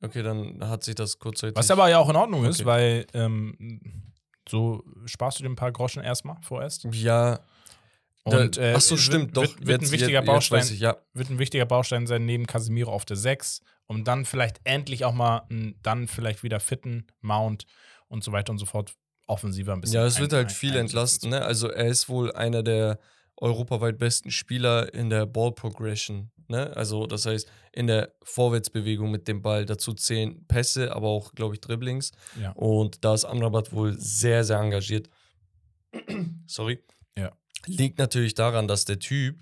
Okay, 0.00 0.22
dann 0.22 0.68
hat 0.68 0.84
sich 0.84 0.94
das 0.94 1.18
kurzzeitig. 1.18 1.56
Was 1.56 1.70
aber 1.72 1.88
ja 1.88 1.98
auch 1.98 2.08
in 2.08 2.14
Ordnung 2.16 2.44
ist, 2.44 2.60
Okay. 2.60 2.66
weil 2.66 3.06
ähm, 3.14 4.12
so 4.48 4.84
sparst 5.06 5.38
du 5.40 5.42
dir 5.42 5.50
ein 5.50 5.56
paar 5.56 5.72
Groschen 5.72 6.02
erstmal 6.02 6.36
vorerst. 6.42 6.86
Ja. 6.92 7.40
Und, 8.24 8.58
äh, 8.58 8.74
ach 8.76 8.80
so, 8.80 8.90
wird- 8.96 9.00
stimmt. 9.00 9.36
Doch, 9.36 9.42
wird- 9.42 9.66
wird 9.66 9.82
ein 9.82 9.90
wichtiger 9.90 10.18
jetzt 10.20 10.26
Baustein. 10.26 10.58
weiß 10.60 10.70
ich, 10.72 10.80
ja. 10.80 10.96
Wird 11.14 11.30
ein 11.30 11.38
wichtiger 11.38 11.64
Baustein 11.66 12.06
sein 12.06 12.26
neben 12.26 12.46
Casemiro 12.46 12.90
auf 12.92 13.04
der 13.04 13.16
6, 13.16 13.60
um 13.86 14.04
dann 14.04 14.24
vielleicht 14.26 14.60
endlich 14.64 15.04
auch 15.04 15.14
mal 15.14 15.46
einen, 15.50 15.78
dann 15.82 16.08
vielleicht 16.08 16.42
wieder 16.42 16.60
fitten 16.60 17.06
Mount 17.20 17.64
und 18.08 18.22
so 18.24 18.32
weiter 18.32 18.50
und 18.52 18.58
so 18.58 18.66
fort 18.66 18.92
offensiver 19.26 19.72
ein 19.72 19.80
bisschen. 19.80 19.96
Ja, 19.96 20.06
es 20.06 20.18
wird 20.20 20.32
halt 20.32 20.48
ein- 20.48 20.54
viel 20.54 20.76
entlasten. 20.76 21.30
Ne? 21.30 21.42
Also 21.42 21.68
er 21.68 21.86
ist 21.88 22.08
wohl 22.08 22.32
einer 22.32 22.62
der 22.62 22.98
europaweit 23.36 23.98
besten 23.98 24.30
Spieler 24.30 24.92
in 24.92 25.10
der 25.10 25.24
Ball 25.26 25.52
Progression. 25.52 26.30
Ne? 26.48 26.74
Also 26.76 27.06
das 27.06 27.24
heißt, 27.26 27.48
in 27.72 27.86
der 27.86 28.12
Vorwärtsbewegung 28.24 29.10
mit 29.10 29.28
dem 29.28 29.42
Ball. 29.42 29.64
Dazu 29.64 29.92
zählen 29.94 30.44
Pässe, 30.48 30.94
aber 30.94 31.08
auch, 31.08 31.32
glaube 31.34 31.54
ich, 31.54 31.60
Dribblings. 31.60 32.12
Ja. 32.40 32.50
Und 32.52 33.04
da 33.04 33.14
ist 33.14 33.24
Amrabat 33.26 33.72
wohl 33.72 33.94
sehr, 33.98 34.44
sehr 34.44 34.58
engagiert. 34.58 35.08
Sorry. 36.46 36.82
Ja. 37.66 37.76
Liegt 37.78 37.98
natürlich 37.98 38.34
daran, 38.34 38.68
dass 38.68 38.84
der 38.84 38.98
Typ 38.98 39.36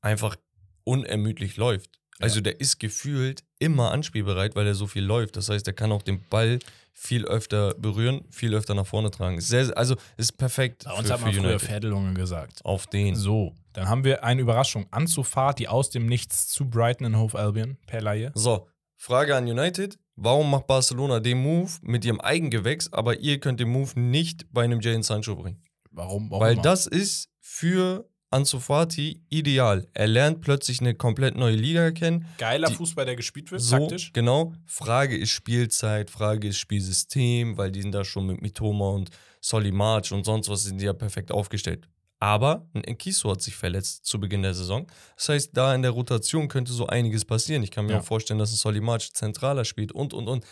einfach 0.00 0.36
unermüdlich 0.84 1.56
läuft. 1.56 1.98
Also 2.18 2.40
der 2.40 2.60
ist 2.60 2.78
gefühlt 2.78 3.44
immer 3.58 3.92
anspielbereit, 3.92 4.56
weil 4.56 4.66
er 4.66 4.74
so 4.74 4.86
viel 4.86 5.04
läuft. 5.04 5.36
Das 5.36 5.48
heißt, 5.48 5.66
er 5.66 5.74
kann 5.74 5.92
auch 5.92 6.02
den 6.02 6.24
Ball 6.28 6.58
viel 6.92 7.26
öfter 7.26 7.74
berühren, 7.74 8.24
viel 8.30 8.54
öfter 8.54 8.74
nach 8.74 8.86
vorne 8.86 9.10
tragen. 9.10 9.38
Sehr, 9.40 9.76
also 9.76 9.96
ist 10.16 10.38
perfekt 10.38 10.84
Bei 10.84 10.92
uns 10.92 11.08
für, 11.08 11.12
hat 11.12 11.20
man 11.20 11.32
für 11.32 11.40
früher. 11.42 11.60
Pferdelunge 11.60 12.14
gesagt. 12.14 12.64
Auf 12.64 12.86
den. 12.86 13.14
So, 13.14 13.54
dann 13.74 13.88
haben 13.88 14.04
wir 14.04 14.24
eine 14.24 14.40
Überraschung. 14.40 14.86
Ansu 14.90 15.22
Fati 15.22 15.66
aus 15.66 15.90
dem 15.90 16.06
Nichts 16.06 16.48
zu 16.48 16.70
Brighton 16.70 17.06
in 17.06 17.18
Hove 17.18 17.38
Albion 17.38 17.76
per 17.86 18.00
Laie. 18.00 18.32
So, 18.34 18.66
Frage 18.96 19.36
an 19.36 19.46
United. 19.46 19.98
Warum 20.18 20.50
macht 20.50 20.66
Barcelona 20.66 21.20
den 21.20 21.42
Move 21.42 21.70
mit 21.82 22.06
ihrem 22.06 22.20
Eigengewächs, 22.22 22.90
aber 22.90 23.18
ihr 23.18 23.38
könnt 23.38 23.60
den 23.60 23.68
Move 23.68 24.00
nicht 24.00 24.46
bei 24.50 24.64
einem 24.64 24.80
Jadon 24.80 25.02
Sancho 25.02 25.36
bringen? 25.36 25.62
Warum? 25.90 26.30
warum 26.30 26.42
Weil 26.42 26.56
das 26.56 26.86
ist 26.86 27.28
für 27.58 28.06
Ansu 28.30 28.58
Fati 28.60 29.22
ideal. 29.30 29.86
Er 29.94 30.08
lernt 30.08 30.42
plötzlich 30.42 30.80
eine 30.80 30.94
komplett 30.94 31.36
neue 31.36 31.54
Liga 31.56 31.90
kennen. 31.92 32.26
geiler 32.36 32.68
die- 32.68 32.74
Fußball, 32.74 33.06
der 33.06 33.16
gespielt 33.16 33.50
wird, 33.50 33.62
So, 33.62 33.78
taktisch. 33.78 34.12
genau. 34.12 34.52
Frage 34.66 35.16
ist 35.16 35.30
Spielzeit, 35.30 36.10
Frage 36.10 36.48
ist 36.48 36.58
Spielsystem, 36.58 37.56
weil 37.56 37.70
die 37.72 37.80
sind 37.80 37.92
da 37.92 38.04
schon 38.04 38.26
mit 38.26 38.42
Mitoma 38.42 38.90
und 38.90 39.08
Solly 39.40 39.72
March 39.72 40.12
und 40.12 40.24
sonst 40.24 40.48
was 40.50 40.64
sind 40.64 40.80
die 40.80 40.84
ja 40.84 40.92
perfekt 40.92 41.30
aufgestellt. 41.32 41.88
Aber 42.18 42.68
ein 42.74 42.84
Enkiso 42.84 43.30
hat 43.30 43.40
sich 43.42 43.54
verletzt 43.56 44.04
zu 44.04 44.18
Beginn 44.20 44.42
der 44.42 44.54
Saison. 44.54 44.86
Das 45.16 45.28
heißt, 45.30 45.50
da 45.56 45.74
in 45.74 45.82
der 45.82 45.92
Rotation 45.92 46.48
könnte 46.48 46.72
so 46.72 46.86
einiges 46.88 47.24
passieren. 47.24 47.62
Ich 47.62 47.70
kann 47.70 47.86
mir 47.86 47.92
Ja. 47.92 48.00
auch 48.00 48.04
vorstellen, 48.04 48.38
dass 48.38 48.52
ein 48.52 48.56
Solly 48.56 48.80
March 48.80 49.12
zentraler 49.14 49.64
spielt 49.64 49.92
und, 49.92 50.12
und, 50.12 50.28
und. 50.28 50.44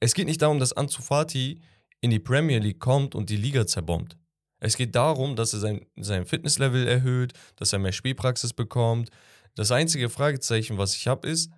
Es 0.00 0.14
geht 0.14 0.26
nicht 0.26 0.40
darum, 0.40 0.58
dass 0.58 0.72
Ansu 0.72 1.02
Fati 1.02 1.60
in 2.00 2.10
die 2.10 2.18
Premier 2.20 2.58
League 2.58 2.80
kommt 2.80 3.14
und 3.14 3.28
die 3.28 3.36
Liga 3.36 3.66
zerbombt. 3.66 4.16
Es 4.64 4.76
geht 4.76 4.94
darum, 4.94 5.34
dass 5.34 5.52
er 5.54 5.58
sein, 5.58 5.86
sein 5.96 6.24
Fitnesslevel 6.24 6.86
erhöht, 6.86 7.32
dass 7.56 7.72
er 7.72 7.80
mehr 7.80 7.90
Spielpraxis 7.90 8.52
bekommt. 8.52 9.10
Das 9.56 9.72
einzige 9.72 10.08
Fragezeichen, 10.08 10.78
was 10.78 10.94
ich 10.94 11.08
habe, 11.08 11.28
ist, 11.28 11.50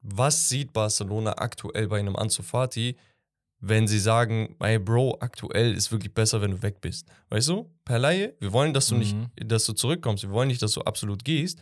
was 0.00 0.48
sieht 0.48 0.72
Barcelona 0.72 1.32
aktuell 1.38 1.88
bei 1.88 1.98
einem 1.98 2.14
Ansu 2.14 2.44
Fati, 2.44 2.96
wenn 3.58 3.88
sie 3.88 3.98
sagen, 3.98 4.54
hey 4.60 4.78
Bro, 4.78 5.18
aktuell 5.18 5.74
ist 5.74 5.90
wirklich 5.90 6.14
besser, 6.14 6.40
wenn 6.40 6.52
du 6.52 6.62
weg 6.62 6.80
bist. 6.80 7.08
Weißt 7.30 7.48
du? 7.48 7.68
Per 7.84 7.98
Laie, 7.98 8.34
wir 8.38 8.52
wollen, 8.52 8.72
dass 8.72 8.86
du 8.86 8.94
Mhm. 8.94 9.00
nicht, 9.00 9.16
dass 9.50 9.64
du 9.66 9.72
zurückkommst, 9.72 10.22
wir 10.22 10.30
wollen 10.30 10.48
nicht, 10.48 10.62
dass 10.62 10.72
du 10.72 10.82
absolut 10.82 11.24
gehst, 11.24 11.58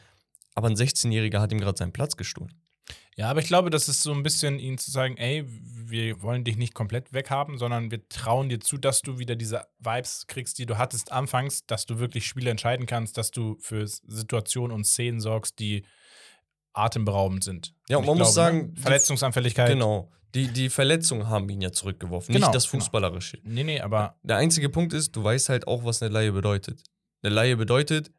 aber 0.55 0.69
ein 0.69 0.77
16-Jähriger 0.77 1.41
hat 1.41 1.51
ihm 1.51 1.61
gerade 1.61 1.79
seinen 1.79 1.93
Platz 1.93 2.15
gestohlen. 2.17 2.53
Ja, 3.21 3.29
aber 3.29 3.41
ich 3.41 3.47
glaube, 3.49 3.69
das 3.69 3.87
ist 3.87 4.03
so 4.03 4.13
ein 4.13 4.23
bisschen 4.23 4.59
ihnen 4.59 4.79
zu 4.79 4.91
sagen, 4.91 5.19
ey, 5.19 5.45
wir 5.47 6.23
wollen 6.23 6.43
dich 6.43 6.57
nicht 6.57 6.73
komplett 6.73 7.13
weghaben, 7.13 7.59
sondern 7.59 7.91
wir 7.91 8.09
trauen 8.09 8.49
dir 8.49 8.61
zu, 8.61 8.79
dass 8.79 9.03
du 9.03 9.19
wieder 9.19 9.37
diese 9.37 9.67
Vibes 9.79 10.27
kriegst, 10.27 10.59
die 10.59 10.65
du 10.65 10.79
hattest 10.79 11.13
anfangs, 11.13 11.67
dass 11.67 11.85
du 11.85 11.99
wirklich 11.99 12.27
Spiele 12.27 12.51
entscheiden 12.51 12.87
kannst, 12.87 13.19
dass 13.19 13.31
du 13.31 13.59
für 13.61 13.87
Situationen 13.87 14.75
und 14.75 14.85
Szenen 14.87 15.21
sorgst, 15.21 15.59
die 15.59 15.85
atemberaubend 16.73 17.45
sind. 17.45 17.75
Ja, 17.91 17.99
und 17.99 18.07
man 18.07 18.17
muss 18.17 18.33
sagen, 18.33 18.69
ne? 18.69 18.73
die- 18.73 18.81
Verletzungsanfälligkeit. 18.81 19.69
Genau. 19.69 20.11
Die, 20.35 20.49
die 20.49 20.71
Verletzungen 20.71 21.29
haben 21.29 21.47
ihn 21.51 21.61
ja 21.61 21.73
zurückgeworfen, 21.73 22.33
Genau, 22.33 22.47
nicht 22.47 22.55
das 22.55 22.71
genau. 22.71 22.83
Fußballerische. 22.85 23.39
Nee, 23.43 23.65
nee, 23.65 23.81
aber 23.81 24.19
Der 24.23 24.39
einzige 24.39 24.71
Punkt 24.71 24.95
ist, 24.95 25.15
du 25.15 25.23
weißt 25.23 25.51
halt 25.51 25.67
auch, 25.67 25.85
was 25.85 26.01
eine 26.03 26.11
Laie 26.11 26.33
bedeutet. 26.33 26.85
Eine 27.23 27.35
Laie 27.35 27.59
bedeutet, 27.59 28.11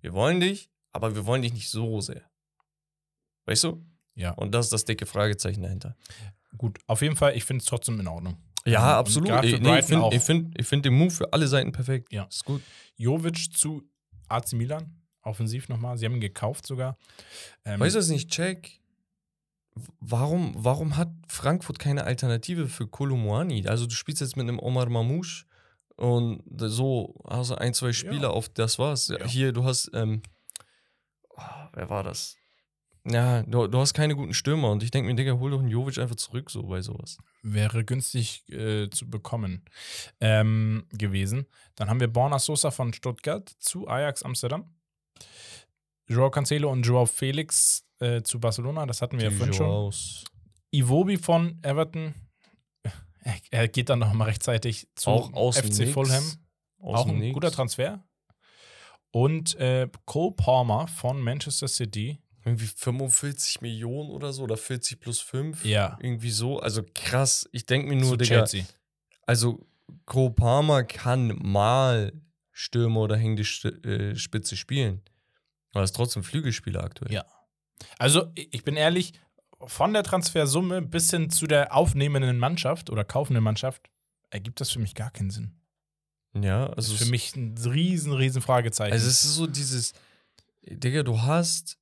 wir 0.00 0.14
wollen 0.14 0.40
dich, 0.40 0.70
aber 0.92 1.14
wir 1.16 1.26
wollen 1.26 1.42
dich 1.42 1.52
nicht 1.52 1.68
so 1.68 2.00
sehr. 2.00 2.30
Weißt 3.44 3.64
du? 3.64 3.84
Ja, 4.14 4.32
Und 4.32 4.52
das 4.54 4.66
ist 4.66 4.72
das 4.72 4.84
dicke 4.84 5.06
Fragezeichen 5.06 5.62
dahinter. 5.62 5.96
gut. 6.58 6.78
Auf 6.86 7.02
jeden 7.02 7.16
Fall, 7.16 7.36
ich 7.36 7.44
finde 7.44 7.62
es 7.62 7.66
trotzdem 7.66 7.98
in 8.00 8.06
Ordnung. 8.08 8.36
Ja, 8.64 8.92
Und 8.92 8.98
absolut. 8.98 9.44
Ich, 9.44 9.60
nee, 9.60 9.78
ich 9.78 9.84
finde 9.86 10.20
find, 10.20 10.64
find 10.66 10.84
den 10.84 10.94
Move 10.94 11.10
für 11.10 11.32
alle 11.32 11.48
Seiten 11.48 11.72
perfekt. 11.72 12.12
Ja. 12.12 12.24
Ist 12.24 12.44
gut. 12.44 12.62
Jovic 12.96 13.52
zu 13.56 13.82
AC 14.28 14.52
Milan, 14.52 15.00
offensiv 15.22 15.68
nochmal. 15.68 15.98
Sie 15.98 16.04
haben 16.06 16.14
ihn 16.14 16.20
gekauft 16.20 16.66
sogar. 16.66 16.96
Ähm, 17.64 17.80
Weißt 17.80 17.94
du, 17.94 17.98
was 17.98 18.06
ich 18.06 18.12
nicht 18.12 18.30
check? 18.30 18.78
Warum, 20.00 20.52
warum 20.56 20.96
hat 20.98 21.08
Frankfurt 21.28 21.78
keine 21.78 22.04
Alternative 22.04 22.68
für 22.68 22.86
Kolumuani? 22.86 23.66
Also 23.66 23.86
du 23.86 23.94
spielst 23.94 24.20
jetzt 24.20 24.36
mit 24.36 24.46
einem 24.46 24.58
Omar 24.58 24.88
Mamouche 24.90 25.46
und 25.96 26.42
so 26.56 27.14
hast 27.28 27.50
du 27.50 27.54
ein, 27.54 27.72
zwei 27.72 27.92
Spieler 27.94 28.22
Ja. 28.28 28.30
auf 28.30 28.48
das 28.50 28.78
war's. 28.78 29.08
Ja. 29.08 29.24
Hier, 29.26 29.52
du 29.52 29.64
hast, 29.64 29.90
ähm, 29.94 30.22
oh, 31.30 31.42
wer 31.72 31.88
war 31.88 32.02
das? 32.04 32.36
Ja, 33.04 33.42
du, 33.42 33.66
du 33.66 33.78
hast 33.80 33.94
keine 33.94 34.14
guten 34.14 34.32
Stürmer 34.32 34.70
und 34.70 34.82
ich 34.84 34.92
denke 34.92 35.08
mir, 35.10 35.16
Digga, 35.16 35.32
hol 35.32 35.50
doch 35.50 35.58
einen 35.58 35.68
Jovic 35.68 35.98
einfach 35.98 36.14
zurück, 36.16 36.50
so 36.50 36.62
bei 36.62 36.82
sowas. 36.82 37.18
wäre 37.42 37.84
günstig 37.84 38.48
äh, 38.48 38.88
zu 38.90 39.10
bekommen 39.10 39.64
ähm, 40.20 40.86
gewesen. 40.92 41.46
Dann 41.74 41.88
haben 41.90 41.98
wir 41.98 42.06
Borna 42.06 42.38
Sosa 42.38 42.70
von 42.70 42.92
Stuttgart 42.92 43.48
zu 43.58 43.88
Ajax 43.88 44.22
Amsterdam. 44.22 44.72
Joao 46.08 46.30
Cancelo 46.30 46.70
und 46.70 46.82
Joao 46.86 47.06
Felix 47.06 47.84
äh, 47.98 48.22
zu 48.22 48.38
Barcelona, 48.38 48.86
das 48.86 49.02
hatten 49.02 49.16
wir 49.16 49.24
ja 49.24 49.30
Die 49.30 49.36
vorhin 49.36 49.54
schon. 49.54 49.66
Joaos. 49.66 50.24
Iwobi 50.70 51.16
von 51.16 51.58
Everton, 51.62 52.14
er, 53.50 53.68
geht 53.68 53.88
dann 53.88 53.98
noch 53.98 54.12
mal 54.12 54.24
rechtzeitig 54.24 54.88
zu 54.94 55.10
Auch 55.10 55.32
aus 55.32 55.58
FC 55.58 55.80
Nix. 55.80 55.90
Fulham. 55.92 56.24
Aus 56.78 57.00
auch 57.00 57.08
ein 57.08 57.18
Nix. 57.18 57.34
guter 57.34 57.50
Transfer. 57.50 58.04
Und 59.10 59.54
äh, 59.56 59.88
Cole 60.06 60.34
Palmer 60.36 60.86
von 60.86 61.20
Manchester 61.20 61.68
City 61.68 62.18
irgendwie 62.44 62.66
45 62.66 63.60
Millionen 63.60 64.10
oder 64.10 64.32
so 64.32 64.42
oder 64.42 64.56
40 64.56 65.00
plus 65.00 65.20
5. 65.20 65.64
Ja. 65.64 65.98
Irgendwie 66.00 66.30
so. 66.30 66.58
Also 66.58 66.82
krass. 66.94 67.48
Ich 67.52 67.66
denke 67.66 67.88
mir 67.88 67.96
nur, 67.96 68.10
Zu 68.10 68.16
Digga, 68.16 68.44
Chelsea. 68.44 68.64
also 69.26 69.66
Palmer 70.06 70.84
kann 70.84 71.38
mal 71.42 72.12
Stürmer 72.50 73.00
oder 73.00 73.16
hängende 73.16 73.42
äh, 73.42 74.16
Spitze 74.16 74.56
spielen. 74.56 75.00
Aber 75.70 75.80
er 75.80 75.84
ist 75.84 75.96
trotzdem 75.96 76.22
Flügelspieler 76.22 76.82
aktuell. 76.84 77.12
Ja. 77.12 77.24
Also, 77.98 78.30
ich 78.34 78.62
bin 78.62 78.76
ehrlich, 78.76 79.14
von 79.64 79.92
der 79.92 80.02
Transfersumme 80.02 80.82
bis 80.82 81.10
hin 81.10 81.30
zu 81.30 81.46
der 81.46 81.74
aufnehmenden 81.74 82.38
Mannschaft 82.38 82.90
oder 82.90 83.04
kaufenden 83.04 83.42
Mannschaft 83.42 83.88
ergibt 84.30 84.60
das 84.60 84.70
für 84.70 84.78
mich 84.78 84.94
gar 84.94 85.10
keinen 85.10 85.30
Sinn. 85.30 85.54
Ja, 86.34 86.68
Das 86.68 86.76
also 86.76 86.94
ist 86.94 87.04
für 87.04 87.10
mich 87.10 87.36
ein 87.36 87.56
riesen, 87.58 88.12
riesen 88.12 88.42
Fragezeichen. 88.42 88.92
Also 88.92 89.06
es 89.06 89.24
ist 89.24 89.34
so 89.34 89.46
dieses, 89.46 89.92
Digga, 90.62 91.02
du 91.02 91.20
hast 91.22 91.78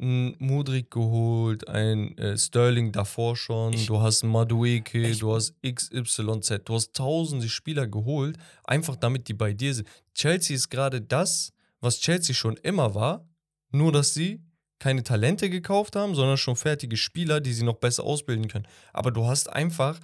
einen 0.00 0.36
Mudrik 0.38 0.90
geholt, 0.90 1.66
ein 1.68 2.16
äh, 2.18 2.36
Sterling 2.38 2.92
davor 2.92 3.36
schon, 3.36 3.72
Ich- 3.72 3.86
du 3.86 4.00
hast 4.00 4.22
Madueke, 4.22 5.06
Ich- 5.08 5.18
du 5.18 5.34
hast 5.34 5.54
XYZ, 5.62 6.60
du 6.64 6.74
hast 6.74 6.94
tausende 6.94 7.48
Spieler 7.48 7.86
geholt, 7.86 8.36
einfach 8.64 8.96
damit 8.96 9.28
die 9.28 9.34
bei 9.34 9.52
dir 9.52 9.74
sind. 9.74 9.88
Chelsea 10.14 10.54
ist 10.56 10.68
gerade 10.70 11.00
das, 11.00 11.52
was 11.80 11.98
Chelsea 12.00 12.34
schon 12.34 12.56
immer 12.58 12.94
war, 12.94 13.28
nur 13.70 13.92
dass 13.92 14.14
sie 14.14 14.42
keine 14.78 15.02
Talente 15.02 15.50
gekauft 15.50 15.96
haben, 15.96 16.14
sondern 16.14 16.36
schon 16.36 16.54
fertige 16.54 16.96
Spieler, 16.96 17.40
die 17.40 17.52
sie 17.52 17.64
noch 17.64 17.76
besser 17.78 18.04
ausbilden 18.04 18.46
können. 18.48 18.66
Aber 18.92 19.10
du 19.10 19.26
hast 19.26 19.48
einfach 19.52 19.98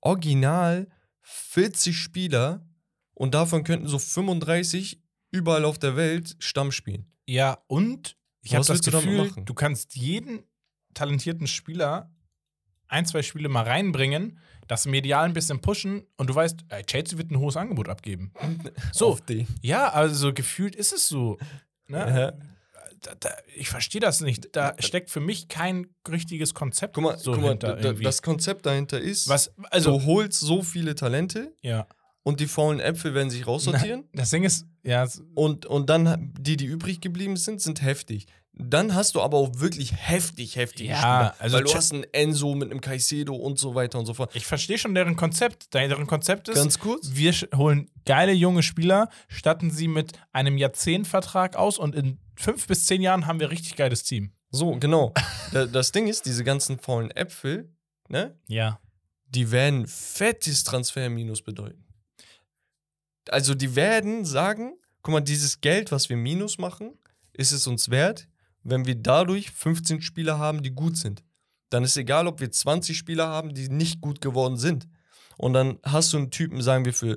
original 0.00 0.88
40 1.22 1.96
Spieler 1.96 2.64
und 3.14 3.34
davon 3.34 3.64
könnten 3.64 3.88
so 3.88 3.98
35 3.98 5.00
überall 5.30 5.64
auf 5.64 5.78
der 5.78 5.96
Welt 5.96 6.36
Stamm 6.38 6.72
spielen. 6.72 7.06
ja, 7.26 7.58
und 7.66 8.16
ich 8.42 8.54
habe 8.54 8.64
das 8.64 8.82
Gefühl, 8.82 9.30
du 9.44 9.54
kannst 9.54 9.96
jeden 9.96 10.42
talentierten 10.94 11.46
Spieler 11.46 12.12
ein, 12.88 13.06
zwei 13.06 13.22
Spiele 13.22 13.48
mal 13.48 13.64
reinbringen, 13.64 14.38
das 14.66 14.86
medial 14.86 15.24
ein 15.24 15.32
bisschen 15.32 15.60
pushen 15.60 16.06
und 16.16 16.28
du 16.28 16.34
weißt, 16.34 16.64
ey, 16.68 16.82
Chelsea 16.84 17.18
wird 17.18 17.30
ein 17.30 17.38
hohes 17.38 17.56
Angebot 17.56 17.88
abgeben. 17.88 18.32
So, 18.92 19.18
ja, 19.62 19.88
also 19.88 20.32
gefühlt 20.32 20.74
ist 20.74 20.92
es 20.92 21.08
so. 21.08 21.38
Ne? 21.86 21.98
Ja. 21.98 22.32
Da, 23.02 23.14
da, 23.18 23.30
ich 23.56 23.70
verstehe 23.70 24.00
das 24.00 24.20
nicht. 24.20 24.54
Da 24.54 24.74
steckt 24.78 25.10
für 25.10 25.20
mich 25.20 25.48
kein 25.48 25.86
richtiges 26.06 26.52
Konzept 26.52 26.94
Guck 26.94 27.04
mal, 27.04 27.18
so 27.18 27.32
guck 27.32 27.42
mal 27.42 27.56
da, 27.56 27.74
das 27.74 28.20
Konzept 28.20 28.66
dahinter 28.66 29.00
ist, 29.00 29.28
Was, 29.28 29.54
also, 29.70 29.98
du 29.98 30.04
holst 30.04 30.40
so 30.40 30.62
viele 30.62 30.94
Talente 30.94 31.56
ja. 31.62 31.86
Und 32.22 32.40
die 32.40 32.46
faulen 32.46 32.80
Äpfel 32.80 33.14
werden 33.14 33.30
sich 33.30 33.46
raussortieren. 33.46 34.08
Das 34.12 34.30
Ding 34.30 34.44
ist, 34.44 34.66
ja, 34.82 35.06
Und, 35.34 35.66
und 35.66 35.88
dann, 35.90 36.32
die, 36.38 36.56
die 36.56 36.66
übrig 36.66 37.00
geblieben 37.00 37.36
sind, 37.36 37.60
sind 37.60 37.82
heftig. 37.82 38.26
Dann 38.52 38.94
hast 38.94 39.14
du 39.14 39.22
aber 39.22 39.38
auch 39.38 39.60
wirklich 39.60 39.94
heftig, 39.96 40.56
heftige 40.56 40.90
Ja, 40.90 40.96
Spieler. 40.98 41.34
also 41.38 41.56
weil 41.56 41.64
du 41.64 41.72
hast 41.74 41.92
einen 41.94 42.04
Enzo 42.12 42.54
mit 42.54 42.70
einem 42.70 42.80
Caicedo 42.82 43.34
und 43.34 43.58
so 43.58 43.74
weiter 43.74 43.98
und 43.98 44.04
so 44.04 44.12
fort. 44.12 44.32
ich 44.34 44.44
verstehe 44.44 44.76
schon 44.76 44.94
deren 44.94 45.16
Konzept. 45.16 45.72
Deren 45.72 46.06
Konzept 46.06 46.48
ist, 46.48 46.56
Ganz 46.56 46.78
kurz. 46.78 47.10
wir 47.14 47.32
holen 47.54 47.90
geile 48.04 48.32
junge 48.32 48.62
Spieler, 48.62 49.08
statten 49.28 49.70
sie 49.70 49.88
mit 49.88 50.12
einem 50.32 50.58
Jahrzehntvertrag 50.58 51.56
aus 51.56 51.78
und 51.78 51.94
in 51.94 52.18
fünf 52.36 52.66
bis 52.66 52.84
zehn 52.86 53.00
Jahren 53.00 53.26
haben 53.26 53.40
wir 53.40 53.50
richtig 53.50 53.76
geiles 53.76 54.02
Team. 54.02 54.32
So, 54.50 54.72
genau. 54.76 55.14
Da- 55.52 55.66
das 55.66 55.92
Ding 55.92 56.06
ist, 56.08 56.26
diese 56.26 56.44
ganzen 56.44 56.78
faulen 56.78 57.10
Äpfel, 57.12 57.72
ne, 58.08 58.36
Ja. 58.46 58.78
die 59.26 59.50
werden 59.52 59.86
fettes 59.86 60.64
Transferminus 60.64 61.40
bedeuten. 61.42 61.84
Also 63.28 63.54
die 63.54 63.76
werden 63.76 64.24
sagen, 64.24 64.74
guck 65.02 65.12
mal, 65.12 65.20
dieses 65.20 65.60
Geld, 65.60 65.92
was 65.92 66.08
wir 66.08 66.16
minus 66.16 66.58
machen, 66.58 66.92
ist 67.32 67.52
es 67.52 67.66
uns 67.66 67.90
wert, 67.90 68.28
wenn 68.62 68.86
wir 68.86 68.94
dadurch 68.94 69.50
15 69.50 70.02
Spieler 70.02 70.38
haben, 70.38 70.62
die 70.62 70.70
gut 70.70 70.96
sind. 70.96 71.22
Dann 71.70 71.84
ist 71.84 71.96
egal, 71.96 72.26
ob 72.26 72.40
wir 72.40 72.50
20 72.50 72.96
Spieler 72.96 73.28
haben, 73.28 73.54
die 73.54 73.68
nicht 73.68 74.00
gut 74.00 74.20
geworden 74.20 74.56
sind. 74.56 74.88
Und 75.38 75.54
dann 75.54 75.78
hast 75.84 76.12
du 76.12 76.18
einen 76.18 76.30
Typen, 76.30 76.60
sagen 76.60 76.84
wir, 76.84 76.92
für 76.92 77.16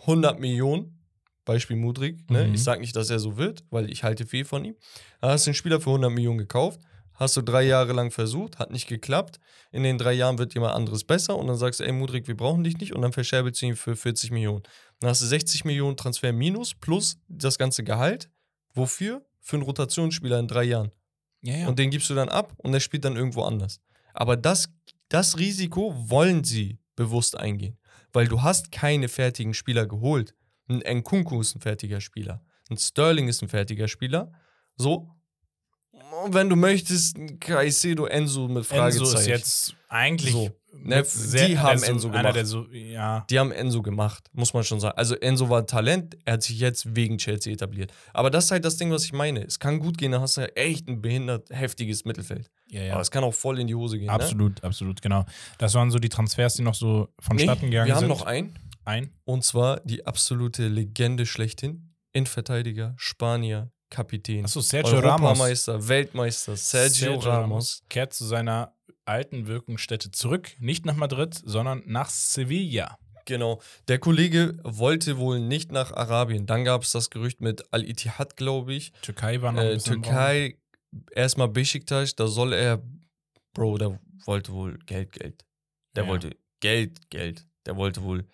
100 0.00 0.38
Millionen, 0.38 0.98
Beispiel 1.44 1.76
Mudrik, 1.76 2.30
ne? 2.30 2.46
Mhm. 2.46 2.54
ich 2.54 2.62
sage 2.62 2.80
nicht, 2.80 2.96
dass 2.96 3.10
er 3.10 3.18
so 3.18 3.36
wird, 3.36 3.64
weil 3.70 3.90
ich 3.90 4.02
halte 4.02 4.26
viel 4.26 4.44
von 4.44 4.64
ihm. 4.64 4.76
Da 5.20 5.30
hast 5.30 5.46
du 5.46 5.50
einen 5.50 5.54
Spieler 5.54 5.80
für 5.80 5.90
100 5.90 6.10
Millionen 6.10 6.38
gekauft, 6.38 6.80
hast 7.14 7.36
du 7.36 7.42
drei 7.42 7.62
Jahre 7.62 7.92
lang 7.92 8.10
versucht, 8.10 8.58
hat 8.58 8.70
nicht 8.70 8.88
geklappt. 8.88 9.40
In 9.70 9.82
den 9.82 9.98
drei 9.98 10.12
Jahren 10.12 10.38
wird 10.38 10.54
jemand 10.54 10.74
anderes 10.74 11.04
besser 11.04 11.36
und 11.36 11.46
dann 11.46 11.56
sagst 11.56 11.80
du, 11.80 11.84
ey 11.84 11.92
Mudrik, 11.92 12.28
wir 12.28 12.36
brauchen 12.36 12.64
dich 12.64 12.78
nicht 12.78 12.94
und 12.94 13.02
dann 13.02 13.12
verscherbelst 13.12 13.60
du 13.62 13.66
ihn 13.66 13.76
für 13.76 13.94
40 13.94 14.30
Millionen. 14.30 14.62
Dann 15.00 15.10
hast 15.10 15.22
du 15.22 15.26
60 15.26 15.64
Millionen 15.64 15.96
Transfer 15.96 16.32
minus 16.32 16.74
plus 16.74 17.16
das 17.28 17.58
ganze 17.58 17.84
Gehalt. 17.84 18.30
Wofür? 18.72 19.24
Für 19.40 19.56
einen 19.56 19.64
Rotationsspieler 19.64 20.38
in 20.38 20.48
drei 20.48 20.64
Jahren. 20.64 20.90
Ja, 21.42 21.56
ja. 21.56 21.68
Und 21.68 21.78
den 21.78 21.90
gibst 21.90 22.08
du 22.08 22.14
dann 22.14 22.28
ab 22.28 22.54
und 22.58 22.72
der 22.72 22.80
spielt 22.80 23.04
dann 23.04 23.16
irgendwo 23.16 23.42
anders. 23.42 23.80
Aber 24.14 24.36
das, 24.36 24.68
das 25.08 25.38
Risiko 25.38 25.94
wollen 26.08 26.44
sie 26.44 26.78
bewusst 26.96 27.36
eingehen. 27.36 27.78
Weil 28.12 28.28
du 28.28 28.42
hast 28.42 28.72
keine 28.72 29.08
fertigen 29.08 29.52
Spieler 29.52 29.86
geholt. 29.86 30.34
Ein 30.68 30.98
Nkunku 30.98 31.40
ist 31.40 31.54
ein 31.54 31.60
fertiger 31.60 32.00
Spieler. 32.00 32.42
Ein 32.70 32.78
Sterling 32.78 33.28
ist 33.28 33.42
ein 33.42 33.48
fertiger 33.48 33.88
Spieler. 33.88 34.32
So. 34.76 35.10
Wenn 36.30 36.48
du 36.48 36.56
möchtest, 36.56 37.16
Caicedo 37.40 38.06
Enzo 38.06 38.48
mit 38.48 38.66
Fragezeichen. 38.66 39.04
Enzo 39.04 39.18
ist 39.18 39.26
jetzt 39.26 39.76
eigentlich 39.88 40.32
So. 40.32 40.50
Ne, 40.76 41.04
die 41.46 41.58
haben 41.58 41.82
Enzo 41.82 42.08
einer 42.08 42.18
gemacht. 42.18 42.36
der 42.36 42.46
so, 42.46 42.66
ja. 42.72 43.24
Die 43.30 43.38
haben 43.38 43.52
Enzo 43.52 43.80
gemacht, 43.80 44.28
muss 44.32 44.52
man 44.52 44.64
schon 44.64 44.80
sagen. 44.80 44.98
Also 44.98 45.14
Enzo 45.14 45.48
war 45.48 45.66
Talent, 45.66 46.18
er 46.24 46.34
hat 46.34 46.42
sich 46.42 46.58
jetzt 46.58 46.96
wegen 46.96 47.16
Chelsea 47.16 47.52
etabliert. 47.52 47.92
Aber 48.12 48.28
das 48.28 48.46
ist 48.46 48.50
halt 48.50 48.64
das 48.64 48.76
Ding, 48.76 48.90
was 48.90 49.04
ich 49.04 49.12
meine. 49.12 49.44
Es 49.44 49.58
kann 49.58 49.78
gut 49.78 49.96
gehen, 49.96 50.12
dann 50.12 50.20
hast 50.20 50.36
du 50.36 50.42
halt 50.42 50.56
echt 50.56 50.88
ein 50.88 51.00
behindert 51.00 51.48
heftiges 51.50 52.04
Mittelfeld. 52.04 52.50
Ja, 52.68 52.82
ja. 52.82 52.92
Aber 52.92 53.02
es 53.02 53.10
kann 53.10 53.22
auch 53.22 53.32
voll 53.32 53.60
in 53.60 53.66
die 53.66 53.74
Hose 53.74 53.98
gehen. 53.98 54.06
Ne? 54.06 54.12
Absolut, 54.12 54.62
absolut, 54.64 55.00
genau. 55.00 55.24
Das 55.58 55.74
waren 55.74 55.90
so 55.90 55.98
die 55.98 56.08
Transfers, 56.08 56.54
die 56.54 56.62
noch 56.62 56.74
so 56.74 57.08
vonstatten 57.20 57.70
gegangen 57.70 57.86
wir 57.86 57.94
haben 57.94 58.00
sind. 58.00 58.08
noch 58.08 58.26
einen. 58.26 58.58
ein. 58.84 59.10
Und 59.24 59.44
zwar 59.44 59.80
die 59.80 60.04
absolute 60.06 60.68
Legende 60.68 61.24
schlechthin. 61.24 61.94
Innenverteidiger, 62.12 62.94
Spanier, 62.96 63.72
Kapitän. 63.94 64.44
Achso, 64.44 64.60
Sergio 64.60 64.98
Ramos. 64.98 65.04
Europameister, 65.30 65.88
Weltmeister, 65.88 66.56
Sergio, 66.56 67.16
Ramos. 67.18 67.82
kehrt 67.88 68.12
zu 68.12 68.24
seiner 68.26 68.74
alten 69.04 69.46
Wirkungsstätte 69.46 70.10
zurück. 70.10 70.52
Nicht 70.58 70.84
nach 70.86 70.96
Madrid, 70.96 71.34
sondern 71.44 71.82
nach 71.86 72.10
Sevilla. 72.10 72.98
Genau. 73.26 73.60
Der 73.88 73.98
Kollege 73.98 74.58
wollte 74.64 75.16
wohl 75.18 75.40
nicht 75.40 75.72
nach 75.72 75.92
Arabien. 75.92 76.46
Dann 76.46 76.64
gab 76.64 76.82
es 76.82 76.90
das 76.92 77.08
Gerücht 77.10 77.40
mit 77.40 77.64
Al-Ittihad, 77.72 78.36
glaube 78.36 78.74
ich. 78.74 78.92
Türkei 79.02 79.40
war 79.40 79.52
noch 79.52 79.60
ein 79.62 79.66
Äh, 79.66 79.70
Raum. 79.72 79.82
Türkei, 79.82 80.58
erstmal 81.14 81.48
Besiktas, 81.48 82.14
da 82.16 82.26
soll 82.26 82.52
er, 82.52 82.82
Bro, 83.54 83.78
der 83.78 83.98
wollte 84.26 84.52
wohl 84.52 84.78
Geld, 84.86 85.12
Geld. 85.12 85.44
Der 85.96 86.04
Ja. 86.04 86.10
wollte 86.10 86.36
Geld, 86.60 87.08
Geld. 87.10 87.46
Der 87.66 87.76
wollte 87.76 88.02
wohl 88.02 88.26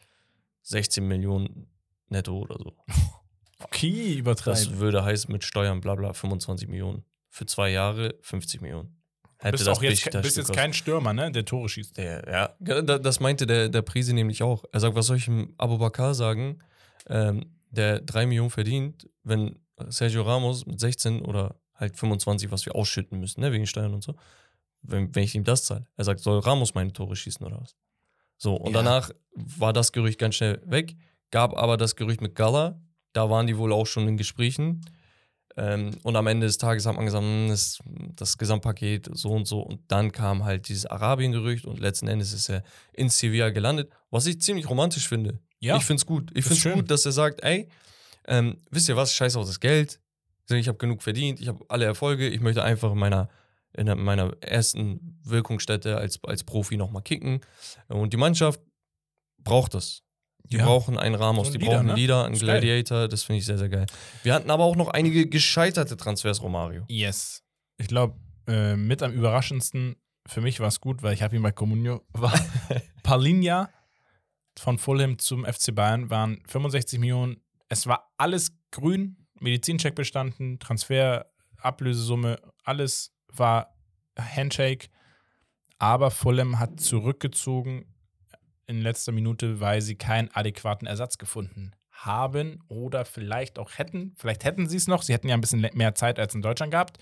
16 0.62 1.06
Millionen 1.06 1.68
netto 2.08 2.36
oder 2.38 2.56
so. 2.58 2.74
Okay, 3.64 4.10
Das 4.12 4.18
übertreiben. 4.18 4.78
würde 4.78 5.04
heißen 5.04 5.30
mit 5.32 5.44
Steuern, 5.44 5.80
bla 5.80 5.94
bla, 5.94 6.12
25 6.12 6.68
Millionen. 6.68 7.04
Für 7.28 7.46
zwei 7.46 7.70
Jahre 7.70 8.14
50 8.22 8.60
Millionen. 8.60 8.96
Hätte 9.38 9.52
Bist 9.52 9.66
das 9.66 9.78
auch 9.78 9.82
jetzt, 9.82 10.10
bist 10.22 10.36
jetzt 10.36 10.52
kein 10.52 10.72
Stürmer, 10.74 11.12
ne? 11.14 11.30
Der 11.32 11.44
Tore 11.46 11.68
schießt. 11.68 11.96
Der, 11.96 12.52
ja, 12.60 12.98
das 12.98 13.20
meinte 13.20 13.46
der, 13.46 13.68
der 13.70 13.80
Prisi 13.82 14.12
nämlich 14.12 14.42
auch. 14.42 14.64
Er 14.72 14.80
sagt, 14.80 14.94
was 14.96 15.06
soll 15.06 15.16
ich 15.16 15.24
dem 15.24 15.54
Abu 15.56 15.78
Bakar 15.78 16.14
sagen, 16.14 16.58
ähm, 17.08 17.46
der 17.70 18.00
3 18.00 18.26
Millionen 18.26 18.50
verdient, 18.50 19.08
wenn 19.22 19.58
Sergio 19.88 20.22
Ramos 20.22 20.66
mit 20.66 20.78
16 20.78 21.22
oder 21.22 21.58
halt 21.74 21.96
25, 21.96 22.50
was 22.50 22.66
wir 22.66 22.74
ausschütten 22.74 23.18
müssen, 23.18 23.40
ne, 23.40 23.50
wegen 23.52 23.66
Steuern 23.66 23.94
und 23.94 24.02
so, 24.02 24.14
wenn, 24.82 25.14
wenn 25.14 25.22
ich 25.22 25.34
ihm 25.34 25.44
das 25.44 25.64
zahle. 25.64 25.86
Er 25.96 26.04
sagt, 26.04 26.20
soll 26.20 26.40
Ramos 26.40 26.74
meine 26.74 26.92
Tore 26.92 27.16
schießen 27.16 27.46
oder 27.46 27.60
was? 27.62 27.76
So, 28.36 28.56
und 28.56 28.72
Ja. 28.74 28.82
danach 28.82 29.10
war 29.34 29.72
das 29.72 29.92
Gerücht 29.92 30.18
ganz 30.18 30.34
schnell 30.34 30.60
weg, 30.66 30.96
gab 31.30 31.56
aber 31.56 31.78
das 31.78 31.96
Gerücht 31.96 32.20
mit 32.20 32.34
Gala, 32.34 32.78
da 33.12 33.30
waren 33.30 33.46
die 33.46 33.56
wohl 33.56 33.72
auch 33.72 33.86
schon 33.86 34.06
in 34.08 34.16
Gesprächen. 34.16 34.82
Ähm, 35.56 35.90
und 36.02 36.16
am 36.16 36.26
Ende 36.26 36.46
des 36.46 36.58
Tages 36.58 36.86
hat 36.86 36.96
man 36.96 37.06
gesagt, 37.06 37.24
hm, 37.24 37.48
das, 37.48 37.78
das 38.16 38.38
Gesamtpaket 38.38 39.10
so 39.12 39.30
und 39.30 39.46
so. 39.46 39.60
Und 39.60 39.80
dann 39.88 40.12
kam 40.12 40.44
halt 40.44 40.68
dieses 40.68 40.86
Arabien-Gerücht 40.86 41.66
und 41.66 41.80
letzten 41.80 42.08
Endes 42.08 42.32
ist 42.32 42.48
er 42.48 42.62
in 42.92 43.08
Sevilla 43.08 43.50
gelandet, 43.50 43.90
was 44.10 44.26
ich 44.26 44.40
ziemlich 44.40 44.68
romantisch 44.68 45.08
finde. 45.08 45.40
Ja. 45.58 45.76
Ich 45.76 45.84
finde 45.84 46.00
es 46.00 46.06
gut. 46.06 46.30
Ich 46.34 46.44
finde 46.44 46.68
es 46.68 46.74
gut, 46.74 46.90
dass 46.90 47.04
er 47.04 47.12
sagt, 47.12 47.42
ey, 47.42 47.68
ähm, 48.26 48.56
wisst 48.70 48.88
ihr 48.88 48.96
was, 48.96 49.14
scheiß 49.14 49.36
auf 49.36 49.46
das 49.46 49.60
Geld. 49.60 50.00
Ich 50.48 50.66
habe 50.66 50.78
genug 50.78 51.02
verdient, 51.02 51.40
ich 51.40 51.46
habe 51.46 51.64
alle 51.68 51.84
Erfolge, 51.84 52.28
ich 52.28 52.40
möchte 52.40 52.64
einfach 52.64 52.90
in 52.90 52.98
meiner, 52.98 53.28
in 53.72 53.86
meiner 54.02 54.32
ersten 54.40 55.20
Wirkungsstätte 55.22 55.96
als, 55.96 56.18
als 56.24 56.42
Profi 56.42 56.76
nochmal 56.76 57.02
kicken. 57.02 57.40
Und 57.86 58.12
die 58.12 58.16
Mannschaft 58.16 58.60
braucht 59.38 59.74
das. 59.74 60.02
Die 60.44 60.56
Ja. 60.56 60.64
brauchen 60.64 60.98
einen 60.98 61.14
Ramos, 61.14 61.48
So 61.48 61.52
ein 61.54 61.58
die 61.58 61.64
Leader, 61.64 61.70
brauchen 61.76 61.88
einen 61.90 61.94
ne? 61.96 62.00
Leader, 62.00 62.24
einen. 62.24 62.38
Gladiator, 62.38 63.08
das 63.08 63.22
finde 63.22 63.38
ich 63.38 63.46
sehr, 63.46 63.58
sehr 63.58 63.68
geil. 63.68 63.86
Wir 64.22 64.34
hatten 64.34 64.50
aber 64.50 64.64
auch 64.64 64.76
noch 64.76 64.88
einige 64.88 65.26
gescheiterte 65.28 65.96
Transfers, 65.96 66.42
Romario. 66.42 66.84
Yes. 66.88 67.42
Ich 67.78 67.86
glaube, 67.88 68.16
äh, 68.46 68.76
mit 68.76 69.02
am 69.02 69.12
überraschendsten 69.12 69.96
für 70.26 70.40
mich 70.40 70.60
war 70.60 70.68
es 70.68 70.80
gut, 70.80 71.02
weil 71.02 71.14
ich 71.14 71.22
habe 71.22 71.34
ihn 71.36 71.42
bei 71.42 71.50
Comunio 71.52 72.02
war. 72.12 72.32
Palinja 73.02 73.70
von 74.58 74.78
Fulham 74.78 75.18
zum 75.18 75.44
FC 75.44 75.74
Bayern 75.74 76.10
waren 76.10 76.42
65 76.46 76.98
Millionen. 76.98 77.40
Es 77.68 77.86
war 77.86 78.12
alles 78.18 78.52
grün, 78.70 79.26
Medizincheck 79.40 79.94
bestanden, 79.94 80.58
Transfer 80.58 81.26
Ablösesumme, 81.56 82.38
alles 82.64 83.12
war 83.28 83.74
Handshake. 84.18 84.88
Aber 85.78 86.10
Fulham 86.10 86.58
hat 86.58 86.78
zurückgezogen 86.80 87.89
in 88.70 88.80
letzter 88.80 89.12
Minute, 89.12 89.60
weil 89.60 89.82
sie 89.82 89.96
keinen 89.96 90.30
adäquaten 90.32 90.86
Ersatz 90.86 91.18
gefunden 91.18 91.72
haben 91.90 92.62
oder 92.68 93.04
vielleicht 93.04 93.58
auch 93.58 93.76
hätten. 93.76 94.14
Vielleicht 94.16 94.44
hätten 94.44 94.68
sie 94.68 94.76
es 94.76 94.86
noch. 94.86 95.02
Sie 95.02 95.12
hätten 95.12 95.28
ja 95.28 95.34
ein 95.34 95.40
bisschen 95.40 95.68
mehr 95.74 95.94
Zeit 95.94 96.18
als 96.18 96.34
in 96.34 96.40
Deutschland 96.40 96.70
gehabt. 96.70 96.98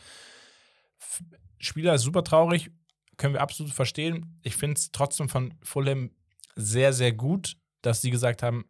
Spieler 1.59 1.95
ist 1.95 2.03
super 2.03 2.25
traurig, 2.25 2.71
können 3.17 3.35
wir 3.35 3.41
absolut 3.41 3.73
verstehen. 3.73 4.41
Ich 4.43 4.57
finde 4.57 4.79
es 4.79 4.91
trotzdem 4.91 5.29
von 5.29 5.55
Fulham 5.63 6.11
sehr, 6.57 6.93
sehr 6.93 7.13
gut, 7.13 7.57
dass 7.83 8.01
sie 8.01 8.11
gesagt 8.11 8.43
haben, 8.43 8.65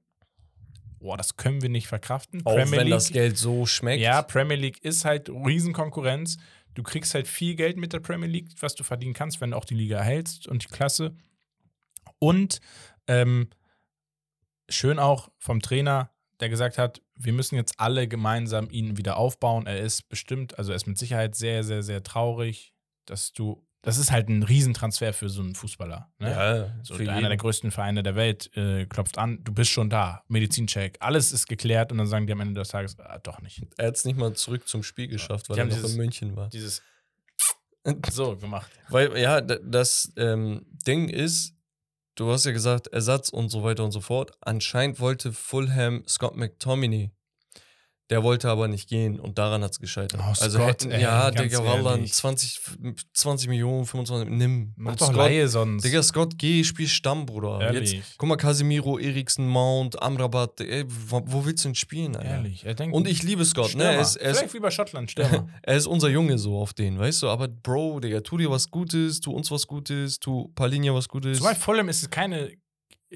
boah, 0.99 1.17
das 1.17 1.37
können 1.37 1.63
wir 1.63 1.69
nicht 1.69 1.87
verkraften. 1.87 2.45
Auch 2.45 2.57
wenn 2.57 2.91
das 2.91 3.11
Geld 3.11 3.39
so 3.39 3.65
schmeckt. 3.65 4.03
Ja, 4.03 4.21
Premier 4.23 4.57
League 4.57 4.85
ist 4.85 5.05
halt 5.05 5.31
Riesenkonkurrenz. 5.31 6.37
Du 6.75 6.83
kriegst 6.83 7.15
halt 7.15 7.27
viel 7.27 7.55
Geld 7.55 7.77
mit 7.77 7.93
der 7.93 8.01
Premier 8.01 8.29
League, 8.29 8.51
was 8.61 8.75
du 8.75 8.85
verdienen 8.85 9.15
kannst, 9.15 9.41
wenn 9.41 9.53
du 9.53 9.57
auch 9.57 9.65
die 9.65 9.75
Liga 9.75 9.99
erhältst 9.99 10.47
und 10.47 10.65
die 10.65 10.69
Klasse. 10.69 11.15
Und 12.19 12.61
ähm, 13.07 13.49
schön 14.69 14.99
auch 14.99 15.31
vom 15.39 15.61
Trainer, 15.61 16.11
der 16.41 16.49
gesagt 16.49 16.79
hat, 16.79 17.01
wir 17.17 17.33
müssen 17.33 17.57
jetzt 17.57 17.75
alle 17.79 18.07
gemeinsam 18.07 18.69
ihn 18.71 18.97
wieder 18.97 19.17
aufbauen. 19.17 19.67
Er 19.67 19.81
ist 19.81 20.09
bestimmt, 20.09 20.57
also 20.59 20.73
er 20.73 20.77
ist 20.77 20.87
mit 20.87 20.99
Sicherheit 20.99 21.35
sehr, 21.35 21.65
sehr, 21.65 21.83
sehr 21.83 22.03
traurig, 22.03 22.75
dass 23.07 23.33
du, 23.33 23.67
das 23.83 23.99
ist 23.99 24.13
halt 24.13 24.29
ein 24.29 24.43
Riesentransfer 24.45 25.13
für 25.13 25.29
so 25.29 25.41
einen 25.43 25.55
Fußballer. 25.57 26.13
Ne? 26.19 26.31
ja 26.31 26.75
So, 26.85 26.95
einer 26.95 27.15
jeden. 27.15 27.29
der 27.29 27.37
größten 27.37 27.71
Vereine 27.73 28.03
der 28.05 28.15
Welt 28.15 28.55
äh, 28.57 28.87
klopft 28.87 29.19
an, 29.19 29.43
du 29.43 29.53
bist 29.53 29.71
schon 29.71 29.91
da, 29.91 30.23
Medizincheck, 30.29 30.99
alles 31.01 31.33
ist 31.33 31.49
geklärt 31.49 31.91
und 31.91 31.99
dann 31.99 32.07
sagen 32.07 32.27
die 32.27 32.33
am 32.33 32.41
Ende 32.41 32.55
des 32.61 32.69
Tages, 32.69 32.99
ah, 33.01 33.19
doch 33.19 33.41
nicht. 33.41 33.63
Er 33.77 33.89
hat 33.89 33.97
es 33.97 34.05
nicht 34.05 34.19
mal 34.19 34.33
zurück 34.35 34.69
zum 34.69 34.83
Spiel 34.85 35.09
geschafft, 35.09 35.49
weil 35.49 35.57
Die 35.57 35.61
er 35.63 35.67
noch 35.67 35.75
dieses- 35.75 35.93
in 35.93 35.97
München 35.97 36.37
war. 36.37 36.49
Dieses 36.51 36.83
so 38.11 38.37
gemacht. 38.37 38.71
Weil, 38.91 39.17
ja, 39.19 39.41
das 39.41 40.13
ähm, 40.17 40.67
Ding 40.87 41.09
ist, 41.09 41.55
du 42.19 42.31
hast 42.31 42.45
ja 42.45 42.53
gesagt, 42.53 42.89
Ersatz 42.89 43.29
und 43.29 43.49
so 43.49 43.63
weiter 43.63 43.85
und 43.85 43.93
so 43.93 44.01
fort. 44.01 44.33
Anscheinend 44.41 45.01
wollte 45.01 45.33
Fulham 45.33 46.03
Scott 46.07 46.37
McTominay. 46.37 47.11
Der 48.11 48.23
wollte 48.23 48.49
aber 48.49 48.69
nicht 48.69 48.89
gehen 48.89 49.21
und 49.21 49.37
daran 49.37 49.63
hat 49.63 49.73
es 49.73 49.79
gescheitert. 49.81 50.19
Oh, 50.23 50.29
also 50.29 50.59
Scott, 50.59 50.69
hätten, 50.69 50.91
ey, 50.93 51.03
ja, 51.03 51.31
Digga, 51.31 51.63
Wallan, 51.63 51.99
ehrlich. 51.99 52.15
20, 52.15 52.61
20 53.13 53.49
Millionen, 53.49 53.85
25, 53.85 54.31
nimm. 54.31 54.73
Mach 54.77 54.93
Und 54.93 55.01
doch 55.03 55.07
Scott, 55.09 55.17
Laie 55.17 55.47
sonst. 55.47 55.85
Digga, 55.85 56.03
Scott, 56.03 56.39
geh, 56.39 56.65
spiel 56.65 56.89
Stamm, 56.89 57.27
Bruder. 57.27 57.61
Ehrlich. 57.61 57.93
Jetzt, 57.93 58.17
guck 58.17 58.29
mal, 58.31 58.37
Casemiro, 58.37 58.99
Eriksen, 58.99 59.47
Mount, 59.47 60.01
Amrabat, 60.01 60.61
ey, 60.63 60.85
wo, 60.87 61.45
willst 61.45 61.65
du 61.65 61.69
denn 61.69 61.75
spielen, 61.75 62.17
Alter? 62.17 62.29
Ehrlich. 62.31 62.65
Er 62.65 62.75
denkt, 62.75 62.97
Und 62.97 63.07
ich 63.07 63.23
liebe 63.23 63.45
Scott, 63.45 63.75
ne? 63.75 63.83
Stürmer. 63.83 63.93
Er 63.93 64.01
ist, 64.01 64.17
er 64.17 64.31
ist 64.31 64.39
Vielleicht 64.39 64.55
wie 64.55 64.61
bei 64.61 64.71
Schottland, 64.71 65.11
Stürmer. 65.11 65.49
er 65.63 65.77
ist 65.77 65.87
unser 65.87 66.09
Junge 66.09 66.39
so 66.39 66.57
auf 66.57 66.73
den, 66.73 66.99
weißt 66.99 67.23
du? 67.23 67.29
Aber 67.29 67.47
Bro, 67.49 68.01
Digga, 68.01 68.23
tu 68.23 68.39
dir 68.39 68.51
was 68.51 68.71
Gutes, 68.71 69.21
tu 69.21 69.33
uns 69.33 69.51
was 69.51 69.67
Gutes, 69.67 70.19
tu 70.19 70.49
Palinja 70.55 70.95
was 70.95 71.09
Gutes. 71.09 71.39
Zumal 71.39 71.55
Fulham 71.55 71.91
ist 71.91 72.11
keine 72.11 72.53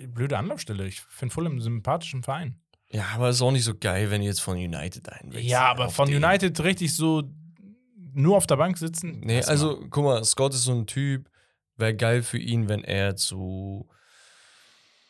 blöde 0.08 0.36
Anlaufstelle. 0.36 0.86
Ich 0.86 1.00
finde 1.00 1.32
Fulham 1.34 1.52
einen 1.52 1.60
sympathischen 1.60 2.22
Verein. 2.22 2.58
Ja, 2.92 3.06
aber 3.14 3.30
ist 3.30 3.40
auch 3.40 3.50
nicht 3.50 3.64
so 3.64 3.74
geil, 3.74 4.10
wenn 4.10 4.20
ihr 4.20 4.28
jetzt 4.28 4.42
von 4.42 4.56
United 4.56 5.08
einwechselt. 5.08 5.44
Ja, 5.44 5.70
aber 5.70 5.88
von 5.88 6.08
den. 6.08 6.22
United 6.22 6.62
richtig 6.62 6.94
so 6.94 7.22
nur 8.14 8.36
auf 8.36 8.46
der 8.46 8.56
Bank 8.56 8.76
sitzen. 8.76 9.20
Nee, 9.24 9.42
also, 9.42 9.80
guck 9.88 10.04
mal, 10.04 10.24
Scott 10.24 10.52
ist 10.52 10.64
so 10.64 10.72
ein 10.72 10.86
Typ, 10.86 11.30
wäre 11.76 11.94
geil 11.94 12.22
für 12.22 12.38
ihn, 12.38 12.68
wenn 12.68 12.84
er 12.84 13.16
zu 13.16 13.88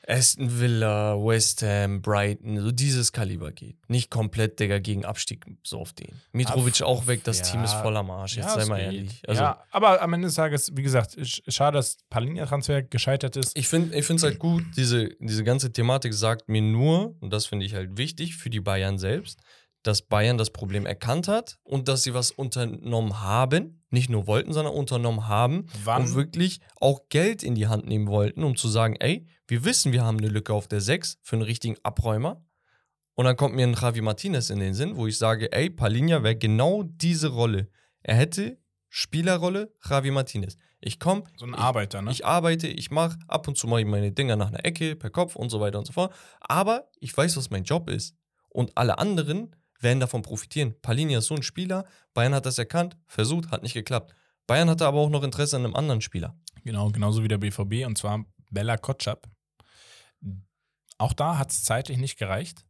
Aston 0.07 0.59
Villa, 0.61 1.15
West 1.17 1.63
Ham, 1.63 2.03
Brighton, 2.03 2.61
so 2.61 2.73
dieses 2.73 3.13
Kaliber 3.13 3.53
geht. 3.53 3.77
Nicht 3.89 4.11
komplett, 4.11 4.59
Digga, 4.59 4.79
gegen 4.79 5.05
Abstieg, 5.05 5.45
so 5.63 5.79
auf 5.79 5.93
den. 5.93 6.09
Mitrovic 6.33 6.83
auch 6.83 7.07
weg, 7.07 7.23
das 7.25 7.43
Team 7.43 7.63
ist 7.63 7.73
ja. 7.75 7.83
voll 7.83 7.97
am 7.97 8.11
Arsch, 8.11 8.37
jetzt 8.37 8.47
Ja, 8.47 8.61
sei 8.61 8.67
mal 8.67 8.77
geht. 8.79 8.85
ehrlich. 8.87 9.23
Also, 9.29 9.43
ja, 9.43 9.63
aber 9.71 10.03
am 10.03 10.13
Ende 10.13 10.27
des 10.27 10.35
Tages, 10.35 10.73
wie 10.77 10.83
gesagt, 10.83 11.17
sch- 11.19 11.43
schade, 11.51 11.77
dass 11.79 11.99
Palinja-Transfer 12.11 12.83
gescheitert 12.83 13.37
ist. 13.37 13.57
Ich 13.57 13.69
finde 13.69 13.97
ich 13.97 14.09
es 14.11 14.23
halt 14.23 14.39
gut, 14.39 14.65
diese, 14.77 15.11
diese 15.21 15.45
ganze 15.45 15.73
Thematik 15.73 16.15
sagt 16.15 16.49
mir 16.49 16.63
nur, 16.63 17.15
und 17.21 17.33
das 17.33 17.47
finde 17.47 17.65
ich 17.67 17.75
halt 17.75 17.97
wichtig 17.97 18.35
für 18.37 18.51
die 18.51 18.61
Bayern 18.61 18.99
selbst, 18.99 19.39
dass 19.83 20.03
Bayern 20.03 20.39
das 20.39 20.51
Problem 20.51 20.87
erkannt 20.87 21.29
hat 21.29 21.59
und 21.65 21.89
dass 21.89 22.03
sie 22.05 22.15
was 22.15 22.31
unternommen 22.31 23.21
haben, 23.21 23.83
nicht 23.91 24.09
nur 24.11 24.27
wollten, 24.27 24.53
sondern 24.53 24.75
unternommen 24.75 25.27
haben 25.29 25.67
Wann? 25.85 26.03
und 26.03 26.15
wirklich 26.15 26.61
auch 26.81 27.09
Geld 27.09 27.43
in 27.43 27.55
die 27.55 27.67
Hand 27.67 27.87
nehmen 27.87 28.07
wollten, 28.07 28.45
um 28.45 28.57
zu 28.57 28.69
sagen, 28.69 28.97
ey, 29.01 29.27
wir 29.49 29.65
wissen, 29.65 29.93
wir 29.93 30.05
haben 30.05 30.19
eine 30.19 30.29
Lücke 30.29 30.53
auf 30.55 30.69
der 30.69 30.81
6 30.81 31.19
für 31.23 31.37
einen 31.37 31.43
richtigen 31.43 31.77
Abräumer. 31.83 32.45
Und 33.15 33.27
dann 33.27 33.37
kommt 33.37 33.55
mir 33.55 33.67
ein 33.67 33.75
Javi 33.75 34.01
Martinez 34.01 34.49
in 34.51 34.61
den 34.61 34.73
Sinn, 34.73 34.97
wo 34.97 35.07
ich 35.07 35.19
sage, 35.19 35.53
ey, 35.53 35.69
Palinja 35.69 36.23
wäre 36.23 36.37
genau 36.37 36.83
diese 36.85 37.29
Rolle. 37.29 37.69
Er 38.03 38.15
hätte 38.17 38.59
Spielerrolle 38.89 39.73
Javi 39.89 40.11
Martinez. 40.11 40.57
Ich 40.81 40.99
komme, 41.01 41.25
so 41.37 41.47
ein 41.47 41.55
ich- 41.55 41.59
Arbeiter, 41.59 42.03
ne? 42.03 42.11
ich 42.11 42.25
arbeite, 42.27 42.69
ich 42.69 42.91
mache 42.91 43.19
ab 43.29 43.49
und 43.49 43.57
zu 43.59 43.67
mache 43.67 43.81
ich 43.81 43.87
meine 43.87 44.13
Dinger 44.13 44.37
nach 44.37 44.49
einer 44.49 44.65
Ecke, 44.65 44.97
per 44.97 45.11
Kopf 45.11 45.35
und 45.37 45.51
so 45.51 45.61
weiter 45.61 45.79
und 45.79 45.87
so 45.87 45.93
fort. 45.93 46.13
Aber 46.41 46.89
ich 47.01 47.17
weiß, 47.17 47.37
was 47.37 47.51
mein 47.51 47.65
Job 47.65 47.91
ist. 47.91 48.15
Und 48.49 48.77
alle 48.77 48.99
anderen 48.99 49.57
werden 49.83 50.01
davon 50.01 50.23
profitieren. 50.23 50.75
Palini 50.83 51.15
ist 51.15 51.27
so 51.27 51.35
ein 51.35 51.43
Spieler. 51.43 51.87
Bayern 52.15 52.35
hat 52.35 52.47
das 52.47 52.59
erkannt, 52.59 52.97
versucht, 53.07 53.51
hat 53.51 53.63
nicht 53.63 53.75
geklappt. 53.75 54.15
Bayern 54.47 54.71
hatte 54.71 54.87
aber 54.87 54.99
auch 54.99 55.11
noch 55.11 55.23
Interesse 55.23 55.57
an 55.57 55.65
einem 55.65 55.77
anderen 55.77 56.01
Spieler. 56.01 56.37
Genau, 56.65 56.91
genauso 56.91 57.23
wie 57.23 57.29
der 57.29 57.39
BVB 57.39 57.87
und 57.87 57.99
zwar 57.99 58.25
Bella 58.51 58.77
Kotschap. 58.77 59.29
Auch 60.99 61.13
da 61.13 61.39
hat 61.39 61.51
es 61.51 61.65
zeitlich 61.65 61.99
nicht 61.99 62.19
gereicht. 62.19 62.65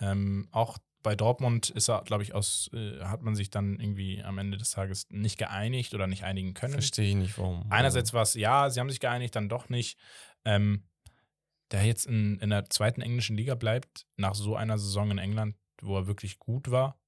Ähm, 0.00 0.48
auch 0.52 0.78
bei 1.02 1.14
Dortmund 1.14 1.70
ist 1.70 1.88
er, 1.88 2.02
glaube 2.02 2.22
ich, 2.22 2.34
aus, 2.34 2.70
äh, 2.72 3.00
hat 3.00 3.22
man 3.22 3.34
sich 3.34 3.50
dann 3.50 3.78
irgendwie 3.78 4.22
am 4.22 4.38
Ende 4.38 4.56
des 4.56 4.70
Tages 4.70 5.06
nicht 5.10 5.38
geeinigt 5.38 5.94
oder 5.94 6.06
nicht 6.06 6.24
einigen 6.24 6.54
können. 6.54 6.72
Verstehe 6.72 7.08
ich 7.08 7.14
nicht, 7.14 7.38
warum. 7.38 7.64
Einerseits 7.70 8.12
war 8.12 8.22
es, 8.22 8.34
ja, 8.34 8.70
sie 8.70 8.80
haben 8.80 8.90
sich 8.90 9.00
geeinigt, 9.00 9.36
dann 9.36 9.48
doch 9.48 9.68
nicht. 9.68 9.98
Ähm, 10.44 10.84
der 11.70 11.84
jetzt 11.84 12.06
in, 12.06 12.38
in 12.38 12.50
der 12.50 12.70
zweiten 12.70 13.00
englischen 13.00 13.36
Liga 13.36 13.54
bleibt, 13.54 14.06
nach 14.16 14.34
so 14.34 14.54
einer 14.56 14.78
Saison 14.78 15.10
in 15.10 15.18
England, 15.18 15.56
wo 15.82 15.96
er 15.96 16.06
wirklich 16.06 16.38
gut 16.38 16.70
war, 16.70 16.98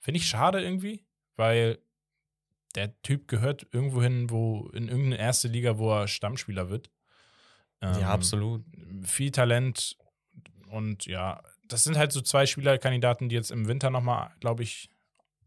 finde 0.00 0.18
ich 0.18 0.26
schade 0.26 0.62
irgendwie, 0.62 1.04
weil 1.36 1.78
der 2.74 3.00
Typ 3.02 3.28
gehört 3.28 3.66
irgendwo 3.72 4.02
hin, 4.02 4.30
wo, 4.30 4.68
in 4.72 4.88
irgendeine 4.88 5.18
erste 5.18 5.48
Liga, 5.48 5.78
wo 5.78 5.92
er 5.92 6.08
Stammspieler 6.08 6.68
wird. 6.68 6.90
Ähm, 7.80 8.00
Ja, 8.00 8.10
absolut. 8.10 8.64
Viel 9.02 9.30
Talent 9.30 9.96
und 10.68 11.06
ja, 11.06 11.42
das 11.66 11.84
sind 11.84 11.96
halt 11.96 12.12
so 12.12 12.20
zwei 12.20 12.46
Spielerkandidaten, 12.46 13.28
die 13.28 13.34
jetzt 13.34 13.50
im 13.50 13.68
Winter 13.68 13.90
nochmal, 13.90 14.30
glaube 14.40 14.62
ich, 14.62 14.90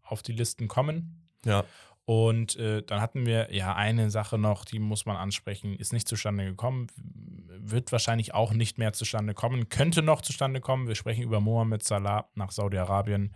auf 0.04 0.22
die 0.22 0.34
Listen 0.34 0.68
kommen. 0.68 1.30
Ja. 1.46 1.66
Und 2.12 2.58
äh, 2.58 2.84
dann 2.84 3.00
hatten 3.00 3.26
wir 3.26 3.56
ja 3.56 3.74
eine 3.74 4.10
Sache 4.12 4.38
noch, 4.38 4.66
die 4.66 4.80
muss 4.80 5.06
man 5.06 5.16
ansprechen, 5.16 5.78
ist 5.78 5.94
nicht 5.94 6.10
zustande 6.10 6.44
gekommen, 6.44 6.88
wird 6.98 7.94
wahrscheinlich 7.94 8.34
auch 8.34 8.52
nicht 8.52 8.78
mehr 8.78 8.92
zustande 8.92 9.34
kommen, 9.34 9.70
könnte 9.70 10.02
noch 10.02 10.22
zustande 10.22 10.60
kommen. 10.60 10.90
Wir 10.90 10.96
sprechen 10.96 11.24
über 11.24 11.40
Mohamed 11.40 11.84
Salah 11.84 12.30
nach 12.36 12.52
Saudi-Arabien. 12.52 13.34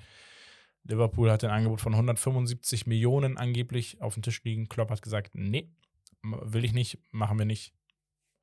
Liverpool 0.83 1.31
hat 1.31 1.45
ein 1.45 1.51
Angebot 1.51 1.79
von 1.79 1.93
175 1.93 2.85
Millionen 2.85 3.37
angeblich 3.37 4.01
auf 4.01 4.15
dem 4.15 4.23
Tisch 4.23 4.43
liegen. 4.43 4.67
Klopp 4.67 4.91
hat 4.91 5.01
gesagt, 5.01 5.35
nee, 5.35 5.71
will 6.21 6.65
ich 6.65 6.73
nicht, 6.73 6.99
machen 7.11 7.39
wir 7.39 7.45
nicht. 7.45 7.73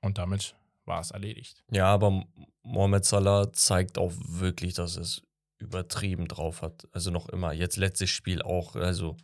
Und 0.00 0.16
damit 0.16 0.56
war 0.86 1.00
es 1.00 1.10
erledigt. 1.10 1.62
Ja, 1.70 1.88
aber 1.88 2.24
Mohamed 2.62 3.04
Salah 3.04 3.52
zeigt 3.52 3.98
auch 3.98 4.14
wirklich, 4.16 4.72
dass 4.72 4.96
es 4.96 5.20
übertrieben 5.58 6.26
drauf 6.26 6.62
hat. 6.62 6.88
Also 6.92 7.10
noch 7.10 7.28
immer. 7.28 7.52
Jetzt 7.52 7.76
letztes 7.76 8.08
Spiel 8.08 8.40
auch. 8.40 8.76
Also 8.76 9.18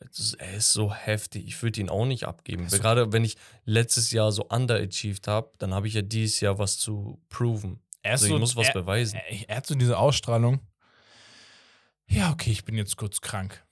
ist- 0.00 0.34
er 0.34 0.54
ist 0.54 0.72
so 0.72 0.92
heftig. 0.92 1.46
Ich 1.46 1.62
würde 1.62 1.80
ihn 1.80 1.88
auch 1.88 2.06
nicht 2.06 2.24
abgeben. 2.24 2.64
Also- 2.64 2.78
Gerade 2.78 3.12
wenn 3.12 3.24
ich 3.24 3.36
letztes 3.64 4.10
Jahr 4.10 4.30
so 4.32 4.44
underachieved 4.44 5.26
habe, 5.28 5.50
dann 5.58 5.72
habe 5.74 5.88
ich 5.88 5.94
ja 5.94 6.02
dieses 6.02 6.40
Jahr 6.40 6.58
was 6.58 6.78
zu 6.78 7.20
proven. 7.28 7.80
Er 8.02 8.12
Also 8.12 8.26
ich 8.26 8.32
so- 8.32 8.38
muss 8.38 8.56
was 8.56 8.68
er, 8.68 8.74
beweisen. 8.74 9.16
Er, 9.28 9.48
er 9.50 9.56
hat 9.56 9.66
so 9.66 9.74
diese 9.74 9.98
Ausstrahlung. 9.98 10.60
Ja, 12.08 12.30
okay, 12.30 12.50
ich 12.52 12.64
bin 12.64 12.76
jetzt 12.76 12.96
kurz 12.96 13.20
krank. 13.20 13.64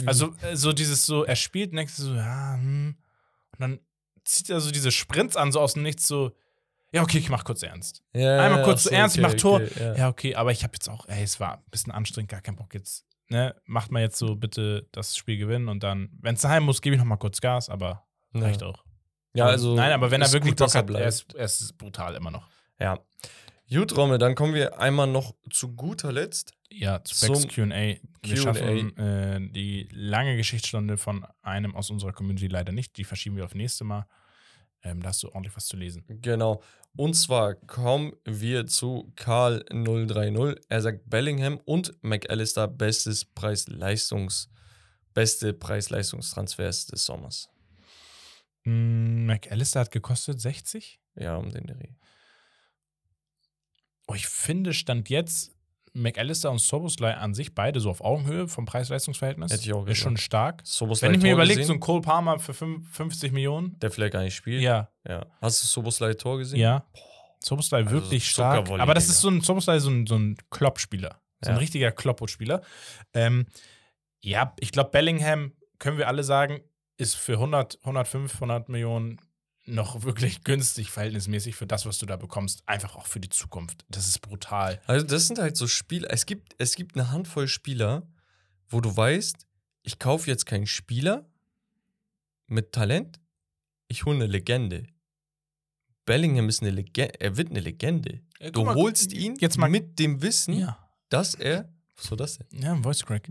Mhm. 0.00 0.08
Also, 0.08 0.34
äh, 0.42 0.56
so 0.56 0.72
dieses 0.72 1.04
so, 1.04 1.24
er 1.24 1.36
spielt 1.36 1.72
nächstes 1.72 2.04
so, 2.06 2.14
ja, 2.14 2.54
hm. 2.54 2.96
Und 3.52 3.60
dann 3.60 3.80
zieht 4.24 4.48
er 4.50 4.60
so 4.60 4.70
diese 4.70 4.90
Sprints 4.90 5.36
an, 5.36 5.52
so 5.52 5.60
aus 5.60 5.74
dem 5.74 5.82
Nichts, 5.82 6.06
so, 6.06 6.32
ja, 6.92 7.02
okay, 7.02 7.18
ich 7.18 7.28
mach 7.28 7.44
kurz 7.44 7.62
ernst. 7.62 8.02
Ja, 8.14 8.40
Einmal 8.40 8.62
kurz 8.62 8.84
so 8.84 8.88
so, 8.90 8.94
ernst, 8.94 9.16
ich 9.16 9.22
okay, 9.24 9.32
mach 9.34 9.38
Tor. 9.40 9.60
okay, 9.60 9.70
ja. 9.80 9.94
Ja, 9.96 10.08
okay, 10.08 10.34
aber 10.34 10.52
ich 10.52 10.62
habe 10.64 10.74
jetzt 10.74 10.88
auch, 10.88 11.06
ey, 11.08 11.22
es 11.22 11.38
war 11.40 11.58
ein 11.58 11.62
bisschen 11.70 11.92
anstrengend, 11.92 12.30
gar 12.30 12.40
keinen 12.40 12.56
Bock 12.56 12.72
jetzt. 12.72 13.04
Ne, 13.30 13.54
macht 13.66 13.90
mal 13.92 14.00
jetzt 14.00 14.16
so 14.18 14.36
bitte 14.36 14.88
das 14.92 15.16
Spiel 15.16 15.36
gewinnen 15.36 15.68
und 15.68 15.82
dann, 15.82 16.08
wenn 16.20 16.34
es 16.34 16.40
daheim 16.40 16.62
muss, 16.64 16.80
gebe 16.80 16.94
ich 16.96 17.00
noch 17.00 17.06
mal 17.06 17.16
kurz 17.18 17.40
Gas, 17.40 17.68
aber 17.68 18.06
Ja. 18.32 18.40
reicht 18.40 18.62
auch. 18.62 18.84
Ja, 19.34 19.44
also 19.46 19.74
Nein, 19.74 19.92
aber 19.92 20.10
wenn 20.10 20.22
er 20.22 20.32
wirklich 20.32 20.52
gut, 20.52 20.58
Bock 20.60 20.68
hat, 20.68 20.76
er 20.76 20.82
bleibt. 20.84 21.06
ist, 21.06 21.34
er 21.34 21.44
ist 21.44 21.76
brutal 21.76 22.14
immer 22.14 22.30
noch. 22.30 22.48
Ja. 22.80 22.98
Gut, 23.70 23.94
Rommel, 23.96 24.16
dann 24.16 24.34
kommen 24.34 24.54
wir 24.54 24.78
einmal 24.80 25.06
noch 25.06 25.34
zu 25.50 25.74
guter 25.76 26.10
Letzt. 26.10 26.54
Ja, 26.70 27.04
zu 27.04 27.14
Zum 27.14 27.42
Becks 27.42 27.54
QA. 27.54 27.96
Wir 28.22 28.36
schaffen 28.36 28.96
äh, 28.96 29.40
die 29.52 29.88
lange 29.92 30.36
Geschichtsstunde 30.36 30.96
von 30.96 31.26
einem 31.42 31.76
aus 31.76 31.90
unserer 31.90 32.12
Community 32.12 32.46
leider 32.46 32.72
nicht. 32.72 32.96
Die 32.96 33.04
verschieben 33.04 33.36
wir 33.36 33.44
auf 33.44 33.54
nächste 33.54 33.84
Mal. 33.84 34.06
Ähm, 34.82 35.02
da 35.02 35.08
hast 35.10 35.22
du 35.22 35.28
ordentlich 35.28 35.54
was 35.54 35.66
zu 35.66 35.76
lesen. 35.76 36.04
Genau. 36.08 36.62
Und 36.98 37.14
zwar 37.14 37.54
kommen 37.54 38.12
wir 38.24 38.66
zu 38.66 39.12
Karl 39.14 39.64
030. 39.70 40.64
Er 40.68 40.82
sagt 40.82 41.08
Bellingham 41.08 41.60
und 41.64 41.92
McAllister 42.02 42.66
bestes 42.66 43.24
Preis-Leistungs 43.24 44.50
beste 45.14 45.52
Preis-Leistungstransfers 45.52 46.86
des 46.86 47.04
Sommers. 47.04 47.48
Mm, 48.64 49.26
McAllister 49.26 49.78
hat 49.78 49.92
gekostet 49.92 50.40
60? 50.40 51.00
Ja, 51.14 51.36
um 51.36 51.50
den 51.50 51.68
Dreh. 51.68 51.94
Oh, 54.08 54.14
ich 54.14 54.26
finde, 54.26 54.74
Stand 54.74 55.08
jetzt 55.08 55.54
McAllister 56.02 56.50
und 56.50 56.60
Soboslai 56.60 57.14
an 57.14 57.34
sich 57.34 57.54
beide 57.54 57.80
so 57.80 57.90
auf 57.90 58.00
Augenhöhe 58.00 58.48
vom 58.48 58.64
Preis-Leistungs-Verhältnis. 58.64 59.52
Hätte 59.52 59.62
ich 59.64 59.72
auch 59.72 59.86
Ist 59.86 59.98
schon 59.98 60.14
gesagt. 60.14 60.24
stark. 60.24 60.60
Soboslai 60.64 61.08
Wenn 61.08 61.14
ich 61.16 61.22
mir 61.22 61.32
überlege, 61.34 61.64
so 61.64 61.72
ein 61.72 61.80
Cole 61.80 62.00
Palmer 62.02 62.38
für 62.38 62.54
fünf- 62.54 62.88
50 62.92 63.32
Millionen. 63.32 63.78
der 63.80 63.90
vielleicht 63.90 64.12
gar 64.12 64.22
nicht 64.22 64.34
spielt. 64.34 64.62
Ja, 64.62 64.90
ja. 65.06 65.26
Hast 65.40 65.62
du 65.62 65.66
Soboslai 65.66 66.14
Tor 66.14 66.38
gesehen? 66.38 66.58
ja. 66.60 66.84
Soboslai 67.40 67.78
Also 67.80 67.90
wirklich 67.92 68.28
stark. 68.28 68.68
Aber 68.68 68.94
das 68.94 69.08
ist 69.08 69.20
so 69.20 69.28
ein 69.28 69.40
Soboslai 69.42 69.78
so 69.78 69.90
ein, 69.90 70.06
so 70.08 70.16
ein 70.16 70.36
Klopp-Spieler. 70.50 71.20
So 71.44 71.50
ein 71.50 71.56
Ja. 71.56 71.60
richtiger 71.60 71.92
Kloppo-Spieler. 71.92 72.62
Ähm, 73.14 73.46
ja, 74.20 74.52
ich 74.58 74.72
glaube, 74.72 74.90
Bellingham, 74.90 75.52
können 75.78 75.98
wir 75.98 76.08
alle 76.08 76.24
sagen, 76.24 76.60
ist 76.96 77.14
für 77.14 77.34
100, 77.34 77.78
105, 77.84 78.34
100 78.40 78.68
Millionen 78.68 79.20
noch 79.68 80.02
wirklich 80.02 80.44
günstig, 80.44 80.90
verhältnismäßig 80.90 81.54
für 81.56 81.66
das, 81.66 81.86
was 81.86 81.98
du 81.98 82.06
da 82.06 82.16
bekommst. 82.16 82.62
Einfach 82.66 82.96
auch 82.96 83.06
für 83.06 83.20
die 83.20 83.28
Zukunft. 83.28 83.84
Das 83.88 84.06
ist 84.08 84.20
brutal. 84.20 84.80
Also, 84.86 85.06
das 85.06 85.26
sind 85.26 85.38
halt 85.38 85.56
so 85.56 85.66
Spieler. 85.66 86.08
Es 86.10 86.26
gibt, 86.26 86.54
es 86.58 86.74
gibt 86.74 86.96
eine 86.96 87.10
Handvoll 87.10 87.48
Spieler, 87.48 88.06
wo 88.68 88.80
du 88.80 88.94
weißt, 88.96 89.46
ich 89.82 89.98
kaufe 89.98 90.28
jetzt 90.30 90.46
keinen 90.46 90.66
Spieler 90.66 91.28
mit 92.46 92.72
Talent, 92.72 93.20
ich 93.88 94.04
hole 94.04 94.16
eine 94.16 94.26
Legende. 94.26 94.86
Bellingham 96.04 96.48
ist 96.48 96.62
eine 96.62 96.70
Legende, 96.70 97.20
er 97.20 97.36
wird 97.36 97.50
eine 97.50 97.60
Legende. 97.60 98.20
Äh, 98.38 98.50
Du 98.52 98.64
mal, 98.64 98.74
holst 98.74 99.12
ihn 99.12 99.36
jetzt 99.40 99.58
mal- 99.58 99.68
mit 99.68 99.98
dem 99.98 100.22
Wissen, 100.22 100.54
Ja, 100.54 100.78
dass 101.10 101.34
er. 101.34 101.68
Was 101.96 102.10
war 102.10 102.16
das 102.16 102.38
denn? 102.38 102.46
ja, 102.62 102.72
ein 102.72 102.82
Voice 102.82 103.04
Crack. 103.04 103.28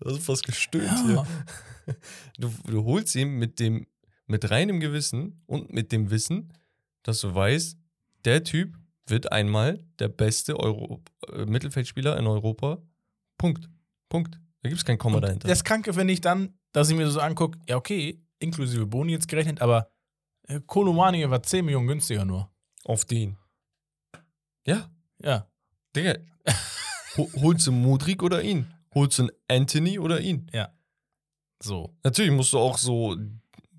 Das 0.00 0.12
ist 0.14 0.24
fast 0.24 0.44
gestöhnt 0.44 0.84
Ja. 0.86 1.04
hier. 1.06 1.26
Du, 2.38 2.52
du 2.66 2.84
holst 2.84 3.14
ihn 3.14 3.30
mit 3.38 3.58
dem, 3.58 3.86
mit 4.28 4.50
reinem 4.50 4.78
Gewissen 4.80 5.42
und 5.46 5.72
mit 5.72 5.90
dem 5.92 6.10
Wissen, 6.10 6.52
dass 7.02 7.20
du 7.20 7.34
weißt, 7.34 7.76
der 8.24 8.44
Typ 8.44 8.76
wird 9.06 9.32
einmal 9.32 9.84
der 9.98 10.08
beste 10.08 10.58
Euro 10.60 11.02
äh, 11.32 11.44
Mittelfeldspieler 11.46 12.16
in 12.18 12.26
Europa. 12.26 12.80
Punkt. 13.38 13.68
Punkt. 14.08 14.38
Da 14.62 14.68
gibt 14.68 14.78
es 14.80 14.84
kein 14.84 14.98
Komma 14.98 15.16
Und 15.16 15.22
dahinter. 15.22 15.48
das 15.48 15.64
Kranke 15.64 15.92
finde 15.94 16.12
ich 16.12 16.20
dann, 16.20 16.54
dass 16.72 16.90
ich 16.90 16.96
mir 16.96 17.10
so 17.10 17.20
angucke, 17.20 17.58
ja, 17.68 17.76
okay, 17.76 18.20
inklusive 18.38 18.86
Boni 18.86 19.12
jetzt 19.12 19.28
gerechnet, 19.28 19.60
aber 19.62 19.90
äh, 20.46 20.60
Kolomani 20.66 21.28
war 21.30 21.42
10 21.42 21.64
Millionen 21.64 21.86
günstiger 21.88 22.24
nur. 22.24 22.50
Auf 22.84 23.04
den. 23.04 23.36
Ja, 24.66 24.90
Ja. 25.22 25.46
Digga. 25.96 26.14
Ho- 27.16 27.30
holst 27.40 27.66
du 27.66 27.72
Mudrik 27.72 28.22
oder 28.22 28.42
ihn? 28.42 28.66
Holst 28.94 29.18
du 29.18 29.22
einen 29.22 29.30
Anthony 29.48 29.98
oder 29.98 30.20
ihn? 30.20 30.50
So. 31.62 31.94
Natürlich 32.04 32.30
musst 32.30 32.52
du 32.52 32.58
auch 32.58 32.76
so, 32.78 33.16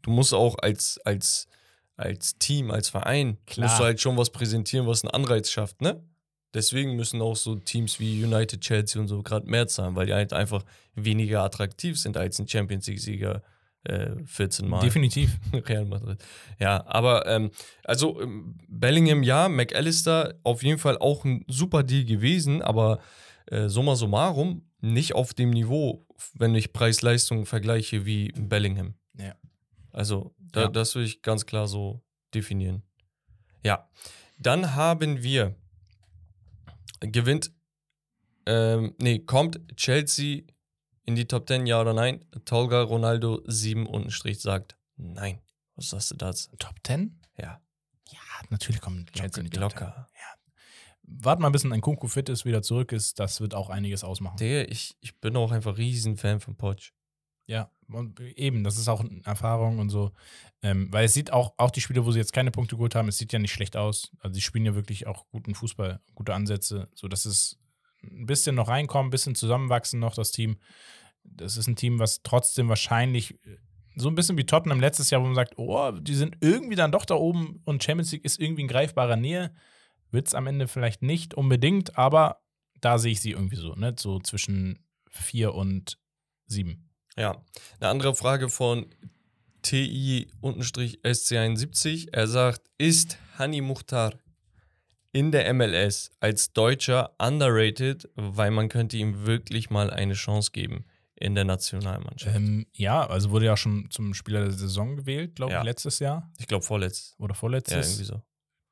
du 0.01 0.11
musst 0.11 0.33
auch 0.33 0.57
als, 0.59 0.99
als, 1.05 1.47
als 1.95 2.37
Team, 2.37 2.71
als 2.71 2.89
Verein, 2.89 3.37
Klar. 3.45 3.67
musst 3.67 3.79
du 3.79 3.83
halt 3.83 4.01
schon 4.01 4.17
was 4.17 4.29
präsentieren, 4.29 4.87
was 4.87 5.03
einen 5.03 5.11
Anreiz 5.11 5.49
schafft, 5.49 5.81
ne? 5.81 6.03
Deswegen 6.53 6.95
müssen 6.95 7.21
auch 7.21 7.35
so 7.35 7.55
Teams 7.55 7.99
wie 7.99 8.23
United, 8.23 8.61
Chelsea 8.61 8.99
und 8.99 9.07
so 9.07 9.21
gerade 9.21 9.45
mehr 9.45 9.67
zahlen, 9.67 9.95
weil 9.95 10.07
die 10.07 10.13
halt 10.13 10.33
einfach 10.33 10.63
weniger 10.95 11.43
attraktiv 11.43 11.99
sind 11.99 12.17
als 12.17 12.39
ein 12.39 12.47
Champions 12.47 12.87
League-Sieger 12.87 13.43
äh, 13.83 14.15
14 14.25 14.67
Mal. 14.67 14.81
Definitiv. 14.81 15.37
Real 15.53 15.85
Madrid. 15.85 16.19
Ja, 16.59 16.83
aber 16.87 17.27
ähm, 17.27 17.51
also 17.83 18.19
ähm, 18.19 18.57
Bellingham 18.67 19.23
ja, 19.23 19.47
McAllister 19.47 20.35
auf 20.43 20.63
jeden 20.63 20.79
Fall 20.79 20.97
auch 20.97 21.23
ein 21.23 21.45
super 21.47 21.83
Deal 21.83 22.05
gewesen, 22.05 22.61
aber 22.61 22.99
äh, 23.45 23.69
summa 23.69 23.95
summarum 23.95 24.63
nicht 24.81 25.13
auf 25.13 25.33
dem 25.33 25.51
Niveau, 25.51 26.05
wenn 26.33 26.55
ich 26.55 26.73
Preis-Leistung 26.73 27.45
vergleiche 27.45 28.05
wie 28.05 28.31
Bellingham. 28.31 28.95
Ja. 29.91 29.97
Also 29.99 30.35
da, 30.37 30.61
Ja. 30.63 30.67
das 30.69 30.95
würde 30.95 31.07
ich 31.07 31.21
ganz 31.21 31.45
klar 31.45 31.67
so 31.67 32.01
definieren. 32.33 32.83
Ja, 33.63 33.89
dann 34.37 34.75
haben 34.75 35.21
wir 35.23 35.55
gewinnt, 37.01 37.51
ähm, 38.45 38.95
nee, 38.99 39.19
kommt 39.19 39.59
Chelsea 39.75 40.43
in 41.05 41.15
die 41.15 41.25
Top 41.27 41.47
10, 41.47 41.65
ja 41.65 41.81
oder 41.81 41.93
nein? 41.93 42.25
Tolga 42.45 42.81
Ronaldo 42.81 43.41
7 43.45 43.85
unten 43.87 44.11
Strich 44.11 44.39
sagt 44.41 44.77
nein. 44.95 45.41
Was 45.75 45.89
sagst 45.89 46.11
du 46.11 46.15
dazu? 46.15 46.49
Top 46.57 46.75
10? 46.85 47.19
Ja, 47.37 47.61
Ja, 48.11 48.19
natürlich 48.49 48.81
kommt 48.81 49.11
Chelsea 49.13 49.43
in 49.43 49.49
die 49.49 49.57
Top 49.57 49.73
locker. 49.73 50.07
10. 50.11 50.15
Warte 51.11 51.41
mal, 51.41 51.49
bis 51.49 51.65
ein 51.65 51.81
Kunku 51.81 52.07
fit 52.07 52.29
ist, 52.29 52.45
wieder 52.45 52.61
zurück 52.61 52.91
ist. 52.91 53.17
Das 53.19 53.41
wird 53.41 53.55
auch 53.55 53.69
einiges 53.71 54.03
ausmachen. 54.03 54.37
Digga, 54.37 54.69
ich, 54.69 54.95
ich 54.99 55.17
bin 55.19 55.35
auch 55.37 55.51
einfach 55.51 55.77
riesen 55.77 56.17
Fan 56.17 56.39
von 56.39 56.55
Poch. 56.55 56.75
Ja, 57.49 57.71
und 57.91 58.19
eben, 58.19 58.63
das 58.63 58.77
ist 58.77 58.87
auch 58.87 58.99
eine 58.99 59.21
Erfahrung 59.25 59.79
und 59.79 59.89
so. 59.89 60.11
Ähm, 60.61 60.93
weil 60.93 61.05
es 61.05 61.15
sieht 61.15 61.33
auch, 61.33 61.55
auch 61.57 61.71
die 61.71 61.81
Spiele, 61.81 62.05
wo 62.05 62.11
sie 62.11 62.19
jetzt 62.19 62.31
keine 62.31 62.51
Punkte 62.51 62.75
geholt 62.75 62.93
haben, 62.93 63.07
es 63.07 63.17
sieht 63.17 63.33
ja 63.33 63.39
nicht 63.39 63.51
schlecht 63.51 63.75
aus. 63.75 64.11
Also 64.19 64.35
sie 64.35 64.41
spielen 64.41 64.67
ja 64.67 64.75
wirklich 64.75 65.07
auch 65.07 65.25
guten 65.31 65.55
Fußball, 65.55 65.99
gute 66.13 66.35
Ansätze, 66.35 66.89
sodass 66.93 67.25
es 67.25 67.57
ein 68.03 68.27
bisschen 68.27 68.55
noch 68.55 68.67
reinkommt, 68.67 69.07
ein 69.07 69.09
bisschen 69.09 69.33
zusammenwachsen 69.33 69.99
noch, 69.99 70.13
das 70.13 70.31
Team. 70.31 70.59
Das 71.23 71.57
ist 71.57 71.65
ein 71.65 71.75
Team, 71.75 71.97
was 71.97 72.21
trotzdem 72.21 72.69
wahrscheinlich 72.69 73.33
äh, 73.43 73.57
so 73.95 74.09
ein 74.09 74.15
bisschen 74.15 74.37
wie 74.37 74.45
Tottenham 74.45 74.79
letztes 74.79 75.09
Jahr, 75.09 75.21
wo 75.21 75.25
man 75.25 75.33
sagt, 75.33 75.57
oh, 75.57 75.91
die 75.91 76.13
sind 76.13 76.37
irgendwie 76.41 76.75
dann 76.75 76.91
doch 76.91 77.05
da 77.05 77.15
oben 77.15 77.63
und 77.65 77.83
Champions 77.83 78.11
League 78.11 78.25
ist 78.25 78.39
irgendwie 78.39 78.61
in 78.61 78.67
greifbarer 78.67 79.15
Nähe. 79.15 79.55
Wird 80.11 80.27
es 80.27 80.35
am 80.35 80.45
Ende 80.45 80.67
vielleicht 80.67 81.01
nicht 81.01 81.33
unbedingt, 81.33 81.97
aber 81.97 82.43
da 82.79 82.99
sehe 82.99 83.13
ich 83.13 83.21
sie 83.21 83.31
irgendwie 83.31 83.55
so, 83.55 83.73
ne? 83.73 83.95
So 83.97 84.19
zwischen 84.19 84.85
vier 85.09 85.55
und 85.55 85.97
sieben. 86.45 86.88
Ja, 87.19 87.35
eine 87.79 87.89
andere 87.89 88.15
Frage 88.15 88.49
von 88.49 88.87
TI-SC71. 89.63 92.09
Er 92.13 92.27
sagt, 92.27 92.61
ist 92.77 93.17
Hani 93.37 93.61
Mukhtar 93.61 94.13
in 95.11 95.31
der 95.31 95.51
MLS 95.53 96.11
als 96.19 96.53
Deutscher 96.53 97.11
underrated, 97.19 98.07
weil 98.15 98.51
man 98.51 98.69
könnte 98.69 98.97
ihm 98.97 99.25
wirklich 99.25 99.69
mal 99.69 99.89
eine 99.89 100.13
Chance 100.13 100.51
geben 100.51 100.85
in 101.15 101.35
der 101.35 101.43
Nationalmannschaft. 101.45 102.35
Ähm, 102.35 102.65
ja, 102.73 103.05
also 103.05 103.31
wurde 103.31 103.45
ja 103.47 103.57
schon 103.57 103.87
zum 103.89 104.13
Spieler 104.13 104.41
der 104.41 104.51
Saison 104.53 104.95
gewählt, 104.95 105.35
glaube 105.35 105.51
Ja. 105.53 105.59
ich, 105.59 105.65
letztes 105.65 105.99
Jahr 105.99 106.31
ich 106.37 106.47
glaube 106.47 106.63
vorletzt. 106.63 107.15
oder 107.19 107.33
Ja, 107.33 107.39
vorletztes. 107.39 107.87
irgendwie 107.89 108.05
so. 108.05 108.21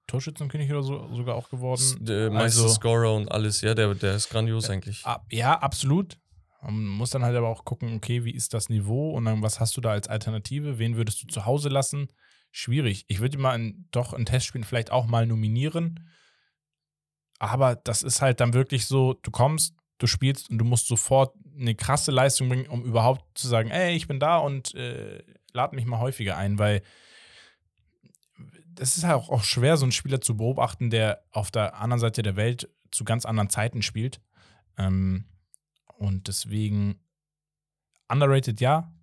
Torschützenkönig 0.07 0.72
oder 0.72 0.84
so 0.84 1.14
sogar 1.14 1.36
auch 1.36 1.49
geworden. 1.49 1.84
Der 1.99 2.32
meiste 2.32 2.61
Also- 2.61 2.74
Scorer 2.74 3.14
und 3.14 3.30
alles, 3.30 3.60
ja, 3.61 3.74
der, 3.74 3.94
der 3.95 4.15
ist 4.15 4.30
grandios 4.30 4.69
eigentlich. 4.69 5.06
Ab, 5.06 5.26
ja, 5.32 5.60
absolut. 5.60 6.18
Man 6.61 6.85
muss 6.85 7.11
dann 7.11 7.23
halt 7.23 7.35
aber 7.35 7.47
auch 7.47 7.65
gucken, 7.65 7.95
okay, 7.95 8.25
wie 8.25 8.34
ist 8.34 8.53
das 8.53 8.69
Niveau 8.69 9.11
und 9.11 9.25
dann 9.25 9.41
was 9.41 9.59
hast 9.59 9.77
du 9.77 9.81
da 9.81 9.91
als 9.91 10.07
Alternative? 10.07 10.79
Wen 10.79 10.95
würdest 10.95 11.21
du 11.21 11.27
zu 11.27 11.45
Hause 11.45 11.69
lassen? 11.69 12.07
Schwierig. 12.51 13.05
Ich 13.07 13.19
würde 13.19 13.38
mal 13.38 13.55
in, 13.55 13.88
doch 13.91 14.13
in 14.13 14.25
Testspielen 14.25 14.63
vielleicht 14.63 14.91
auch 14.91 15.05
mal 15.05 15.27
nominieren. 15.27 16.09
Aber 17.39 17.75
das 17.75 18.01
ist 18.03 18.21
halt 18.21 18.39
dann 18.39 18.53
wirklich 18.53 18.88
so, 18.88 19.13
du 19.13 19.29
kommst, 19.29 19.75
du 19.99 20.07
spielst 20.07 20.49
und 20.49 20.57
du 20.57 20.65
musst 20.65 20.88
sofort 20.88 21.35
eine 21.59 21.75
krasse 21.75 22.11
Leistung 22.11 22.49
bringen, 22.49 22.67
um 22.67 22.84
überhaupt 22.84 23.38
zu 23.38 23.47
sagen, 23.47 23.69
ey, 23.69 23.95
ich 23.95 24.07
bin 24.07 24.19
da 24.19 24.38
und 24.38 24.73
äh, 24.75 25.23
lad 25.53 25.73
mich 25.73 25.85
mal 25.85 25.99
häufiger 25.99 26.38
ein, 26.38 26.57
weil 26.57 26.81
das 28.73 28.97
ist 28.97 29.03
halt 29.03 29.15
auch, 29.15 29.29
auch 29.29 29.43
schwer, 29.43 29.77
so 29.77 29.85
einen 29.85 29.91
Spieler 29.91 30.21
zu 30.21 30.38
beobachten, 30.38 30.89
der 30.89 31.23
auf 31.31 31.51
der 31.51 31.75
anderen 31.75 31.99
Seite 31.99 32.21
der 32.21 32.35
Welt 32.35 32.69
zu 32.91 33.03
ganz 33.03 33.25
anderen 33.25 33.49
Zeiten 33.49 33.81
spielt. 33.81 34.21
Ähm, 34.77 35.25
und 35.98 36.28
deswegen 36.28 36.99
underrated 38.07 38.61
ja. 38.61 38.94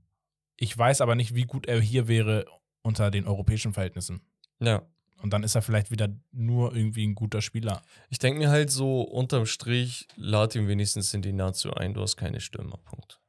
Ich 0.57 0.77
weiß 0.77 1.01
aber 1.01 1.15
nicht, 1.15 1.35
wie 1.35 1.45
gut 1.45 1.67
er 1.67 1.81
hier 1.81 2.09
wäre 2.09 2.47
unter 2.83 3.11
den 3.11 3.27
europäischen 3.27 3.73
Verhältnissen. 3.73 4.21
Ja. 4.61 4.83
Und 5.21 5.33
dann 5.33 5.43
ist 5.43 5.55
er 5.55 5.63
vielleicht 5.63 5.91
wieder 5.91 6.09
nur 6.33 6.77
irgendwie 6.77 7.07
ein 7.07 7.15
guter 7.15 7.41
Spieler. 7.41 7.83
Ich 8.11 8.19
denke 8.19 8.39
mir 8.39 8.51
halt 8.51 8.71
so, 8.71 9.01
unterm 9.01 9.47
Strich, 9.47 10.07
lad 10.17 10.55
ihn 10.55 10.69
wenigstens 10.69 11.15
in 11.15 11.23
die 11.23 11.33
Nazio 11.33 11.73
ein, 11.73 11.95
du 11.95 12.03
hast 12.03 12.17
keine 12.17 12.41
Stürmer, 12.41 12.77
Punkt. 12.77 13.21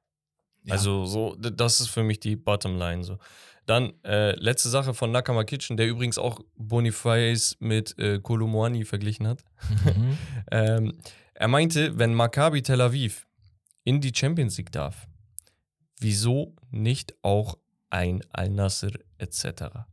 Ja. 0.64 0.74
Also 0.74 1.06
so, 1.06 1.36
das 1.36 1.80
ist 1.80 1.88
für 1.88 2.04
mich 2.04 2.20
die 2.20 2.36
Bottomline 2.36 3.04
so. 3.04 3.18
Dann 3.66 3.94
äh, 4.04 4.36
letzte 4.36 4.70
Sache 4.70 4.94
von 4.94 5.12
Nakama 5.12 5.44
Kitchen, 5.44 5.78
der 5.78 5.88
übrigens 5.88 6.18
auch 6.18 6.40
Boniface 6.56 7.56
mit 7.60 7.98
äh, 7.98 8.20
Kolomouani 8.20 8.86
verglichen 8.86 9.28
hat. 9.28 9.44
Mhm. 9.86 10.18
Ähm, 10.52 11.00
er 11.34 11.48
meinte, 11.48 11.98
wenn 11.98 12.14
Maccabi 12.14 12.62
Tel 12.62 12.80
Aviv 12.80 13.26
in 13.86 14.02
die 14.02 14.12
Champions 14.14 14.57
League 14.57 14.74
darf, 14.74 15.07
wieso 15.99 16.56
nicht 16.72 17.16
auch 17.22 17.57
ein 17.90 18.22
Al-Nasser 18.32 18.91
etc.? 19.18 19.86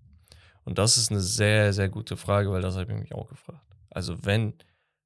Und 0.64 0.78
das 0.78 0.96
ist 0.96 1.10
eine 1.10 1.20
sehr, 1.20 1.72
sehr 1.72 1.88
gute 1.88 2.16
Frage, 2.16 2.50
weil 2.50 2.62
das 2.62 2.76
habe 2.76 2.92
ich 2.92 2.98
mich 2.98 3.14
auch 3.14 3.28
gefragt. 3.28 3.64
Also 3.90 4.24
wenn 4.24 4.54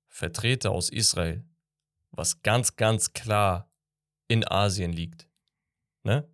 Vertreter 0.07 0.71
aus 0.71 0.89
Israel, 0.89 1.45
was 2.11 2.43
ganz, 2.43 2.77
ganz 2.77 3.13
klar 3.13 3.71
in 4.29 4.47
Asien 4.47 4.93
liegt, 4.93 5.29
ne? 6.03 6.27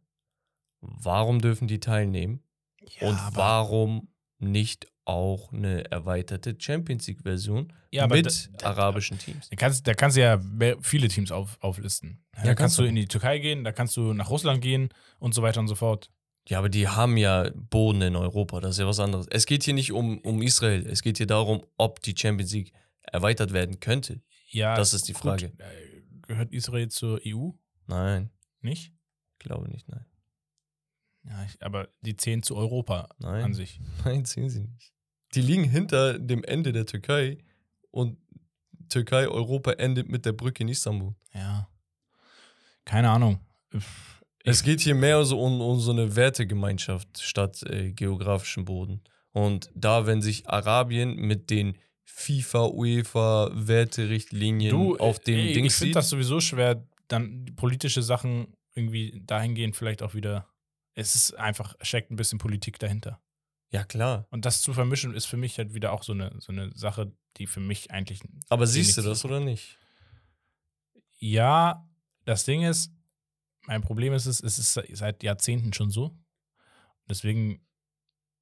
Warum 0.80 1.40
dürfen 1.40 1.68
die 1.68 1.78
teilnehmen? 1.80 2.42
Ja, 2.80 3.08
Und 3.08 3.36
warum 3.36 4.12
nicht 4.38 4.91
auch 5.04 5.52
eine 5.52 5.90
erweiterte 5.90 6.54
Champions 6.58 7.06
League-Version 7.08 7.72
Ja, 7.90 8.06
mit 8.06 8.50
da- 8.62 8.70
arabischen 8.70 9.18
Teams? 9.18 9.48
Da 9.50 9.56
kannst, 9.56 9.86
da 9.86 9.94
kannst 9.94 10.16
du 10.16 10.20
ja 10.20 10.40
viele 10.80 11.08
Teams 11.08 11.32
auf, 11.32 11.58
auflisten. 11.60 12.22
Ja, 12.36 12.42
da 12.42 12.46
kannst 12.54 12.58
kannst 12.58 12.78
du 12.78 12.84
in 12.84 12.94
die 12.94 13.06
Türkei 13.08 13.38
gehen, 13.38 13.64
da 13.64 13.72
kannst 13.72 13.96
du 13.96 14.12
nach 14.14 14.30
Russland 14.30 14.60
gehen 14.62 14.90
und 15.18 15.34
so 15.34 15.42
weiter 15.42 15.60
und 15.60 15.68
so 15.68 15.74
fort. 15.74 16.10
Ja, 16.48 16.58
aber 16.58 16.68
die 16.68 16.88
haben 16.88 17.16
ja 17.16 17.50
Boden 17.54 18.02
in 18.02 18.16
Europa, 18.16 18.60
das 18.60 18.72
ist 18.72 18.78
ja 18.78 18.86
was 18.86 18.98
anderes. 19.00 19.26
Es 19.30 19.46
geht 19.46 19.62
hier 19.64 19.74
nicht 19.74 19.92
um, 19.92 20.18
um 20.20 20.42
Israel, 20.42 20.86
es 20.86 21.02
geht 21.02 21.18
hier 21.18 21.26
darum, 21.26 21.64
ob 21.78 22.00
die 22.02 22.14
Champions 22.16 22.52
League 22.52 22.72
erweitert 23.02 23.52
werden 23.52 23.80
könnte. 23.80 24.20
Ja, 24.50 24.74
Das 24.74 24.92
ist 24.94 25.08
die 25.08 25.12
gut, 25.12 25.22
Frage. 25.22 25.46
äh, 25.58 26.02
Gehört 26.26 26.52
Israel 26.52 26.88
zur 26.88 27.20
EU? 27.26 27.50
Nein, 27.86 28.30
Nicht? 28.60 28.92
glaube 29.38 29.68
nicht, 29.68 29.88
nein. 29.88 30.04
Ja, 31.24 31.44
ich, 31.44 31.60
aber 31.62 31.88
die 32.00 32.16
zählen 32.16 32.42
zu 32.42 32.56
Europa 32.56 33.08
Nein. 33.18 33.44
an 33.44 33.54
sich. 33.54 33.80
Nein, 34.04 34.24
sehen 34.24 34.48
sie 34.50 34.60
nicht. 34.64 34.91
Die 35.34 35.40
liegen 35.40 35.64
hinter 35.64 36.18
dem 36.18 36.44
Ende 36.44 36.72
der 36.72 36.86
Türkei 36.86 37.38
und 37.90 38.18
Türkei, 38.88 39.26
Europa 39.26 39.72
endet 39.72 40.08
mit 40.08 40.26
der 40.26 40.32
Brücke 40.32 40.62
in 40.62 40.68
Istanbul. 40.68 41.14
Ja. 41.32 41.68
Keine 42.84 43.10
Ahnung. 43.10 43.40
Es 44.44 44.62
geht 44.62 44.80
hier 44.80 44.94
mehr 44.94 45.24
so 45.24 45.40
um, 45.40 45.60
um 45.60 45.80
so 45.80 45.92
eine 45.92 46.14
Wertegemeinschaft 46.16 47.22
statt 47.22 47.62
äh, 47.62 47.92
geografischem 47.92 48.64
Boden. 48.64 49.00
Und 49.32 49.70
da, 49.74 50.06
wenn 50.06 50.20
sich 50.20 50.48
Arabien 50.48 51.16
mit 51.16 51.48
den 51.48 51.78
FIFA, 52.04 52.66
UEFA, 52.66 53.50
Werterichtlinien 53.54 54.96
auf 54.98 55.18
dem 55.20 55.38
ey, 55.38 55.52
Ding 55.54 55.64
ich 55.64 55.74
finde 55.74 55.94
das 55.94 56.10
sowieso 56.10 56.40
schwer, 56.40 56.86
dann 57.08 57.46
politische 57.56 58.02
Sachen 58.02 58.54
irgendwie 58.74 59.22
dahingehend 59.24 59.76
vielleicht 59.76 60.02
auch 60.02 60.14
wieder. 60.14 60.48
Es 60.94 61.14
ist 61.14 61.32
einfach, 61.38 61.74
steckt 61.80 62.10
ein 62.10 62.16
bisschen 62.16 62.38
Politik 62.38 62.78
dahinter. 62.78 63.20
Ja, 63.72 63.84
klar. 63.84 64.26
Und 64.30 64.44
das 64.44 64.60
zu 64.60 64.74
vermischen 64.74 65.14
ist 65.14 65.24
für 65.24 65.38
mich 65.38 65.56
halt 65.56 65.72
wieder 65.72 65.92
auch 65.92 66.02
so 66.02 66.12
eine, 66.12 66.34
so 66.38 66.52
eine 66.52 66.70
Sache, 66.76 67.10
die 67.38 67.46
für 67.46 67.60
mich 67.60 67.90
eigentlich. 67.90 68.20
Aber 68.50 68.66
siehst 68.66 68.98
du 68.98 69.02
das 69.02 69.24
oder 69.24 69.40
nicht? 69.40 69.78
Ja, 71.18 71.88
das 72.26 72.44
Ding 72.44 72.62
ist, 72.62 72.92
mein 73.62 73.80
Problem 73.80 74.12
ist 74.12 74.26
es, 74.26 74.40
es 74.40 74.58
ist 74.58 74.78
seit 74.92 75.22
Jahrzehnten 75.22 75.72
schon 75.72 75.90
so. 75.90 76.18
Deswegen, 77.08 77.66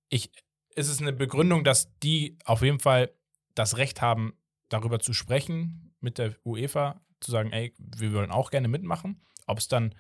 ich, 0.08 0.32
ist 0.74 0.88
es 0.88 1.00
eine 1.00 1.12
Begründung, 1.12 1.62
dass 1.62 1.96
die 1.98 2.36
auf 2.44 2.62
jeden 2.62 2.80
Fall 2.80 3.14
das 3.54 3.76
Recht 3.76 4.02
haben, 4.02 4.34
darüber 4.68 4.98
zu 4.98 5.12
sprechen 5.12 5.94
mit 6.00 6.18
der 6.18 6.34
UEFA, 6.44 7.00
zu 7.20 7.30
sagen, 7.30 7.52
ey, 7.52 7.72
wir 7.78 8.12
wollen 8.14 8.30
auch 8.32 8.50
gerne 8.50 8.66
mitmachen. 8.66 9.22
Ob 9.46 9.58
es 9.58 9.68
dann 9.68 9.94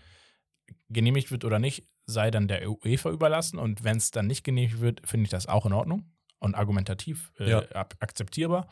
genehmigt 0.88 1.30
wird 1.30 1.44
oder 1.44 1.60
nicht, 1.60 1.86
sei 2.10 2.30
dann 2.30 2.48
der 2.48 2.68
UEFA 2.68 3.10
überlassen. 3.10 3.58
Und 3.58 3.84
wenn 3.84 3.96
es 3.96 4.10
dann 4.10 4.26
nicht 4.26 4.44
genehmigt 4.44 4.80
wird, 4.80 5.00
finde 5.08 5.24
ich 5.24 5.30
das 5.30 5.46
auch 5.46 5.64
in 5.66 5.72
Ordnung 5.72 6.04
und 6.38 6.54
argumentativ 6.54 7.32
äh, 7.38 7.50
Ja. 7.50 7.60
ab- 7.72 7.94
akzeptierbar. 8.00 8.68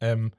Ähm, 0.00 0.32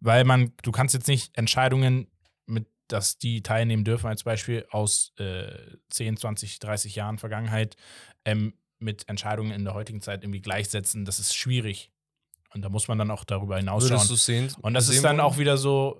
weil 0.00 0.24
man, 0.24 0.52
du 0.62 0.72
kannst 0.72 0.94
jetzt 0.94 1.08
nicht 1.08 1.36
Entscheidungen 1.36 2.06
mit, 2.46 2.66
dass 2.88 3.18
die 3.18 3.42
teilnehmen 3.42 3.84
dürfen, 3.84 4.06
als 4.06 4.24
Beispiel 4.24 4.66
aus 4.70 5.12
äh, 5.18 5.48
10, 5.90 6.16
20, 6.18 6.58
30 6.58 6.94
Jahren 6.94 7.18
Vergangenheit, 7.18 7.76
ähm, 8.24 8.54
mit 8.78 9.08
Entscheidungen 9.08 9.52
in 9.52 9.64
der 9.64 9.72
heutigen 9.74 10.02
Zeit 10.02 10.22
irgendwie 10.22 10.42
gleichsetzen. 10.42 11.06
Das 11.06 11.18
ist 11.18 11.34
schwierig. 11.34 11.90
Und 12.52 12.62
da 12.62 12.68
muss 12.68 12.88
man 12.88 12.98
dann 12.98 13.10
auch 13.10 13.24
darüber 13.24 13.56
hinausschauen. 13.56 13.92
Würdest 13.92 14.10
du 14.10 14.14
sehen? 14.16 14.52
Und 14.60 14.74
das 14.74 14.86
sehen 14.86 14.96
ist 14.96 15.02
dann 15.04 15.16
wollen? 15.16 15.26
auch 15.26 15.38
wieder 15.38 15.56
so, 15.56 15.98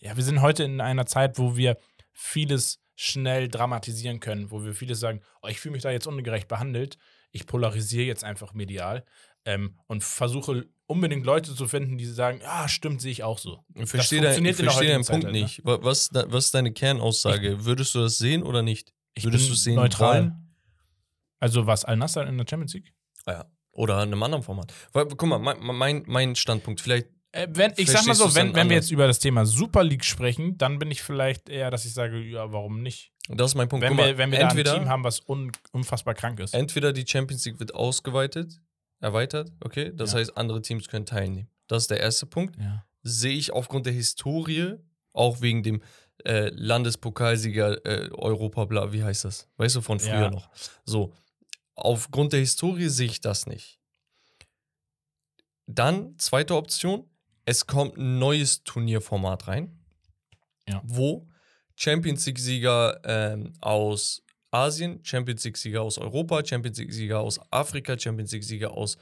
äh, 0.00 0.06
ja, 0.06 0.16
wir 0.16 0.24
sind 0.24 0.40
heute 0.40 0.64
in 0.64 0.80
einer 0.80 1.04
Zeit, 1.06 1.38
wo 1.38 1.56
wir 1.56 1.76
vieles 2.12 2.80
schnell 2.96 3.48
dramatisieren 3.48 4.18
können, 4.20 4.50
wo 4.50 4.64
wir 4.64 4.74
vieles 4.74 4.98
sagen, 5.00 5.20
oh, 5.42 5.48
ich 5.48 5.60
fühle 5.60 5.72
mich 5.74 5.82
da 5.82 5.90
jetzt 5.90 6.06
ungerecht 6.06 6.48
behandelt, 6.48 6.98
ich 7.30 7.46
polarisiere 7.46 8.04
jetzt 8.06 8.24
einfach 8.24 8.54
medial 8.54 9.04
ähm, 9.44 9.78
und 9.86 10.02
versuche 10.02 10.66
unbedingt 10.86 11.24
Leute 11.26 11.54
zu 11.54 11.68
finden, 11.68 11.98
die 11.98 12.06
sagen, 12.06 12.40
ja, 12.42 12.68
stimmt, 12.68 13.00
sehe 13.02 13.12
ich 13.12 13.22
auch 13.22 13.38
so. 13.38 13.64
Ich 13.74 13.88
verstehe, 13.90 14.20
dein, 14.20 14.44
ich 14.44 14.56
verstehe 14.56 14.88
deinen 14.88 15.04
Punkt 15.04 15.06
Zeit 15.06 15.24
halt, 15.24 15.34
ne? 15.34 15.42
nicht. 15.42 15.64
Wa- 15.64 15.78
Was, 15.82 16.10
was 16.12 16.46
ist 16.46 16.54
deine 16.54 16.72
Kernaussage? 16.72 17.64
Würdest 17.64 17.94
du 17.94 17.98
das 18.00 18.18
sehen 18.18 18.42
oder 18.42 18.62
nicht? 18.62 18.92
Ich 19.14 19.24
Würdest 19.24 19.48
du 19.48 19.52
es 19.52 19.62
sehen 19.64 19.74
neutral. 19.76 20.14
wollen? 20.22 20.54
Also 21.38 21.66
was 21.66 21.84
Al-Nassr 21.84 22.26
in 22.26 22.38
der 22.38 22.46
Champions 22.48 22.74
League? 22.74 22.92
Ah 23.26 23.32
Ja. 23.32 23.44
Oder 23.72 23.96
in 24.02 24.08
einem 24.12 24.22
anderen 24.22 24.42
Format. 24.42 24.72
Weil, 24.92 25.04
guck 25.06 25.24
mal, 25.24 25.38
mein, 25.38 25.58
mein, 25.60 26.02
mein 26.06 26.34
Standpunkt, 26.34 26.80
vielleicht, 26.80 27.08
Äh, 27.32 27.48
wenn, 27.50 27.72
ich 27.76 27.88
sag 27.90 28.06
mal 28.06 28.14
Verstehst 28.14 28.34
so, 28.34 28.34
wenn, 28.34 28.54
wenn 28.54 28.68
wir 28.68 28.76
jetzt 28.76 28.90
über 28.90 29.06
das 29.06 29.18
Thema 29.18 29.44
Super 29.46 29.84
League 29.84 30.04
sprechen, 30.04 30.56
dann 30.58 30.78
bin 30.78 30.90
ich 30.90 31.02
vielleicht 31.02 31.48
eher, 31.48 31.70
dass 31.70 31.84
ich 31.84 31.92
sage, 31.92 32.18
ja, 32.22 32.50
warum 32.52 32.82
nicht? 32.82 33.12
das 33.28 33.50
ist 33.50 33.54
mein 33.56 33.68
Punkt. 33.68 33.84
Wenn 33.84 33.96
mal, 33.96 34.06
wir, 34.06 34.18
wenn 34.18 34.30
wir 34.30 34.38
entweder, 34.38 34.74
ein 34.74 34.80
Team 34.82 34.88
haben, 34.88 35.02
was 35.04 35.20
un, 35.28 35.50
unfassbar 35.72 36.14
krank 36.14 36.38
ist. 36.40 36.54
entweder 36.54 36.92
die 36.92 37.04
Champions 37.06 37.44
League 37.44 37.58
wird 37.58 37.74
ausgeweitet, 37.74 38.60
erweitert, 39.00 39.50
okay, 39.60 39.92
das 39.94 40.12
Ja. 40.12 40.20
heißt, 40.20 40.36
andere 40.36 40.62
Teams 40.62 40.86
können 40.88 41.06
teilnehmen. 41.06 41.48
Das 41.66 41.82
ist 41.84 41.90
der 41.90 42.00
erste 42.00 42.26
Punkt. 42.26 42.56
ja. 42.58 42.84
Sehe 43.02 43.36
ich 43.36 43.52
aufgrund 43.52 43.86
der 43.86 43.92
Historie, 43.92 44.74
auch 45.12 45.40
wegen 45.40 45.62
dem 45.62 45.80
äh, 46.24 46.48
Landespokalsieger 46.54 47.84
äh, 47.86 48.10
Europa, 48.12 48.64
bla, 48.64 48.92
wie 48.92 49.04
heißt 49.04 49.24
das? 49.24 49.48
Weißt 49.58 49.76
du, 49.76 49.80
von 49.80 50.00
früher 50.00 50.22
Ja. 50.22 50.30
noch. 50.30 50.50
So, 50.84 51.12
aufgrund 51.74 52.32
der 52.32 52.40
Historie 52.40 52.88
sehe 52.88 53.06
ich 53.06 53.20
das 53.20 53.46
nicht. 53.46 53.78
Dann, 55.66 56.16
zweite 56.18 56.54
Option, 56.56 57.08
es 57.46 57.66
kommt 57.66 57.96
ein 57.96 58.18
neues 58.18 58.62
Turnierformat 58.64 59.48
rein, 59.48 59.78
Ja. 60.68 60.82
wo 60.84 61.26
Champions 61.76 62.26
League-Sieger 62.26 63.00
ähm, 63.04 63.52
aus 63.62 64.22
Asien, 64.50 65.00
Champions 65.04 65.44
League-Sieger 65.44 65.80
aus 65.82 65.96
Europa, 65.98 66.44
Champions 66.44 66.78
League-Sieger 66.78 67.20
aus 67.20 67.40
Afrika, 67.50 67.98
Champions 67.98 68.32
League-Sieger 68.32 68.70
aus 68.72 68.96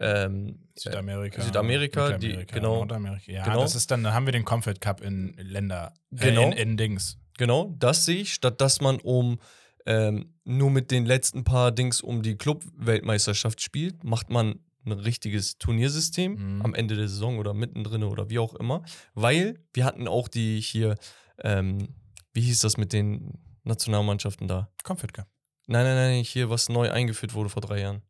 ähm, 0.00 0.58
Südamerika. 0.74 1.42
Südamerika, 1.42 2.16
die- 2.18 2.46
genau. 2.46 2.76
Nordamerika. 2.76 3.30
Ja, 3.30 3.44
Genau. 3.44 3.60
das 3.60 3.74
ist 3.74 3.90
dann, 3.90 4.02
dann 4.02 4.14
haben 4.14 4.26
wir 4.26 4.32
den 4.32 4.44
Comfort 4.44 4.74
Cup 4.80 5.00
in 5.02 5.34
Länder. 5.38 5.92
Genau. 6.10 6.42
Äh, 6.50 6.52
in, 6.52 6.70
in 6.70 6.76
Dings. 6.76 7.18
Genau, 7.38 7.74
das 7.78 8.04
sehe 8.06 8.22
ich, 8.22 8.32
statt 8.34 8.60
dass 8.60 8.80
man 8.80 8.98
um 9.00 9.38
ähm, 9.84 10.32
nur 10.44 10.70
mit 10.70 10.90
den 10.92 11.04
letzten 11.04 11.44
paar 11.44 11.72
Dings 11.72 12.00
um 12.00 12.22
die 12.22 12.36
Club-Weltmeisterschaft 12.36 13.60
spielt, 13.60 14.04
macht 14.04 14.30
man 14.30 14.60
ein 14.84 14.92
richtiges 14.92 15.58
Turniersystem 15.58 16.56
Mhm. 16.56 16.62
am 16.62 16.74
Ende 16.74 16.96
der 16.96 17.08
Saison 17.08 17.38
oder 17.38 17.54
mittendrin 17.54 18.02
oder 18.04 18.30
wie 18.30 18.38
auch 18.38 18.54
immer. 18.54 18.82
Weil 19.14 19.58
wir 19.74 19.84
hatten 19.84 20.08
auch 20.08 20.28
die 20.28 20.60
hier, 20.60 20.96
ähm, 21.42 21.88
wie 22.32 22.40
hieß 22.42 22.60
das 22.60 22.76
mit 22.76 22.92
den 22.92 23.38
Nationalmannschaften 23.64 24.48
da? 24.48 24.70
Comfort 24.82 25.08
Cup. 25.12 25.28
Nein, 25.66 25.84
nein, 25.84 25.94
nein, 25.94 26.24
hier, 26.24 26.50
was 26.50 26.68
neu 26.68 26.90
eingeführt 26.90 27.34
wurde 27.34 27.48
vor 27.48 27.62
drei 27.62 27.80
Jahren. 27.80 28.02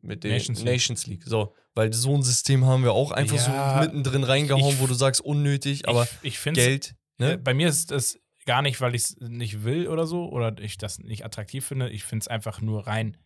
Mit 0.00 0.24
der 0.24 0.32
Nations 0.32 0.64
Nations 0.64 1.06
League. 1.06 1.20
League. 1.20 1.28
So, 1.28 1.54
weil 1.74 1.92
so 1.92 2.12
ein 2.14 2.22
System 2.24 2.64
haben 2.66 2.82
wir 2.82 2.92
auch 2.92 3.12
einfach 3.12 3.36
Ja, 3.36 3.74
so 3.78 3.80
mittendrin 3.86 4.24
reingehauen, 4.24 4.74
ich- 4.74 4.80
wo 4.80 4.88
du 4.88 4.94
sagst, 4.94 5.20
unnötig, 5.20 5.88
aber 5.88 6.08
ich, 6.22 6.42
Geld. 6.42 6.96
Ne? 7.18 7.34
Äh, 7.34 7.36
Bei 7.36 7.54
mir 7.54 7.68
ist 7.68 7.92
es 7.92 8.18
gar 8.46 8.62
nicht, 8.62 8.80
weil 8.80 8.96
ich 8.96 9.02
es 9.04 9.16
nicht 9.20 9.62
will 9.62 9.86
oder 9.86 10.06
so 10.08 10.28
oder 10.28 10.58
ich 10.58 10.76
das 10.76 10.98
nicht 10.98 11.24
attraktiv 11.24 11.64
finde. 11.64 11.88
Ich 11.90 12.02
finde 12.02 12.24
es 12.24 12.28
einfach 12.28 12.60
nur 12.60 12.88
rein, 12.88 13.16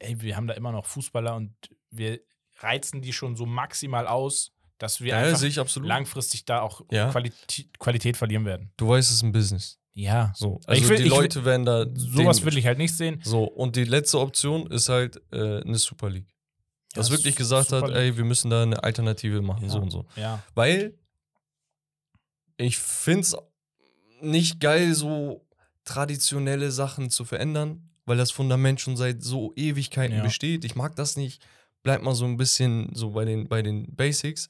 ey, 0.00 0.20
wir 0.20 0.34
haben 0.36 0.48
da 0.48 0.54
immer 0.54 0.72
noch 0.72 0.86
Fußballer 0.86 1.36
und 1.36 1.54
wir 1.92 2.20
reizen 2.58 3.00
die 3.02 3.12
schon 3.12 3.36
so 3.36 3.46
maximal 3.46 4.06
aus, 4.06 4.52
dass 4.78 5.00
wir 5.00 5.08
Ja, 5.10 5.18
einfach 5.18 5.76
langfristig 5.82 6.44
da 6.44 6.60
auch 6.60 6.80
Ja. 6.90 7.10
Qualität, 7.10 7.78
Qualität 7.78 8.16
verlieren 8.16 8.44
werden. 8.44 8.72
Du 8.76 8.88
weißt, 8.88 9.10
es 9.10 9.16
ist 9.16 9.22
ein 9.22 9.32
Business. 9.32 9.78
Ja. 9.94 10.32
So, 10.34 10.58
also 10.66 10.88
will- 10.88 10.96
die 10.96 11.02
ich 11.04 11.10
will- 11.10 11.16
Leute 11.18 11.44
werden 11.44 11.64
da. 11.66 11.86
Sowas 11.94 12.44
will 12.44 12.56
ich 12.56 12.66
halt 12.66 12.78
nicht 12.78 12.96
sehen. 12.96 13.20
So, 13.24 13.44
und 13.44 13.76
die 13.76 13.84
letzte 13.84 14.18
Option 14.18 14.66
ist 14.68 14.88
halt 14.88 15.20
äh, 15.32 15.60
eine 15.60 15.76
Super 15.78 16.10
League. 16.10 16.34
Was 16.94 17.08
Ja, 17.08 17.16
wirklich 17.16 17.36
gesagt 17.36 17.68
Super 17.68 17.82
hat, 17.82 17.88
League. 17.88 17.98
ey, 17.98 18.16
wir 18.16 18.24
müssen 18.24 18.50
da 18.50 18.62
eine 18.62 18.82
Alternative 18.82 19.40
machen, 19.42 19.68
so 19.68 19.76
Ja. 19.78 19.82
und 19.82 19.90
so. 19.90 20.06
Ja. 20.16 20.42
Weil 20.54 20.98
ich 22.56 22.78
finde 22.78 23.20
es 23.20 23.36
nicht 24.20 24.60
geil, 24.60 24.94
so 24.94 25.46
traditionelle 25.84 26.70
Sachen 26.70 27.10
zu 27.10 27.24
verändern, 27.24 27.90
weil 28.04 28.16
das 28.16 28.30
Fundament 28.30 28.80
schon 28.80 28.96
seit 28.96 29.22
so 29.22 29.52
Ewigkeiten 29.56 30.16
Ja. 30.18 30.22
besteht. 30.22 30.64
Ich 30.64 30.74
mag 30.76 30.94
das 30.96 31.16
nicht. 31.16 31.42
Bleibt 31.82 32.04
mal 32.04 32.14
so 32.14 32.24
ein 32.24 32.36
bisschen 32.36 32.90
so 32.94 33.10
bei 33.10 33.24
den, 33.24 33.48
bei 33.48 33.62
den 33.62 33.94
Basics. 33.94 34.48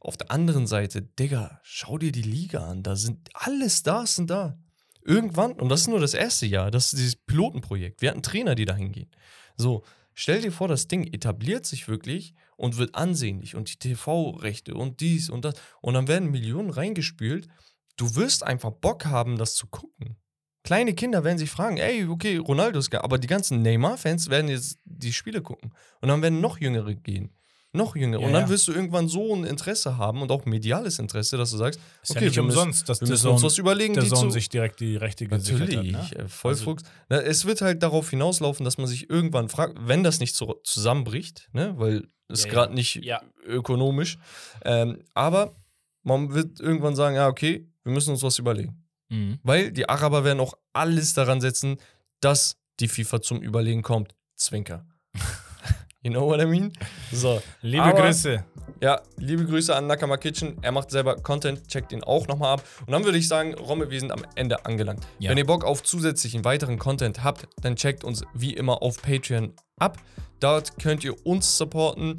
Auf 0.00 0.16
der 0.16 0.30
anderen 0.30 0.66
Seite, 0.66 1.02
Digga, 1.02 1.60
schau 1.62 1.98
dir 1.98 2.12
die 2.12 2.22
Liga 2.22 2.66
an. 2.66 2.82
Da 2.82 2.96
sind 2.96 3.28
alle 3.34 3.70
Stars 3.70 4.16
sind 4.16 4.30
da. 4.30 4.58
Irgendwann, 5.04 5.52
und 5.52 5.68
das 5.68 5.82
ist 5.82 5.88
nur 5.88 6.00
das 6.00 6.14
erste 6.14 6.46
Jahr, 6.46 6.70
das 6.70 6.86
ist 6.86 6.98
dieses 6.98 7.16
Pilotenprojekt. 7.16 8.02
Wir 8.02 8.10
hatten 8.10 8.22
Trainer, 8.22 8.54
die 8.54 8.64
da 8.64 8.74
hingehen. 8.74 9.10
So, 9.56 9.82
stell 10.14 10.40
dir 10.40 10.52
vor, 10.52 10.68
das 10.68 10.88
Ding 10.88 11.12
etabliert 11.12 11.66
sich 11.66 11.88
wirklich 11.88 12.34
und 12.56 12.78
wird 12.78 12.94
ansehnlich 12.94 13.56
und 13.56 13.68
die 13.68 13.78
TV-Rechte 13.78 14.74
und 14.74 15.00
dies 15.00 15.28
und 15.28 15.44
das. 15.44 15.54
Und 15.80 15.94
dann 15.94 16.08
werden 16.08 16.30
Millionen 16.30 16.70
reingespült. 16.70 17.48
Du 17.96 18.14
wirst 18.14 18.44
einfach 18.44 18.70
Bock 18.70 19.06
haben, 19.06 19.36
das 19.38 19.54
zu 19.54 19.66
gucken. 19.66 20.16
Kleine 20.64 20.94
Kinder 20.94 21.24
werden 21.24 21.38
sich 21.38 21.50
fragen, 21.50 21.76
ey, 21.78 22.06
okay, 22.06 22.36
Ronaldo 22.36 22.78
ist 22.78 22.90
geil, 22.90 23.00
aber 23.02 23.18
die 23.18 23.26
ganzen 23.26 23.62
Neymar-Fans 23.62 24.30
werden 24.30 24.48
jetzt 24.48 24.78
die 24.84 25.12
Spiele 25.12 25.42
gucken. 25.42 25.72
Und 26.00 26.08
dann 26.08 26.22
werden 26.22 26.40
noch 26.40 26.58
Jüngere 26.60 26.94
gehen. 26.94 27.30
noch 27.74 27.96
jünger. 27.96 28.20
Ja, 28.20 28.26
und 28.26 28.32
dann 28.34 28.42
ja. 28.42 28.48
wirst 28.50 28.68
du 28.68 28.72
irgendwann 28.72 29.08
so 29.08 29.34
ein 29.34 29.44
Interesse 29.44 29.96
haben 29.96 30.20
und 30.20 30.30
auch 30.30 30.44
mediales 30.44 30.98
Interesse, 30.98 31.36
dass 31.38 31.50
du 31.52 31.56
sagst, 31.56 31.80
Ist 32.02 32.10
okay, 32.10 32.20
ja 32.20 32.26
nicht 32.26 32.36
wir 32.36 32.42
müssen, 32.42 32.58
umsonst, 32.58 32.88
dass 32.88 33.00
wir 33.00 33.08
müssen 33.08 33.28
uns 33.30 33.40
Zone, 33.40 33.50
was 33.50 33.58
überlegen, 33.58 33.94
der 33.94 34.02
die 34.04 34.10
zu, 34.10 34.30
sich 34.30 34.48
direkt 34.50 34.80
die 34.80 34.96
Rechte 34.96 35.26
gesichert 35.26 35.70
Natürlich, 35.70 35.94
hat. 35.94 36.18
Ne? 36.18 36.24
äh, 36.24 36.28
Vollfuchs. 36.28 36.82
Na, 37.08 37.20
es 37.22 37.44
wird 37.46 37.62
halt 37.62 37.82
darauf 37.82 38.10
hinauslaufen, 38.10 38.64
dass 38.64 38.76
man 38.76 38.86
sich 38.86 39.08
irgendwann 39.08 39.48
fragt, 39.48 39.78
wenn 39.80 40.02
das 40.04 40.20
nicht 40.20 40.34
so 40.36 40.60
zusammenbricht, 40.64 41.48
ne, 41.54 41.72
weil 41.78 42.08
es 42.28 42.44
Ja, 42.44 42.50
gerade 42.50 42.74
nicht 42.74 43.00
ökonomisch, 43.46 44.18
ähm, 44.64 44.98
aber 45.14 45.56
man 46.02 46.34
wird 46.34 46.60
irgendwann 46.60 46.94
sagen, 46.94 47.16
ja, 47.16 47.26
okay, 47.28 47.68
wir 47.84 47.92
müssen 47.92 48.10
uns 48.10 48.22
was 48.22 48.38
überlegen. 48.38 48.81
Mhm. 49.12 49.38
Weil 49.42 49.70
die 49.72 49.88
Araber 49.88 50.24
werden 50.24 50.40
auch 50.40 50.54
alles 50.72 51.12
daran 51.14 51.40
setzen, 51.40 51.76
dass 52.20 52.56
die 52.80 52.88
FIFA 52.88 53.20
zum 53.20 53.42
Überlegen 53.42 53.82
kommt. 53.82 54.14
Zwinker. 54.36 54.86
you 56.02 56.10
know 56.10 56.26
what 56.26 56.40
I 56.40 56.46
mean? 56.46 56.72
So. 57.12 57.42
Liebe 57.60 57.84
Aber- 57.84 58.02
Grüße. 58.02 58.44
Ja, 58.80 59.00
liebe 59.16 59.44
Grüße 59.44 59.76
an 59.76 59.86
Nakama 59.86 60.16
Kitchen. 60.16 60.56
Er 60.62 60.72
macht 60.72 60.90
selber 60.90 61.14
Content, 61.16 61.68
checkt 61.68 61.92
ihn 61.92 62.02
auch 62.02 62.26
nochmal 62.26 62.54
ab. 62.54 62.64
Und 62.84 62.90
dann 62.90 63.04
würde 63.04 63.18
ich 63.18 63.28
sagen, 63.28 63.54
Romme, 63.54 63.90
wir 63.90 64.00
sind 64.00 64.10
am 64.10 64.24
Ende 64.34 64.64
angelangt. 64.66 65.06
Ja. 65.20 65.30
Wenn 65.30 65.38
ihr 65.38 65.46
Bock 65.46 65.62
auf 65.64 65.84
zusätzlichen 65.84 66.44
weiteren 66.44 66.78
Content 66.80 67.22
habt, 67.22 67.46
dann 67.60 67.76
checkt 67.76 68.02
uns 68.02 68.24
wie 68.34 68.54
immer 68.54 68.82
auf 68.82 69.00
Patreon 69.00 69.52
ab. 69.78 69.98
Dort 70.40 70.80
könnt 70.80 71.04
ihr 71.04 71.24
uns 71.24 71.56
supporten 71.56 72.16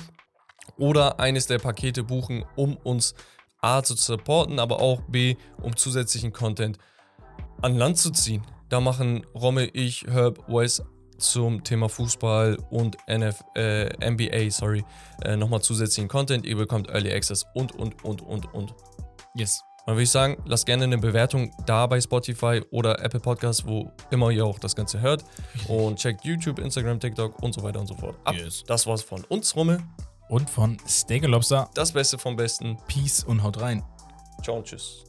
oder 0.77 1.19
eines 1.19 1.47
der 1.47 1.59
Pakete 1.59 2.03
buchen, 2.03 2.45
um 2.55 2.77
uns 2.77 3.13
A 3.63 3.83
zu 3.83 3.95
supporten, 3.95 4.59
aber 4.59 4.79
auch 4.79 5.01
B, 5.07 5.35
um 5.61 5.75
zusätzlichen 5.75 6.33
Content 6.33 6.77
an 7.61 7.77
Land 7.77 7.97
zu 7.97 8.11
ziehen. 8.11 8.43
Da 8.69 8.79
machen 8.79 9.25
Romme, 9.35 9.65
ich, 9.65 10.05
Herb, 10.07 10.47
Wes 10.47 10.83
zum 11.17 11.63
Thema 11.63 11.89
Fußball 11.89 12.57
und 12.69 12.97
NF, 13.07 13.43
äh, 13.55 14.11
NBA, 14.11 14.49
sorry, 14.49 14.83
äh, 15.23 15.37
nochmal 15.37 15.61
zusätzlichen 15.61 16.09
Content. 16.09 16.45
Ihr 16.45 16.57
bekommt 16.57 16.89
Early 16.89 17.13
Access 17.13 17.45
und, 17.53 17.73
und, 17.75 18.03
und, 18.03 18.21
und, 18.21 18.53
und. 18.53 18.73
Yes. 19.35 19.61
Dann 19.85 19.95
würde 19.95 20.03
ich 20.03 20.11
sagen, 20.11 20.41
lasst 20.45 20.65
gerne 20.65 20.85
eine 20.85 20.97
Bewertung 20.97 21.51
da 21.65 21.87
bei 21.87 21.99
Spotify 21.99 22.61
oder 22.71 23.03
Apple 23.03 23.19
Podcasts, 23.19 23.65
wo 23.67 23.91
immer 24.11 24.29
ihr 24.31 24.45
auch 24.45 24.59
das 24.59 24.75
Ganze 24.75 25.01
hört. 25.01 25.25
Und 25.67 25.99
checkt 25.99 26.23
YouTube, 26.23 26.59
Instagram, 26.59 27.01
TikTok 27.01 27.43
und 27.43 27.53
so 27.53 27.63
weiter 27.63 27.81
und 27.81 27.87
so 27.87 27.95
fort 27.95 28.15
ab. 28.23 28.35
Yes. 28.35 28.63
Das 28.65 28.87
war's 28.87 29.01
von 29.01 29.25
uns, 29.25 29.53
Romme. 29.57 29.83
Und 30.29 30.49
von 30.49 30.77
Steak 30.87 31.25
Lobster. 31.25 31.69
Das 31.73 31.91
Beste 31.91 32.17
vom 32.17 32.35
Besten. 32.35 32.77
Peace 32.87 33.23
und 33.23 33.43
haut 33.43 33.61
rein. 33.61 33.83
Ciao 34.41 34.57
und 34.57 34.65
tschüss. 34.65 35.03